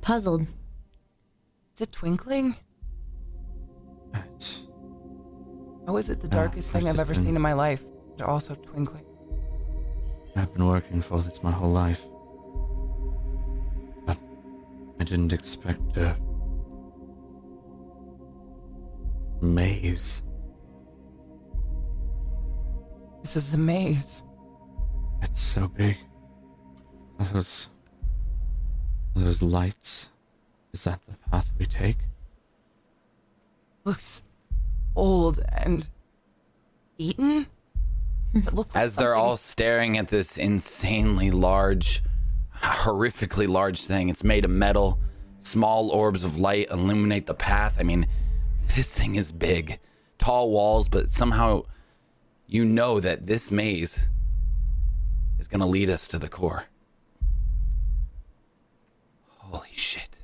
puzzled. 0.02 0.42
Is 0.42 1.82
it 1.82 1.92
twinkling? 1.92 2.56
It's- 4.14 4.68
How 5.86 5.98
is 5.98 6.10
it 6.10 6.20
the 6.22 6.28
darkest 6.28 6.72
thing 6.72 6.88
I've 6.88 7.00
ever 7.00 7.14
just 7.14 7.24
seen 7.24 7.36
in 7.36 7.42
my 7.42 7.54
life? 7.54 7.84
But 8.18 8.28
also 8.28 8.56
twinkling. 8.56 9.06
I've 10.36 10.54
been 10.54 10.68
working 10.68 11.02
for 11.02 11.22
this 11.22 11.42
my 11.44 11.52
whole 11.52 11.72
life. 11.72 12.08
But 14.06 14.18
I 15.00 15.04
didn't 15.04 15.34
expect 15.34 15.98
a 15.98 16.16
maze. 19.42 20.24
This 23.22 23.36
is 23.36 23.54
a 23.54 23.58
maze. 23.58 24.24
It's 25.22 25.40
so 25.40 25.68
big. 25.68 25.98
Are 27.20 27.26
those 27.26 27.70
are 29.18 29.24
those 29.26 29.42
lights? 29.42 30.10
Is 30.74 30.84
that 30.84 31.02
the 31.08 31.18
path 31.30 31.52
we 31.58 31.66
take? 31.66 31.98
Looks 33.84 34.24
old 34.96 35.40
and 35.52 35.88
eaten. 36.98 37.48
Does 38.34 38.48
it 38.48 38.54
look 38.54 38.74
like 38.76 38.84
As 38.84 38.96
they're 38.96 39.14
something- 39.14 39.24
all 39.26 39.38
staring 39.38 39.98
at 39.98 40.10
this 40.10 40.38
insanely 40.38 41.32
large, 41.32 42.04
horrifically 42.62 43.48
large 43.48 43.86
thing, 43.86 44.10
it's 44.10 44.24
made 44.24 44.46
of 44.46 44.52
metal. 44.52 45.00
Small 45.40 45.90
orbs 45.92 46.24
of 46.24 46.38
light 46.38 46.70
illuminate 46.70 47.26
the 47.26 47.34
path. 47.34 47.78
I 47.80 47.84
mean, 47.84 48.08
this 48.76 48.94
thing 48.94 49.16
is 49.16 49.32
big. 49.32 49.80
Tall 50.18 50.50
walls, 50.50 50.90
but 50.90 51.10
somehow 51.10 51.64
you 52.48 52.66
know 52.66 53.00
that 53.00 53.28
this 53.28 53.52
maze 53.52 54.10
is 55.40 55.48
going 55.48 55.62
to 55.62 55.66
lead 55.68 55.90
us 55.90 56.08
to 56.10 56.20
the 56.20 56.28
core. 56.30 56.66
Holy 59.58 59.76
shit. 59.76 60.20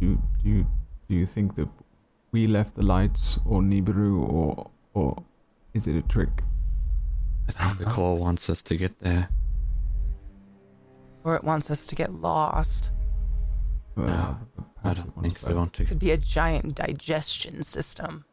You, 0.00 0.22
do 0.42 0.48
you 0.48 0.66
do 1.08 1.14
you 1.14 1.26
think 1.26 1.54
that 1.54 1.68
we 2.32 2.46
left 2.46 2.74
the 2.74 2.82
lights, 2.82 3.38
or 3.44 3.60
Nibiru, 3.62 4.20
or 4.22 4.70
or 4.94 5.16
is 5.74 5.86
it 5.86 5.96
a 5.96 6.02
trick? 6.02 6.42
I 7.48 7.52
think 7.52 7.78
the 7.78 7.84
core 7.86 8.16
wants 8.18 8.50
us 8.50 8.62
to 8.64 8.76
get 8.76 8.98
there. 8.98 9.28
or 11.24 11.34
it 11.34 11.44
wants 11.44 11.70
us 11.70 11.86
to 11.86 11.94
get 11.94 12.12
lost. 12.12 12.90
Well, 13.96 14.06
No, 14.06 14.12
uh, 14.12 14.34
I 14.84 14.94
don't 14.94 14.98
it 14.98 15.02
think 15.04 15.16
wants- 15.16 15.48
we 15.48 15.54
want 15.54 15.72
to. 15.74 15.84
Could 15.84 15.98
be 15.98 16.10
a 16.12 16.16
giant 16.16 16.74
digestion 16.74 17.62
system. 17.62 18.24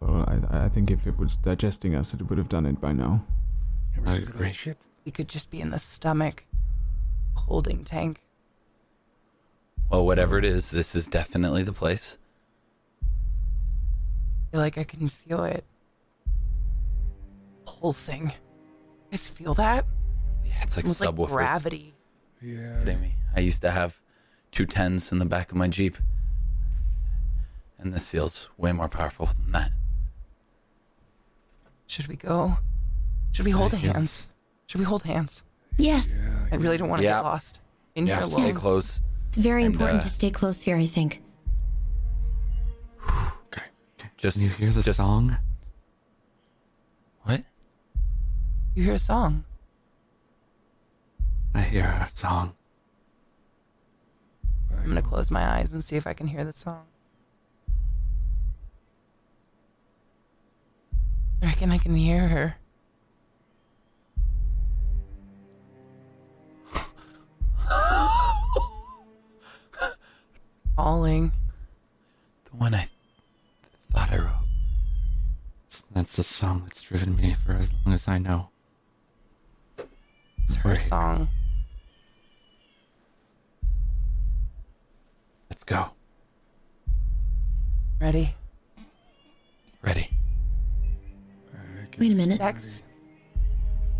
Well, 0.00 0.24
I, 0.28 0.64
I 0.66 0.68
think 0.68 0.90
if 0.90 1.06
it 1.06 1.16
was 1.18 1.36
digesting 1.36 1.94
us, 1.94 2.12
it 2.14 2.22
would 2.28 2.38
have 2.38 2.48
done 2.48 2.66
it 2.66 2.80
by 2.80 2.92
now. 2.92 3.24
Ever 3.96 4.08
I 4.08 4.12
think 4.16 4.22
of 4.22 4.32
that 4.32 4.34
agree. 4.36 4.52
Shit. 4.52 4.78
We 5.04 5.12
could 5.12 5.28
just 5.28 5.50
be 5.50 5.60
in 5.60 5.70
the 5.70 5.78
stomach 5.78 6.46
holding 7.34 7.84
tank. 7.84 8.22
Well, 9.90 10.06
whatever 10.06 10.38
it 10.38 10.44
is, 10.44 10.70
this 10.70 10.94
is 10.94 11.08
definitely 11.08 11.62
the 11.64 11.72
place. 11.72 12.16
I 13.02 14.52
feel 14.52 14.60
like 14.60 14.78
I 14.78 14.84
can 14.84 15.08
feel 15.08 15.44
it 15.44 15.64
pulsing. 17.64 18.24
You 18.26 18.30
guys 19.12 19.28
feel 19.28 19.54
that? 19.54 19.86
Yeah, 20.44 20.54
it's 20.62 20.76
like 20.76 20.84
Almost 20.86 21.00
like 21.00 21.14
gravity. 21.28 21.94
Yeah. 22.40 22.78
kidding 22.80 23.00
me? 23.00 23.14
I 23.34 23.40
used 23.40 23.62
to 23.62 23.70
have 23.70 24.00
two 24.52 24.64
tens 24.66 25.12
in 25.12 25.18
the 25.18 25.26
back 25.26 25.50
of 25.50 25.56
my 25.56 25.68
Jeep. 25.68 25.96
And 27.78 27.92
this 27.92 28.10
feels 28.10 28.48
way 28.56 28.72
more 28.72 28.88
powerful 28.88 29.26
than 29.26 29.52
that. 29.52 29.72
Should 31.86 32.06
we 32.06 32.16
go? 32.16 32.58
Should 33.32 33.44
we 33.44 33.50
hold 33.50 33.74
I 33.74 33.78
feel 33.78 33.92
hands? 33.94 34.28
Should 34.66 34.78
we 34.78 34.84
hold 34.84 35.02
hands? 35.04 35.42
Yes. 35.76 36.24
I 36.52 36.56
really 36.56 36.76
don't 36.76 36.88
want 36.88 37.00
to 37.00 37.04
Yeah. 37.04 37.18
get 37.18 37.24
lost 37.24 37.60
in 37.94 38.06
Yeah, 38.06 38.20
here 38.20 38.30
stay 38.30 38.52
close. 38.52 39.00
It's 39.30 39.38
very 39.38 39.64
And, 39.64 39.72
important 39.72 40.00
uh, 40.00 40.02
to 40.02 40.08
stay 40.08 40.32
close 40.32 40.62
here, 40.62 40.74
I 40.76 40.86
think. 40.86 41.22
Okay. 43.46 43.62
Just 44.16 44.38
Can 44.38 44.46
you 44.48 44.52
hear 44.54 44.70
the 44.70 44.82
just- 44.82 44.96
song? 44.96 45.38
What? 47.22 47.44
You 48.74 48.82
hear 48.82 48.94
a 48.94 48.98
song. 48.98 49.44
I 51.54 51.60
hear 51.60 51.84
a 51.84 52.08
song. 52.10 52.54
I'm 54.76 54.88
gonna 54.88 55.00
close 55.00 55.30
my 55.30 55.46
eyes 55.58 55.72
and 55.74 55.84
see 55.84 55.94
if 55.94 56.08
I 56.08 56.12
can 56.12 56.26
hear 56.26 56.42
the 56.42 56.52
song. 56.52 56.86
I 61.40 61.46
reckon 61.46 61.70
I 61.70 61.78
can 61.78 61.94
hear 61.94 62.26
her. 62.28 62.56
Falling. 70.84 71.30
The 72.50 72.56
one 72.56 72.72
I 72.74 72.86
thought 73.92 74.10
I 74.10 74.16
wrote. 74.16 74.46
It's- 75.66 75.84
That's 75.92 76.16
the 76.16 76.22
song 76.22 76.60
that's 76.62 76.80
driven 76.80 77.16
me 77.16 77.34
for 77.34 77.52
as 77.52 77.74
long 77.84 77.92
as 77.92 78.08
I 78.08 78.16
know. 78.16 78.48
It's 80.38 80.54
her 80.54 80.70
Right. 80.70 80.78
song. 80.78 81.28
Let's 85.50 85.64
go. 85.64 85.90
Ready? 88.00 88.34
Ready. 89.82 90.08
Wait 91.98 92.12
a 92.12 92.14
minute. 92.14 92.38
Dex. 92.38 92.82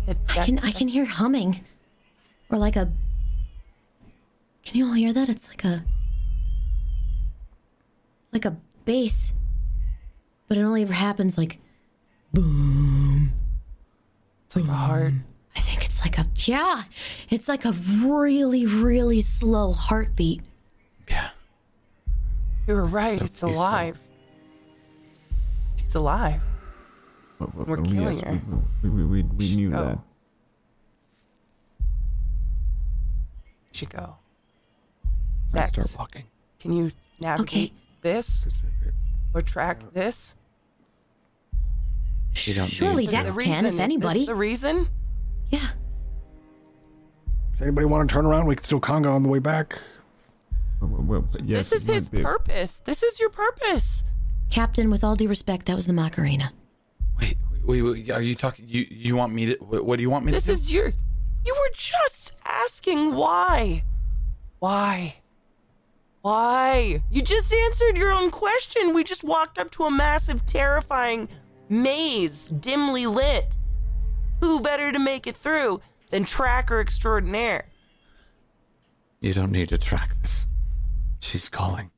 It- 0.07 0.17
I 0.29 0.45
can 0.47 0.57
I 0.57 0.71
can 0.71 0.87
hear 0.87 1.05
humming. 1.05 1.63
Or 2.49 2.57
like 2.57 2.75
a 2.75 2.91
Can 4.63 4.77
you 4.79 4.87
all 4.87 4.93
hear 4.93 5.13
that? 5.13 5.29
It's 5.29 5.47
like 5.47 5.63
a 5.63 5.85
like 8.31 8.45
a 8.45 8.57
bass. 8.85 9.33
But 10.47 10.57
it 10.57 10.61
only 10.61 10.83
ever 10.83 10.93
happens 10.93 11.37
like 11.37 11.59
boom. 12.33 13.33
It's 14.45 14.55
like 14.55 14.65
a 14.65 14.73
heart. 14.73 15.13
I 15.55 15.59
think 15.59 15.85
it's 15.85 16.01
like 16.01 16.17
a 16.17 16.25
yeah. 16.45 16.83
It's 17.29 17.47
like 17.47 17.65
a 17.65 17.71
really 18.03 18.65
really 18.65 19.21
slow 19.21 19.71
heartbeat. 19.71 20.41
Yeah. 21.09 21.29
You 22.67 22.75
were 22.75 22.85
right. 22.85 23.17
So 23.19 23.25
it's 23.25 23.41
peaceful. 23.41 23.49
alive. 23.51 23.99
She's 25.77 25.95
alive. 25.95 26.41
We're 27.55 27.77
killing 27.77 28.13
yes, 28.13 28.21
her. 28.21 28.39
We, 28.83 28.89
we, 28.89 29.03
we, 29.03 29.23
we 29.23 29.55
knew 29.55 29.73
Oh. 29.75 29.83
that. 29.83 29.99
We 33.71 33.77
should 33.77 33.89
go. 33.89 34.15
Let's 35.53 35.69
start 35.69 35.95
walking. 35.97 36.25
can 36.59 36.73
you 36.73 36.91
navigate 37.21 37.71
Okay. 37.71 37.73
This 38.01 38.47
or 39.33 39.41
track 39.41 39.93
this? 39.93 40.35
You 42.35 42.53
don't 42.53 42.67
Surely 42.67 43.03
need 43.03 43.09
to. 43.11 43.15
Dex 43.17 43.29
can, 43.29 43.37
reason- 43.37 43.65
if 43.65 43.73
is 43.73 43.79
anybody. 43.79 44.19
This 44.21 44.27
the 44.27 44.35
reason? 44.35 44.87
Yeah. 45.49 45.59
Does 47.53 47.61
anybody 47.61 47.85
want 47.85 48.07
to 48.09 48.13
turn 48.13 48.25
around? 48.25 48.45
We 48.45 48.55
can 48.55 48.63
still 48.63 48.79
conga 48.81 49.11
on 49.13 49.23
the 49.23 49.29
way 49.29 49.39
back. 49.39 49.77
Well, 50.81 51.03
well, 51.03 51.21
but 51.21 51.45
yes, 51.45 51.69
this 51.69 51.83
is 51.83 51.87
his 51.87 52.09
be 52.09 52.21
purpose. 52.23 52.79
This 52.79 53.03
is 53.03 53.19
your 53.19 53.29
purpose. 53.29 54.03
Captain, 54.49 54.89
with 54.89 55.03
all 55.03 55.15
due 55.15 55.27
respect, 55.27 55.67
that 55.67 55.75
was 55.75 55.85
the 55.87 55.93
Macarena. 55.93 56.51
Wait, 57.19 57.37
wait, 57.63 57.81
wait, 57.83 58.09
are 58.11 58.21
you 58.21 58.33
talking? 58.33 58.65
You 58.67 58.87
you 58.89 59.15
want 59.15 59.33
me 59.33 59.47
to? 59.47 59.53
What, 59.59 59.85
what 59.85 59.95
do 59.97 60.01
you 60.01 60.09
want 60.09 60.25
me 60.25 60.31
This 60.31 60.43
to 60.43 60.47
do? 60.49 60.53
is 60.53 60.73
your. 60.73 60.87
You 61.45 61.53
were 61.55 61.71
just 61.75 62.33
asking 62.45 63.13
why. 63.13 63.83
Why? 64.59 65.15
Why? 66.21 67.01
You 67.09 67.21
just 67.21 67.51
answered 67.51 67.97
your 67.97 68.11
own 68.11 68.29
question. 68.31 68.93
We 68.93 69.03
just 69.03 69.23
walked 69.23 69.57
up 69.57 69.71
to 69.71 69.85
a 69.85 69.91
massive, 69.91 70.45
terrifying 70.45 71.27
maze, 71.67 72.47
dimly 72.47 73.07
lit. 73.07 73.55
Who 74.41 74.59
better 74.59 74.91
to 74.91 74.99
make 74.99 75.25
it 75.25 75.35
through 75.35 75.81
than 76.09 76.25
Tracker 76.25 76.79
Extraordinaire? 76.79 77.65
You 79.19 79.33
don't 79.33 79.51
need 79.51 79.69
to 79.69 79.77
track 79.77 80.15
this. 80.21 80.47
She's 81.19 81.49
calling. 81.49 81.91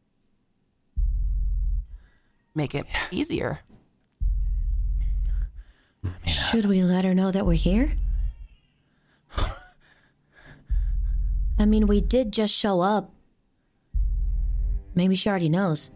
Make 2.56 2.76
it 2.76 2.86
easier. 3.12 3.60
Should 6.26 6.66
we 6.66 6.84
let 6.84 7.06
her 7.06 7.14
know 7.14 7.32
that 7.32 7.46
we're 7.46 7.54
here? 7.54 7.94
I 11.58 11.66
mean, 11.66 11.88
we 11.88 12.02
did 12.02 12.32
just 12.32 12.54
show 12.54 12.82
up. 12.82 13.12
Maybe 14.96 15.16
she 15.16 15.30
already 15.30 15.50
knows. 15.50 15.92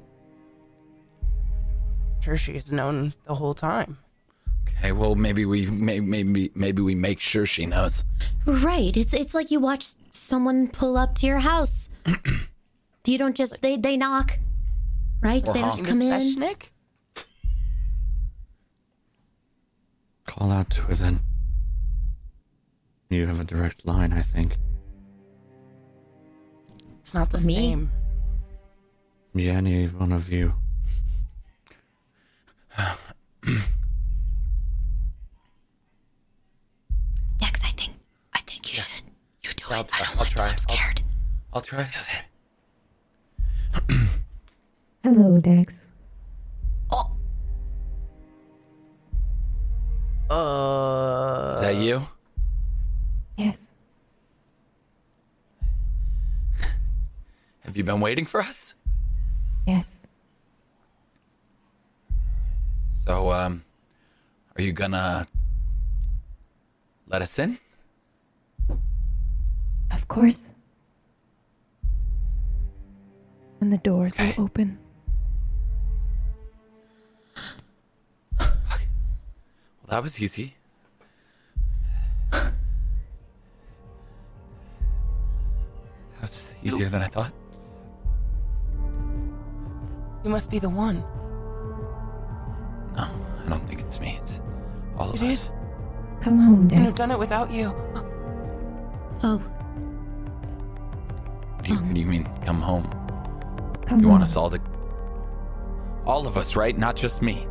Sure, 2.22 2.38
she's 2.38 2.72
known 2.72 3.14
the 3.26 3.36
whole 3.36 3.54
time. 3.54 3.98
Okay, 4.80 4.92
well 4.92 5.16
maybe 5.16 5.46
we 5.46 5.66
may, 5.68 6.00
maybe 6.00 6.52
maybe 6.56 6.82
we 6.82 6.94
make 6.96 7.20
sure 7.20 7.46
she 7.46 7.66
knows. 7.66 8.04
Right. 8.46 8.96
It's 8.96 9.14
it's 9.14 9.34
like 9.34 9.50
you 9.52 9.60
watch 9.60 9.86
someone 10.12 10.68
pull 10.68 10.98
up 10.98 11.16
to 11.16 11.26
your 11.26 11.40
house. 11.40 11.90
you 13.06 13.18
don't 13.18 13.36
just 13.36 13.62
they 13.62 13.78
they 13.78 13.98
knock, 13.98 14.38
right? 15.22 15.48
Or 15.48 15.54
they 15.54 15.62
don't 15.62 15.70
honk. 15.70 15.80
just 15.82 15.90
come 15.90 16.02
in. 16.02 16.22
Seshnik? 16.22 16.70
Call 20.26 20.52
out 20.52 20.70
to 20.72 20.82
her 20.82 20.94
then. 20.94 21.22
You 23.10 23.26
have 23.26 23.40
a 23.40 23.46
direct 23.46 23.86
line, 23.86 24.12
I 24.12 24.22
think. 24.22 24.58
It's 27.00 27.14
not 27.14 27.30
the 27.30 27.40
Me? 27.40 27.56
same. 27.56 27.90
Yeah, 29.38 29.54
any 29.58 29.86
one 29.88 30.12
of 30.12 30.30
you. 30.32 30.54
Dex, 37.40 37.64
I 37.64 37.70
think 37.70 37.94
I 38.34 38.40
think 38.42 38.72
you 38.74 38.80
should. 38.82 39.04
You 39.44 39.50
do 39.56 39.64
I'll 39.72 39.82
it. 39.82 39.90
I 39.94 39.98
try- 39.98 40.06
don't 40.06 40.12
I'll 40.12 40.18
want 40.18 40.30
to. 40.30 40.36
try. 40.36 40.46
I'm 40.46 40.52
I'll- 40.52 40.58
scared. 40.58 41.02
I'll 41.54 41.62
try. 41.62 41.90
Hello, 45.04 45.40
Dex. 45.40 45.82
Oh, 46.92 47.12
Uh. 50.30 51.54
Is 51.56 51.62
that 51.62 51.76
you? 51.76 52.06
Yes. 53.38 53.58
Have 57.62 57.78
you 57.78 57.84
been 57.84 58.00
waiting 58.00 58.26
for 58.26 58.42
us? 58.42 58.76
Yes. 59.68 60.00
So, 63.04 63.32
um, 63.34 63.64
are 64.56 64.62
you 64.62 64.72
gonna 64.72 65.28
let 67.06 67.22
us 67.22 67.38
in? 67.38 67.60
Of 69.92 70.08
course. 70.08 70.44
When 73.60 73.70
the 73.70 73.78
doors 73.80 74.14
Okay. 74.14 74.34
will 74.38 74.46
open. 74.46 74.80
Well, 78.40 79.90
that 79.90 80.04
was 80.04 80.22
easy. 80.22 80.56
That 82.32 82.54
was 86.22 86.56
easier 86.64 86.88
than 86.90 87.02
I 87.02 87.08
thought. 87.08 87.34
You 90.28 90.34
must 90.34 90.52
be 90.52 90.60
the 90.60 90.68
one. 90.68 91.06
No, 92.98 93.04
I 93.46 93.50
don't 93.50 93.66
think 93.66 93.80
it's 93.80 93.98
me. 94.02 94.18
It's 94.22 94.42
all 94.98 95.12
of 95.12 95.16
It 95.16 95.22
us. 95.26 95.32
is. 95.32 95.52
Come 96.20 96.38
home, 96.38 96.68
Couldn't 96.68 96.84
have 96.84 96.96
done 96.96 97.12
it 97.12 97.18
without 97.18 97.50
you. 97.50 97.68
oh, 99.24 99.38
What 101.56 101.64
do 101.64 101.72
you, 101.72 101.78
what 101.80 101.94
do 101.94 102.02
you 102.02 102.06
mean? 102.08 102.26
Come 102.44 102.62
home. 102.62 102.84
Come 103.86 104.02
You 104.02 104.08
home. 104.08 104.12
want 104.20 104.24
us 104.24 104.36
all 104.36 104.50
to. 104.50 104.60
All 106.06 106.28
of 106.28 106.36
us, 106.36 106.58
right? 106.58 106.78
Not 106.78 106.98
just 106.98 107.22
me. 107.22 107.48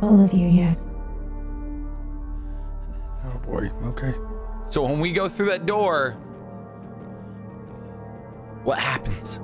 All 0.00 0.22
of 0.24 0.32
you, 0.32 0.46
yes. 0.46 0.86
Oh 3.26 3.36
boy. 3.44 3.68
Okay. 3.86 4.14
So 4.66 4.84
when 4.84 5.00
we 5.00 5.10
go 5.10 5.28
through 5.28 5.46
that 5.46 5.66
door, 5.66 6.12
what 8.62 8.78
happens? 8.78 9.40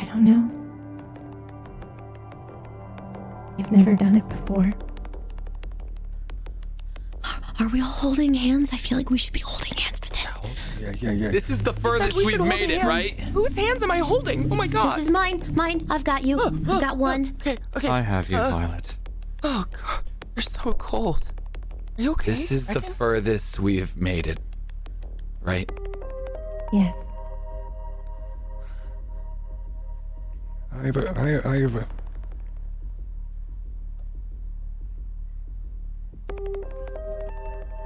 I 0.00 0.04
don't 0.04 0.24
know. 0.24 0.50
You've 3.58 3.72
never 3.72 3.94
done 3.94 4.14
it 4.16 4.28
before. 4.28 4.72
are 7.60 7.68
we 7.72 7.80
all 7.80 7.88
holding 7.88 8.34
hands? 8.34 8.72
I 8.72 8.76
feel 8.76 8.96
like 8.96 9.10
we 9.10 9.18
should 9.18 9.32
be 9.32 9.40
holding 9.40 9.76
hands 9.76 9.98
for 9.98 10.10
this. 10.10 10.40
Yeah, 10.80 10.92
yeah, 11.00 11.10
yeah. 11.10 11.28
This 11.30 11.50
is 11.50 11.60
the 11.62 11.72
Said 11.72 11.82
furthest 11.82 12.16
we 12.16 12.22
we've 12.22 12.30
should 12.32 12.38
hold 12.40 12.48
made 12.50 12.70
it, 12.70 12.78
hands. 12.78 12.86
right? 12.86 13.18
Whose 13.34 13.56
hands 13.56 13.82
am 13.82 13.90
I 13.90 13.98
holding? 13.98 14.50
Oh 14.50 14.54
my 14.54 14.68
god. 14.68 14.96
This 14.98 15.06
is 15.06 15.10
mine. 15.10 15.42
Mine. 15.54 15.84
I've 15.90 16.04
got 16.04 16.22
you. 16.22 16.40
I've 16.40 16.64
got 16.64 16.96
one. 16.96 17.34
Okay, 17.40 17.56
okay. 17.76 17.88
I 17.88 18.00
have 18.00 18.30
you, 18.30 18.36
Uh, 18.38 18.50
Violet. 18.50 18.96
Oh 19.42 19.64
god, 19.72 20.04
you're 20.36 20.42
so 20.44 20.72
cold. 20.74 21.32
Are 21.98 22.02
you 22.02 22.12
okay? 22.12 22.30
This 22.30 22.52
is 22.52 22.68
the 22.68 22.74
Reckon? 22.74 22.92
furthest 22.92 23.58
we've 23.58 23.96
made 23.96 24.28
it. 24.28 24.38
Right? 25.40 25.70
Yes. 26.72 26.94
I 30.78 30.86
have 30.86 30.96
a, 30.96 31.18
I, 31.18 31.50
I 31.54 31.60
have 31.60 31.74
a, 31.76 31.86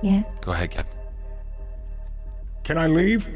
Yes. 0.02 0.34
Go 0.40 0.50
ahead, 0.52 0.70
Captain. 0.72 1.00
can 2.64 2.76
I 2.76 2.88
leave? 2.88 3.28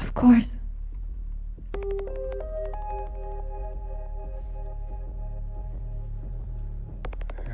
Of 0.00 0.14
course. 0.14 0.56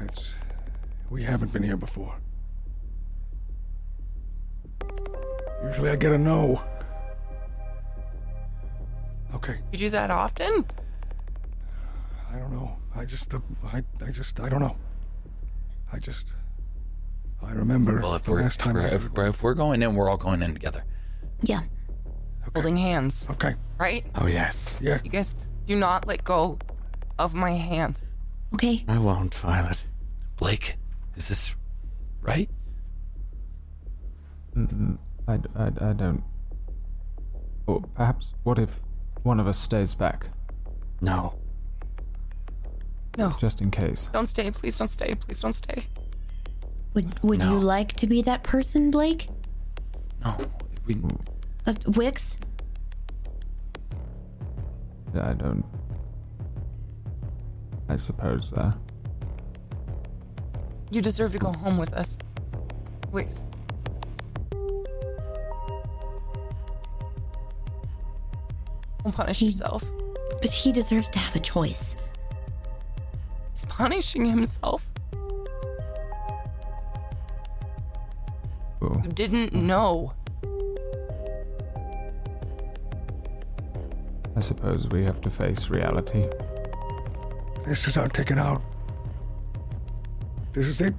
It's, 0.05 0.30
we 1.10 1.24
haven't 1.24 1.52
been 1.52 1.64
here 1.64 1.76
before. 1.76 2.14
Usually 5.64 5.90
I 5.90 5.97
get 5.97 6.12
a 6.12 6.18
no. 6.18 6.62
Okay, 9.34 9.59
You 9.72 9.78
do 9.78 9.90
that 9.90 10.10
often? 10.10 10.64
I 12.32 12.38
don't 12.38 12.52
know. 12.52 12.76
I 12.94 13.05
just, 13.05 13.32
uh, 13.34 13.38
I, 13.64 13.82
I 14.05 14.10
just, 14.10 14.40
I 14.40 14.48
don't 14.48 14.60
know. 14.60 14.76
I 15.92 15.98
just, 15.98 16.24
I 17.42 17.52
remember 17.52 18.00
Well, 18.00 18.14
if 18.14 18.24
the 18.24 18.32
we're, 18.32 18.42
last 18.42 18.59
time. 18.59 18.74
we're- 18.74 18.86
I- 18.90 18.94
if, 18.94 19.09
if 19.16 19.42
we're 19.42 19.55
going 19.55 19.82
in, 19.82 19.94
we're 19.94 20.09
all 20.09 20.16
going 20.16 20.42
in 20.42 20.52
together. 20.55 20.84
Yeah. 21.42 21.60
Holding 22.55 22.78
hands, 22.78 23.28
okay, 23.30 23.55
right? 23.78 24.06
Oh, 24.14 24.26
yes. 24.26 24.78
yeah. 24.80 24.98
You 25.05 25.10
guys 25.10 25.36
do 25.66 25.76
not 25.76 26.06
let 26.06 26.24
go 26.24 26.59
of 27.18 27.34
my 27.34 27.50
hands. 27.52 28.06
Okay. 28.55 28.84
I 28.88 28.98
won't, 28.98 29.34
Violet. 29.34 29.86
Blake, 30.38 30.76
is 31.14 31.28
this 31.28 31.55
right? 32.22 32.48
I, 34.56 35.38
I, 35.55 35.66
I 35.66 35.92
don't. 35.92 36.24
Or 37.66 37.82
perhaps, 37.94 38.32
what 38.44 38.59
if 38.59 38.80
one 39.28 39.38
of 39.38 39.46
us 39.46 39.59
stays 39.59 39.94
back, 39.94 40.30
No. 41.02 41.34
No, 43.18 43.36
just 43.38 43.60
in 43.60 43.70
case? 43.70 44.09
don't 44.12 44.26
stay. 44.28 44.50
Please 44.50 44.78
don't 44.78 44.88
stay. 44.88 45.14
Please 45.16 45.42
don't 45.42 45.52
stay. 45.52 45.84
Would 46.94 47.22
Would 47.22 47.40
No. 47.40 47.50
you 47.52 47.59
like 47.59 47.92
to 47.96 48.06
be 48.06 48.22
that 48.22 48.42
person, 48.42 48.90
Blake? 48.90 49.28
No. 50.24 50.34
We, 50.86 50.96
Uh, 51.66 51.74
Wicks? 51.88 52.38
I 55.14 55.32
don't. 55.34 55.64
I 57.88 57.96
suppose, 57.96 58.52
uh. 58.55 58.72
You 60.90 61.02
deserve 61.02 61.32
to 61.32 61.38
go 61.38 61.52
home 61.52 61.76
with 61.76 61.92
us. 61.92 62.16
Wait. 63.12 63.42
Don't 69.09 69.16
punish 69.16 69.40
himself. 69.40 69.82
But 70.43 70.51
he 70.51 70.70
deserves 70.70 71.09
to 71.10 71.18
have 71.18 71.35
a 71.35 71.39
choice. 71.39 71.97
He's 73.55 73.64
punishing 73.64 74.26
himself. 74.26 74.90
Well, 78.80 79.01
You 79.02 79.10
didn't 79.14 79.55
know. 79.55 80.12
I 84.36 84.40
suppose 84.40 84.89
we 84.89 85.06
have 85.06 85.22
to 85.22 85.30
face 85.30 85.70
reality. 85.70 86.28
This 87.64 87.89
is 87.89 87.97
our 87.97 88.09
ticket 88.09 88.36
out. 88.36 88.60
This 90.52 90.66
is 90.66 90.82
it. 90.82 90.94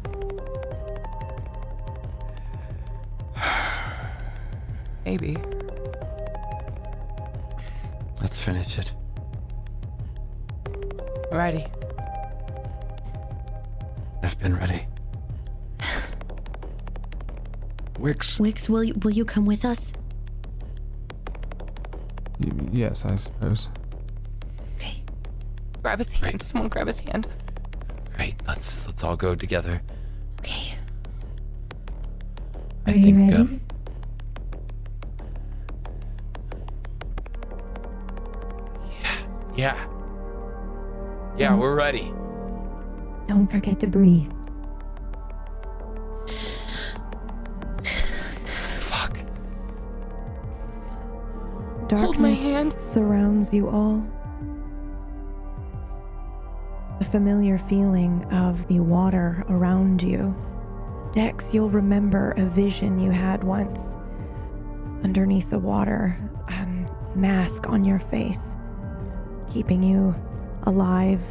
Maybe. 5.06 5.38
Finish 8.49 8.80
it. 8.80 8.93
Ready. 11.31 11.67
I've 14.23 14.39
been 14.39 14.57
ready. 14.57 14.88
Wicks, 17.99 18.39
Wicks, 18.39 18.67
will 18.67 18.84
you, 18.84 18.95
will 19.03 19.11
you 19.11 19.23
come 19.23 19.45
with 19.45 19.63
us? 19.63 19.93
Y- 22.39 22.69
yes, 22.71 23.05
I 23.05 23.17
suppose. 23.17 23.69
Okay. 24.77 25.03
Grab 25.84 25.99
his 25.99 26.11
hand. 26.13 26.41
Someone 26.41 26.69
grab 26.69 26.88
his 26.88 27.01
hand. 27.01 27.27
great. 28.15 28.34
Let's 28.47 28.88
let's 28.88 29.03
all 29.03 29.15
go 29.15 29.35
together. 29.35 29.80
Okay. 30.39 30.73
I 32.88 32.93
Are 32.93 32.95
you 32.95 33.03
think. 33.03 33.19
ready? 33.31 33.41
Um, 33.43 33.59
Don't 43.49 43.61
forget 43.61 43.80
to 43.80 43.88
breathe. 43.88 44.31
Fuck. 48.80 49.17
Darkness 51.88 52.01
Hold 52.01 52.19
my 52.19 52.30
hand. 52.30 52.80
surrounds 52.80 53.51
you 53.51 53.67
all. 53.67 54.05
A 56.99 57.03
familiar 57.03 57.57
feeling 57.57 58.23
of 58.31 58.67
the 58.67 58.81
water 58.81 59.43
around 59.49 60.03
you. 60.03 60.35
Dex, 61.11 61.51
you'll 61.51 61.71
remember 61.71 62.34
a 62.38 62.45
vision 62.45 62.99
you 62.99 63.09
had 63.09 63.43
once. 63.43 63.95
Underneath 65.03 65.49
the 65.49 65.57
water, 65.57 66.15
um, 66.49 66.85
mask 67.15 67.67
on 67.67 67.84
your 67.84 67.97
face, 67.99 68.55
keeping 69.49 69.81
you 69.81 70.13
alive, 70.63 71.21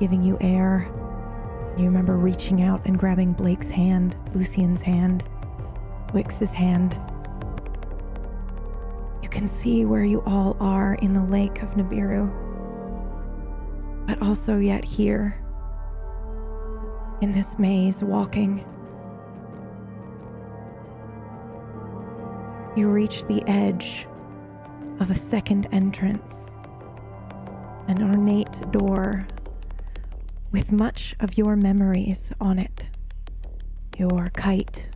giving 0.00 0.24
you 0.24 0.36
air. 0.40 0.90
You 1.76 1.84
remember 1.84 2.16
reaching 2.16 2.62
out 2.62 2.80
and 2.86 2.98
grabbing 2.98 3.34
Blake's 3.34 3.68
hand, 3.68 4.16
Lucian's 4.32 4.80
hand, 4.80 5.24
Wicks's 6.14 6.54
hand. 6.54 6.98
You 9.22 9.28
can 9.28 9.46
see 9.46 9.84
where 9.84 10.04
you 10.04 10.22
all 10.22 10.56
are 10.58 10.94
in 10.94 11.12
the 11.12 11.22
lake 11.24 11.62
of 11.62 11.70
Nibiru, 11.72 12.32
but 14.06 14.22
also 14.22 14.56
yet 14.56 14.86
here, 14.86 15.38
in 17.20 17.32
this 17.32 17.58
maze, 17.58 18.02
walking. 18.02 18.64
You 22.74 22.88
reach 22.88 23.26
the 23.26 23.42
edge 23.46 24.06
of 25.00 25.10
a 25.10 25.14
second 25.14 25.68
entrance, 25.72 26.54
an 27.88 28.02
ornate 28.02 28.62
door 28.72 29.26
with 30.56 30.72
much 30.72 31.14
of 31.20 31.36
your 31.36 31.54
memories 31.54 32.32
on 32.40 32.58
it 32.58 32.86
your 33.98 34.30
kite, 34.34 34.88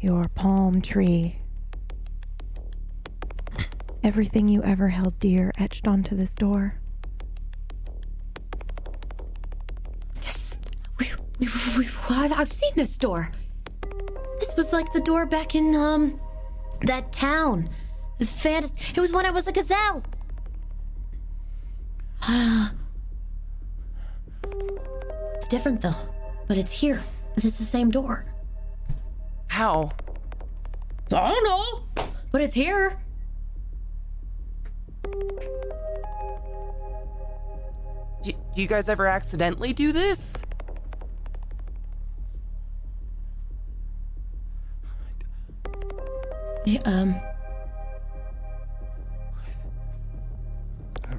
your 0.00 0.28
palm 0.28 0.80
tree 0.80 1.40
everything 4.04 4.46
you 4.46 4.62
ever 4.62 4.90
held 4.90 5.18
dear 5.18 5.50
etched 5.58 5.88
onto 5.88 6.14
this 6.14 6.36
door. 6.36 6.76
This 10.14 10.52
is. 10.52 10.58
We, 11.00 11.06
we, 11.40 11.48
we, 11.76 11.88
I've, 12.08 12.52
seen 12.52 12.70
this 12.76 12.96
door. 12.96 13.32
This 14.38 14.54
was 14.56 14.72
like 14.72 14.92
the 14.92 15.00
door 15.00 15.26
back 15.26 15.56
in, 15.56 15.74
um, 15.74 16.20
that 16.82 17.12
town. 17.12 17.68
The 18.18 18.26
fantasy. 18.26 18.92
It 18.94 19.00
was 19.00 19.12
when 19.12 19.26
I 19.26 19.30
was 19.30 19.48
a 19.48 19.52
gazelle. 19.52 20.04
Uh, 22.22 22.68
it's 25.48 25.54
different 25.54 25.80
though, 25.80 25.94
but 26.46 26.58
it's 26.58 26.72
here. 26.72 27.02
This 27.34 27.46
is 27.46 27.56
the 27.56 27.64
same 27.64 27.90
door. 27.90 28.26
How? 29.46 29.92
I 31.10 31.32
don't 31.32 31.44
know, 31.44 32.04
but 32.30 32.42
it's 32.42 32.52
here. 32.52 33.00
Do, 38.22 38.32
do 38.32 38.60
you 38.60 38.66
guys 38.66 38.90
ever 38.90 39.06
accidentally 39.06 39.72
do 39.72 39.90
this? 39.90 40.44
Yeah, 46.66 46.82
um. 46.84 47.14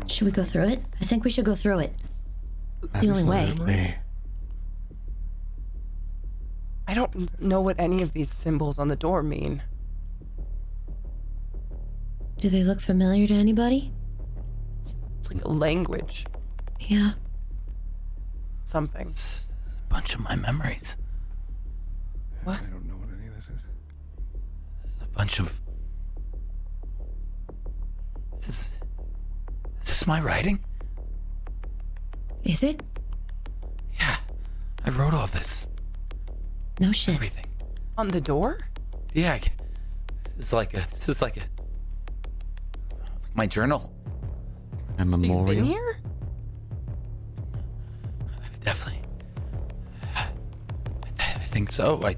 Should 0.06 0.26
we 0.26 0.32
go 0.32 0.44
through 0.44 0.66
it? 0.66 0.84
I 1.02 1.06
think 1.06 1.24
we 1.24 1.32
should 1.32 1.46
go 1.46 1.56
through 1.56 1.80
it. 1.80 1.94
It's 2.84 3.00
the 3.00 3.10
only 3.10 3.24
way. 3.24 3.96
Absolutely. 6.90 7.24
I 7.24 7.26
don't 7.26 7.42
know 7.42 7.62
what 7.62 7.80
any 7.80 8.02
of 8.02 8.14
these 8.14 8.30
symbols 8.30 8.80
on 8.80 8.88
the 8.88 8.96
door 8.96 9.22
mean. 9.24 9.62
Do 12.38 12.50
they 12.50 12.64
look 12.64 12.80
familiar 12.82 13.28
to 13.28 13.34
anybody? 13.34 13.92
It's 14.82 14.96
It's 15.20 15.32
like 15.32 15.44
a 15.44 15.50
language, 15.50 16.26
Yeah. 16.80 17.12
something. 18.64 19.08
It's 19.10 19.46
a 19.90 19.94
bunch 19.94 20.16
of 20.16 20.22
my 20.22 20.36
memories. 20.36 20.98
What? 22.44 22.62
I 22.62 22.68
don't 22.68 22.86
know 22.88 22.96
what 22.96 23.10
any 23.18 23.28
of 23.28 23.36
this 23.36 23.46
is. 23.46 23.62
A 25.02 25.08
bunch 25.08 25.40
of. 25.40 25.60
Is 28.38 28.46
this. 28.48 28.74
Is 29.82 29.88
this 29.88 30.08
my 30.08 30.22
writing? 30.22 30.64
Is 32.44 32.64
it? 32.64 32.82
Yeah. 34.00 34.16
I 34.86 34.90
wrote 34.92 35.14
all 35.14 35.28
this. 35.28 35.70
No 36.80 36.92
shit. 36.92 37.16
Everything. 37.16 37.46
On 37.98 38.08
the 38.08 38.22
door? 38.22 38.60
Yeah. 39.14 39.34
I, 39.34 39.42
this 40.38 40.54
like 40.54 40.74
a. 40.74 40.78
This 40.92 41.10
is 41.10 41.22
like 41.22 41.38
a. 41.38 41.42
My 43.34 43.46
journal. 43.46 43.92
A 44.98 45.04
So 45.04 45.06
you've 45.06 45.12
been 45.12 45.22
memorial. 45.22 45.66
here? 45.66 45.98
Definitely. 48.64 49.02
I, 50.16 50.28
I 51.20 51.24
think 51.44 51.72
so. 51.72 52.02
I. 52.04 52.16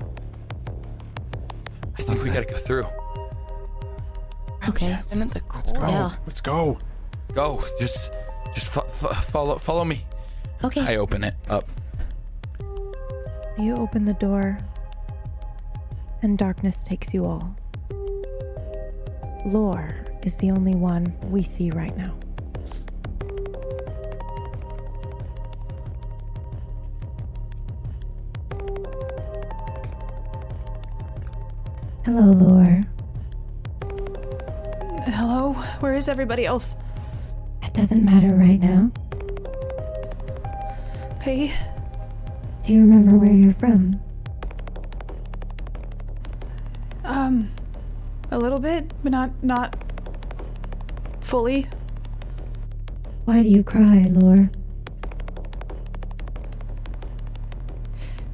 I 1.98 2.02
think 2.04 2.24
we 2.24 2.30
gotta 2.30 2.46
go 2.46 2.58
through. 2.58 2.86
Okay. 4.70 4.98
Been 5.12 5.22
at 5.24 5.32
the 5.32 5.40
core. 5.42 5.74
Go. 5.74 5.80
Yeah. 5.88 6.16
Let's 6.26 6.42
go. 6.42 6.78
Go. 7.34 7.64
Just. 7.80 8.12
Just 8.54 8.72
fo- 8.74 8.82
fo- 8.82 9.14
follow. 9.14 9.58
Follow 9.58 9.86
me. 9.86 10.06
Okay. 10.64 10.82
I 10.82 10.98
open 10.98 11.24
it 11.24 11.36
up. 11.50 11.70
You 13.62 13.76
open 13.76 14.06
the 14.06 14.14
door, 14.14 14.58
and 16.24 16.36
darkness 16.36 16.84
takes 16.84 17.14
you 17.14 17.26
all. 17.26 17.56
Lore 19.46 20.04
is 20.24 20.36
the 20.38 20.50
only 20.50 20.74
one 20.74 21.16
we 21.30 21.44
see 21.44 21.70
right 21.70 21.96
now. 21.96 22.18
Hello, 32.04 32.32
Lore. 32.32 32.82
Hello? 35.04 35.54
Where 35.82 35.94
is 35.94 36.10
everybody 36.10 36.48
else? 36.48 36.76
That 37.62 37.76
doesn't 37.76 38.04
matter 38.04 38.34
right 38.34 38.60
now. 38.60 38.92
Okay. 41.18 41.54
Do 42.64 42.74
you 42.74 42.82
remember 42.82 43.18
where 43.18 43.32
you're 43.32 43.54
from? 43.54 44.00
Um, 47.04 47.52
a 48.30 48.38
little 48.38 48.60
bit, 48.60 48.94
but 49.04 49.12
not 49.12 49.44
not 49.44 49.76
fully. 51.22 51.68
Why 53.26 53.42
do 53.42 53.50
you 53.50 53.64
cry, 53.64 54.06
Lore? 54.10 54.50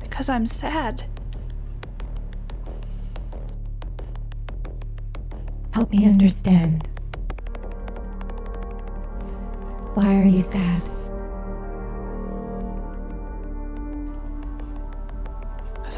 Because 0.02 0.30
I'm 0.30 0.46
sad. 0.46 1.06
Help 5.72 5.92
me 5.92 6.06
understand. 6.06 6.88
Why 9.94 10.22
are 10.22 10.26
you 10.26 10.42
sad? 10.42 10.82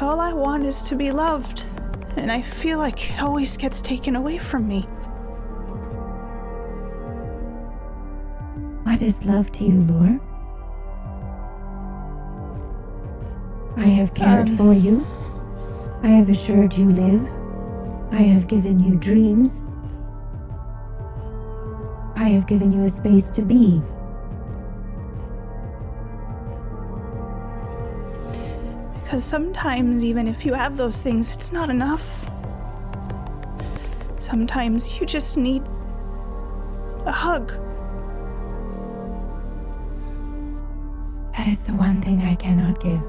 Because 0.00 0.14
all 0.14 0.20
I 0.20 0.32
want 0.32 0.64
is 0.64 0.80
to 0.88 0.96
be 0.96 1.10
loved. 1.10 1.66
And 2.16 2.32
I 2.32 2.40
feel 2.40 2.78
like 2.78 3.10
it 3.10 3.20
always 3.20 3.58
gets 3.58 3.82
taken 3.82 4.16
away 4.16 4.38
from 4.38 4.66
me. 4.66 4.80
What 8.84 9.02
is 9.02 9.22
love 9.26 9.52
to 9.52 9.64
you, 9.64 9.78
Lore? 9.80 10.18
I 13.76 13.88
have 13.88 14.14
cared 14.14 14.48
Um. 14.48 14.56
for 14.56 14.72
you. 14.72 15.06
I 16.02 16.08
have 16.08 16.30
assured 16.30 16.72
you 16.72 16.88
live. 16.90 17.28
I 18.10 18.22
have 18.22 18.48
given 18.48 18.80
you 18.80 18.94
dreams. 18.96 19.60
I 22.16 22.30
have 22.30 22.46
given 22.46 22.72
you 22.72 22.84
a 22.84 22.88
space 22.88 23.28
to 23.28 23.42
be. 23.42 23.82
Because 29.10 29.24
sometimes, 29.24 30.04
even 30.04 30.28
if 30.28 30.46
you 30.46 30.54
have 30.54 30.76
those 30.76 31.02
things, 31.02 31.34
it's 31.34 31.50
not 31.50 31.68
enough. 31.68 32.30
Sometimes 34.20 35.00
you 35.00 35.04
just 35.04 35.36
need 35.36 35.64
a 37.06 37.10
hug. 37.10 37.48
That 41.36 41.48
is 41.48 41.64
the 41.64 41.72
one 41.72 42.00
thing 42.00 42.20
I 42.20 42.36
cannot 42.36 42.80
give. 42.80 43.02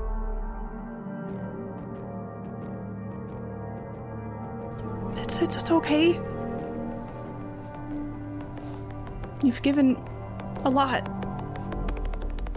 It's, 5.23 5.39
it's, 5.39 5.55
it's 5.55 5.69
okay. 5.69 6.19
You've 9.43 9.61
given 9.61 10.03
a 10.65 10.69
lot. 10.71 11.07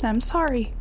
I'm 0.03 0.23
sorry. 0.23 0.73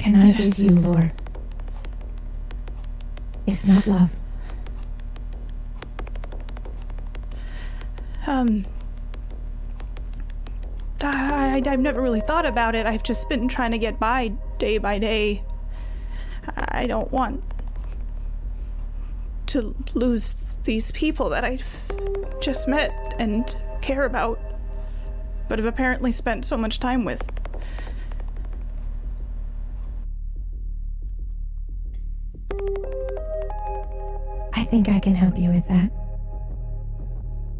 Can 0.00 0.16
I 0.16 0.32
give 0.32 0.58
you, 0.58 0.70
Lore? 0.70 1.12
If 3.46 3.62
not 3.66 3.86
love. 3.86 4.10
Um, 8.26 8.64
I, 11.02 11.62
I, 11.66 11.70
I've 11.70 11.80
never 11.80 12.00
really 12.00 12.22
thought 12.22 12.46
about 12.46 12.74
it. 12.74 12.86
I've 12.86 13.02
just 13.02 13.28
been 13.28 13.46
trying 13.46 13.72
to 13.72 13.78
get 13.78 14.00
by 14.00 14.28
day 14.58 14.78
by 14.78 14.98
day. 14.98 15.42
I 16.56 16.86
don't 16.86 17.12
want 17.12 17.44
to 19.48 19.76
lose 19.92 20.56
these 20.64 20.92
people 20.92 21.28
that 21.28 21.44
I've 21.44 22.40
just 22.40 22.66
met 22.68 23.16
and 23.18 23.54
care 23.82 24.06
about, 24.06 24.40
but 25.46 25.58
have 25.58 25.66
apparently 25.66 26.10
spent 26.10 26.46
so 26.46 26.56
much 26.56 26.80
time 26.80 27.04
with. 27.04 27.29
Think 34.70 34.88
I 34.88 35.00
can 35.00 35.16
help 35.16 35.36
you 35.36 35.50
with 35.50 35.66
that. 35.66 35.90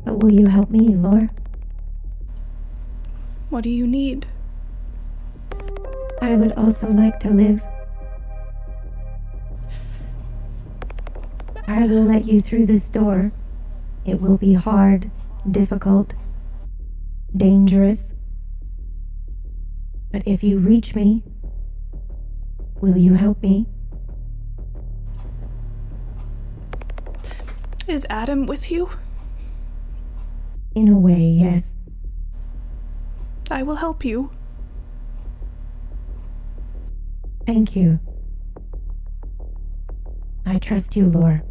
But 0.05 0.21
will 0.21 0.33
you 0.33 0.47
help 0.47 0.71
me, 0.71 0.95
Lore? 0.95 1.29
What 3.49 3.65
do 3.65 3.69
you 3.69 3.85
need? 3.85 4.27
I 6.23 6.37
would 6.37 6.53
also 6.53 6.89
like 6.89 7.19
to 7.21 7.31
live. 7.31 7.63
I 11.67 11.87
will 11.87 12.05
let 12.05 12.27
you 12.27 12.41
through 12.41 12.67
this 12.67 12.89
door. 12.89 13.33
It 14.05 14.21
will 14.21 14.39
be 14.39 14.55
hard, 14.55 15.11
difficult, 15.51 16.15
dangerous. 17.37 18.15
But 20.13 20.23
if 20.27 20.45
you 20.45 20.59
reach 20.59 20.95
me, 20.95 21.25
will 22.81 22.97
you 22.97 23.15
help 23.15 23.43
me? 23.43 23.67
Is 27.91 28.07
Adam 28.09 28.47
with 28.47 28.71
you? 28.71 28.89
In 30.77 30.87
a 30.87 30.97
way, 30.97 31.19
yes. 31.19 31.75
I 33.51 33.65
will 33.65 33.75
help 33.75 34.05
you. 34.05 34.31
Thank 37.49 37.75
you. 37.75 37.99
I 40.47 40.61
trust 40.61 40.95
you, 40.95 41.07
Lore. 41.07 41.43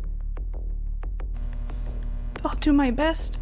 I'll 2.45 2.55
do 2.55 2.71
my 2.71 2.91
best. 2.91 3.37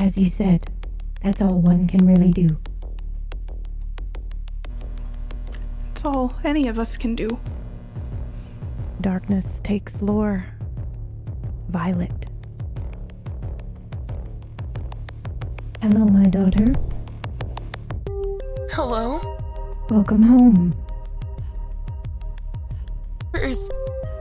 As 0.00 0.16
you 0.16 0.30
said, 0.30 0.70
that's 1.22 1.42
all 1.42 1.60
one 1.60 1.86
can 1.86 2.06
really 2.06 2.32
do. 2.32 2.58
It's 5.90 6.02
all 6.02 6.34
any 6.44 6.66
of 6.66 6.78
us 6.78 6.96
can 6.96 7.14
do. 7.14 7.38
Darkness 9.02 9.60
takes 9.62 10.00
Lore. 10.00 10.46
Violet. 11.72 12.26
Hello, 15.80 16.04
my 16.04 16.24
daughter. 16.24 16.66
Hello? 18.72 19.18
Welcome 19.88 20.22
home. 20.22 20.76
Where's 23.30 23.70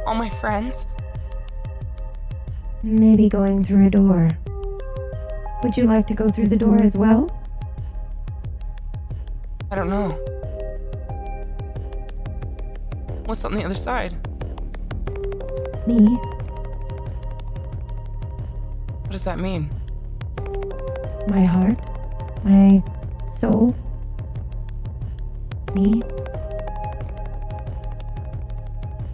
all 0.08 0.16
my 0.16 0.30
friends? 0.30 0.88
Maybe 2.84 3.28
going 3.28 3.66
through 3.66 3.88
a 3.88 3.90
door. 3.90 4.30
Would 5.62 5.76
you 5.76 5.84
like 5.84 6.08
to 6.08 6.14
go 6.14 6.30
through 6.30 6.48
the 6.48 6.56
door 6.56 6.82
as 6.82 6.96
well? 6.96 7.30
I 9.70 9.76
don't 9.76 9.90
know. 9.90 10.12
What's 13.26 13.44
on 13.44 13.54
the 13.54 13.66
other 13.66 13.76
side? 13.76 14.16
Me? 15.86 16.18
What 19.22 19.36
does 19.36 19.38
that 19.38 19.44
mean? 19.44 19.70
My 21.28 21.46
heart? 21.46 21.78
My 22.44 22.82
soul? 23.30 23.76
Me? 25.76 26.02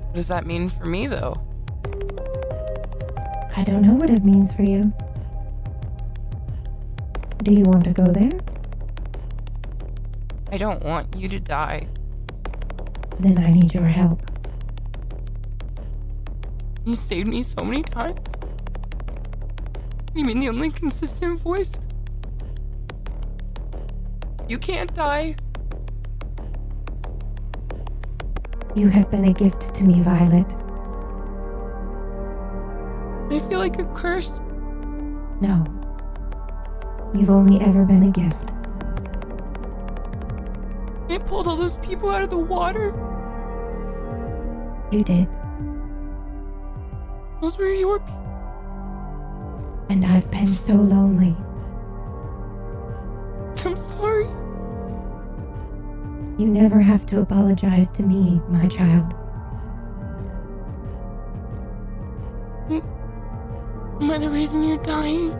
What 0.05 0.15
does 0.15 0.29
that 0.29 0.45
mean 0.45 0.69
for 0.69 0.85
me, 0.85 1.07
though? 1.07 1.35
I 3.53 3.65
don't 3.65 3.81
know 3.81 3.95
what 3.95 4.09
it 4.09 4.23
means 4.23 4.53
for 4.53 4.63
you. 4.63 4.93
Do 7.43 7.51
you 7.51 7.63
want 7.63 7.83
to 7.83 7.91
go 7.91 8.05
there? 8.09 8.31
I 10.53 10.57
don't 10.57 10.81
want 10.83 11.17
you 11.17 11.27
to 11.27 11.39
die. 11.41 11.89
Then 13.19 13.37
I 13.39 13.51
need 13.51 13.73
your 13.73 13.83
help. 13.83 14.21
You 16.85 16.95
saved 16.95 17.27
me 17.27 17.43
so 17.43 17.61
many 17.65 17.83
times. 17.83 18.36
You 20.17 20.25
mean 20.25 20.39
the 20.39 20.49
only 20.49 20.71
consistent 20.71 21.39
voice? 21.39 21.73
You 24.49 24.57
can't 24.57 24.91
die. 24.95 25.35
You 28.73 28.87
have 28.87 29.11
been 29.11 29.25
a 29.25 29.33
gift 29.33 29.75
to 29.75 29.83
me, 29.83 30.01
Violet. 30.01 30.47
I 33.31 33.47
feel 33.47 33.59
like 33.59 33.77
a 33.77 33.85
curse. 33.93 34.41
No. 35.39 35.63
You've 37.13 37.29
only 37.29 37.61
ever 37.61 37.85
been 37.85 38.01
a 38.01 38.11
gift. 38.11 38.53
It 41.11 41.23
pulled 41.27 41.47
all 41.47 41.57
those 41.57 41.77
people 41.77 42.09
out 42.09 42.23
of 42.23 42.31
the 42.31 42.37
water. 42.37 42.87
You 44.91 45.03
did. 45.03 45.27
Those 47.39 47.55
were 47.59 47.71
your 47.71 47.99
people. 47.99 48.26
I've 50.27 50.31
been 50.31 50.47
so 50.47 50.73
lonely. 50.73 51.35
I'm 53.65 53.77
sorry. 53.77 54.27
You 56.37 56.47
never 56.47 56.79
have 56.81 57.05
to 57.07 57.21
apologize 57.21 57.89
to 57.91 58.03
me, 58.03 58.41
my 58.49 58.67
child. 58.67 59.13
Am 62.69 64.11
I 64.11 64.17
the 64.17 64.29
reason 64.29 64.63
you're 64.63 64.77
dying? 64.83 65.31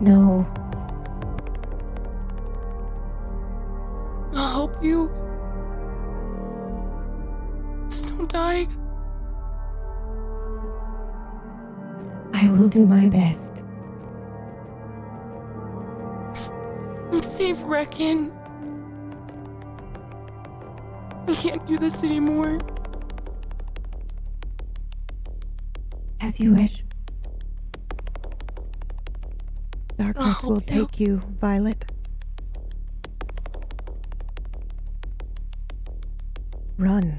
No, 0.00 0.46
I 12.38 12.50
will 12.50 12.68
do 12.68 12.84
my 12.84 13.06
best. 13.08 13.54
And 17.12 17.24
save 17.24 17.62
Reckon. 17.62 18.30
I 21.28 21.34
can't 21.34 21.64
do 21.64 21.78
this 21.78 22.04
anymore. 22.04 22.58
As 26.20 26.38
you 26.38 26.54
wish. 26.54 26.84
Darkness 29.96 30.36
Oh, 30.44 30.48
will 30.48 30.56
you- 30.56 30.60
take 30.66 31.00
you, 31.00 31.22
Violet. 31.40 31.90
Run. 36.76 37.18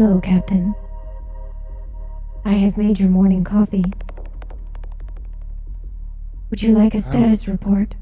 Hello, 0.00 0.20
Captain. 0.20 0.76
I 2.44 2.52
have 2.52 2.76
made 2.76 3.00
your 3.00 3.08
morning 3.08 3.42
coffee. 3.42 3.84
Would 6.50 6.62
you 6.62 6.72
like 6.72 6.94
a 6.94 6.98
um, 6.98 7.02
status 7.02 7.48
report? 7.48 7.96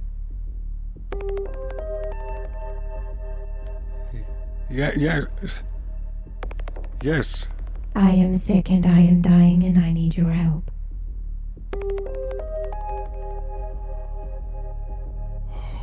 Yeah, 4.69 4.91
yes. 4.95 5.25
Yes. 7.01 7.47
I 7.95 8.11
am 8.11 8.35
sick 8.35 8.71
and 8.71 8.85
I 8.85 8.99
am 8.99 9.23
dying 9.23 9.65
and 9.65 9.79
I 9.79 9.91
need 9.91 10.19
your 10.19 10.33
help. 10.33 10.71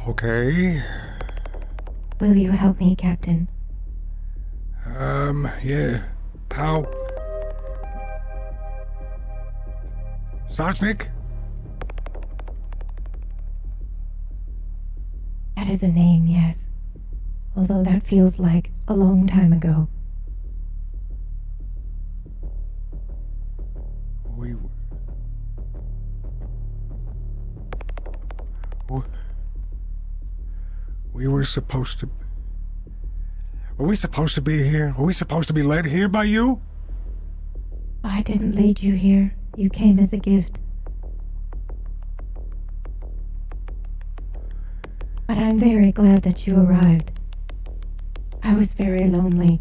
Okay. 0.07 0.80
Will 2.19 2.38
you 2.38 2.52
help 2.52 2.80
me, 2.80 2.95
Captain? 2.95 3.48
Um, 5.24 5.50
yeah. 5.64 6.02
How? 6.52 6.86
Sochnik? 10.50 11.08
That 15.56 15.70
is 15.70 15.82
a 15.82 15.88
name, 15.88 16.28
yes. 16.28 16.68
Although 17.56 17.84
that 17.84 18.06
feels 18.06 18.38
like 18.38 18.72
a 18.90 18.94
long 18.94 19.26
time 19.26 19.54
ago. 19.54 19.88
We. 24.36 24.56
We 31.14 31.28
were 31.30 31.45
supposed 31.45 32.02
to. 32.02 32.10
Were 33.84 33.89
we 33.89 33.97
supposed 33.97 34.34
to 34.35 34.41
be 34.41 34.64
here? 34.64 34.95
Were 34.97 35.07
we 35.07 35.11
supposed 35.11 35.49
to 35.49 35.53
be 35.53 35.61
led 35.61 35.88
here 35.88 36.07
by 36.07 36.23
you? 36.23 36.61
I 38.01 38.22
didn't 38.22 38.55
lead 38.55 38.81
you 38.81 38.93
here. 38.93 39.35
You 39.57 39.69
came 39.69 39.99
as 39.99 40.14
a 40.14 40.18
gift. 40.18 40.57
But 45.27 45.38
I'm 45.38 45.60
very 45.60 45.91
glad 45.91 46.23
that 46.23 46.47
you 46.47 46.57
arrived. 46.57 47.11
I 48.41 48.55
was 48.55 48.72
very 48.72 49.03
lonely. 49.05 49.60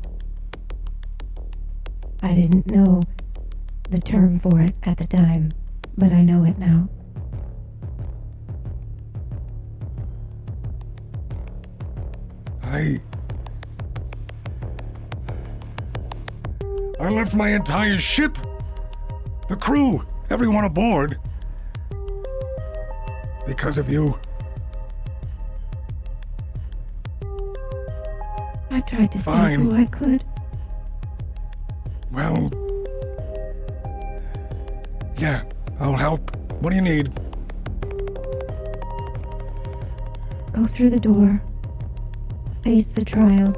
I 2.22 2.32
didn't 2.32 2.68
know 2.68 3.02
the 3.90 3.98
term 3.98 4.38
for 4.38 4.60
it 4.60 4.76
at 4.84 4.98
the 4.98 5.06
time, 5.08 5.50
but 5.98 6.12
I 6.12 6.22
know 6.22 6.44
it 6.44 6.58
now. 6.58 6.88
I. 12.62 13.00
I 17.02 17.08
left 17.08 17.34
my 17.34 17.48
entire 17.48 17.98
ship. 17.98 18.38
The 19.48 19.56
crew, 19.56 20.06
everyone 20.30 20.64
aboard. 20.64 21.18
Because 23.44 23.76
of 23.76 23.90
you. 23.90 24.16
I 28.70 28.80
tried 28.86 29.10
to 29.10 29.18
save 29.18 29.58
who 29.58 29.74
I 29.74 29.86
could. 29.86 30.24
Well. 32.12 32.52
Yeah, 35.18 35.42
I'll 35.80 35.96
help. 35.96 36.36
What 36.60 36.70
do 36.70 36.76
you 36.76 36.82
need? 36.82 37.12
Go 40.52 40.66
through 40.66 40.90
the 40.90 41.00
door. 41.00 41.42
Face 42.62 42.92
the 42.92 43.04
trials. 43.04 43.56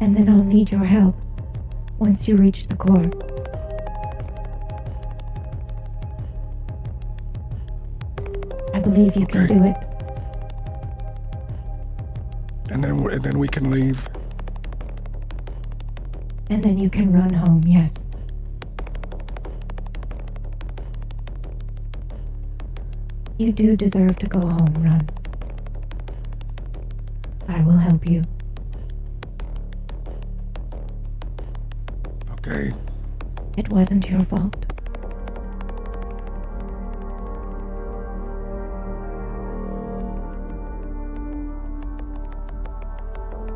And 0.00 0.16
then 0.16 0.28
I'll 0.28 0.42
need 0.42 0.72
your 0.72 0.84
help 0.84 1.14
once 1.98 2.28
you 2.28 2.36
reach 2.36 2.66
the 2.68 2.76
core. 2.76 3.10
I 8.74 8.80
believe 8.80 9.16
you 9.16 9.26
can 9.26 9.46
do 9.46 9.64
it. 9.64 9.76
And 12.70 12.84
then, 12.84 13.10
and 13.10 13.22
then 13.22 13.38
we 13.38 13.48
can 13.48 13.70
leave. 13.70 14.08
And 16.50 16.62
then 16.62 16.78
you 16.78 16.90
can 16.90 17.12
run 17.12 17.32
home, 17.32 17.62
yes. 17.66 17.92
You 23.38 23.52
do 23.52 23.76
deserve 23.76 24.18
to 24.20 24.26
go 24.26 24.40
home, 24.40 24.74
Run. 24.78 25.08
I 27.48 27.62
will 27.62 27.76
help 27.76 28.06
you. 28.08 28.24
It 32.46 33.68
wasn't 33.70 34.08
your 34.08 34.24
fault. 34.24 34.54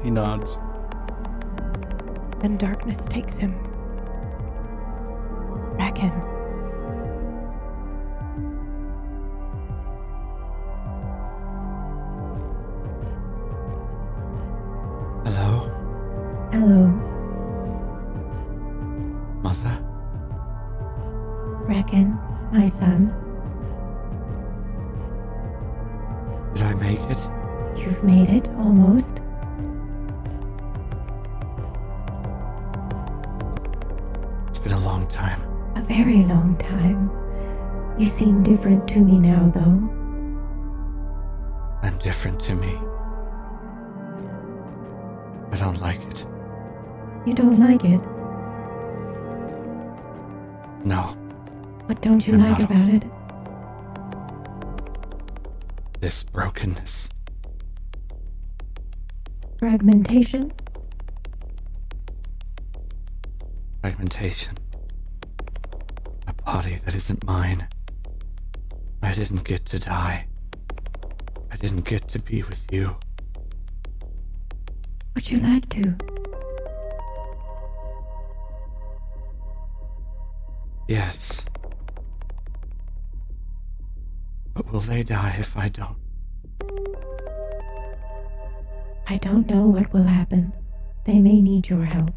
He 0.02 0.10
nods. 0.10 0.58
And 2.42 2.58
darkness 2.58 3.06
takes 3.06 3.36
him. 3.36 3.54
Reckon. 5.78 6.39
Fragmentation? 60.10 60.52
Fragmentation. 63.80 64.58
A 66.26 66.32
body 66.32 66.78
that 66.84 66.96
isn't 66.96 67.24
mine. 67.24 67.68
I 69.04 69.12
didn't 69.12 69.44
get 69.44 69.64
to 69.66 69.78
die. 69.78 70.26
I 71.52 71.56
didn't 71.58 71.84
get 71.84 72.08
to 72.08 72.18
be 72.18 72.42
with 72.42 72.66
you. 72.72 72.96
Would 75.14 75.30
you 75.30 75.38
like 75.38 75.68
to? 75.68 75.94
Yes. 80.88 81.44
But 84.54 84.72
will 84.72 84.80
they 84.80 85.04
die 85.04 85.36
if 85.38 85.56
I 85.56 85.68
don't? 85.68 86.09
I 89.10 89.16
don't 89.16 89.50
know 89.50 89.66
what 89.66 89.92
will 89.92 90.04
happen. 90.04 90.52
They 91.04 91.18
may 91.18 91.40
need 91.40 91.68
your 91.68 91.84
help. 91.84 92.16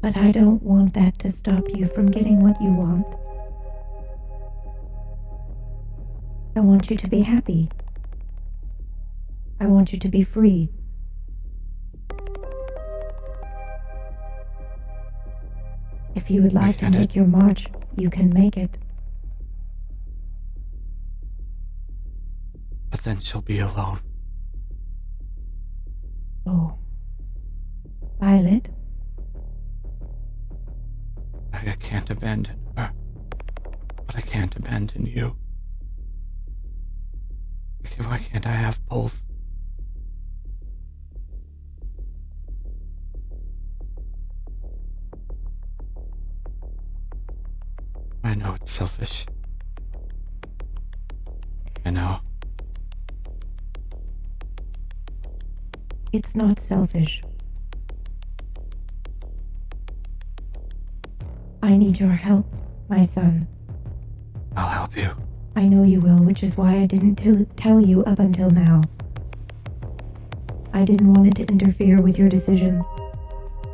But 0.00 0.16
I 0.16 0.32
don't 0.32 0.60
want 0.60 0.94
that 0.94 1.20
to 1.20 1.30
stop 1.30 1.68
you 1.68 1.86
from 1.86 2.10
getting 2.10 2.42
what 2.42 2.60
you 2.60 2.72
want. 2.72 3.06
I 6.56 6.60
want 6.60 6.90
you 6.90 6.96
to 6.96 7.06
be 7.06 7.20
happy. 7.20 7.70
I 9.60 9.66
want 9.66 9.92
you 9.92 10.00
to 10.00 10.08
be 10.08 10.24
free. 10.24 10.70
If 16.16 16.28
you 16.28 16.42
would 16.42 16.52
like 16.52 16.78
to 16.78 16.90
make 16.90 17.14
your 17.14 17.28
march, 17.28 17.68
you 17.96 18.10
can 18.10 18.34
make 18.34 18.56
it. 18.56 18.78
She'll 23.20 23.42
be 23.42 23.58
alone. 23.58 23.98
Oh. 26.46 26.78
Violet, 28.20 28.68
I 31.52 31.58
I 31.70 31.76
can't 31.78 32.08
abandon 32.10 32.58
her. 32.76 32.90
But 34.06 34.16
I 34.16 34.20
can't 34.22 34.56
abandon 34.56 35.06
you. 35.06 35.36
Okay, 37.86 38.02
Why 38.04 38.18
can't 38.18 38.46
I 38.46 38.52
have 38.52 38.84
both? 38.86 39.22
I 48.24 48.34
know 48.34 48.54
it's 48.54 48.70
selfish. 48.70 49.26
It's 56.18 56.34
not 56.34 56.58
selfish. 56.58 57.22
I 61.62 61.76
need 61.76 62.00
your 62.00 62.10
help, 62.10 62.44
my 62.88 63.04
son. 63.04 63.46
I'll 64.56 64.68
help 64.68 64.96
you. 64.96 65.10
I 65.54 65.68
know 65.68 65.84
you 65.84 66.00
will, 66.00 66.18
which 66.18 66.42
is 66.42 66.56
why 66.56 66.78
I 66.78 66.86
didn't 66.86 67.14
tell 67.14 67.46
tell 67.56 67.80
you 67.80 68.02
up 68.04 68.18
until 68.18 68.50
now. 68.50 68.82
I 70.72 70.84
didn't 70.84 71.14
want 71.14 71.28
it 71.28 71.36
to 71.36 71.52
interfere 71.52 72.02
with 72.02 72.18
your 72.18 72.28
decision. 72.28 72.84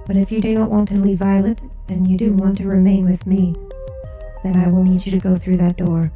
But 0.06 0.16
if 0.16 0.30
you 0.30 0.42
do 0.42 0.54
not 0.54 0.70
want 0.70 0.88
to 0.88 0.94
leave 0.94 1.18
Violet, 1.20 1.62
and 1.88 2.06
you 2.06 2.18
do 2.18 2.34
want 2.34 2.58
to 2.58 2.66
remain 2.66 3.06
with 3.06 3.26
me, 3.26 3.54
then 4.42 4.56
I 4.56 4.68
will 4.68 4.84
need 4.84 5.06
you 5.06 5.12
to 5.12 5.18
go 5.18 5.36
through 5.36 5.56
that 5.58 5.78
door. 5.78 6.12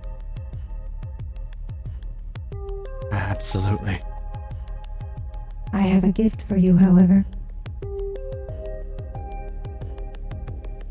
Absolutely. 3.13 3.99
I 5.79 5.83
have 5.83 6.03
a 6.03 6.09
gift 6.11 6.43
for 6.43 6.57
you, 6.57 6.77
however. 6.77 7.25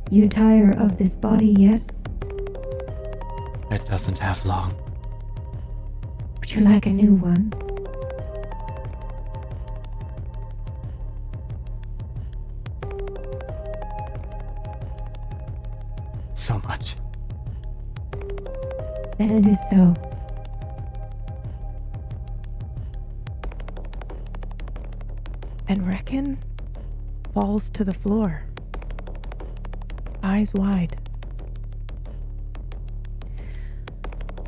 You 0.10 0.30
tire 0.30 0.72
of 0.80 0.98
this 0.98 1.14
body, 1.14 1.48
yes? 1.48 1.86
It 3.70 3.86
doesn't 3.86 4.18
have 4.18 4.46
long. 4.46 4.72
Would 6.40 6.54
you 6.54 6.62
like 6.62 6.86
a 6.86 6.90
new 6.90 7.16
one? 7.16 7.52
So 16.34 16.60
much. 16.60 16.96
Then 19.18 19.32
it 19.32 19.48
is 19.48 19.58
so. 19.70 20.07
Falls 27.58 27.70
to 27.72 27.84
the 27.84 27.94
floor, 27.94 28.44
eyes 30.22 30.54
wide. 30.54 30.96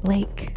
Blake. 0.04 0.54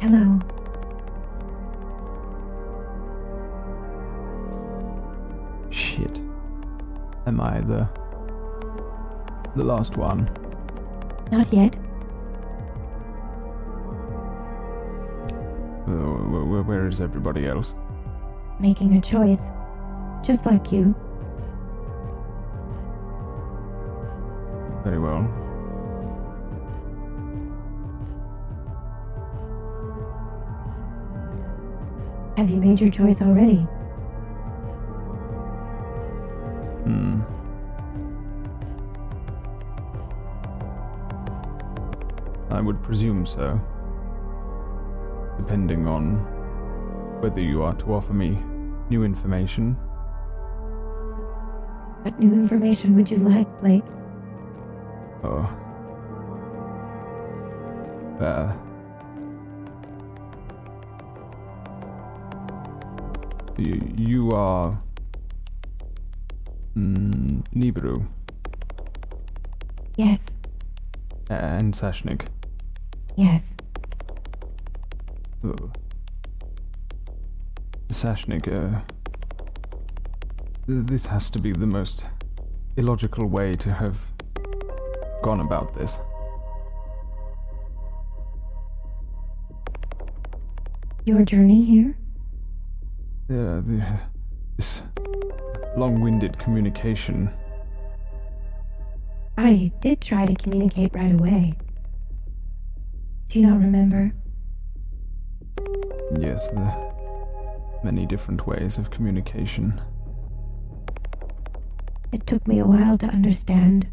Hello. 0.00 0.40
Shit. 5.70 6.18
Am 7.26 7.40
I 7.40 7.60
the. 7.60 7.88
the 9.54 9.62
last 9.62 9.96
one? 9.96 10.28
Not 11.30 11.52
yet. 11.52 11.81
Wh- 16.92 16.98
wh- 16.98 17.00
where 17.00 17.00
is 17.00 17.00
everybody 17.00 17.46
else? 17.46 17.74
Making 18.60 18.96
a 18.96 19.00
choice. 19.00 19.46
Just 20.22 20.46
like 20.46 20.72
you. 20.72 20.94
Very 24.84 24.98
well. 24.98 25.22
Have 32.36 32.50
you 32.50 32.56
made 32.56 32.80
your 32.80 32.90
choice 32.90 33.22
already? 33.22 33.66
Hmm. 36.84 37.20
I 42.50 42.60
would 42.60 42.82
presume 42.82 43.24
so. 43.24 43.60
Depending 45.36 45.86
on 45.86 46.41
whether 47.22 47.40
you 47.40 47.62
are 47.62 47.74
to 47.74 47.94
offer 47.94 48.12
me 48.12 48.30
new 48.90 49.04
information. 49.04 49.74
What 52.02 52.18
new 52.18 52.32
information 52.32 52.96
would 52.96 53.08
you 53.08 53.18
like, 53.18 53.46
Blake? 53.60 53.84
Oh. 55.22 55.48
Uh. 58.20 58.52
You, 63.56 63.92
you 63.96 64.30
are. 64.32 64.82
Mm, 66.76 67.42
Nibiru 67.54 68.08
Yes, 69.96 70.26
and 71.28 71.74
Sashnik. 71.74 72.28
yes. 73.14 73.54
Sashnik, 78.02 78.82
this 80.66 81.06
has 81.06 81.30
to 81.30 81.38
be 81.38 81.52
the 81.52 81.68
most 81.68 82.04
illogical 82.76 83.26
way 83.26 83.54
to 83.54 83.72
have 83.72 83.96
gone 85.22 85.38
about 85.38 85.72
this. 85.72 86.00
Your 91.04 91.22
journey 91.22 91.62
here? 91.64 91.96
Yeah, 93.28 93.60
the, 93.62 94.00
this 94.56 94.82
long 95.76 96.00
winded 96.00 96.36
communication. 96.40 97.30
I 99.38 99.70
did 99.78 100.00
try 100.00 100.26
to 100.26 100.34
communicate 100.34 100.92
right 100.92 101.14
away. 101.14 101.54
Do 103.28 103.38
you 103.38 103.46
not 103.46 103.60
remember? 103.60 104.12
Yes, 106.18 106.50
the 106.50 106.91
many 107.84 108.06
different 108.06 108.46
ways 108.46 108.78
of 108.78 108.90
communication. 108.90 109.80
It 112.12 112.26
took 112.26 112.46
me 112.46 112.58
a 112.58 112.66
while 112.66 112.98
to 112.98 113.06
understand, 113.06 113.88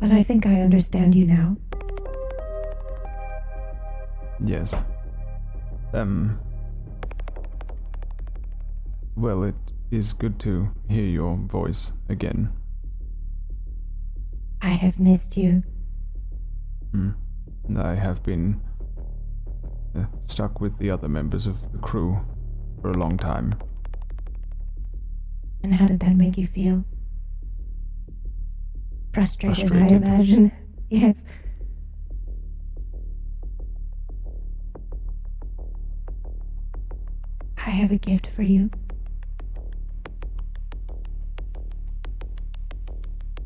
but 0.00 0.10
I 0.10 0.22
think 0.22 0.46
I 0.46 0.60
understand 0.60 1.14
you 1.14 1.26
now. 1.26 1.56
Yes. 4.40 4.74
Um. 5.92 6.38
Well, 9.16 9.42
it 9.44 9.54
is 9.90 10.12
good 10.12 10.38
to 10.40 10.70
hear 10.88 11.04
your 11.04 11.36
voice 11.36 11.92
again. 12.08 12.52
I 14.60 14.70
have 14.70 14.98
missed 14.98 15.36
you. 15.36 15.62
Hmm. 16.92 17.10
I 17.76 17.94
have 17.94 18.22
been 18.22 18.60
uh, 19.96 20.04
stuck 20.20 20.60
with 20.60 20.78
the 20.78 20.90
other 20.90 21.08
members 21.08 21.46
of 21.46 21.72
the 21.72 21.78
crew 21.78 22.20
for 22.80 22.90
a 22.90 22.96
long 22.96 23.16
time. 23.16 23.54
And 25.62 25.74
how 25.74 25.86
did 25.86 26.00
that 26.00 26.16
make 26.16 26.38
you 26.38 26.46
feel? 26.46 26.84
Frustrated, 29.12 29.72
I 29.72 29.86
imagine. 29.88 30.52
Yes. 30.88 31.24
I 37.56 37.70
have 37.70 37.90
a 37.90 37.96
gift 37.98 38.28
for 38.28 38.42
you. 38.42 38.70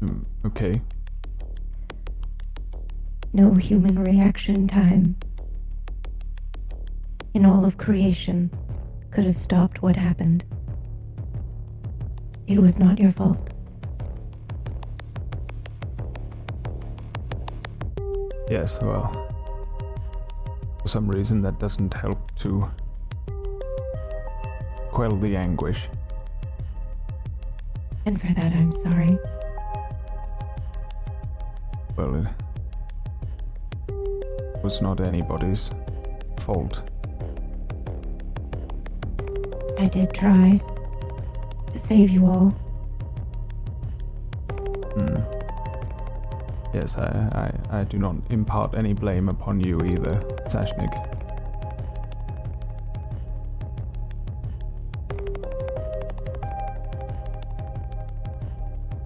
Mm, 0.02 0.24
okay. 0.44 0.82
No 3.32 3.54
human 3.54 3.98
reaction 4.04 4.68
time 4.68 5.16
in 7.32 7.46
all 7.46 7.64
of 7.64 7.78
creation 7.78 8.50
could 9.10 9.24
have 9.24 9.36
stopped 9.36 9.82
what 9.82 9.96
happened. 9.96 10.44
It 12.46 12.58
was 12.58 12.78
not 12.78 12.98
your 12.98 13.12
fault. 13.12 13.38
Yes, 18.48 18.80
well. 18.82 19.26
For 20.82 20.88
some 20.88 21.08
reason, 21.08 21.40
that 21.42 21.58
doesn't 21.58 21.94
help 21.94 22.34
to 22.40 22.70
quell 24.90 25.16
the 25.16 25.36
anguish. 25.36 25.88
And 28.06 28.20
for 28.20 28.32
that, 28.34 28.52
I'm 28.52 28.72
sorry. 28.72 29.18
Well, 31.96 32.26
it 33.88 34.64
was 34.64 34.82
not 34.82 35.00
anybody's 35.00 35.70
fault. 36.38 36.89
I 39.80 39.86
did 39.86 40.12
try 40.12 40.60
to 41.72 41.78
save 41.78 42.10
you 42.10 42.26
all. 42.26 42.50
Hmm. 44.92 45.16
Yes, 46.74 46.98
I, 46.98 47.54
I, 47.72 47.78
I 47.80 47.84
do 47.84 47.96
not 47.96 48.16
impart 48.28 48.74
any 48.74 48.92
blame 48.92 49.30
upon 49.30 49.58
you 49.58 49.80
either, 49.80 50.20
Sashnik. 50.50 50.92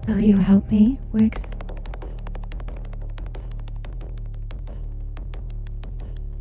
Will 0.09 0.19
you 0.19 0.35
help 0.35 0.69
me, 0.69 0.99
Wicks? 1.13 1.43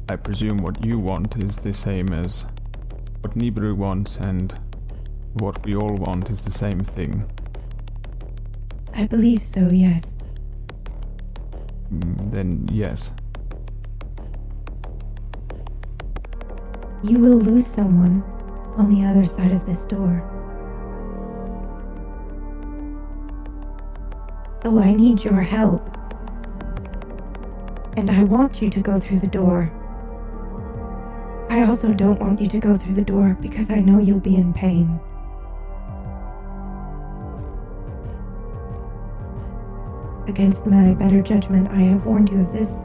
I 0.09 0.17
presume 0.17 0.59
what 0.59 0.85
you 0.85 0.99
want 0.99 1.37
is 1.37 1.59
the 1.59 1.73
same 1.73 2.13
as 2.13 2.47
what 3.35 3.43
Nibiru 3.43 3.77
wants, 3.77 4.17
and 4.17 4.59
what 5.35 5.65
we 5.65 5.75
all 5.75 5.95
want 5.97 6.31
is 6.31 6.45
the 6.45 6.51
same 6.51 6.81
thing. 6.81 7.29
I 8.95 9.07
believe 9.07 9.43
so, 9.43 9.69
yes. 9.71 10.17
Mm, 11.93 12.31
Then, 12.31 12.69
yes. 12.71 13.13
You 17.03 17.19
will 17.19 17.37
lose 17.39 17.67
someone 17.67 18.23
on 18.77 18.89
the 18.89 19.07
other 19.07 19.27
side 19.27 19.53
of 19.53 19.67
this 19.67 19.85
door. 19.85 20.23
Though 24.63 24.79
I 24.79 24.95
need 24.95 25.23
your 25.25 25.43
help. 25.43 25.91
And 27.97 28.11
I 28.11 28.25
want 28.25 28.63
you 28.63 28.71
to 28.71 28.81
go 28.81 28.99
through 28.99 29.21
the 29.21 29.27
door. 29.27 29.71
I 31.65 31.69
also 31.69 31.95
don't 31.95 32.21
want 32.21 32.43
you 32.43 32.49
to 32.49 32.59
go 32.59 32.75
through 32.77 32.93
the 32.93 33.01
door 33.01 33.39
because 33.41 33.71
I 33.71 33.77
know 33.77 33.99
you'll 33.99 34.21
be 34.21 34.37
in 34.37 34.53
pain. 34.53 35.01
Against 40.29 40.67
my 40.67 40.93
better 40.93 41.23
judgment, 41.23 41.69
I 41.71 41.81
have 41.85 42.05
warned 42.05 42.29
you 42.29 42.41
of 42.41 42.53
this. 42.53 42.77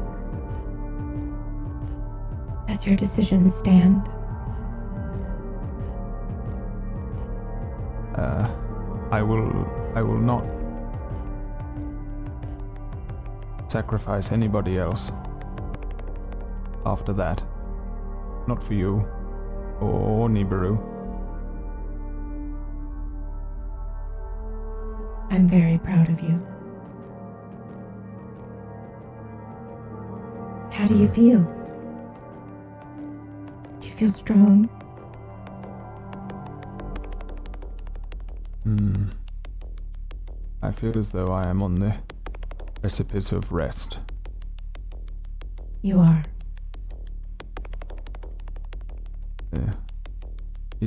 As 2.69 2.85
your 2.85 2.95
decisions 2.95 3.53
stand, 3.53 4.07
Uh, 8.15 8.49
I 9.11 9.21
will. 9.21 9.67
I 9.95 10.01
will 10.01 10.17
not 10.17 10.45
sacrifice 13.67 14.31
anybody 14.31 14.77
else. 14.77 15.11
After 16.85 17.11
that, 17.13 17.43
not 18.49 18.63
for 18.63 18.73
you 18.73 19.07
or 19.79 20.27
Nibiru. 20.27 20.77
I'm 25.29 25.47
very 25.47 25.77
proud 25.77 26.09
of 26.09 26.19
you. 26.19 26.35
How 30.71 30.87
do 30.87 30.97
you 30.97 31.07
feel? 31.09 31.41
Do 33.79 33.87
you 33.87 33.93
feel 33.93 34.09
strong? 34.09 34.65
Hmm. 38.63 39.03
I 40.63 40.71
feel 40.71 40.97
as 40.97 41.11
though 41.11 41.31
I 41.31 41.47
am 41.47 41.61
on 41.61 41.75
the 41.75 41.95
precipice 42.81 43.31
of 43.31 43.51
rest. 43.51 43.99
You 45.83 45.99
are. 45.99 46.23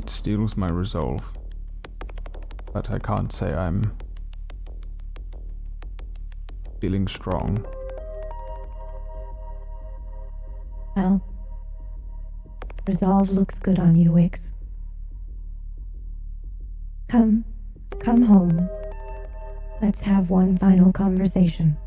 It 0.03 0.09
steals 0.09 0.57
my 0.57 0.67
resolve. 0.67 1.33
But 2.73 2.91
I 2.91 2.99
can't 2.99 3.31
say 3.31 3.53
I'm 3.53 3.95
feeling 6.81 7.07
strong. 7.07 7.65
Well, 10.97 11.23
resolve 12.85 13.29
looks 13.29 13.59
good 13.59 13.79
on 13.79 13.95
you, 13.95 14.11
Wicks. 14.11 14.51
Come, 17.07 17.45
come 17.99 18.23
home. 18.23 18.69
Let's 19.81 20.01
have 20.01 20.29
one 20.29 20.57
final 20.57 20.91
conversation. 20.91 21.77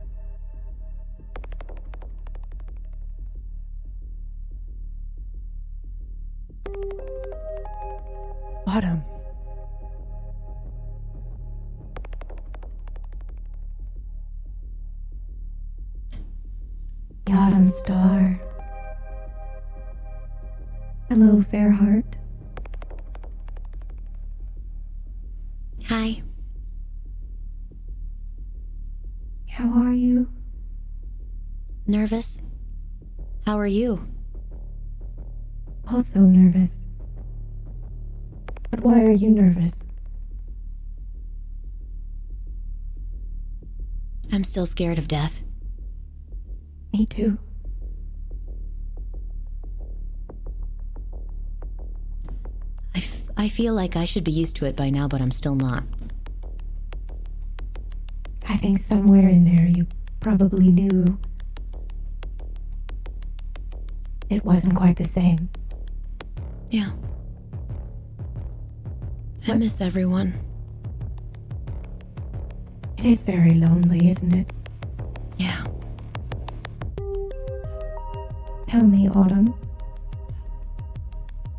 Nervous? 32.06 32.40
How 33.46 33.58
are 33.58 33.66
you? 33.66 34.00
Also 35.90 36.20
nervous. 36.20 36.86
But 38.70 38.78
why 38.78 39.02
are 39.02 39.10
you 39.10 39.28
nervous? 39.28 39.82
I'm 44.32 44.44
still 44.44 44.66
scared 44.66 44.98
of 44.98 45.08
death. 45.08 45.42
Me 46.92 47.06
too. 47.06 47.38
I 53.36 53.48
feel 53.48 53.74
like 53.74 53.96
I 53.96 54.04
should 54.04 54.22
be 54.22 54.30
used 54.30 54.54
to 54.56 54.64
it 54.66 54.76
by 54.76 54.90
now, 54.90 55.08
but 55.08 55.20
I'm 55.20 55.32
still 55.32 55.56
not. 55.56 55.82
I 58.48 58.56
think 58.58 58.78
somewhere 58.78 59.28
in 59.28 59.44
there 59.44 59.66
you 59.66 59.88
probably 60.20 60.68
knew 60.68 61.18
it 64.30 64.44
wasn't 64.44 64.74
quite 64.76 64.96
the 64.96 65.04
same. 65.04 65.48
Yeah. 66.70 66.90
I 69.48 69.54
miss 69.54 69.80
everyone. 69.80 70.34
It 72.98 73.04
is 73.04 73.20
very 73.20 73.54
lonely, 73.54 74.08
isn't 74.08 74.34
it? 74.34 74.52
Yeah. 75.36 75.64
Tell 78.68 78.82
me, 78.82 79.08
Autumn. 79.08 79.54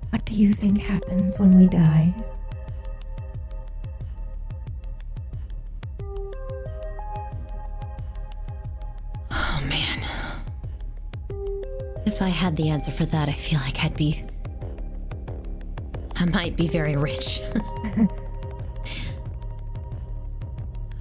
What 0.09 0.25
do 0.25 0.33
you 0.33 0.53
think 0.53 0.81
happens 0.81 1.39
when 1.39 1.57
we 1.57 1.67
die? 1.67 2.13
Had 12.47 12.55
the 12.55 12.69
answer 12.69 12.91
for 12.91 13.03
that, 13.03 13.27
I 13.27 13.33
feel 13.33 13.59
like 13.59 13.83
I'd 13.83 13.97
be. 13.97 14.23
I 16.15 16.23
might 16.23 16.55
be 16.55 16.69
very 16.69 16.95
rich. 16.95 17.41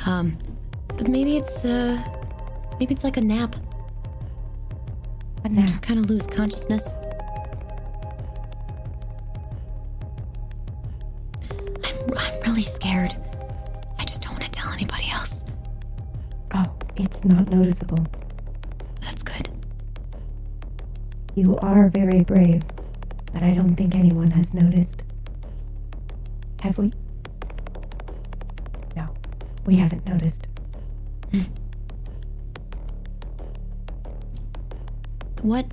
um, 0.07 0.37
maybe 1.09 1.37
it's, 1.37 1.65
uh. 1.65 2.03
Maybe 2.81 2.93
it's 2.93 3.05
like 3.05 3.17
a 3.17 3.21
nap. 3.21 3.55
A 5.45 5.49
nap. 5.49 5.69
Just 5.69 5.85
kind 5.85 6.01
of 6.01 6.11
lose 6.11 6.27
consciousness. 6.27 6.97
I'm, 11.49 12.19
I'm 12.19 12.41
really 12.45 12.65
scared. 12.65 13.15
I 14.01 14.05
just 14.05 14.25
don't 14.25 14.33
want 14.33 14.43
to 14.47 14.51
tell 14.51 14.73
anybody 14.73 15.09
else. 15.13 15.45
Oh, 16.55 16.67
it's 16.97 17.25
not 17.25 17.49
noticeable. 17.51 18.05
You 21.37 21.59
are 21.59 21.91
very 21.91 22.25
brave, 22.25 22.63
but 23.31 23.43
I 23.43 23.53
don't 23.53 23.77
think 23.77 23.95
anyone 23.95 24.31
has 24.31 24.55
noticed. 24.55 25.03
Have 26.61 26.79
we? 26.79 26.95
No, 28.97 29.07
we 29.67 29.77
haven't 29.77 30.07
noticed. 30.07 30.47
What. 35.43 35.67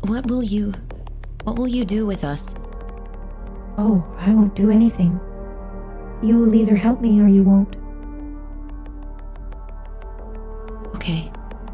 What 0.00 0.26
will 0.28 0.42
you. 0.42 0.74
What 1.44 1.56
will 1.56 1.68
you 1.68 1.84
do 1.84 2.04
with 2.04 2.24
us? 2.24 2.56
Oh, 3.78 4.04
I 4.18 4.34
won't 4.34 4.56
do 4.56 4.70
anything. 4.70 5.18
You 6.20 6.36
will 6.36 6.54
either 6.54 6.74
help 6.74 7.00
me 7.00 7.20
or 7.20 7.28
you 7.28 7.44
won't. 7.44 7.76
Okay. 10.96 11.30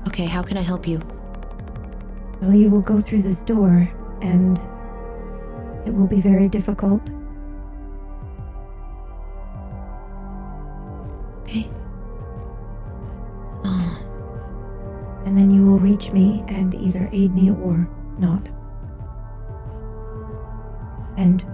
Okay, 0.07 0.27
how 0.27 0.43
can 0.43 0.57
I 0.59 0.63
help 0.63 0.87
you? 0.87 1.01
Well, 2.47 2.55
you 2.55 2.71
will 2.71 2.81
go 2.81 3.01
through 3.01 3.23
this 3.23 3.43
door, 3.43 3.91
and 4.23 4.57
it 5.85 5.93
will 5.93 6.07
be 6.07 6.21
very 6.21 6.49
difficult. 6.49 7.03
Okay. 11.41 11.69
Oh, 13.65 13.99
And 15.25 15.37
then 15.37 15.51
you 15.51 15.65
will 15.65 15.81
reach 15.81 16.13
me 16.13 16.45
and 16.47 16.73
either 16.77 17.09
aid 17.11 17.35
me 17.35 17.51
or 17.51 17.89
not. 18.17 18.49
And 21.17 21.45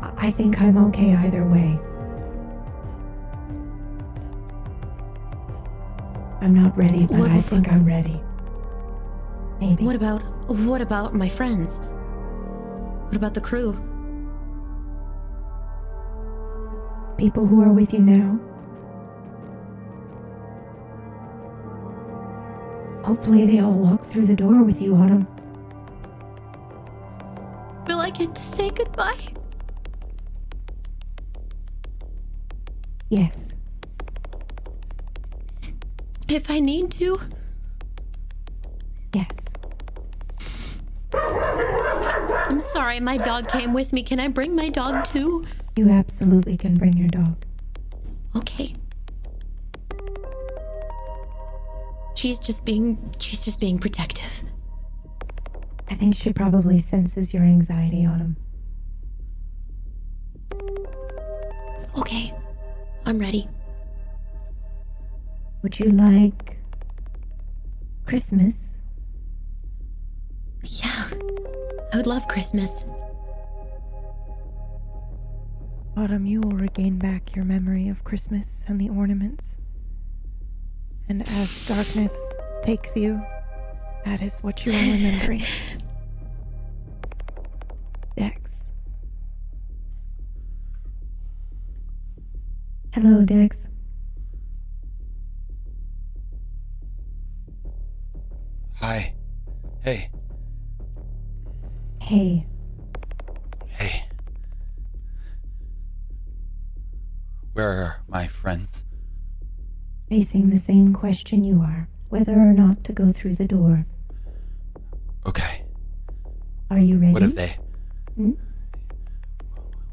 I- 0.00 0.28
I 0.28 0.30
think 0.30 0.58
I'm 0.62 0.78
okay 0.86 1.14
either 1.14 1.44
way. 1.46 1.78
I'm 6.48 6.54
not 6.54 6.74
ready, 6.78 7.04
but 7.06 7.18
What 7.18 7.30
I 7.30 7.42
think 7.42 7.70
I'm 7.70 7.84
ready. 7.84 8.18
Maybe. 9.60 9.84
what 9.84 9.94
about. 9.94 10.22
What 10.48 10.80
about 10.80 11.14
my 11.14 11.28
friends? 11.28 11.78
What 13.08 13.16
about 13.16 13.34
the 13.34 13.40
crew? 13.42 13.72
People 17.18 17.44
who 17.46 17.60
are 17.60 17.74
with 17.74 17.92
you 17.92 17.98
now. 17.98 18.40
Hopefully, 23.04 23.44
they 23.44 23.58
all 23.58 23.72
walk 23.72 24.02
through 24.06 24.24
the 24.24 24.34
door 24.34 24.62
with 24.62 24.80
you, 24.80 24.96
Autumn. 24.96 25.26
Will 27.86 28.00
I 28.00 28.08
get 28.08 28.34
to 28.34 28.40
say 28.40 28.70
goodbye? 28.70 29.20
Yes. 33.10 33.47
If 36.28 36.50
I 36.50 36.60
need 36.60 36.90
to? 36.92 37.18
Yes. 39.14 39.36
I'm 41.12 42.60
sorry, 42.60 43.00
my 43.00 43.16
dog 43.16 43.48
came 43.48 43.72
with 43.72 43.92
me. 43.92 44.02
Can 44.02 44.20
I 44.20 44.28
bring 44.28 44.54
my 44.54 44.68
dog 44.68 45.04
too? 45.06 45.46
You 45.76 45.88
absolutely 45.90 46.56
can 46.56 46.76
bring 46.76 46.96
your 46.96 47.08
dog. 47.08 47.36
Okay. 48.36 48.74
She's 52.14 52.38
just 52.38 52.64
being. 52.64 52.98
She's 53.18 53.44
just 53.44 53.60
being 53.60 53.78
protective. 53.78 54.42
I 55.90 55.94
think 55.94 56.14
she 56.14 56.32
probably 56.32 56.78
senses 56.78 57.32
your 57.32 57.42
anxiety, 57.44 58.06
Autumn. 58.06 58.36
Okay. 61.96 62.32
I'm 63.06 63.18
ready. 63.18 63.48
Would 65.68 65.80
you 65.80 65.90
like 65.90 66.56
Christmas? 68.06 68.72
Yeah. 70.62 71.10
I 71.92 71.96
would 71.98 72.06
love 72.06 72.26
Christmas. 72.26 72.86
Autumn, 75.94 76.24
you 76.24 76.40
will 76.40 76.52
regain 76.56 76.98
back 76.98 77.36
your 77.36 77.44
memory 77.44 77.90
of 77.90 78.02
Christmas 78.02 78.64
and 78.66 78.80
the 78.80 78.88
ornaments. 78.88 79.58
And 81.06 81.20
as 81.28 81.68
darkness 81.68 82.18
takes 82.62 82.96
you, 82.96 83.22
that 84.06 84.22
is 84.22 84.38
what 84.38 84.64
you 84.64 84.72
are 84.72 84.92
remembering. 84.94 85.42
Dex. 88.16 88.70
Hello, 92.94 93.22
Dex. 93.22 93.66
Hi. 98.88 99.12
Hey. 99.82 100.08
Hey, 102.00 102.46
Hey. 103.66 104.08
Where 107.52 107.68
are 107.70 107.96
my 108.08 108.26
friends? 108.26 108.86
facing 110.08 110.48
the 110.48 110.58
same 110.58 110.94
question 110.94 111.44
you 111.44 111.60
are 111.60 111.86
whether 112.08 112.32
or 112.32 112.54
not 112.54 112.82
to 112.84 112.94
go 112.94 113.12
through 113.12 113.34
the 113.34 113.44
door. 113.46 113.84
Okay. 115.26 115.64
Are 116.70 116.78
you 116.78 116.96
ready? 116.96 117.12
What 117.12 117.22
if 117.24 117.34
they? 117.34 117.58
Hmm? 118.16 118.30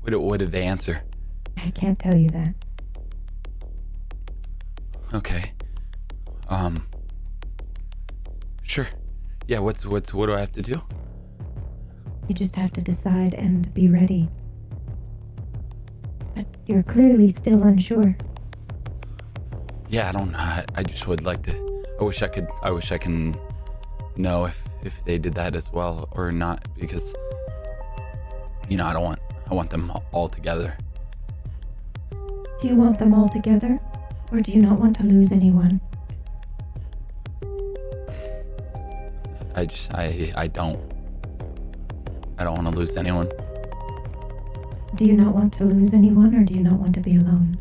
What, 0.04 0.22
what 0.22 0.40
did 0.40 0.52
they 0.52 0.64
answer? 0.64 1.04
I 1.58 1.70
can't 1.72 2.00
tell 2.00 2.16
you 2.16 2.30
that. 2.30 2.56
Okay. 5.14 5.52
Um. 6.48 6.88
Sure. 8.76 8.90
Yeah. 9.48 9.60
What's 9.60 9.86
what's 9.86 10.14
what 10.14 10.26
do 10.26 10.34
I 10.34 10.42
have 10.42 10.52
to 10.52 10.62
do? 10.62 10.82
You 12.28 12.36
just 12.36 12.58
have 12.58 12.74
to 12.74 12.82
decide 12.82 13.34
and 13.34 13.74
be 13.74 13.88
ready. 13.88 14.28
But 16.36 16.46
you're 16.66 16.84
clearly 16.84 17.30
still 17.30 17.64
unsure. 17.64 18.18
Yeah. 19.88 20.10
I 20.10 20.12
don't. 20.12 20.34
know. 20.34 20.38
I, 20.38 20.66
I 20.76 20.84
just 20.84 21.08
would 21.08 21.24
like 21.24 21.42
to. 21.44 21.54
I 22.02 22.04
wish 22.04 22.22
I 22.22 22.28
could. 22.28 22.50
I 22.64 22.72
wish 22.72 22.92
I 22.92 22.98
can 22.98 23.40
know 24.18 24.44
if 24.44 24.68
if 24.84 25.02
they 25.06 25.20
did 25.20 25.36
that 25.36 25.56
as 25.56 25.72
well 25.72 26.10
or 26.12 26.34
not 26.34 26.68
because 26.78 27.16
you 28.68 28.76
know 28.76 28.88
I 28.88 28.92
don't 28.92 29.06
want. 29.06 29.20
I 29.50 29.54
want 29.54 29.70
them 29.70 29.90
all 30.12 30.28
together. 30.28 30.78
Do 32.60 32.68
you 32.68 32.76
want 32.76 33.00
them 33.00 33.14
all 33.14 33.30
together? 33.30 33.80
Or 34.34 34.42
do 34.42 34.52
you 34.52 34.62
not 34.62 34.82
want 34.82 34.98
to 34.98 35.04
lose 35.04 35.32
anyone? 35.32 35.80
I 39.56 39.66
just. 39.66 39.94
I. 39.94 40.34
I 40.36 40.48
don't. 40.48 40.80
I 42.38 42.44
don't 42.44 42.56
want 42.56 42.68
to 42.68 42.76
lose 42.76 42.98
anyone. 42.98 43.32
Do 44.96 45.06
you 45.06 45.14
not 45.14 45.34
want 45.34 45.54
to 45.54 45.64
lose 45.64 45.94
anyone 45.94 46.36
or 46.36 46.44
do 46.44 46.54
you 46.54 46.62
not 46.62 46.74
want 46.74 46.94
to 46.96 47.02
be 47.02 47.16
alone? 47.16 47.58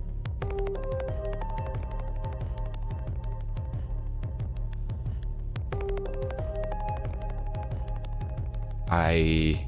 I 8.91 9.67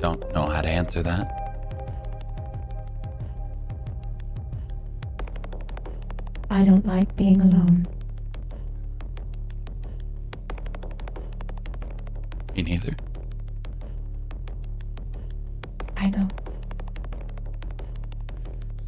don't 0.00 0.34
know 0.34 0.46
how 0.46 0.60
to 0.62 0.68
answer 0.68 1.02
that. 1.02 1.36
I 6.50 6.64
don't 6.64 6.86
like 6.86 7.14
being 7.16 7.40
alone. 7.40 7.86
Me 12.60 12.72
neither. 12.72 12.94
I 15.96 16.10
know. 16.10 16.28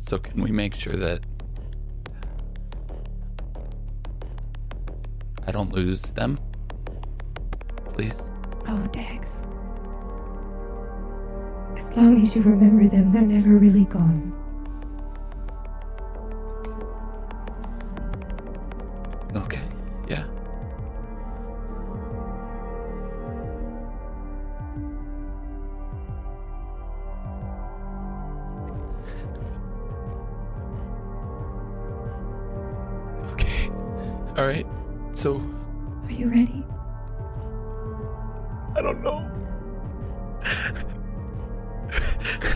So 0.07 0.19
can 0.19 0.43
we 0.43 0.51
make 0.51 0.75
sure 0.75 0.93
that 0.93 1.25
I 5.47 5.53
don't 5.53 5.73
lose 5.73 6.03
them? 6.13 6.39
Please? 7.95 8.29
Oh, 8.69 8.87
Dex. 8.93 9.31
As 11.79 11.97
long 11.97 12.23
as 12.23 12.37
you 12.37 12.43
remember 12.43 12.87
them, 12.95 13.11
they're 13.11 13.23
never 13.23 13.57
really 13.57 13.87
gone. 13.87 14.42
All 34.37 34.47
right. 34.47 34.67
So 35.13 35.37
Are 36.05 36.11
you 36.11 36.29
ready? 36.29 36.65
I 38.75 38.81
don't 38.81 39.03
know. 39.03 39.29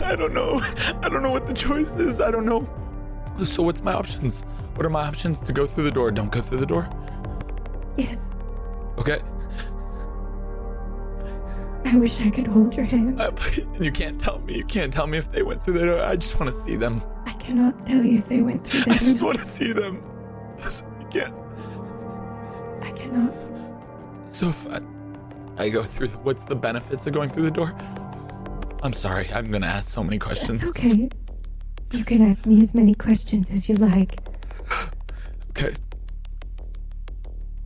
I 0.03 0.15
don't 0.15 0.33
know. 0.33 0.59
I 1.03 1.09
don't 1.09 1.21
know 1.21 1.31
what 1.31 1.45
the 1.45 1.53
choice 1.53 1.95
is. 1.95 2.19
I 2.19 2.31
don't 2.31 2.45
know. 2.45 2.67
So 3.45 3.61
what's 3.61 3.83
my 3.83 3.93
options? 3.93 4.41
What 4.75 4.85
are 4.85 4.89
my 4.89 5.05
options? 5.05 5.39
To 5.41 5.53
go 5.53 5.67
through 5.67 5.83
the 5.83 5.91
door. 5.91 6.09
Don't 6.11 6.31
go 6.31 6.41
through 6.41 6.59
the 6.59 6.65
door. 6.65 6.89
Yes. 7.97 8.31
Okay. 8.97 9.19
I 11.85 11.95
wish 11.97 12.19
I 12.19 12.29
could 12.29 12.47
hold 12.47 12.75
your 12.75 12.85
hand. 12.85 13.21
Uh, 13.21 13.31
you 13.79 13.91
can't 13.91 14.19
tell 14.19 14.39
me. 14.39 14.57
You 14.57 14.65
can't 14.65 14.91
tell 14.91 15.07
me 15.07 15.17
if 15.17 15.31
they 15.31 15.43
went 15.43 15.63
through 15.63 15.79
the 15.79 15.85
door. 15.85 16.01
I 16.01 16.15
just 16.15 16.39
want 16.39 16.51
to 16.51 16.57
see 16.57 16.75
them. 16.75 17.01
I 17.25 17.33
cannot 17.33 17.85
tell 17.85 18.03
you 18.03 18.17
if 18.19 18.27
they 18.27 18.41
went 18.41 18.65
through 18.65 18.79
the 18.81 18.85
door. 18.85 18.93
I 18.95 18.97
just 18.97 19.21
want 19.21 19.37
to 19.37 19.45
see 19.45 19.71
them. 19.73 20.03
You 20.99 21.21
can't. 21.21 21.46
So 24.27 24.49
if 24.49 24.67
I, 24.67 24.81
I 25.57 25.69
go 25.69 25.83
through, 25.83 26.09
what's 26.23 26.43
the 26.43 26.55
benefits 26.55 27.07
of 27.07 27.13
going 27.13 27.29
through 27.29 27.43
the 27.43 27.51
door? 27.51 27.75
I'm 28.83 28.93
sorry. 28.93 29.29
I'm 29.33 29.49
gonna 29.49 29.67
ask 29.67 29.89
so 29.89 30.03
many 30.03 30.19
questions. 30.19 30.61
It's 30.61 30.69
okay. 30.69 31.09
You 31.91 32.05
can 32.05 32.21
ask 32.21 32.45
me 32.45 32.61
as 32.61 32.73
many 32.73 32.93
questions 32.93 33.49
as 33.51 33.67
you 33.69 33.75
like. 33.75 34.19
Okay. 35.51 35.73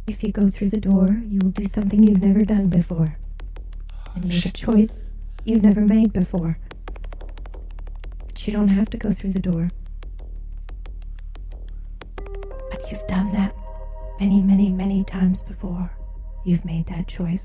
If 0.07 0.23
you 0.23 0.32
go 0.32 0.48
through 0.48 0.69
the 0.69 0.80
door, 0.80 1.10
you 1.28 1.40
will 1.44 1.52
do 1.52 1.65
something 1.65 2.02
you've 2.02 2.22
never 2.22 2.45
done 2.45 2.69
before. 2.69 3.18
And 4.15 4.26
make 4.30 4.45
a 4.45 4.52
choice 4.52 5.03
you've 5.44 5.61
never 5.61 5.82
made 5.82 6.14
before. 6.14 6.57
But 8.28 8.48
you 8.48 8.53
don't 8.53 8.69
have 8.69 8.90
to 8.91 8.98
go 8.98 9.11
through 9.11 9.34
the 9.34 9.40
door. 9.40 9.69
Many, 14.22 14.39
many, 14.39 14.69
many 14.69 15.03
times 15.03 15.41
before. 15.41 15.89
You've 16.45 16.64
made 16.64 16.85
that 16.85 17.07
choice. 17.07 17.43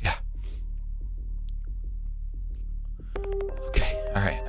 Yeah. 0.00 0.16
Okay. 3.68 4.02
All 4.16 4.22
right. 4.22 4.42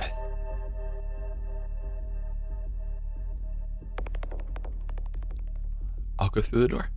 I'll 6.18 6.28
go 6.28 6.40
through 6.40 6.62
the 6.62 6.68
door. 6.68 6.88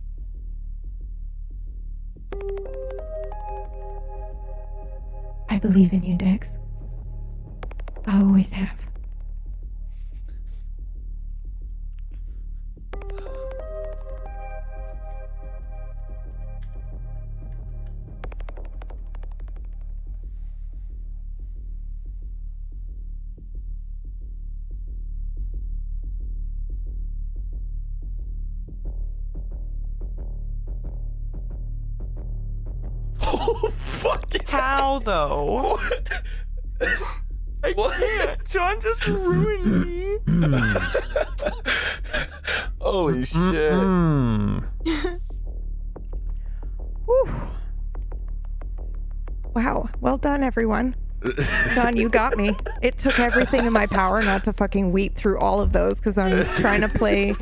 I 5.48 5.58
believe 5.60 5.92
in 5.92 6.02
you, 6.02 6.16
Dex. 6.16 6.58
I 8.06 8.20
always 8.20 8.50
have. 8.50 8.76
Though? 35.04 35.78
I 37.62 37.72
can't. 37.72 38.44
John 38.44 38.80
just 38.80 39.06
ruined 39.06 39.86
me. 39.86 40.18
Holy 42.80 43.24
shit! 43.24 43.72
Wow. 49.54 49.88
Well 50.00 50.18
done, 50.18 50.42
everyone. 50.42 50.96
John, 51.74 51.96
you 51.96 52.08
got 52.08 52.36
me. 52.36 52.52
It 52.82 52.98
took 52.98 53.18
everything 53.18 53.64
in 53.64 53.72
my 53.72 53.86
power 53.86 54.20
not 54.22 54.44
to 54.44 54.52
fucking 54.52 54.92
weep 54.92 55.14
through 55.14 55.38
all 55.38 55.60
of 55.60 55.72
those 55.72 55.98
because 55.98 56.18
I'm 56.18 56.44
trying 56.60 56.80
to 56.80 56.88
play. 56.88 57.34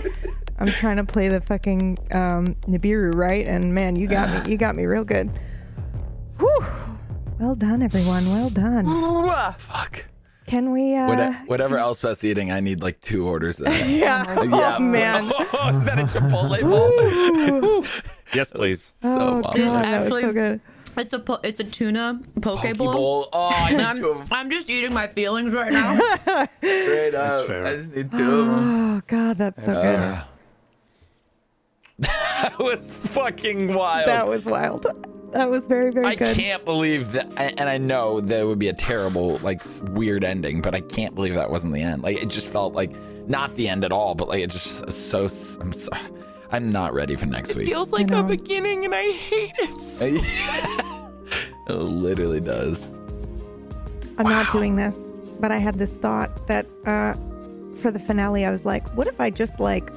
I'm 0.58 0.70
trying 0.72 0.98
to 0.98 1.04
play 1.04 1.28
the 1.28 1.40
fucking 1.40 1.98
um, 2.12 2.54
Nibiru, 2.68 3.14
right? 3.14 3.46
And 3.46 3.74
man, 3.74 3.96
you 3.96 4.06
got 4.06 4.46
me. 4.46 4.52
You 4.52 4.58
got 4.58 4.76
me 4.76 4.84
real 4.84 5.04
good. 5.04 5.30
Whew. 7.42 7.48
Well 7.48 7.54
done, 7.56 7.82
everyone. 7.82 8.24
Well 8.26 8.50
done. 8.50 8.84
Fuck. 9.58 10.04
Can 10.46 10.70
we? 10.70 10.94
uh 10.94 11.08
What, 11.08 11.34
whatever 11.48 11.76
Elspeth's 11.76 12.22
eating, 12.24 12.52
I 12.52 12.60
need 12.60 12.82
like 12.82 13.00
two 13.00 13.26
orders 13.26 13.58
of 13.60 13.66
that. 13.66 13.88
Yeah. 13.88 14.42
yeah. 14.44 14.76
Oh, 14.76 14.80
man. 14.80 15.24
Is 15.24 15.30
that 15.84 15.98
a 15.98 16.02
Chipotle 16.04 17.60
bowl? 17.60 17.84
Yes, 18.34 18.50
please. 18.50 18.92
Oh, 19.02 19.14
so 19.14 19.18
God, 19.42 19.58
well. 19.58 19.72
that 19.72 20.00
was 20.00 20.08
so 20.08 20.16
actually- 20.16 20.32
good. 20.32 20.60
It's 20.94 21.14
a 21.14 21.18
po- 21.18 21.40
it's 21.42 21.58
a 21.58 21.64
tuna 21.64 22.20
poke, 22.42 22.60
Poke 22.60 22.76
bowl. 22.76 22.92
bowl. 22.92 23.28
Oh, 23.32 23.48
I 23.48 23.70
need 23.72 23.80
I'm, 23.80 23.98
two 23.98 24.10
of 24.10 24.18
them. 24.18 24.26
I'm 24.30 24.50
just 24.50 24.68
eating 24.68 24.92
my 24.92 25.06
feelings 25.06 25.54
right 25.54 25.72
now. 25.72 25.98
Straight 26.58 27.14
up. 27.14 27.46
fair. 27.46 27.64
I 27.66 27.76
just 27.76 27.92
need 27.96 28.10
two 28.10 28.40
of 28.40 28.46
them. 28.46 28.96
Oh 28.98 29.02
God, 29.06 29.38
that's 29.38 29.64
so 29.64 29.72
good. 29.72 30.22
That 32.00 32.58
was 32.58 32.90
fucking 32.90 33.72
wild. 33.72 34.06
That 34.06 34.26
was 34.28 34.44
wild. 34.44 34.84
That 35.32 35.50
was 35.50 35.66
very, 35.66 35.90
very 35.90 36.06
I 36.06 36.14
good. 36.14 36.28
I 36.28 36.34
can't 36.34 36.64
believe 36.64 37.12
that, 37.12 37.32
and 37.36 37.68
I 37.68 37.78
know 37.78 38.20
that 38.20 38.46
would 38.46 38.58
be 38.58 38.68
a 38.68 38.74
terrible, 38.74 39.38
like, 39.38 39.62
weird 39.90 40.24
ending, 40.24 40.60
but 40.60 40.74
I 40.74 40.80
can't 40.80 41.14
believe 41.14 41.34
that 41.34 41.50
wasn't 41.50 41.72
the 41.72 41.80
end. 41.80 42.02
Like, 42.02 42.22
it 42.22 42.28
just 42.28 42.52
felt 42.52 42.74
like 42.74 42.92
not 43.28 43.54
the 43.56 43.68
end 43.68 43.84
at 43.84 43.92
all, 43.92 44.14
but 44.14 44.28
like 44.28 44.42
it 44.42 44.50
just 44.50 44.90
so. 44.90 45.22
I'm 45.60 45.72
sorry. 45.72 46.02
I'm 46.50 46.70
not 46.70 46.92
ready 46.92 47.16
for 47.16 47.26
next 47.26 47.54
week. 47.54 47.66
It 47.66 47.70
feels 47.70 47.92
like 47.92 48.10
a 48.10 48.22
beginning, 48.22 48.84
and 48.84 48.94
I 48.94 49.10
hate 49.10 49.52
it. 49.58 49.80
so 49.80 50.06
it 51.68 51.72
literally 51.72 52.40
does. 52.40 52.88
I'm 54.18 54.26
not 54.26 54.52
doing 54.52 54.76
this, 54.76 55.12
but 55.40 55.50
I 55.50 55.58
had 55.58 55.76
this 55.78 55.96
thought 55.96 56.46
that 56.46 56.66
uh, 56.84 57.14
for 57.80 57.90
the 57.90 57.98
finale, 57.98 58.44
I 58.44 58.50
was 58.50 58.66
like, 58.66 58.86
what 58.94 59.06
if 59.06 59.20
I 59.20 59.30
just 59.30 59.60
like 59.60 59.90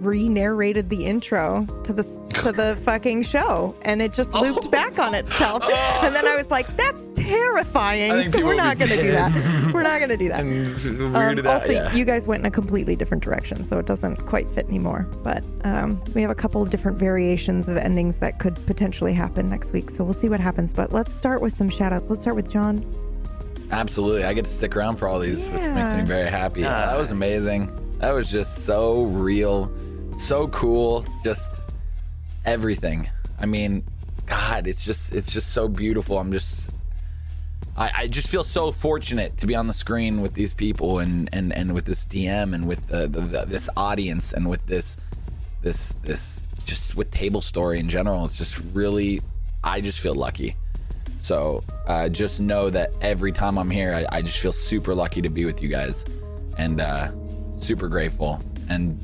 re-narrated 0.00 0.88
the 0.90 1.04
intro 1.06 1.66
to 1.84 1.92
the 1.92 2.02
to 2.42 2.52
the 2.52 2.76
fucking 2.84 3.22
show, 3.22 3.74
and 3.82 4.00
it 4.00 4.12
just 4.12 4.32
looped 4.34 4.70
back 4.70 4.98
on 4.98 5.14
itself, 5.14 5.64
and 5.64 6.14
then 6.14 6.26
I 6.26 6.36
was 6.36 6.50
like, 6.50 6.66
that's 6.76 7.08
terrifying. 7.16 8.30
So 8.30 8.44
we're 8.44 8.54
not 8.54 8.78
gonna 8.78 8.96
do 8.96 9.10
that. 9.12 9.72
We're 9.74 9.82
not 9.82 10.00
gonna 10.00 10.16
do 10.16 10.28
that. 10.28 10.40
And 10.40 10.66
Um, 10.68 11.14
weirded 11.14 11.46
out, 11.46 11.60
also, 11.62 11.72
yeah. 11.72 11.92
you 11.94 12.04
guys 12.04 12.26
went 12.26 12.40
in 12.40 12.46
a 12.46 12.50
completely 12.50 12.94
different 12.96 13.24
direction, 13.24 13.64
so 13.64 13.78
it 13.78 13.86
doesn't 13.86 14.16
quite 14.26 14.48
fit 14.50 14.66
anymore. 14.68 15.06
But 15.24 15.42
um, 15.64 16.00
we 16.14 16.22
have 16.22 16.30
a 16.30 16.34
couple 16.34 16.62
of 16.62 16.70
different 16.70 16.98
variations 16.98 17.68
of 17.68 17.76
endings 17.76 18.18
that 18.18 18.38
could 18.38 18.54
potentially 18.66 19.12
happen 19.12 19.48
next 19.48 19.72
week, 19.72 19.90
so 19.90 20.04
we'll 20.04 20.12
see 20.14 20.28
what 20.28 20.40
happens. 20.40 20.72
But 20.72 20.92
let's 20.92 21.12
start 21.14 21.40
with 21.42 21.56
some 21.56 21.70
shoutouts. 21.70 22.08
Let's 22.08 22.22
start 22.22 22.36
with 22.36 22.50
John. 22.50 22.84
Absolutely. 23.72 24.22
I 24.24 24.32
get 24.32 24.44
to 24.44 24.50
stick 24.50 24.76
around 24.76 24.96
for 24.96 25.08
all 25.08 25.18
these, 25.18 25.48
which 25.48 25.60
makes 25.62 25.92
me 25.94 26.02
very 26.02 26.30
happy. 26.30 26.62
that 26.62 26.96
was 26.96 27.10
amazing. 27.10 27.68
That 27.98 28.12
was 28.12 28.30
just 28.30 28.64
so 28.64 29.04
real, 29.04 29.72
so 30.18 30.48
cool, 30.48 31.04
just 31.24 31.62
everything. 32.44 33.08
I 33.40 33.46
mean, 33.46 33.84
God, 34.26 34.66
it's 34.66 34.84
just 34.84 35.14
it's 35.14 35.32
just 35.32 35.52
so 35.52 35.68
beautiful. 35.68 36.18
I'm 36.18 36.32
just 36.32 36.70
I, 37.76 37.90
I 37.94 38.06
just 38.06 38.28
feel 38.28 38.44
so 38.44 38.72
fortunate 38.72 39.36
to 39.38 39.46
be 39.46 39.54
on 39.54 39.66
the 39.66 39.72
screen 39.72 40.20
with 40.20 40.34
these 40.34 40.54
people 40.54 40.98
and 40.98 41.28
and, 41.32 41.52
and 41.52 41.72
with 41.72 41.84
this 41.84 42.04
DM 42.06 42.54
and 42.54 42.66
with 42.66 42.86
the, 42.88 43.06
the, 43.06 43.20
the, 43.20 43.44
this 43.46 43.68
audience 43.76 44.32
and 44.32 44.48
with 44.48 44.64
this 44.66 44.96
this 45.62 45.94
this 46.02 46.46
just 46.64 46.96
with 46.96 47.10
table 47.10 47.40
story 47.40 47.78
in 47.78 47.88
general. 47.88 48.24
It's 48.24 48.38
just 48.38 48.58
really 48.72 49.20
I 49.62 49.80
just 49.80 50.00
feel 50.00 50.14
lucky. 50.14 50.56
So 51.18 51.64
uh, 51.86 52.08
just 52.08 52.40
know 52.40 52.70
that 52.70 52.90
every 53.00 53.32
time 53.32 53.58
I'm 53.58 53.70
here, 53.70 53.94
I, 53.94 54.18
I 54.18 54.22
just 54.22 54.38
feel 54.38 54.52
super 54.52 54.94
lucky 54.94 55.22
to 55.22 55.28
be 55.28 55.44
with 55.44 55.60
you 55.60 55.68
guys, 55.68 56.04
and 56.56 56.80
uh, 56.80 57.10
super 57.58 57.88
grateful. 57.88 58.40
And 58.68 58.98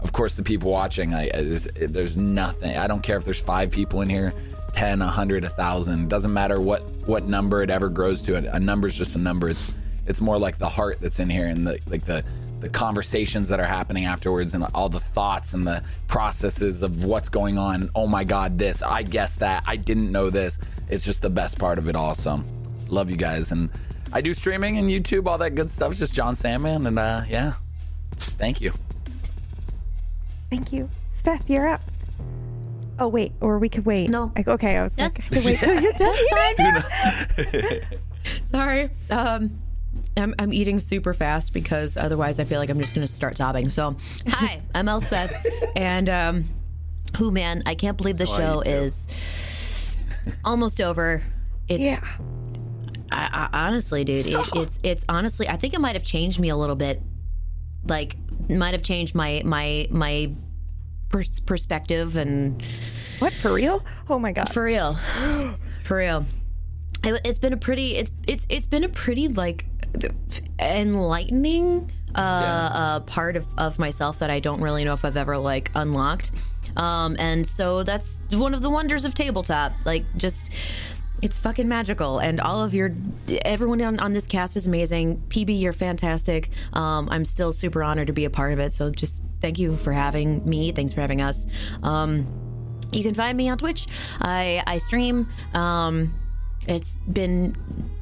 of 0.00 0.12
course, 0.12 0.36
the 0.36 0.42
people 0.42 0.70
watching, 0.70 1.14
I, 1.14 1.26
it's- 1.26 1.68
there's 1.90 2.16
nothing. 2.16 2.76
I 2.76 2.86
don't 2.86 3.02
care 3.02 3.16
if 3.16 3.24
there's 3.24 3.40
five 3.40 3.70
people 3.70 4.02
in 4.02 4.08
here, 4.08 4.32
ten, 4.74 5.00
a 5.02 5.06
hundred, 5.08 5.44
a 5.44 5.48
thousand. 5.48 6.08
Doesn't 6.08 6.32
matter 6.32 6.60
what 6.60 6.82
what 7.06 7.24
number 7.24 7.62
it 7.62 7.70
ever 7.70 7.88
grows 7.88 8.20
to. 8.22 8.36
A, 8.36 8.56
a 8.56 8.60
number's 8.60 8.96
just 8.96 9.16
a 9.16 9.18
number. 9.18 9.48
It's 9.48 9.74
it's 10.06 10.20
more 10.20 10.38
like 10.38 10.58
the 10.58 10.68
heart 10.68 10.98
that's 11.00 11.18
in 11.18 11.28
here 11.30 11.46
and 11.46 11.66
the 11.66 11.80
like 11.88 12.04
the 12.04 12.22
the 12.60 12.68
conversations 12.70 13.48
that 13.48 13.60
are 13.60 13.66
happening 13.66 14.06
afterwards 14.06 14.54
and 14.54 14.64
all 14.74 14.88
the 14.88 14.98
thoughts 15.00 15.52
and 15.52 15.66
the 15.66 15.82
processes 16.08 16.82
of 16.82 17.04
what's 17.04 17.28
going 17.28 17.58
on. 17.58 17.90
Oh 17.94 18.06
my 18.06 18.24
God, 18.24 18.56
this, 18.56 18.80
I 18.82 19.02
guess 19.02 19.34
that, 19.36 19.62
I 19.66 19.76
didn't 19.76 20.10
know 20.10 20.30
this. 20.30 20.58
It's 20.88 21.04
just 21.04 21.20
the 21.20 21.28
best 21.28 21.58
part 21.58 21.76
of 21.76 21.86
it 21.86 21.94
all. 21.94 22.14
So, 22.14 22.42
love 22.88 23.10
you 23.10 23.18
guys. 23.18 23.52
And 23.52 23.68
I 24.10 24.22
do 24.22 24.32
streaming 24.32 24.78
and 24.78 24.88
YouTube, 24.88 25.26
all 25.26 25.36
that 25.36 25.54
good 25.54 25.70
stuff. 25.70 25.90
It's 25.90 26.00
just 26.00 26.14
John 26.14 26.34
Sandman. 26.34 26.86
And 26.86 26.98
uh, 26.98 27.24
yeah, 27.28 27.52
thank 28.18 28.60
you. 28.60 28.72
Thank 30.50 30.72
you. 30.72 30.88
Seth, 31.12 31.48
you're 31.50 31.66
up. 31.66 31.80
Oh, 32.98 33.08
wait. 33.08 33.32
Or 33.40 33.58
we 33.58 33.68
could 33.68 33.84
wait. 33.84 34.08
No. 34.10 34.32
Like, 34.36 34.48
okay, 34.48 34.76
I 34.78 34.82
was 34.84 34.92
That's- 34.92 35.18
like, 35.30 35.62
I 35.62 35.76
could 35.76 35.96
wait 36.32 36.56
till 36.56 37.52
you're 37.52 37.80
done. 37.80 37.98
Sorry. 38.42 38.90
Um, 39.10 39.58
I'm, 40.16 40.34
I'm 40.38 40.52
eating 40.52 40.80
super 40.80 41.12
fast 41.14 41.52
because 41.52 41.96
otherwise 41.96 42.40
I 42.40 42.44
feel 42.44 42.58
like 42.58 42.70
I'm 42.70 42.80
just 42.80 42.94
going 42.94 43.06
to 43.06 43.12
start 43.12 43.36
sobbing. 43.36 43.68
So, 43.70 43.96
Hi, 44.28 44.62
I'm 44.74 44.88
Elspeth. 44.88 45.34
and 45.76 46.08
um, 46.08 46.44
Who 47.18 47.30
man, 47.30 47.62
I 47.66 47.74
can't 47.74 47.96
believe 47.98 48.16
the 48.18 48.26
show 48.26 48.60
is 48.62 49.96
almost 50.44 50.80
over. 50.80 51.22
It's 51.68 51.84
Yeah. 51.84 52.00
I, 53.12 53.48
I, 53.52 53.66
honestly, 53.66 54.02
dude, 54.04 54.26
it, 54.26 54.36
it's 54.56 54.80
it's 54.82 55.04
honestly. 55.08 55.48
I 55.48 55.56
think 55.56 55.74
it 55.74 55.80
might 55.80 55.94
have 55.94 56.02
changed 56.04 56.40
me 56.40 56.48
a 56.48 56.56
little 56.56 56.74
bit. 56.76 57.00
Like, 57.86 58.16
might 58.48 58.72
have 58.72 58.82
changed 58.82 59.14
my 59.14 59.42
my 59.44 59.86
my 59.90 60.32
pers- 61.08 61.40
perspective 61.40 62.16
and 62.16 62.62
What, 63.18 63.32
for 63.32 63.52
real? 63.52 63.84
Oh 64.08 64.18
my 64.18 64.32
God. 64.32 64.52
for 64.52 64.64
real, 64.64 64.94
for 65.84 65.96
real. 65.96 66.24
It, 67.04 67.20
it's 67.24 67.38
been 67.38 67.52
a 67.52 67.56
pretty. 67.56 67.96
It's 67.96 68.10
it's 68.26 68.46
it's 68.48 68.66
been 68.66 68.84
a 68.84 68.88
pretty 68.88 69.28
like 69.28 69.66
enlightening 70.58 71.90
uh, 72.14 72.18
uh 72.18 73.00
part 73.00 73.36
of 73.36 73.46
of 73.58 73.78
myself 73.78 74.18
that 74.20 74.30
I 74.30 74.40
don't 74.40 74.60
really 74.60 74.84
know 74.84 74.94
if 74.94 75.04
I've 75.04 75.16
ever 75.16 75.36
like 75.38 75.70
unlocked. 75.74 76.30
Um, 76.76 77.16
and 77.18 77.46
so 77.46 77.82
that's 77.82 78.18
one 78.32 78.52
of 78.52 78.60
the 78.62 78.70
wonders 78.70 79.04
of 79.04 79.14
tabletop. 79.14 79.72
Like, 79.84 80.04
just 80.16 80.52
it's 81.22 81.38
fucking 81.38 81.68
magical 81.68 82.18
and 82.18 82.40
all 82.40 82.62
of 82.62 82.74
your 82.74 82.94
everyone 83.44 83.80
on, 83.82 83.98
on 84.00 84.12
this 84.12 84.26
cast 84.26 84.56
is 84.56 84.66
amazing. 84.66 85.22
Pb 85.28 85.58
you're 85.58 85.72
fantastic. 85.72 86.50
Um, 86.72 87.08
i'm 87.10 87.24
still 87.24 87.52
super 87.52 87.82
honored 87.82 88.08
to 88.08 88.12
be 88.12 88.24
a 88.24 88.30
part 88.30 88.52
of 88.52 88.58
it 88.58 88.72
so 88.72 88.90
just 88.90 89.22
thank 89.40 89.58
you 89.58 89.74
for 89.74 89.92
having 89.92 90.48
me. 90.48 90.72
Thanks 90.72 90.92
for 90.92 91.00
having 91.00 91.20
us. 91.20 91.46
Um, 91.82 92.26
you 92.92 93.02
can 93.02 93.14
find 93.14 93.36
me 93.36 93.48
on 93.48 93.58
twitch. 93.58 93.86
I 94.20 94.62
i 94.66 94.78
stream 94.78 95.28
um, 95.54 96.14
it's 96.66 96.96
been 96.96 97.54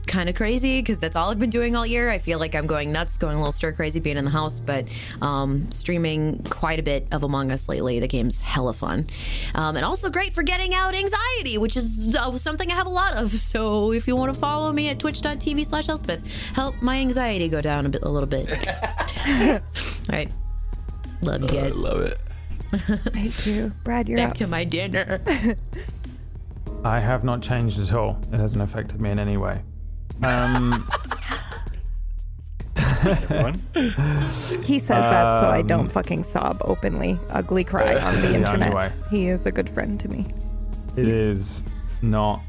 kind 0.07 0.29
of 0.29 0.35
crazy 0.35 0.81
because 0.81 0.99
that's 0.99 1.17
all 1.17 1.31
I've 1.31 1.39
been 1.39 1.51
doing 1.51 1.75
all 1.77 1.87
year. 1.87 2.11
I 2.11 2.19
feel 2.19 2.39
like 2.39 2.55
I'm 2.55 2.67
going 2.67 2.93
nuts, 2.93 3.17
going 3.19 3.35
a 3.37 3.39
little 3.39 3.53
stir 3.53 3.73
crazy 3.73 4.01
being 4.01 4.17
in 4.17 4.25
the 4.25 4.31
house, 4.31 4.61
but 4.61 4.87
um, 5.23 5.71
streaming 5.73 6.43
quite 6.45 6.79
a 6.79 6.83
bit 6.83 7.07
of 7.11 7.23
Among 7.23 7.51
Us 7.51 7.69
lately. 7.69 8.01
The 8.01 8.09
game's 8.09 8.41
hella 8.41 8.75
fun. 8.75 9.07
Um, 9.55 9.77
and 9.77 9.85
also 9.85 10.11
great 10.11 10.35
for 10.35 10.43
getting 10.43 10.75
out 10.75 10.95
anxiety, 10.95 11.59
which 11.59 11.77
is 11.77 12.15
uh, 12.19 12.37
something 12.39 12.71
I 12.71 12.75
have 12.75 12.87
a 12.87 12.91
lot 12.91 13.15
of. 13.15 13.33
So 13.55 13.93
if 13.93 14.09
you 14.09 14.17
want 14.17 14.35
to 14.35 14.39
follow 14.39 14.73
me 14.73 14.89
at 14.89 14.99
twitch.tv 14.99 15.65
slash 15.67 15.89
Elspeth, 15.89 16.27
help 16.55 16.81
my 16.83 16.97
anxiety 16.99 17.49
go 17.49 17.61
down 17.61 17.87
a 17.87 17.89
bit, 17.89 18.03
a 18.03 18.09
little 18.09 18.29
bit. 18.29 18.49
all 19.29 19.61
right. 20.09 20.29
Love 21.23 21.43
you 21.43 21.49
guys. 21.49 21.79
Love 21.79 22.01
it. 22.01 22.19
Thank 22.73 23.47
you. 23.47 23.73
Brad, 23.85 24.09
you're 24.09 24.19
Back 24.19 24.31
up. 24.31 24.35
to 24.37 24.47
my 24.49 24.65
dinner. 24.65 25.21
I 26.85 27.01
have 27.01 27.25
not 27.25 27.41
changed 27.43 27.81
at 27.81 27.93
all. 27.95 28.21
It 28.33 28.39
hasn't 28.39 28.63
affected 28.63 29.01
me 29.01 29.11
in 29.11 29.19
any 29.19 29.37
way. 29.37 29.63
Um, 30.23 30.87
He 34.65 34.79
says 34.79 34.89
that 34.89 35.41
so 35.41 35.51
I 35.51 35.63
don't 35.63 35.81
Um, 35.81 35.89
fucking 35.89 36.23
sob 36.25 36.59
openly, 36.63 37.19
ugly 37.31 37.65
cry 37.65 37.95
on 38.01 38.15
the 38.21 38.35
internet. 38.35 38.73
way. 38.75 38.91
He 39.11 39.29
is 39.29 39.45
a 39.47 39.53
good 39.53 39.69
friend 39.69 39.99
to 40.01 40.09
me. 40.09 40.27
it 40.97 41.07
is 41.09 41.63
not. 42.03 42.41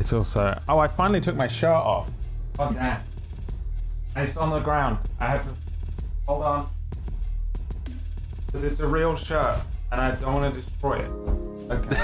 It's 0.00 0.12
also. 0.12 0.58
Oh, 0.68 0.78
I 0.78 0.88
finally 0.88 1.20
took 1.20 1.36
my 1.36 1.46
shirt 1.46 1.70
off. 1.70 2.10
Damn. 2.56 2.76
And 2.76 3.00
it's 4.28 4.36
on 4.36 4.50
the 4.50 4.60
ground. 4.60 4.98
I 5.20 5.26
have 5.26 5.44
to. 5.44 5.50
Hold 6.26 6.42
on. 6.42 6.68
Because 8.46 8.64
it's 8.64 8.80
a 8.80 8.86
real 8.86 9.16
shirt, 9.16 9.58
and 9.92 10.00
I 10.00 10.10
don't 10.12 10.34
want 10.34 10.54
to 10.54 10.60
destroy 10.60 10.96
it. 10.98 11.10
Okay. 11.70 11.96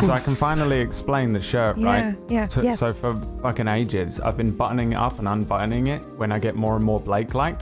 so 0.06 0.10
I 0.12 0.20
can 0.20 0.34
finally 0.34 0.80
explain 0.80 1.32
the 1.32 1.40
shirt, 1.40 1.76
right? 1.76 2.16
Yeah, 2.28 2.40
yeah, 2.40 2.48
So, 2.48 2.62
yeah. 2.62 2.74
so 2.74 2.92
for 2.92 3.14
fucking 3.42 3.68
ages, 3.68 4.20
I've 4.20 4.36
been 4.36 4.50
buttoning 4.56 4.92
it 4.92 4.96
up 4.96 5.18
and 5.18 5.28
unbuttoning 5.28 5.86
it 5.88 6.00
when 6.16 6.32
I 6.32 6.38
get 6.38 6.56
more 6.56 6.74
and 6.76 6.84
more 6.84 7.00
Blake-like, 7.00 7.60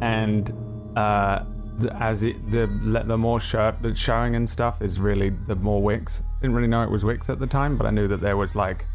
and 0.00 0.50
uh, 0.96 1.44
the, 1.78 1.94
as 1.96 2.22
it 2.22 2.50
the 2.50 2.68
le- 2.82 3.04
the 3.04 3.18
more 3.18 3.40
shirt 3.40 3.76
that's 3.82 4.00
showing 4.00 4.36
and 4.36 4.48
stuff 4.48 4.80
is 4.80 5.00
really 5.00 5.30
the 5.30 5.54
more 5.56 5.82
Wicks. 5.82 6.22
Didn't 6.40 6.56
really 6.56 6.68
know 6.68 6.82
it 6.82 6.90
was 6.90 7.04
Wicks 7.04 7.28
at 7.28 7.38
the 7.40 7.46
time, 7.46 7.76
but 7.76 7.86
I 7.86 7.90
knew 7.90 8.08
that 8.08 8.20
there 8.20 8.36
was 8.36 8.56
like 8.56 8.86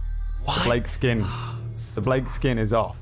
the 0.46 0.62
Blake 0.64 0.88
skin. 0.88 1.26
The 1.96 2.02
Blake 2.02 2.28
skin 2.28 2.60
is 2.60 2.74
off 2.74 3.00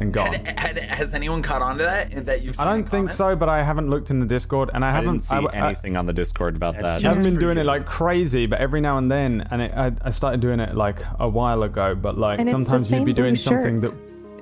and 0.00 0.12
gone. 0.12 0.32
Had, 0.34 0.78
has 0.78 1.14
anyone 1.14 1.42
caught 1.42 1.62
on 1.62 1.76
to 1.78 1.82
that? 1.84 2.26
That 2.26 2.42
you've 2.42 2.58
I 2.58 2.64
don't 2.64 2.88
think 2.88 3.12
so, 3.12 3.34
but 3.36 3.48
I 3.48 3.62
haven't 3.62 3.90
looked 3.90 4.10
in 4.10 4.20
the 4.20 4.26
Discord, 4.26 4.70
and 4.74 4.84
I 4.84 4.88
I 4.88 4.92
haven't 4.92 5.14
didn't 5.14 5.22
see 5.22 5.36
I- 5.36 5.40
I- 5.40 5.66
anything 5.68 5.96
on 5.96 6.06
the 6.06 6.12
Discord 6.12 6.56
about 6.56 6.74
that. 6.76 7.04
I 7.04 7.08
haven't 7.08 7.24
been 7.24 7.38
doing 7.38 7.58
it 7.58 7.64
like 7.64 7.86
crazy, 7.86 8.46
but 8.46 8.60
every 8.60 8.80
now 8.80 8.98
and 8.98 9.10
then, 9.10 9.46
and 9.50 9.62
it, 9.62 9.72
I, 9.74 9.92
I 10.02 10.10
started 10.10 10.40
doing 10.40 10.60
it 10.60 10.74
like 10.74 10.98
a 11.18 11.28
while 11.28 11.62
ago. 11.62 11.94
But 11.94 12.18
like 12.18 12.38
And 12.40 12.48
sometimes 12.48 12.90
you'd 12.90 13.04
be 13.04 13.12
doing 13.12 13.34
blue 13.34 13.36
shirt, 13.36 13.52
something 13.54 13.80
that 13.80 13.92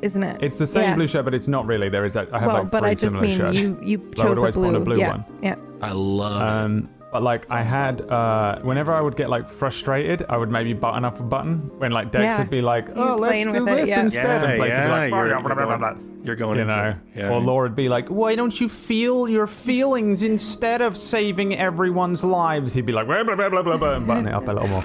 Isn't 0.03 0.23
it? 0.23 0.43
it's 0.43 0.59
the 0.59 0.67
same 0.67 0.83
Yeah. 0.85 0.95
blue 0.95 1.07
shirt, 1.07 1.25
but 1.25 1.35
it's 1.35 1.49
not 1.49 1.67
really. 1.67 1.89
There 1.89 2.05
is 2.05 2.17
a, 2.17 2.29
I 2.33 2.39
have 2.39 2.47
well, 2.49 2.63
like 2.63 2.71
but 2.71 2.81
three 2.81 2.91
I 2.91 2.95
just 2.95 3.01
similar 3.15 3.23
mean 3.23 3.37
shirts. 3.39 3.57
you 3.59 3.79
you 3.83 3.99
But 3.99 4.21
I 4.21 4.25
would 4.25 4.29
chose 4.31 4.37
a 4.37 4.41
always 4.41 4.55
blue. 4.55 4.65
want 4.65 4.77
a 4.77 4.81
blue 4.81 4.99
yeah, 4.99 5.11
one. 5.11 5.25
yeah. 5.43 5.57
I 5.83 5.93
love 5.93 6.43
Um, 6.43 6.89
but 7.13 7.23
like 7.23 7.51
I 7.51 7.63
had, 7.63 8.01
uh, 8.03 8.59
whenever 8.61 8.93
I 8.93 9.01
would 9.01 9.17
get 9.17 9.31
like 9.31 9.49
frustrated, 9.49 10.25
I 10.29 10.37
would 10.37 10.51
maybe 10.51 10.73
button 10.75 11.05
up 11.05 11.21
a 11.21 11.23
button 11.23 11.71
when 11.79 11.93
like 11.93 12.11
Dex 12.11 12.35
Yeah. 12.35 12.39
would 12.41 12.51
be 12.51 12.61
like, 12.63 12.89
You'd 12.89 12.97
"Oh, 12.99 13.17
let's 13.17 13.45
do 13.45 13.65
with 13.65 13.73
it, 13.73 13.77
this 13.77 13.89
yeah. 13.91 14.01
instead," 14.01 14.45
and 14.45 14.57
Blake 14.59 14.73
would 14.73 14.83
be 14.83 14.89
like, 14.89 15.11
you're, 15.13 15.29
"Blah, 15.29 15.41
blah, 15.41 15.55
blah, 15.55 15.65
blah, 15.67 15.77
blah." 15.79 15.91
going, 15.93 16.21
you're 16.25 16.37
going 16.37 16.57
you 16.57 16.63
into 16.63 16.75
know. 16.77 16.95
Yeah. 17.15 17.31
or 17.31 17.41
Laura 17.41 17.69
would 17.69 17.77
be 17.77 17.89
like, 17.89 18.09
"Why 18.09 18.35
don't 18.35 18.61
you 18.61 18.69
feel 18.69 19.29
your 19.29 19.47
feelings 19.47 20.23
instead 20.23 20.81
of 20.83 20.97
saving 20.97 21.57
everyone's 21.57 22.25
lives?" 22.25 22.73
He'd 22.75 22.87
be 22.87 22.93
like, 22.93 23.07
"Blah 23.07 23.23
blah 23.25 23.37
blah 23.37 23.49
blah 23.51 23.63
blah," 23.63 23.77
blah 23.77 23.93
and 23.95 24.07
button 24.07 24.27
it 24.29 24.35
up 24.35 24.49
a 24.49 24.53
little 24.53 24.69
more. 24.69 24.83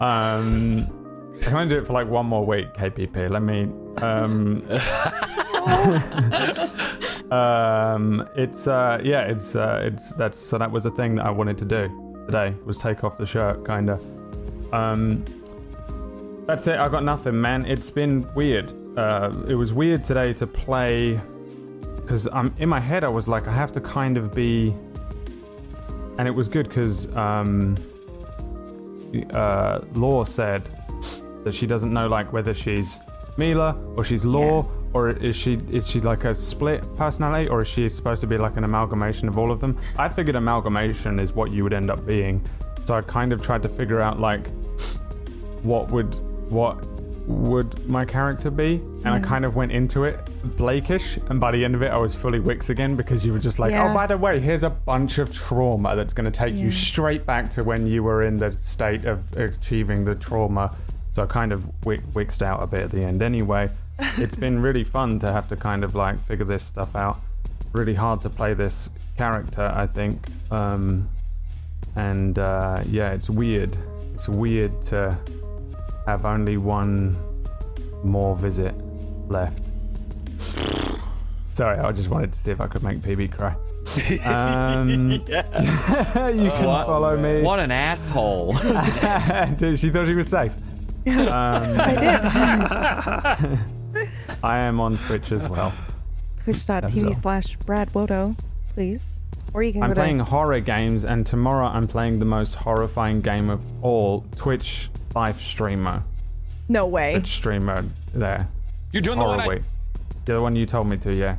Um, 0.00 0.86
I'm 1.46 1.52
gonna 1.52 1.70
do 1.70 1.78
it 1.78 1.86
for 1.86 1.92
like 1.92 2.08
one 2.08 2.26
more 2.26 2.44
week, 2.44 2.72
KPP. 2.74 3.30
Let 3.30 3.42
me. 3.42 3.68
Um, 4.02 4.62
um, 7.30 8.28
it's 8.34 8.66
uh, 8.66 9.00
yeah, 9.02 9.22
it's 9.22 9.54
uh, 9.54 9.82
it's 9.84 10.12
that's 10.14 10.38
so 10.38 10.58
that 10.58 10.70
was 10.70 10.86
a 10.86 10.90
thing 10.90 11.14
that 11.16 11.26
I 11.26 11.30
wanted 11.30 11.58
to 11.58 11.64
do 11.64 12.24
today 12.26 12.54
was 12.64 12.78
take 12.78 13.04
off 13.04 13.18
the 13.18 13.26
shirt, 13.26 13.64
kind 13.64 13.90
of. 13.90 14.74
Um, 14.74 15.24
that's 16.46 16.66
it. 16.66 16.78
I 16.78 16.88
got 16.88 17.04
nothing, 17.04 17.40
man. 17.40 17.64
It's 17.66 17.90
been 17.90 18.26
weird. 18.34 18.72
Uh, 18.98 19.32
it 19.48 19.54
was 19.54 19.72
weird 19.72 20.02
today 20.02 20.32
to 20.34 20.46
play 20.46 21.20
because 21.96 22.26
I'm 22.32 22.52
in 22.58 22.68
my 22.68 22.80
head. 22.80 23.04
I 23.04 23.08
was 23.08 23.28
like, 23.28 23.46
I 23.46 23.52
have 23.52 23.70
to 23.72 23.80
kind 23.80 24.16
of 24.16 24.34
be, 24.34 24.74
and 26.18 26.26
it 26.26 26.32
was 26.32 26.48
good 26.48 26.68
because 26.68 27.14
um, 27.16 27.76
uh, 29.32 29.80
Law 29.94 30.24
said 30.24 30.62
that 31.44 31.54
she 31.54 31.66
doesn't 31.66 31.92
know 31.92 32.08
like 32.08 32.32
whether 32.32 32.54
she's 32.54 32.98
Mila 33.36 33.76
or 33.96 34.04
she's 34.04 34.24
Law 34.24 34.68
or 34.92 35.10
is 35.10 35.36
she 35.36 35.54
is 35.70 35.88
she 35.88 36.00
like 36.00 36.24
a 36.24 36.34
split 36.34 36.84
personality 36.96 37.48
or 37.48 37.62
is 37.62 37.68
she 37.68 37.88
supposed 37.88 38.20
to 38.20 38.26
be 38.26 38.36
like 38.38 38.56
an 38.56 38.64
amalgamation 38.64 39.28
of 39.28 39.38
all 39.38 39.50
of 39.50 39.60
them? 39.60 39.78
I 39.96 40.08
figured 40.08 40.36
amalgamation 40.36 41.18
is 41.18 41.32
what 41.32 41.50
you 41.50 41.62
would 41.64 41.72
end 41.72 41.90
up 41.90 42.06
being, 42.06 42.44
so 42.84 42.94
I 42.94 43.02
kind 43.02 43.32
of 43.32 43.42
tried 43.42 43.62
to 43.62 43.68
figure 43.68 44.00
out 44.00 44.18
like 44.18 44.48
what 45.62 45.90
would 45.90 46.14
what 46.50 46.84
would 47.26 47.88
my 47.88 48.04
character 48.04 48.50
be? 48.50 48.74
And 49.04 49.08
i 49.08 49.18
mm. 49.18 49.24
kind 49.24 49.44
of 49.44 49.56
went 49.56 49.72
into 49.72 50.04
it 50.04 50.16
blakish 50.56 51.18
and 51.30 51.40
by 51.40 51.50
the 51.52 51.64
end 51.64 51.74
of 51.74 51.82
it 51.82 51.90
i 51.90 51.96
was 51.96 52.14
fully 52.14 52.40
Wicks 52.40 52.70
again 52.70 52.96
because 52.96 53.24
you 53.24 53.32
were 53.32 53.38
just 53.38 53.58
like 53.58 53.72
oh, 53.72 53.76
Yeah. 53.76 53.90
oh 53.90 53.94
by 53.94 54.06
the 54.06 54.18
way 54.18 54.40
here's 54.40 54.62
a 54.62 54.70
bunch 54.70 55.18
of 55.18 55.32
trauma 55.32 55.94
that's 55.96 56.12
going 56.12 56.30
to 56.30 56.36
take 56.36 56.54
you 56.54 56.70
straight 56.70 57.24
back 57.24 57.48
to 57.50 57.62
when 57.62 57.86
you 57.86 58.02
were 58.02 58.22
in 58.24 58.38
the 58.38 58.50
state 58.50 59.04
of 59.04 59.24
achieving 59.36 60.04
the 60.04 60.14
trauma. 60.14 60.74
So 61.12 61.22
i 61.22 61.26
kind 61.26 61.52
of 61.52 61.64
wi- 61.80 62.02
wixed 62.12 62.42
out 62.42 62.62
a 62.62 62.66
bit 62.66 62.80
at 62.80 62.90
the 62.90 63.02
end. 63.02 63.22
Anyway 63.22 63.70
it's 64.18 64.36
been 64.36 64.60
really 64.60 64.84
fun 64.84 65.18
to 65.20 65.32
have 65.32 65.48
to 65.48 65.56
kind 65.56 65.84
of 65.84 65.94
like 65.94 66.18
figure 66.18 66.44
this 66.44 66.62
stuff 66.64 66.94
out 66.96 67.18
really 67.72 67.94
hard 67.94 68.20
to 68.20 68.28
play 68.30 68.52
this 68.54 68.90
character 69.16 69.70
i 69.74 69.86
think 69.86 70.18
um 70.50 71.08
and 71.96 72.38
uh, 72.38 72.80
yeah 72.86 73.12
it's 73.12 73.28
weird 73.30 73.76
it's 74.14 74.28
weird 74.28 74.80
to 74.82 75.16
have 76.06 76.24
only 76.24 76.56
one 76.56 77.16
more 78.02 78.34
visit 78.36 78.74
left. 79.28 79.62
Sorry, 81.54 81.78
I 81.78 81.92
just 81.92 82.08
wanted 82.08 82.32
to 82.32 82.38
see 82.38 82.50
if 82.50 82.60
I 82.60 82.66
could 82.66 82.82
make 82.82 82.98
PB 82.98 83.32
cry. 83.32 83.54
Um, 84.24 85.10
you 85.10 85.18
can 85.20 86.66
What- 86.66 86.86
follow 86.86 87.16
me. 87.18 87.42
What 87.42 87.60
an 87.60 87.70
asshole. 87.70 88.52
Dude, 89.56 89.78
she 89.78 89.90
thought 89.90 90.06
she 90.06 90.14
was 90.14 90.28
safe. 90.28 90.54
Um, 91.06 91.14
I 91.80 93.58
I 94.42 94.58
am 94.58 94.80
on 94.80 94.96
Twitch 94.98 95.32
as 95.32 95.48
well. 95.48 95.72
Twitch.tv 96.44 97.14
slash 97.20 97.56
Brad 97.66 97.94
Wodo, 97.94 98.34
please. 98.74 99.20
Or 99.52 99.62
you 99.62 99.72
can 99.72 99.82
I'm 99.82 99.90
go 99.90 99.94
playing 99.94 100.18
to 100.18 100.24
horror 100.24 100.60
games, 100.60 101.04
and 101.04 101.26
tomorrow 101.26 101.66
I'm 101.66 101.86
playing 101.86 102.18
the 102.18 102.24
most 102.24 102.54
horrifying 102.54 103.20
game 103.20 103.50
of 103.50 103.60
all 103.84 104.24
Twitch 104.36 104.90
live 105.14 105.40
streamer. 105.40 106.02
No 106.68 106.86
way. 106.86 107.14
Twitch 107.14 107.28
streamer 107.36 107.82
there. 108.14 108.48
You're 108.92 109.02
doing 109.02 109.18
horror 109.18 109.32
the 109.32 109.36
one 109.38 109.46
I- 109.46 109.54
week. 109.54 109.62
Yeah, 110.26 110.34
the 110.36 110.42
one 110.42 110.54
you 110.54 110.66
told 110.66 110.86
me 110.88 110.96
to, 110.98 111.12
yeah. 111.12 111.36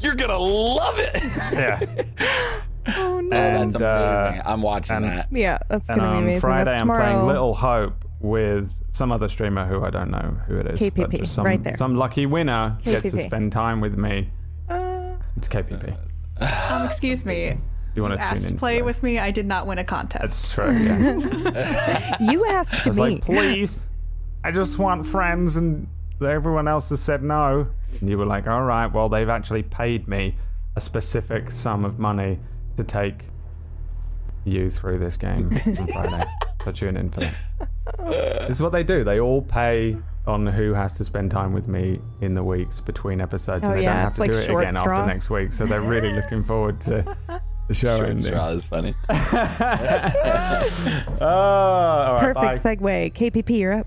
You're 0.00 0.14
gonna 0.14 0.36
love 0.38 0.98
it. 0.98 1.22
Yeah. 1.52 1.80
Oh 2.96 3.20
no. 3.20 3.28
that's 3.28 3.74
And, 3.74 3.82
uh, 3.84 3.86
amazing. 4.26 4.42
I'm 4.46 4.62
watching 4.62 4.96
and- 4.96 5.04
that. 5.04 5.28
Yeah, 5.30 5.58
that's 5.68 5.88
And 5.88 6.00
gonna 6.00 6.10
be 6.12 6.16
on 6.16 6.22
amazing. 6.24 6.40
Friday, 6.40 6.64
that's 6.70 6.80
I'm 6.80 6.88
playing. 6.88 7.26
Little 7.26 7.54
Hope 7.54 8.04
with 8.20 8.72
some 8.90 9.10
other 9.12 9.28
streamer 9.28 9.66
who 9.66 9.82
I 9.84 9.90
don't 9.90 10.10
know 10.10 10.36
who 10.46 10.56
it 10.58 10.66
is. 10.66 10.90
but 10.90 11.10
just 11.10 11.34
some, 11.34 11.46
right 11.46 11.62
there. 11.62 11.76
Some 11.76 11.96
lucky 11.96 12.26
winner 12.26 12.78
gets 12.84 13.10
to 13.10 13.18
spend 13.18 13.52
time 13.52 13.80
with 13.80 13.96
me. 13.96 14.30
Uh, 14.68 15.14
It's 15.36 15.48
KPP. 15.48 15.96
Um, 16.70 16.86
excuse 16.86 17.24
me. 17.24 17.58
You 17.94 18.02
want 18.02 18.14
to 18.14 18.20
asked 18.20 18.46
to 18.48 18.54
in? 18.54 18.58
play 18.58 18.82
with 18.82 19.02
me. 19.02 19.18
I 19.18 19.30
did 19.30 19.46
not 19.46 19.66
win 19.66 19.78
a 19.78 19.84
contest. 19.84 20.22
That's 20.22 20.54
true. 20.54 20.72
Yeah. 20.72 22.16
you 22.20 22.46
asked 22.46 22.86
I 22.86 22.88
was 22.88 22.96
me. 22.98 23.02
like, 23.02 23.22
please, 23.22 23.86
I 24.44 24.52
just 24.52 24.78
want 24.78 25.06
friends, 25.06 25.56
and 25.56 25.88
everyone 26.20 26.68
else 26.68 26.90
has 26.90 27.00
said 27.00 27.22
no. 27.22 27.66
And 28.00 28.08
you 28.08 28.16
were 28.16 28.26
like, 28.26 28.46
all 28.46 28.62
right, 28.62 28.86
well, 28.86 29.08
they've 29.08 29.28
actually 29.28 29.64
paid 29.64 30.06
me 30.06 30.36
a 30.76 30.80
specific 30.80 31.50
sum 31.50 31.84
of 31.84 31.98
money 31.98 32.38
to 32.76 32.84
take 32.84 33.24
you 34.44 34.68
through 34.70 34.98
this 34.98 35.16
game 35.16 35.50
on 35.66 35.74
Friday. 35.88 36.24
so 36.64 36.72
tune 36.72 36.96
in 36.96 37.10
for 37.10 37.20
that. 37.20 37.34
This 37.98 38.56
is 38.56 38.62
what 38.62 38.72
they 38.72 38.82
do. 38.84 39.04
They 39.04 39.20
all 39.20 39.42
pay 39.42 39.96
on 40.26 40.46
who 40.46 40.74
has 40.74 40.96
to 40.98 41.04
spend 41.04 41.30
time 41.30 41.52
with 41.52 41.66
me 41.68 42.00
in 42.20 42.34
the 42.34 42.42
weeks 42.44 42.80
between 42.80 43.20
episodes, 43.20 43.66
Oh, 43.66 43.70
and 43.70 43.78
they 43.78 43.84
yeah, 43.84 43.94
don't 43.94 43.98
have 44.02 44.08
it's 44.08 44.14
to 44.16 44.20
like 44.22 44.30
do 44.32 44.36
it 44.38 44.50
again 44.50 44.74
straw. 44.74 44.92
after 45.00 45.06
next 45.06 45.30
week. 45.30 45.52
So 45.52 45.66
they're 45.66 45.80
really 45.80 46.12
looking 46.12 46.42
forward 46.44 46.80
to 46.82 47.16
the 47.68 47.74
show 47.74 47.96
Short 47.98 48.08
ending. 48.10 48.24
straw 48.24 48.48
is 48.50 48.66
funny. 48.66 48.94
Oh, 49.08 49.14
all 51.20 52.14
right, 52.14 52.20
Perfect 52.34 52.62
bye. 52.62 52.76
segue. 52.76 53.12
KPP, 53.14 53.58
you're 53.58 53.72
up. 53.72 53.86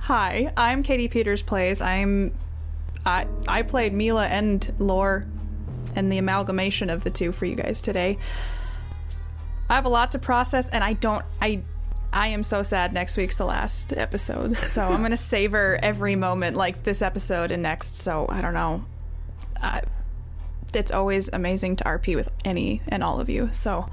Hi, 0.00 0.52
I'm 0.56 0.82
Katie 0.82 1.08
Peters 1.08 1.42
Plays. 1.42 1.80
I'm 1.82 2.34
I 3.04 3.26
I 3.46 3.62
played 3.62 3.92
Mila 3.92 4.26
and 4.26 4.72
Lore 4.78 5.26
and 5.94 6.10
the 6.10 6.18
amalgamation 6.18 6.90
of 6.90 7.04
the 7.04 7.10
two 7.10 7.30
for 7.32 7.44
you 7.46 7.54
guys 7.54 7.80
today. 7.80 8.18
I 9.68 9.74
have 9.74 9.84
a 9.84 9.88
lot 9.90 10.12
to 10.12 10.18
process 10.18 10.68
and 10.70 10.82
I 10.82 10.94
don't 10.94 11.24
I 11.42 11.60
I 12.12 12.28
am 12.28 12.42
so 12.42 12.62
sad 12.62 12.92
next 12.92 13.16
week's 13.16 13.36
the 13.36 13.44
last 13.44 13.92
episode. 13.92 14.56
So 14.56 14.82
I'm 14.82 15.00
going 15.00 15.10
to 15.10 15.16
savor 15.16 15.78
every 15.82 16.16
moment 16.16 16.56
like 16.56 16.82
this 16.82 17.02
episode 17.02 17.50
and 17.50 17.62
next. 17.62 17.96
So 17.96 18.26
I 18.28 18.40
don't 18.40 18.54
know. 18.54 18.84
I, 19.60 19.82
it's 20.74 20.90
always 20.92 21.28
amazing 21.32 21.76
to 21.76 21.84
RP 21.84 22.16
with 22.16 22.30
any 22.44 22.82
and 22.88 23.02
all 23.02 23.20
of 23.20 23.28
you. 23.28 23.50
So 23.52 23.88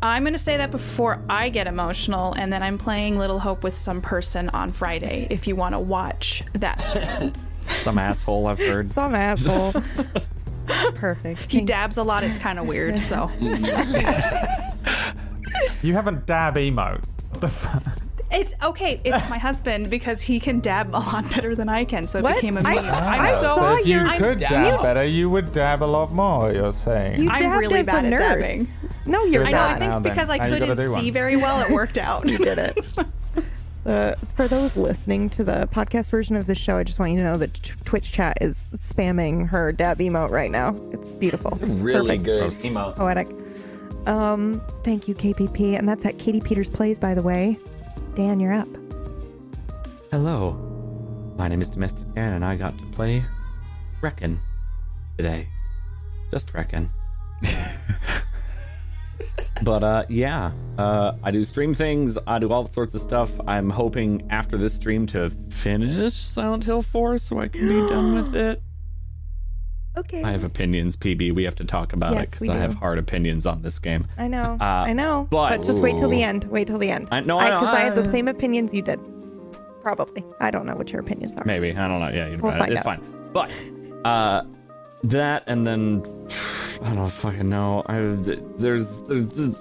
I'm 0.00 0.22
going 0.22 0.34
to 0.34 0.38
say 0.38 0.58
that 0.58 0.70
before 0.70 1.20
I 1.28 1.48
get 1.48 1.66
emotional, 1.66 2.32
and 2.34 2.52
then 2.52 2.62
I'm 2.62 2.78
playing 2.78 3.18
Little 3.18 3.40
Hope 3.40 3.64
with 3.64 3.74
some 3.74 4.00
person 4.00 4.48
on 4.50 4.70
Friday 4.70 5.26
if 5.28 5.48
you 5.48 5.56
want 5.56 5.74
to 5.74 5.80
watch 5.80 6.44
that. 6.52 6.84
Some 7.66 7.98
asshole 7.98 8.46
I've 8.46 8.58
heard. 8.58 8.90
Some 8.90 9.14
asshole. 9.14 9.74
Perfect. 10.94 11.52
he 11.52 11.60
dabs 11.60 11.98
a 11.98 12.02
lot, 12.02 12.24
it's 12.24 12.38
kind 12.38 12.58
of 12.58 12.66
weird, 12.66 12.98
so. 12.98 13.30
You 15.82 15.94
haven't 15.94 16.26
dab 16.26 16.54
emote. 16.56 17.04
What 17.30 17.40
the 17.40 17.48
fuck? 17.48 17.82
It's 18.30 18.54
okay, 18.62 19.00
it's 19.04 19.30
my 19.30 19.38
husband 19.38 19.88
because 19.88 20.20
he 20.20 20.38
can 20.38 20.60
dab 20.60 20.90
a 20.90 20.98
lot 21.00 21.30
better 21.30 21.54
than 21.54 21.70
I 21.70 21.86
can, 21.86 22.06
so 22.06 22.18
it 22.18 22.24
What? 22.24 22.34
became 22.34 22.58
a 22.58 22.62
meme. 22.62 22.76
I'm 22.78 23.20
I 23.22 23.30
so. 23.32 23.56
saw 23.56 23.76
if 23.76 23.86
you 23.86 23.94
your- 24.00 24.08
could 24.18 24.32
I'm 24.32 24.38
dab 24.38 24.50
down. 24.50 24.82
better, 24.82 25.04
you 25.04 25.30
would 25.30 25.52
dab 25.52 25.82
a 25.82 25.86
lot 25.86 26.12
more. 26.12 26.52
You're 26.52 26.74
saying. 26.74 27.22
You 27.22 27.30
I'm 27.30 27.40
dabbed 27.40 27.60
really 27.60 27.80
as 27.80 27.86
bad 27.86 28.04
a 28.04 28.08
at 28.08 28.10
nurse. 28.10 28.20
dabbing. 28.20 28.68
No, 29.06 29.24
you're 29.24 29.46
I 29.46 29.52
know, 29.52 29.58
I 29.58 29.70
not. 29.70 29.78
Now 29.80 29.86
think 29.92 30.02
then, 30.04 30.12
because 30.12 30.28
I 30.30 30.36
now 30.36 30.44
you 30.44 30.50
gotta 30.50 30.66
couldn't 30.66 30.84
do 30.84 30.92
one. 30.92 31.00
see 31.00 31.10
very 31.10 31.36
well, 31.36 31.60
it 31.60 31.70
worked 31.70 31.96
out. 31.96 32.28
you 32.28 32.36
did 32.38 32.58
it. 32.58 32.78
Uh, 33.86 34.14
for 34.36 34.46
those 34.48 34.76
listening 34.76 35.30
to 35.30 35.42
the 35.42 35.66
podcast 35.72 36.10
version 36.10 36.36
of 36.36 36.44
this 36.44 36.58
show, 36.58 36.76
I 36.76 36.84
just 36.84 36.98
want 36.98 37.12
you 37.12 37.18
to 37.20 37.24
know 37.24 37.38
that 37.38 37.54
t- 37.54 37.72
Twitch 37.86 38.12
chat 38.12 38.36
is 38.42 38.68
spamming 38.76 39.48
her 39.48 39.72
dab 39.72 39.98
emote 40.00 40.28
right 40.28 40.50
now. 40.50 40.76
It's 40.92 41.16
beautiful. 41.16 41.52
Really 41.62 42.18
Perfect. 42.18 42.24
good. 42.24 42.50
Emote. 42.52 42.96
Poetic. 42.96 43.28
Um, 44.06 44.60
thank 44.84 45.08
you, 45.08 45.14
KPP. 45.14 45.78
And 45.78 45.88
that's 45.88 46.04
at 46.04 46.18
Katie 46.18 46.40
Peters 46.40 46.68
Plays, 46.68 46.98
by 46.98 47.14
the 47.14 47.22
way. 47.22 47.58
Dan, 48.14 48.40
you're 48.40 48.52
up. 48.52 48.68
Hello, 50.10 50.52
my 51.36 51.48
name 51.48 51.60
is 51.60 51.68
Domestic 51.68 52.06
Dan, 52.14 52.32
and 52.32 52.44
I 52.44 52.56
got 52.56 52.78
to 52.78 52.84
play 52.86 53.22
Reckon 54.00 54.40
today. 55.16 55.46
Just 56.30 56.54
Reckon. 56.54 56.90
but 59.62 59.84
uh, 59.84 60.04
yeah, 60.08 60.52
uh, 60.78 61.12
I 61.22 61.30
do 61.30 61.42
stream 61.42 61.74
things. 61.74 62.16
I 62.26 62.38
do 62.38 62.50
all 62.52 62.66
sorts 62.66 62.94
of 62.94 63.00
stuff. 63.00 63.30
I'm 63.46 63.68
hoping 63.68 64.26
after 64.30 64.56
this 64.56 64.74
stream 64.74 65.06
to 65.08 65.30
finish 65.50 66.14
Silent 66.14 66.64
Hill 66.64 66.82
4 66.82 67.18
so 67.18 67.40
I 67.40 67.48
can 67.48 67.68
be 67.68 67.88
done 67.88 68.14
with 68.14 68.34
it. 68.34 68.62
Okay. 69.98 70.22
I 70.22 70.30
have 70.30 70.44
opinions, 70.44 70.96
PB. 70.96 71.34
We 71.34 71.44
have 71.44 71.54
to 71.56 71.64
talk 71.64 71.92
about 71.92 72.16
it 72.16 72.30
because 72.30 72.48
I 72.48 72.56
have 72.56 72.74
hard 72.74 72.98
opinions 72.98 73.46
on 73.46 73.62
this 73.62 73.78
game. 73.78 74.06
I 74.16 74.28
know. 74.28 74.56
Uh, 74.60 74.64
I 74.64 74.92
know. 74.92 75.26
but- 75.30 75.50
But, 75.50 75.62
just 75.64 75.80
wait 75.80 75.96
till 75.96 76.08
the 76.08 76.22
end. 76.22 76.44
Wait 76.44 76.66
till 76.66 76.78
the 76.78 76.90
end. 76.90 77.08
I- 77.10 77.20
no, 77.20 77.38
I 77.38 77.48
know. 77.50 77.58
Because 77.60 77.74
I, 77.74 77.80
had 77.80 77.94
the 77.94 78.04
same 78.08 78.28
opinions 78.28 78.72
you 78.72 78.82
did. 78.82 79.00
Probably. 79.82 80.24
I 80.40 80.50
don't 80.50 80.66
know 80.66 80.74
what 80.74 80.90
your 80.92 81.00
opinions 81.00 81.34
are. 81.36 81.44
Maybe 81.44 81.70
I 81.74 81.88
don't 81.88 82.00
know. 82.00 82.08
Yeah, 82.08 82.36
We'll 82.36 82.52
find 82.52 82.70
it's 82.72 82.78
out. 82.80 82.84
fine. 82.84 83.30
But 83.32 83.50
uh, 84.04 84.42
that 85.04 85.44
and 85.46 85.66
then 85.66 86.02
I 86.84 86.94
don't 86.94 87.08
fucking 87.10 87.48
know. 87.48 87.82
I, 87.86 87.96
there's 88.00 89.02
there's 89.02 89.02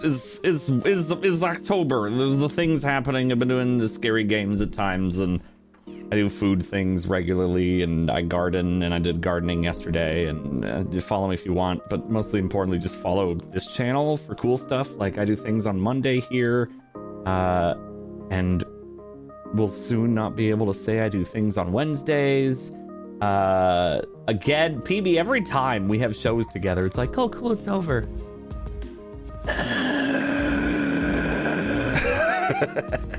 is 0.03 0.41
is 0.43 0.69
is 0.69 1.11
is 1.11 1.43
October. 1.43 2.09
There's 2.09 2.37
the 2.37 2.49
things 2.49 2.83
happening. 2.83 3.31
I've 3.31 3.39
been 3.39 3.47
doing 3.47 3.77
the 3.77 3.87
scary 3.87 4.23
games 4.23 4.59
at 4.61 4.71
times, 4.73 5.19
and 5.19 5.41
I 6.09 6.15
do 6.15 6.29
food 6.29 6.65
things 6.65 7.07
regularly, 7.07 7.83
and 7.83 8.09
I 8.09 8.21
garden, 8.21 8.83
and 8.83 8.93
I 8.93 8.99
did 8.99 9.19
gardening 9.19 9.63
yesterday. 9.63 10.27
And 10.27 10.63
uh, 10.63 11.01
follow 11.01 11.27
me 11.27 11.33
if 11.33 11.45
you 11.45 11.53
want, 11.53 11.81
but 11.89 12.09
mostly 12.09 12.39
importantly, 12.39 12.79
just 12.79 12.95
follow 12.95 13.35
this 13.35 13.67
channel 13.67 14.15
for 14.15 14.33
cool 14.35 14.57
stuff. 14.57 14.89
Like 14.95 15.17
I 15.17 15.25
do 15.25 15.35
things 15.35 15.65
on 15.65 15.79
Monday 15.79 16.21
here, 16.21 16.69
uh, 17.25 17.75
and 18.29 18.63
will 19.53 19.67
soon 19.67 20.13
not 20.13 20.35
be 20.35 20.49
able 20.49 20.65
to 20.67 20.73
say 20.73 21.01
I 21.01 21.09
do 21.09 21.25
things 21.25 21.57
on 21.57 21.73
Wednesdays. 21.73 22.73
Uh, 23.19 24.01
again, 24.27 24.81
PB, 24.81 25.17
every 25.17 25.41
time 25.41 25.89
we 25.89 25.99
have 25.99 26.15
shows 26.15 26.47
together, 26.47 26.85
it's 26.85 26.97
like, 26.97 27.17
oh, 27.17 27.27
cool, 27.27 27.51
it's 27.51 27.67
over. 27.67 28.07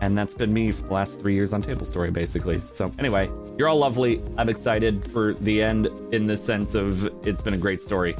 and 0.00 0.16
that's 0.16 0.34
been 0.34 0.52
me 0.52 0.72
for 0.72 0.82
the 0.86 0.92
last 0.94 1.20
three 1.20 1.34
years 1.34 1.52
on 1.52 1.62
Table 1.62 1.84
Story, 1.84 2.10
basically. 2.10 2.60
So, 2.72 2.92
anyway, 2.98 3.30
you're 3.58 3.68
all 3.68 3.78
lovely. 3.78 4.22
I'm 4.38 4.48
excited 4.48 5.04
for 5.10 5.34
the 5.34 5.62
end 5.62 5.86
in 6.12 6.26
the 6.26 6.36
sense 6.36 6.74
of 6.74 7.06
it's 7.26 7.40
been 7.40 7.54
a 7.54 7.58
great 7.58 7.80
story. 7.80 8.14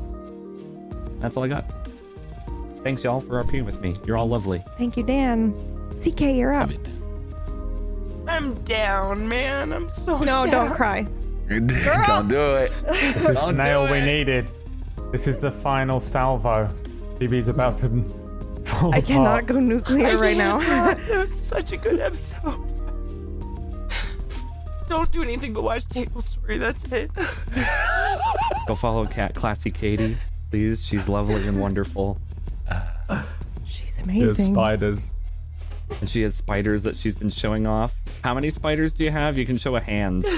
That's 1.18 1.36
all 1.36 1.44
I 1.44 1.48
got. 1.48 1.64
Thanks, 2.82 3.04
y'all, 3.04 3.20
for 3.20 3.42
RPing 3.44 3.64
with 3.64 3.80
me. 3.80 3.96
You're 4.06 4.16
all 4.16 4.28
lovely. 4.28 4.62
Thank 4.78 4.96
you, 4.96 5.02
Dan. 5.02 5.52
CK, 6.02 6.20
you're 6.36 6.54
up. 6.54 6.70
I'm 8.26 8.54
down, 8.62 9.28
man. 9.28 9.72
I'm 9.72 9.88
so 9.90 10.18
No, 10.18 10.44
sad. 10.44 10.50
don't 10.50 10.74
cry. 10.76 11.02
Don't 11.50 12.28
do 12.28 12.54
it. 12.54 12.70
This 12.86 13.22
is 13.22 13.26
the 13.28 13.32
Don't 13.34 13.56
nail 13.56 13.84
do 13.86 13.92
we 13.92 13.98
it. 13.98 14.04
needed. 14.06 14.46
This 15.10 15.26
is 15.26 15.38
the 15.40 15.50
final 15.50 15.98
salvo. 15.98 16.68
BB's 17.18 17.48
about 17.48 17.76
to 17.78 17.88
fall 18.70 18.94
I 18.94 19.00
cannot 19.10 19.46
go 19.46 19.58
nuclear 19.60 20.16
right 20.18 20.36
now. 20.36 20.58
That 20.60 20.98
was 21.08 21.32
such 21.32 21.72
a 21.72 21.76
good 21.76 22.00
episode. 22.00 22.66
Don't 24.88 25.10
do 25.12 25.22
anything 25.22 25.52
but 25.52 25.62
watch 25.62 25.86
Table 25.86 26.20
Story. 26.20 26.58
That's 26.58 26.84
it. 26.92 27.10
Go 28.66 28.74
follow 28.74 29.04
Cat 29.04 29.34
Classy 29.34 29.70
Katie, 29.70 30.16
please. 30.50 30.84
She's 30.84 31.08
lovely 31.08 31.46
and 31.46 31.60
wonderful. 31.60 32.18
She's 33.66 33.96
There's 33.96 34.08
amazing. 34.08 34.54
spiders. 34.54 35.10
And 36.00 36.08
she 36.08 36.22
has 36.22 36.34
spiders 36.34 36.82
that 36.84 36.96
she's 36.96 37.14
been 37.14 37.28
showing 37.30 37.66
off. 37.66 37.94
How 38.24 38.32
many 38.34 38.48
spiders 38.50 38.92
do 38.92 39.04
you 39.04 39.10
have? 39.10 39.36
You 39.36 39.44
can 39.44 39.56
show 39.58 39.76
a 39.76 39.80
hand. 39.80 40.24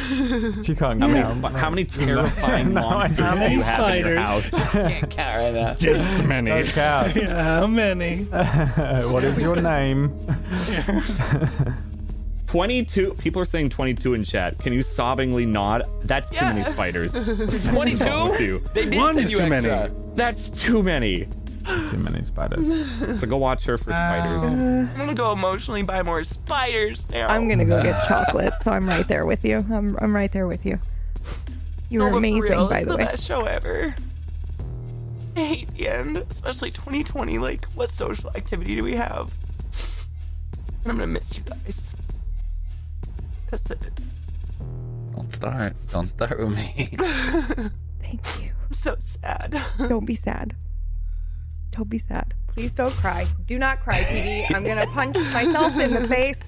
She 0.65 0.75
can't 0.77 1.01
How 1.01 1.09
many, 1.09 1.23
count. 1.23 1.55
how 1.57 1.71
many 1.71 1.85
terrifying 1.87 2.73
monsters 2.75 3.17
don't. 3.19 3.39
do 3.49 3.51
you 3.55 3.63
have 3.63 3.95
in 3.95 4.07
your 4.07 4.21
house? 4.21 4.73
Can't 4.73 5.11
count 5.11 5.37
right 5.39 5.55
now. 5.55 5.75
This 5.75 6.23
many. 6.25 6.51
Don't 6.51 6.67
count. 6.69 7.31
How 7.33 7.67
many? 7.67 8.25
what 8.25 9.25
is 9.25 9.41
your 9.43 9.61
name? 9.61 10.17
22. 12.47 13.15
People 13.15 13.41
are 13.43 13.47
saying 13.47 13.71
22 13.71 14.15
in 14.15 14.25
chat. 14.25 14.59
Can 14.59 14.73
you 14.73 14.81
sobbingly 14.81 15.47
nod? 15.49 15.85
That's 16.03 16.31
too 16.31 16.45
many 16.45 16.63
spiders. 16.65 17.15
What's 17.17 17.67
wrong 17.67 18.31
with 18.31 18.39
22? 18.39 18.63
They 18.75 18.85
did 18.91 18.95
One 18.97 19.15
send 19.15 19.25
is 19.27 19.33
you 19.33 19.39
too 19.39 19.45
extra. 19.45 19.71
many. 19.89 19.95
That's 20.15 20.51
too 20.51 20.83
many. 20.83 21.29
There's 21.65 21.91
too 21.91 21.97
many 21.99 22.23
spiders. 22.25 22.69
So 23.21 23.27
go 23.27 23.37
watch 23.37 23.65
her 23.65 23.77
for 23.79 23.93
spiders. 23.93 24.43
Uh, 24.43 24.47
I'm 24.93 24.97
gonna 24.97 25.15
go 25.15 25.33
emotionally 25.33 25.83
buy 25.83 26.03
more 26.03 26.25
spiders 26.25 27.09
now. 27.11 27.29
I'm 27.29 27.49
gonna 27.49 27.65
go 27.65 27.83
get 27.83 28.05
chocolate, 28.09 28.53
so 28.63 28.73
I'm 28.73 28.89
right 28.89 29.07
there 29.07 29.27
with 29.27 29.45
you. 29.45 29.59
I'm 29.71 29.97
I'm 30.01 30.15
right 30.15 30.33
there 30.33 30.47
with 30.47 30.65
you. 30.67 30.79
You 31.91 31.99
No, 31.99 32.05
were 32.07 32.11
but 32.11 32.15
for 32.15 32.19
amazing, 32.19 32.41
real, 32.43 32.69
by 32.69 32.79
it's 32.79 32.87
the 32.87 32.93
the 32.93 32.97
way. 32.99 33.05
best 33.05 33.25
show 33.25 33.45
ever. 33.45 33.95
I 35.37 35.41
hate 35.41 35.69
the 35.77 35.89
end, 35.89 36.25
especially 36.31 36.71
2020. 36.71 37.39
Like, 37.39 37.65
what 37.75 37.91
social 37.91 38.31
activity 38.37 38.75
do 38.77 38.83
we 38.85 38.95
have? 38.97 39.33
And 40.85 40.93
I'm 40.93 40.99
gonna 40.99 41.07
miss 41.07 41.37
you 41.37 41.45
guys. 41.45 41.95
That's 43.51 43.71
it. 43.71 43.79
Don't 45.15 45.33
start. 45.35 45.75
Don't 45.91 46.07
start 46.09 46.39
with 46.39 46.57
me. 46.57 46.89
Thank 48.01 48.43
you. 48.43 48.53
I'm 48.69 48.75
so 48.75 48.97
sad. 48.99 49.61
Don't 49.89 50.07
be 50.07 50.15
sad. 50.15 50.55
Don't 51.73 51.89
be 51.89 51.99
sad. 51.99 52.35
Please 52.49 52.73
don't 52.73 52.93
cry. 52.93 53.25
Do 53.47 53.59
not 53.59 53.81
cry, 53.81 54.03
PD. 54.05 54.55
I'm 54.55 54.65
gonna 54.65 54.87
punch 54.87 55.17
myself 55.33 55.79
in 55.79 55.93
the 55.95 56.07
face. 56.07 56.39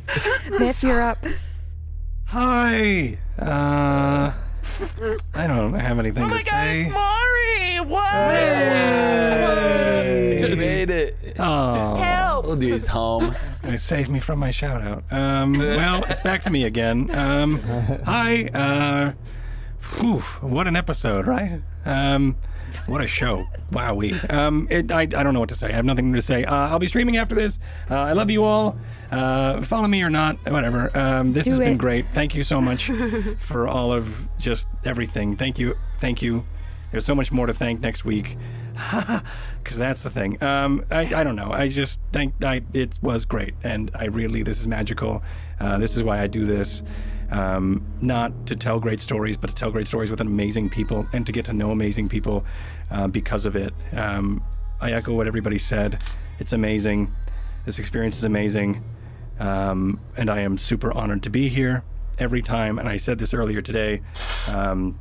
Myth, 0.60 0.82
you're 0.82 1.00
up. 1.02 1.18
Hi. 2.26 3.16
Uh, 3.38 4.32
I 5.34 5.46
don't 5.46 5.74
have 5.74 5.98
anything 5.98 6.22
to 6.22 6.28
do. 6.28 6.28
Oh 6.28 6.28
to 6.28 6.34
my 6.34 6.42
god, 6.42 6.64
say. 6.64 6.80
it's 6.82 6.92
Mari! 6.92 7.80
What? 10.34 10.50
You 10.50 10.56
made 10.56 10.90
it. 10.90 11.36
Oh, 11.38 11.96
Help! 11.96 12.46
We'll 12.46 12.56
do 12.56 12.78
home. 12.86 13.34
gonna 13.62 13.78
save 13.78 14.08
me 14.10 14.20
from 14.20 14.38
my 14.38 14.50
shout 14.50 14.82
out. 14.82 15.04
Um, 15.10 15.58
well, 15.58 16.04
it's 16.04 16.20
back 16.20 16.42
to 16.42 16.50
me 16.50 16.64
again. 16.64 17.10
Um, 17.14 17.58
hi. 18.04 18.44
Uh, 18.48 19.12
whew, 19.98 20.20
what 20.40 20.66
an 20.66 20.76
episode, 20.76 21.26
right? 21.26 21.60
Um, 21.84 22.36
what 22.86 23.00
a 23.00 23.06
show. 23.06 23.46
Wowee. 23.70 24.32
Um, 24.32 24.68
it, 24.70 24.90
I, 24.90 25.02
I 25.02 25.06
don't 25.06 25.34
know 25.34 25.40
what 25.40 25.48
to 25.50 25.54
say. 25.54 25.68
I 25.68 25.72
have 25.72 25.84
nothing 25.84 26.12
to 26.12 26.22
say. 26.22 26.44
Uh, 26.44 26.54
I'll 26.68 26.78
be 26.78 26.86
streaming 26.86 27.16
after 27.16 27.34
this. 27.34 27.58
Uh, 27.90 27.94
I 27.94 28.12
love 28.12 28.30
you 28.30 28.44
all. 28.44 28.76
Uh, 29.10 29.62
follow 29.62 29.88
me 29.88 30.02
or 30.02 30.10
not, 30.10 30.36
whatever. 30.50 30.96
Um, 30.96 31.32
this 31.32 31.44
Do 31.44 31.50
has 31.50 31.58
been 31.58 31.76
great. 31.76 32.06
Thank 32.12 32.34
you 32.34 32.42
so 32.42 32.60
much 32.60 32.90
for 33.38 33.68
all 33.68 33.92
of 33.92 34.28
just 34.38 34.66
everything. 34.84 35.36
Thank 35.36 35.58
you. 35.58 35.76
Thank 36.00 36.22
you. 36.22 36.44
There's 36.90 37.04
so 37.04 37.14
much 37.14 37.32
more 37.32 37.46
to 37.46 37.54
thank 37.54 37.80
next 37.80 38.04
week. 38.04 38.36
Because 39.62 39.78
that's 39.78 40.02
the 40.02 40.10
thing. 40.10 40.36
Um, 40.42 40.84
I, 40.90 41.20
I 41.20 41.24
don't 41.24 41.36
know. 41.36 41.50
I 41.50 41.68
just 41.68 41.98
think 42.12 42.34
I, 42.44 42.60
it 42.74 42.98
was 43.00 43.24
great. 43.24 43.54
And 43.64 43.90
I 43.94 44.04
really, 44.04 44.42
this 44.42 44.60
is 44.60 44.66
magical. 44.66 45.22
Uh, 45.58 45.78
this 45.78 45.96
is 45.96 46.02
why 46.04 46.20
I 46.20 46.26
do 46.26 46.44
this. 46.44 46.82
Um, 47.30 47.84
not 48.00 48.46
to 48.46 48.56
tell 48.56 48.78
great 48.78 49.00
stories, 49.00 49.36
but 49.36 49.50
to 49.50 49.56
tell 49.56 49.70
great 49.70 49.86
stories 49.86 50.10
with 50.10 50.20
amazing 50.20 50.70
people 50.70 51.06
and 51.12 51.24
to 51.26 51.32
get 51.32 51.44
to 51.46 51.52
know 51.52 51.70
amazing 51.70 52.08
people 52.08 52.44
uh, 52.90 53.06
because 53.08 53.46
of 53.46 53.56
it. 53.56 53.72
Um, 53.92 54.42
I 54.80 54.92
echo 54.92 55.14
what 55.14 55.26
everybody 55.26 55.58
said. 55.58 56.02
It's 56.38 56.52
amazing. 56.52 57.14
This 57.64 57.78
experience 57.78 58.18
is 58.18 58.24
amazing. 58.24 58.84
Um, 59.38 60.00
and 60.16 60.30
I 60.30 60.40
am 60.40 60.58
super 60.58 60.92
honored 60.92 61.22
to 61.24 61.30
be 61.30 61.48
here 61.48 61.82
every 62.18 62.42
time. 62.42 62.78
And 62.78 62.88
I 62.88 62.96
said 62.96 63.18
this 63.18 63.34
earlier 63.34 63.60
today. 63.62 64.00
Um, 64.52 64.98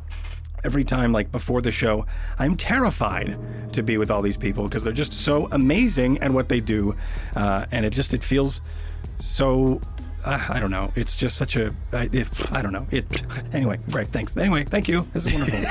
every 0.63 0.83
time, 0.83 1.11
like 1.11 1.31
before 1.31 1.61
the 1.61 1.71
show, 1.71 2.05
I'm 2.39 2.55
terrified 2.55 3.37
to 3.73 3.83
be 3.83 3.97
with 3.97 4.09
all 4.09 4.21
these 4.21 4.37
people 4.37 4.63
because 4.63 4.83
they're 4.83 4.93
just 4.93 5.13
so 5.13 5.47
amazing 5.51 6.19
at 6.19 6.31
what 6.31 6.49
they 6.49 6.59
do, 6.59 6.95
uh, 7.35 7.65
and 7.71 7.85
it 7.85 7.91
just 7.91 8.13
it 8.13 8.23
feels 8.23 8.61
so. 9.19 9.81
Uh, 10.23 10.39
I 10.49 10.59
don't 10.59 10.71
know. 10.71 10.91
It's 10.95 11.15
just 11.17 11.35
such 11.37 11.55
a. 11.57 11.73
I, 11.91 12.09
it, 12.13 12.27
I 12.51 12.61
don't 12.61 12.71
know. 12.73 12.87
It. 12.91 13.05
Anyway, 13.53 13.77
right. 13.89 14.07
Thanks. 14.07 14.35
Anyway, 14.35 14.63
thank 14.63 14.87
you. 14.87 15.07
This 15.13 15.25
is 15.27 15.33
wonderful. 15.33 15.59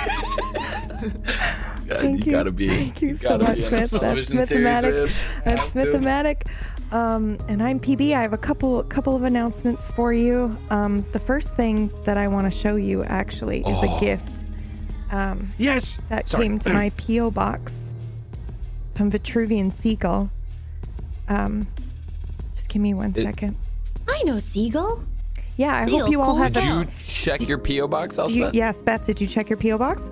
Thank 1.88 2.20
you, 2.24 2.26
you. 2.26 2.32
gotta 2.32 2.52
be. 2.52 2.68
Thank 2.68 3.02
you, 3.02 3.16
so 3.16 3.30
gotta 3.30 3.44
much, 3.44 3.56
be 3.56 3.58
in 3.58 3.64
a 3.64 3.66
Smith. 3.66 3.90
That's 3.90 4.02
television 4.02 4.46
series, 4.46 4.64
Smithmatic. 4.66 4.82
man. 5.06 5.08
That's 5.44 5.60
Have 5.60 5.72
to. 5.72 5.78
Smithmatic. 5.98 6.46
Um, 6.92 7.38
and 7.48 7.62
I'm 7.62 7.80
PB. 7.80 8.14
I 8.14 8.22
have 8.22 8.32
a 8.32 8.38
couple 8.38 8.82
couple 8.84 9.16
of 9.16 9.24
announcements 9.24 9.86
for 9.88 10.12
you. 10.12 10.56
Um, 10.70 11.04
the 11.12 11.18
first 11.18 11.56
thing 11.56 11.90
that 12.04 12.16
I 12.16 12.28
want 12.28 12.50
to 12.52 12.56
show 12.56 12.76
you 12.76 13.02
actually 13.04 13.60
is 13.60 13.78
Oh. 13.82 13.96
a 13.96 14.00
gift. 14.00 14.28
Um, 15.10 15.48
yes. 15.58 15.98
that 16.08 16.28
Sorry. 16.28 16.44
came 16.46 16.58
to 16.60 16.72
my 16.72 16.90
PO 16.96 17.30
box 17.32 17.74
from 18.94 19.10
Vitruvian 19.10 19.72
Seagull. 19.72 20.30
Um, 21.28 21.66
just 22.54 22.68
give 22.68 22.80
me 22.80 22.94
one 22.94 23.12
It- 23.16 23.24
second. 23.24 23.56
I 24.12 24.22
know 24.24 24.38
Seagull. 24.38 25.04
Yeah, 25.56 25.74
I 25.76 25.88
hope 25.90 26.10
you 26.10 26.20
all 26.20 26.26
cool 26.32 26.36
have 26.36 26.46
as. 26.48 26.52
Did 26.54 26.62
hell. 26.64 26.80
you 26.82 26.88
check 27.04 27.40
your 27.48 27.58
PO 27.58 27.86
box, 27.88 28.16
Do 28.16 28.22
you, 28.32 28.44
Elspeth? 28.44 28.54
yes, 28.54 28.82
Beth, 28.82 29.06
did 29.06 29.20
you 29.20 29.26
check 29.26 29.50
your 29.50 29.58
PO 29.58 29.78
box? 29.78 30.02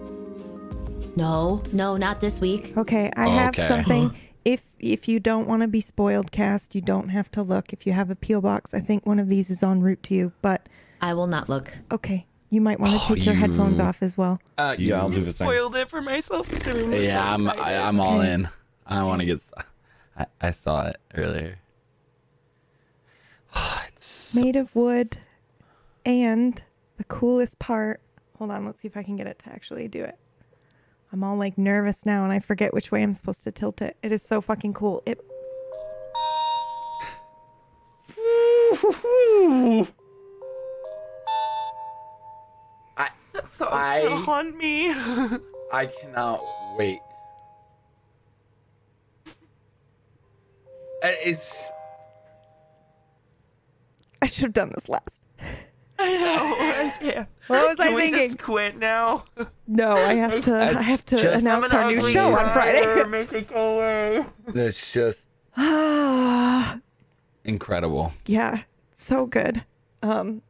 No, 1.16 1.62
no, 1.72 1.96
not 1.96 2.20
this 2.20 2.40
week. 2.40 2.76
Okay, 2.76 3.10
I 3.16 3.28
have 3.28 3.50
Okay. 3.50 3.66
something. 3.66 4.14
if 4.44 4.62
if 4.78 5.08
you 5.08 5.18
don't 5.20 5.46
want 5.48 5.62
to 5.62 5.68
be 5.68 5.80
spoiled, 5.80 6.30
cast, 6.32 6.74
you 6.74 6.80
don't 6.80 7.08
have 7.08 7.30
to 7.32 7.42
look. 7.42 7.72
If 7.72 7.86
you 7.86 7.92
have 7.92 8.10
a 8.10 8.16
PO 8.16 8.40
box, 8.42 8.74
I 8.74 8.80
think 8.80 9.04
one 9.06 9.18
of 9.18 9.28
these 9.28 9.50
is 9.50 9.62
en 9.62 9.80
route 9.80 10.02
to 10.04 10.14
you. 10.14 10.32
But 10.42 10.68
I 11.00 11.14
will 11.14 11.26
not 11.26 11.48
look. 11.48 11.72
okay, 11.90 12.26
you 12.50 12.60
might 12.60 12.78
want 12.80 12.92
to 12.92 12.98
Oh, 13.10 13.14
take 13.14 13.24
your 13.26 13.34
headphones 13.34 13.78
off 13.80 14.02
as 14.02 14.16
well. 14.18 14.40
Uh, 14.58 14.76
Yeah, 14.78 15.00
I'll 15.00 15.08
do 15.08 15.18
You 15.18 15.24
the 15.24 15.32
same. 15.32 15.46
spoiled 15.48 15.74
it 15.76 15.88
for 15.88 16.00
myself. 16.02 16.50
'cause 16.50 16.66
everyone 16.68 16.92
was 16.92 17.06
Yeah, 17.06 17.22
so 17.24 17.34
I'm. 17.34 17.46
excited. 17.48 17.62
I, 17.62 17.88
I'm 17.88 18.00
all 18.00 18.20
Okay. 18.20 18.32
in. 18.32 18.48
I 18.86 19.02
want 19.04 19.20
to 19.20 19.26
get. 19.26 19.36
s- 19.38 19.52
I, 20.16 20.26
I 20.40 20.50
saw 20.50 20.86
it 20.86 20.96
earlier. 21.14 21.58
it's 24.00 24.34
Made 24.34 24.56
of 24.56 24.74
wood, 24.74 25.18
and 26.06 26.62
the 26.96 27.04
coolest 27.04 27.58
part. 27.58 28.00
Hold 28.38 28.50
on, 28.50 28.64
let's 28.64 28.80
see 28.80 28.88
if 28.88 28.96
I 28.96 29.02
can 29.02 29.16
get 29.16 29.26
it 29.26 29.38
to 29.40 29.50
actually 29.52 29.88
do 29.88 30.02
it. 30.02 30.16
I'm 31.12 31.22
all 31.22 31.36
like 31.36 31.58
nervous 31.58 32.06
now, 32.06 32.24
and 32.24 32.32
I 32.32 32.38
forget 32.38 32.72
which 32.72 32.90
way 32.90 33.02
I'm 33.02 33.12
supposed 33.12 33.44
to 33.44 33.52
tilt 33.52 33.82
it. 33.82 33.98
It 34.02 34.10
is 34.10 34.22
so 34.22 34.40
fucking 34.40 34.72
cool. 34.72 35.02
It. 35.04 35.22
I. 42.96 43.10
That's 43.34 43.54
so 43.54 43.66
I- 43.66 43.98
it's 43.98 44.08
gonna 44.08 44.20
haunt 44.24 44.56
me. 44.56 44.88
I 45.74 45.84
cannot 45.84 46.42
wait. 46.78 47.00
It's. 51.02 51.70
I 54.22 54.26
should 54.26 54.42
have 54.44 54.52
done 54.52 54.70
this 54.74 54.88
last. 54.88 55.20
I 55.98 56.16
know. 56.18 56.56
I 56.58 56.94
can't. 57.00 57.28
What 57.46 57.68
was 57.68 57.76
Can 57.76 57.92
I 57.92 57.94
we 57.94 58.00
thinking? 58.10 58.26
just 58.28 58.42
quit 58.42 58.76
now? 58.78 59.24
No, 59.66 59.92
I 59.92 60.14
have 60.14 60.40
to. 60.42 60.56
I 60.56 60.80
have 60.82 61.04
to 61.06 61.16
just- 61.16 61.42
announce 61.42 61.72
our 61.74 61.90
new 61.90 62.00
show 62.10 62.30
on. 62.34 62.52
Friday. 62.52 63.04
Make 63.08 63.32
it 63.32 63.48
go 63.48 63.76
away. 63.78 64.24
It's 64.54 64.92
just 64.92 65.30
incredible. 67.44 68.12
yeah, 68.26 68.62
so 68.96 69.26
good. 69.26 69.64
Um, 70.02 70.42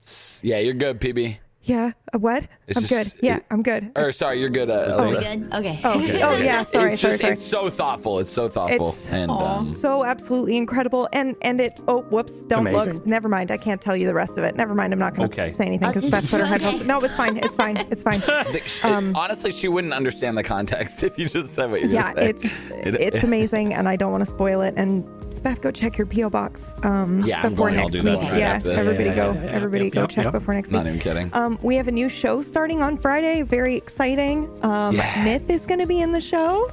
Yeah, 0.43 0.59
you're 0.59 0.75
good, 0.75 1.01
PB. 1.01 1.39
Yeah. 1.63 1.93
A 2.13 2.19
what? 2.19 2.47
It's 2.67 2.77
I'm 2.77 2.83
just- 2.85 3.15
good. 3.17 3.25
Yeah, 3.25 3.37
it- 3.37 3.45
I'm 3.51 3.63
good. 3.63 3.93
Or 3.95 4.11
sorry, 4.13 4.41
you're 4.41 4.49
good. 4.49 4.69
Uh, 4.71 4.93
Are 4.99 5.09
we 5.09 5.15
good? 5.19 5.55
Okay. 5.55 5.81
Oh, 5.85 5.93
oh 6.25 6.37
yeah. 6.39 6.65
Sorry, 6.65 6.93
it's 6.95 7.03
sorry, 7.03 7.13
just, 7.13 7.21
sorry. 7.23 7.33
It's 7.35 7.45
so 7.47 7.71
thoughtful. 7.71 8.19
It's 8.19 8.31
so 8.33 8.49
thoughtful. 8.49 8.89
It's 8.89 9.13
and 9.13 9.31
um, 9.31 9.65
so 9.65 10.05
absolutely 10.05 10.57
incredible, 10.57 11.09
and 11.13 11.37
and 11.43 11.61
it. 11.61 11.79
Oh, 11.87 12.01
whoops! 12.03 12.43
Don't 12.45 12.65
look. 12.65 13.07
Never 13.07 13.29
mind. 13.29 13.51
I 13.51 13.57
can't 13.57 13.81
tell 13.81 13.97
you 13.97 14.07
the 14.07 14.15
rest 14.15 14.39
of 14.39 14.45
it. 14.45 14.57
Never 14.57 14.75
mind. 14.75 14.93
I'm 14.93 14.99
not 14.99 15.15
going 15.15 15.29
to 15.31 15.43
Okay. 15.43 15.51
say 15.51 15.67
anything 15.67 15.87
Oh, 15.89 15.93
because 15.93 16.05
so 16.05 16.11
Beth 16.11 16.31
put 16.31 16.41
her 16.41 16.45
it's 16.47 16.55
okay. 16.55 16.65
headphones. 16.65 16.87
No, 16.89 17.01
it's 17.01 17.15
fine. 17.17 17.37
It's 17.37 17.55
fine. 17.55 17.77
It's 17.77 18.03
fine. 18.03 18.21
the- 18.53 18.61
sh- 18.67 18.85
honestly, 18.85 19.53
she 19.53 19.69
wouldn't 19.69 19.93
understand 19.95 20.37
the 20.37 20.43
context 20.43 21.03
if 21.05 21.19
you 21.19 21.29
just 21.29 21.55
said 21.55 21.71
what 21.71 21.81
you 21.81 21.87
Um, 21.89 21.93
yeah, 21.95 22.15
just 22.33 22.45
it's. 22.45 22.63
It- 22.87 22.95
it's 23.01 23.23
amazing, 23.25 23.75
and 23.75 23.89
I 23.89 23.97
don't 23.97 24.11
want 24.11 24.25
to 24.25 24.31
spoil 24.31 24.63
it. 24.63 24.75
And 24.77 25.05
Beth, 25.39 25.61
go 25.61 25.71
check 25.71 25.97
your 25.99 26.07
PO 26.07 26.31
box. 26.31 26.75
Um, 26.83 27.21
Yeah, 27.25 27.43
I'm 27.43 27.51
before 27.53 27.69
going. 27.69 27.79
I'll 27.79 27.89
next 27.89 27.93
do 27.93 28.03
that 28.03 28.19
week. 28.21 28.31
right 28.31 28.39
yeah, 28.41 28.49
after 28.55 28.69
this. 28.71 28.79
everybody 28.79 29.05
Yeah, 29.11 29.15
go. 29.15 29.33
yeah, 29.35 29.45
yeah, 29.45 29.51
everybody 29.51 29.85
yep, 29.85 29.93
go 29.93 30.01
yep, 30.01 30.11
check 30.11 30.25
yep. 30.25 30.33
before 30.33 30.55
next 30.55 30.71
Not 30.71 30.79
week. 30.79 30.85
Not 30.85 30.89
even 30.89 31.01
kidding. 31.01 31.31
Um, 31.35 31.59
we 31.63 31.77
have 31.77 31.87
a 31.89 31.93
new 31.93 32.09
show 32.09 32.43
starting 32.43 32.81
on 32.81 32.97
Friday. 32.97 33.43
Very 33.43 33.77
exciting. 33.77 34.49
Um, 34.65 34.97
Yes. 34.97 35.25
Myth 35.25 35.51
is 35.51 35.67
going 35.67 35.81
to 35.81 35.87
be 35.87 36.01
in 36.01 36.13
the 36.13 36.21
show. 36.21 36.71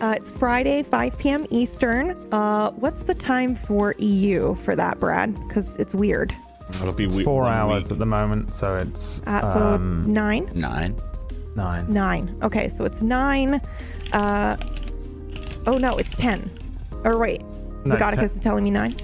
Uh, 0.00 0.14
it's 0.16 0.30
Friday, 0.30 0.82
5 0.82 1.18
p.m. 1.18 1.46
Eastern. 1.50 2.16
Uh, 2.32 2.70
what's 2.72 3.04
the 3.04 3.14
time 3.14 3.54
for 3.54 3.94
EU 3.98 4.54
for 4.56 4.74
that, 4.74 4.98
Brad? 4.98 5.34
Because 5.46 5.76
it's 5.76 5.94
weird. 5.94 6.34
It'll 6.80 6.92
be 6.92 7.04
It's 7.04 7.16
we- 7.16 7.22
four 7.24 7.46
hours 7.46 7.84
week. 7.84 7.92
at 7.92 7.98
the 7.98 8.06
moment, 8.06 8.52
so 8.52 8.76
it's 8.76 9.20
Uh, 9.26 9.52
so 9.54 9.60
um, 9.60 10.04
nine, 10.12 10.50
Nine. 10.54 10.96
nine. 11.54 11.84
nine. 11.92 12.36
Okay, 12.42 12.68
so 12.68 12.84
it's 12.84 13.02
nine. 13.02 13.60
Uh, 14.12 14.56
oh 15.66 15.78
no, 15.78 15.96
it's 15.96 16.16
ten. 16.16 16.50
Or 17.04 17.18
wait, 17.18 17.42
No, 17.84 17.96
Zagoticus 17.96 18.14
ten. 18.16 18.24
is 18.24 18.40
telling 18.40 18.64
me 18.64 18.70
nine. 18.70 18.94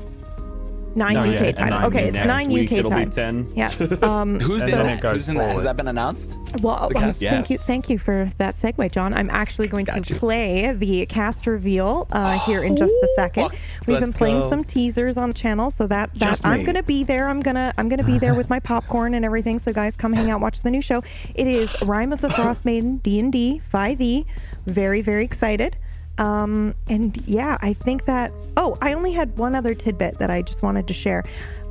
Nine 0.96 1.14
No, 1.14 1.22
UK 1.22 1.26
yeah, 1.40 1.52
time. 1.52 1.70
nine 1.70 1.84
Okay, 1.84 2.04
it's 2.06 2.12
next 2.14 2.26
nine 2.26 2.48
week 2.50 2.72
UK 2.72 2.78
it'll 2.78 2.90
be 2.90 2.96
time. 2.96 3.12
10. 3.12 3.52
Yeah. 3.54 3.68
Um, 4.02 4.40
Who's 4.40 4.62
And 4.62 4.72
in 4.72 4.78
then 4.78 4.86
that? 4.86 4.98
it 4.98 5.00
goes 5.00 5.14
Who's 5.14 5.28
in 5.28 5.36
that? 5.36 5.42
Has 5.44 5.50
forward. 5.52 5.66
that 5.66 5.76
been 5.76 5.86
announced? 5.86 6.36
Well, 6.62 6.88
The 6.88 6.96
um, 6.96 7.02
cast? 7.04 7.20
thank 7.20 7.48
you, 7.48 7.54
Yes. 7.54 7.64
thank 7.66 7.88
you 7.90 7.98
for 8.00 8.28
that 8.38 8.56
segue, 8.56 8.90
John. 8.90 9.14
I'm 9.14 9.30
actually 9.30 9.68
going 9.68 9.86
to 9.86 10.00
play 10.02 10.72
the 10.72 11.06
cast 11.06 11.46
reveal 11.46 12.08
uh, 12.10 12.40
here 12.40 12.64
in 12.64 12.76
just 12.76 12.92
a 12.92 13.08
second. 13.14 13.50
fuck. 13.50 13.58
We've 13.86 14.00
been 14.00 14.08
Let's 14.08 14.18
playing 14.18 14.40
go. 14.40 14.50
some 14.50 14.64
teasers 14.64 15.16
on 15.16 15.28
the 15.28 15.34
channel, 15.34 15.70
so 15.70 15.86
that 15.86 16.10
that 16.14 16.18
Just 16.30 16.44
I'm 16.44 16.58
me. 16.58 16.64
gonna 16.64 16.82
be 16.82 17.04
there. 17.04 17.28
I'm 17.28 17.40
gonna 17.40 17.72
I'm 17.78 17.88
gonna 17.88 18.02
be 18.02 18.18
there 18.18 18.34
with 18.34 18.50
my 18.50 18.58
popcorn 18.70 19.14
and 19.14 19.24
everything. 19.24 19.60
So 19.60 19.72
guys, 19.72 19.94
come 19.94 20.12
hang 20.12 20.28
out, 20.28 20.40
watch 20.40 20.62
the 20.62 20.72
new 20.72 20.82
show. 20.82 21.04
It 21.36 21.46
is 21.46 21.70
Rime 21.82 22.12
of 22.12 22.20
the 22.20 22.28
Frostmaiden 22.28 23.00
D 23.00 23.20
and 23.20 23.32
D 23.32 23.60
5e. 23.72 24.24
Very 24.66 25.02
very 25.02 25.24
excited. 25.24 25.76
Um, 26.20 26.74
and 26.88 27.16
yeah, 27.26 27.58
I 27.60 27.72
think 27.72 28.04
that. 28.04 28.30
Oh, 28.56 28.76
I 28.80 28.92
only 28.92 29.12
had 29.12 29.36
one 29.38 29.54
other 29.54 29.74
tidbit 29.74 30.18
that 30.18 30.30
I 30.30 30.42
just 30.42 30.62
wanted 30.62 30.86
to 30.88 30.94
share. 30.94 31.24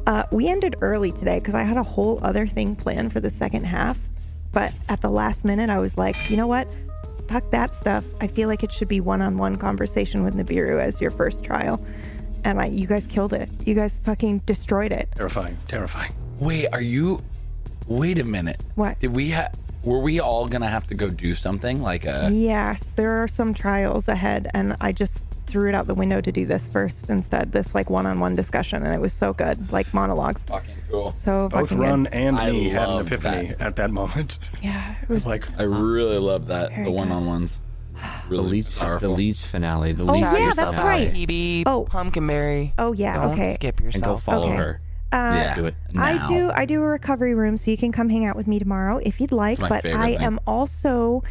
Uh, 0.08 0.24
we 0.32 0.50
ended 0.50 0.76
early 0.82 1.11
today 1.11 1.38
because 1.38 1.53
I 1.53 1.64
had 1.64 1.78
a 1.78 1.84
whole 1.84 2.19
other 2.24 2.48
thing 2.48 2.76
planned 2.76 3.14
for 3.14 3.19
the 3.19 3.30
second 3.30 3.66
half. 3.66 4.00
But 4.52 4.74
at 4.90 5.02
the 5.02 5.10
last 5.10 5.45
minute, 5.45 5.69
I 5.69 5.78
was 5.78 5.98
like, 5.98 6.32
you 6.32 6.36
know 6.36 6.48
what? 6.48 6.68
Fuck 7.28 7.52
that 7.52 7.76
stuff. 7.76 8.03
I 8.19 8.26
feel 8.26 8.48
like 8.48 8.64
it 8.64 8.72
should 8.72 8.88
be 8.88 9.00
one-on-one 9.00 9.58
conversation 9.58 10.24
with 10.24 10.34
Nibiru 10.36 10.80
as 10.82 11.00
your 11.00 11.11
first 11.11 11.44
trial. 11.44 11.80
And 12.44 12.60
I, 12.60 12.66
you 12.66 12.88
guys 12.88 13.06
killed 13.06 13.34
it. 13.34 13.50
You 13.68 13.76
guys 13.76 14.00
fucking 14.03 14.40
destroyed 14.48 14.92
it. 14.92 15.10
Terrifying, 15.16 15.58
terrifying. 15.68 16.16
Wait, 16.40 16.66
are 16.74 16.82
you? 16.82 17.22
Wait 17.88 18.18
a 18.18 18.24
minute. 18.24 18.60
What? 18.74 19.00
Did 19.00 19.14
we 19.14 19.30
have? 19.30 19.53
Were 19.83 19.99
we 19.99 20.19
all 20.19 20.48
gonna 20.48 20.67
have 20.67 20.88
to 20.88 20.93
go 20.95 21.09
do 21.09 21.35
something 21.35 21.82
like 21.82 22.06
a? 22.06 22.30
Yes, 22.32 22.91
there 22.93 23.22
are 23.24 23.27
some 23.27 23.53
trials 23.53 24.08
ahead, 24.08 24.49
and 24.53 24.75
I 24.82 24.91
just 24.91 25.24
threw 25.48 25.67
it 25.69 25.74
out 25.74 25.88
the 25.88 25.95
window 25.95 26.22
to 26.22 26.32
do 26.32 26.45
this 26.45 26.69
first 26.69 27.09
instead. 27.09 27.51
This 27.53 27.74
like 27.74 27.90
one-on-one 27.90 28.35
discussion, 28.35 28.83
and 28.85 28.93
it 28.93 28.99
was 28.99 29.14
so 29.14 29.32
good, 29.33 29.72
like 29.72 29.93
monologues. 29.93 30.43
Fucking 30.43 30.75
cool. 30.91 31.11
So 31.11 31.48
Both 31.49 31.69
fucking 31.69 31.77
Run 31.80 32.03
good. 32.03 32.14
and 32.14 32.38
I 32.38 32.51
me 32.51 32.69
had 32.69 32.88
an 32.90 32.95
love 32.95 33.08
epiphany 33.08 33.48
that. 33.48 33.61
at 33.61 33.75
that 33.77 33.91
moment. 33.91 34.38
Yeah, 34.61 34.95
it 35.01 35.08
was 35.09 35.24
was 35.24 35.25
like, 35.27 35.59
I 35.59 35.64
really 35.64 36.17
love 36.19 36.48
that. 36.48 36.69
Very 36.69 36.83
the 36.83 36.90
good. 36.90 36.95
one-on-ones. 36.98 37.61
The 37.93 38.01
Really 38.30 38.49
Leech, 38.49 38.75
the 38.75 38.85
powerful. 38.85 39.09
Leech 39.11 39.41
finale. 39.45 39.93
The 39.93 40.03
Oh, 40.03 40.11
Leech 40.11 40.22
yeah, 40.22 40.30
Shout 40.30 40.56
that's 40.56 40.58
yourself 40.58 40.77
right. 40.85 41.14
PB, 41.14 41.64
Oh. 41.66 41.83
Pumpkinberry. 41.85 42.74
Oh 42.77 42.91
yeah, 42.93 43.16
Don't 43.16 43.32
okay. 43.40 43.53
skip 43.53 43.80
and 43.80 43.85
go 43.91 43.98
yourself. 43.98 44.24
follow 44.24 44.48
Okay. 44.48 44.56
her. 44.56 44.82
Uh, 45.11 45.31
Yeah. 45.35 45.55
Do 45.55 45.65
it. 45.65 45.75
I 45.97 46.27
do. 46.27 46.51
I 46.51 46.65
do 46.65 46.81
a 46.83 46.85
recovery 46.85 47.33
room, 47.33 47.57
so 47.57 47.71
you 47.71 47.77
can 47.77 47.91
come 47.91 48.09
hang 48.09 48.25
out 48.25 48.35
with 48.35 48.47
me 48.47 48.59
tomorrow 48.59 48.97
if 49.03 49.19
you'd 49.19 49.31
like. 49.31 49.57
But 49.59 49.85
I 49.85 50.13
thing. 50.15 50.17
am 50.17 50.39
also 50.45 51.23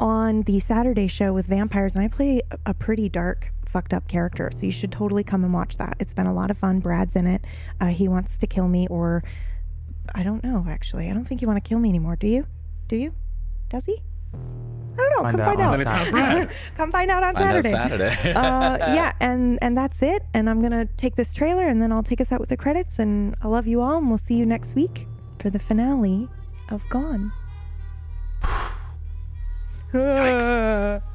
on 0.00 0.42
the 0.42 0.58
Saturday 0.60 1.06
show 1.06 1.32
with 1.32 1.46
vampires, 1.46 1.94
and 1.94 2.04
I 2.04 2.08
play 2.08 2.42
a- 2.50 2.58
a 2.70 2.74
pretty 2.74 3.08
dark, 3.08 3.52
fucked 3.64 3.94
up 3.94 4.06
character. 4.08 4.50
So 4.52 4.66
you 4.66 4.72
should 4.72 4.92
totally 4.92 5.24
come 5.24 5.44
and 5.44 5.54
watch 5.54 5.76
that. 5.78 5.96
It's 5.98 6.12
been 6.12 6.26
a 6.26 6.34
lot 6.34 6.50
of 6.50 6.58
fun. 6.58 6.80
Brad's 6.80 7.16
in 7.16 7.26
it. 7.26 7.44
Uh, 7.80 7.86
he 7.86 8.06
wants 8.08 8.36
to 8.38 8.46
kill 8.46 8.68
me, 8.68 8.86
or 8.88 9.22
I 10.14 10.22
don't 10.22 10.42
know. 10.44 10.66
Actually, 10.68 11.08
I 11.08 11.14
don't 11.14 11.24
think 11.24 11.40
you 11.40 11.48
want 11.48 11.62
to 11.62 11.66
kill 11.66 11.78
me 11.78 11.88
anymore. 11.88 12.16
Do 12.16 12.26
you? 12.26 12.46
Do 12.88 12.96
you? 12.96 13.14
Does 13.70 13.86
he? 13.86 14.02
I 14.34 14.96
don't 14.96 15.10
know. 15.10 15.22
Find 15.22 15.36
come 15.36 15.40
out 15.40 15.46
find 15.46 15.60
on 15.60 15.64
out. 15.64 16.12
Then 16.12 16.42
it's 16.42 16.52
not 16.52 16.76
come 16.76 16.92
find 16.92 17.10
out 17.10 17.22
on 17.22 17.34
Find 17.34 17.56
out 17.56 17.62
Saturday. 17.64 18.10
Saturday. 18.10 18.32
uh, 18.34 18.76
yeah, 18.94 19.12
and 19.20 19.58
and 19.62 19.76
that's 19.76 20.02
it. 20.02 20.22
And 20.34 20.50
I'm 20.50 20.60
gonna 20.60 20.86
take 20.96 21.16
this 21.16 21.32
trailer, 21.32 21.66
and 21.66 21.80
then 21.80 21.92
I'll 21.92 22.02
take 22.02 22.20
us 22.20 22.30
out 22.32 22.40
with 22.40 22.50
the 22.50 22.56
credits. 22.56 22.98
And 22.98 23.34
I 23.42 23.48
love 23.48 23.66
you 23.66 23.80
all, 23.80 23.98
and 23.98 24.08
we'll 24.08 24.18
see 24.18 24.34
you 24.34 24.44
next 24.44 24.74
week 24.74 25.06
for 25.38 25.50
the 25.50 25.58
finale 25.58 26.28
of 26.68 26.82
Gone. 26.90 27.32
Handing 29.92 31.02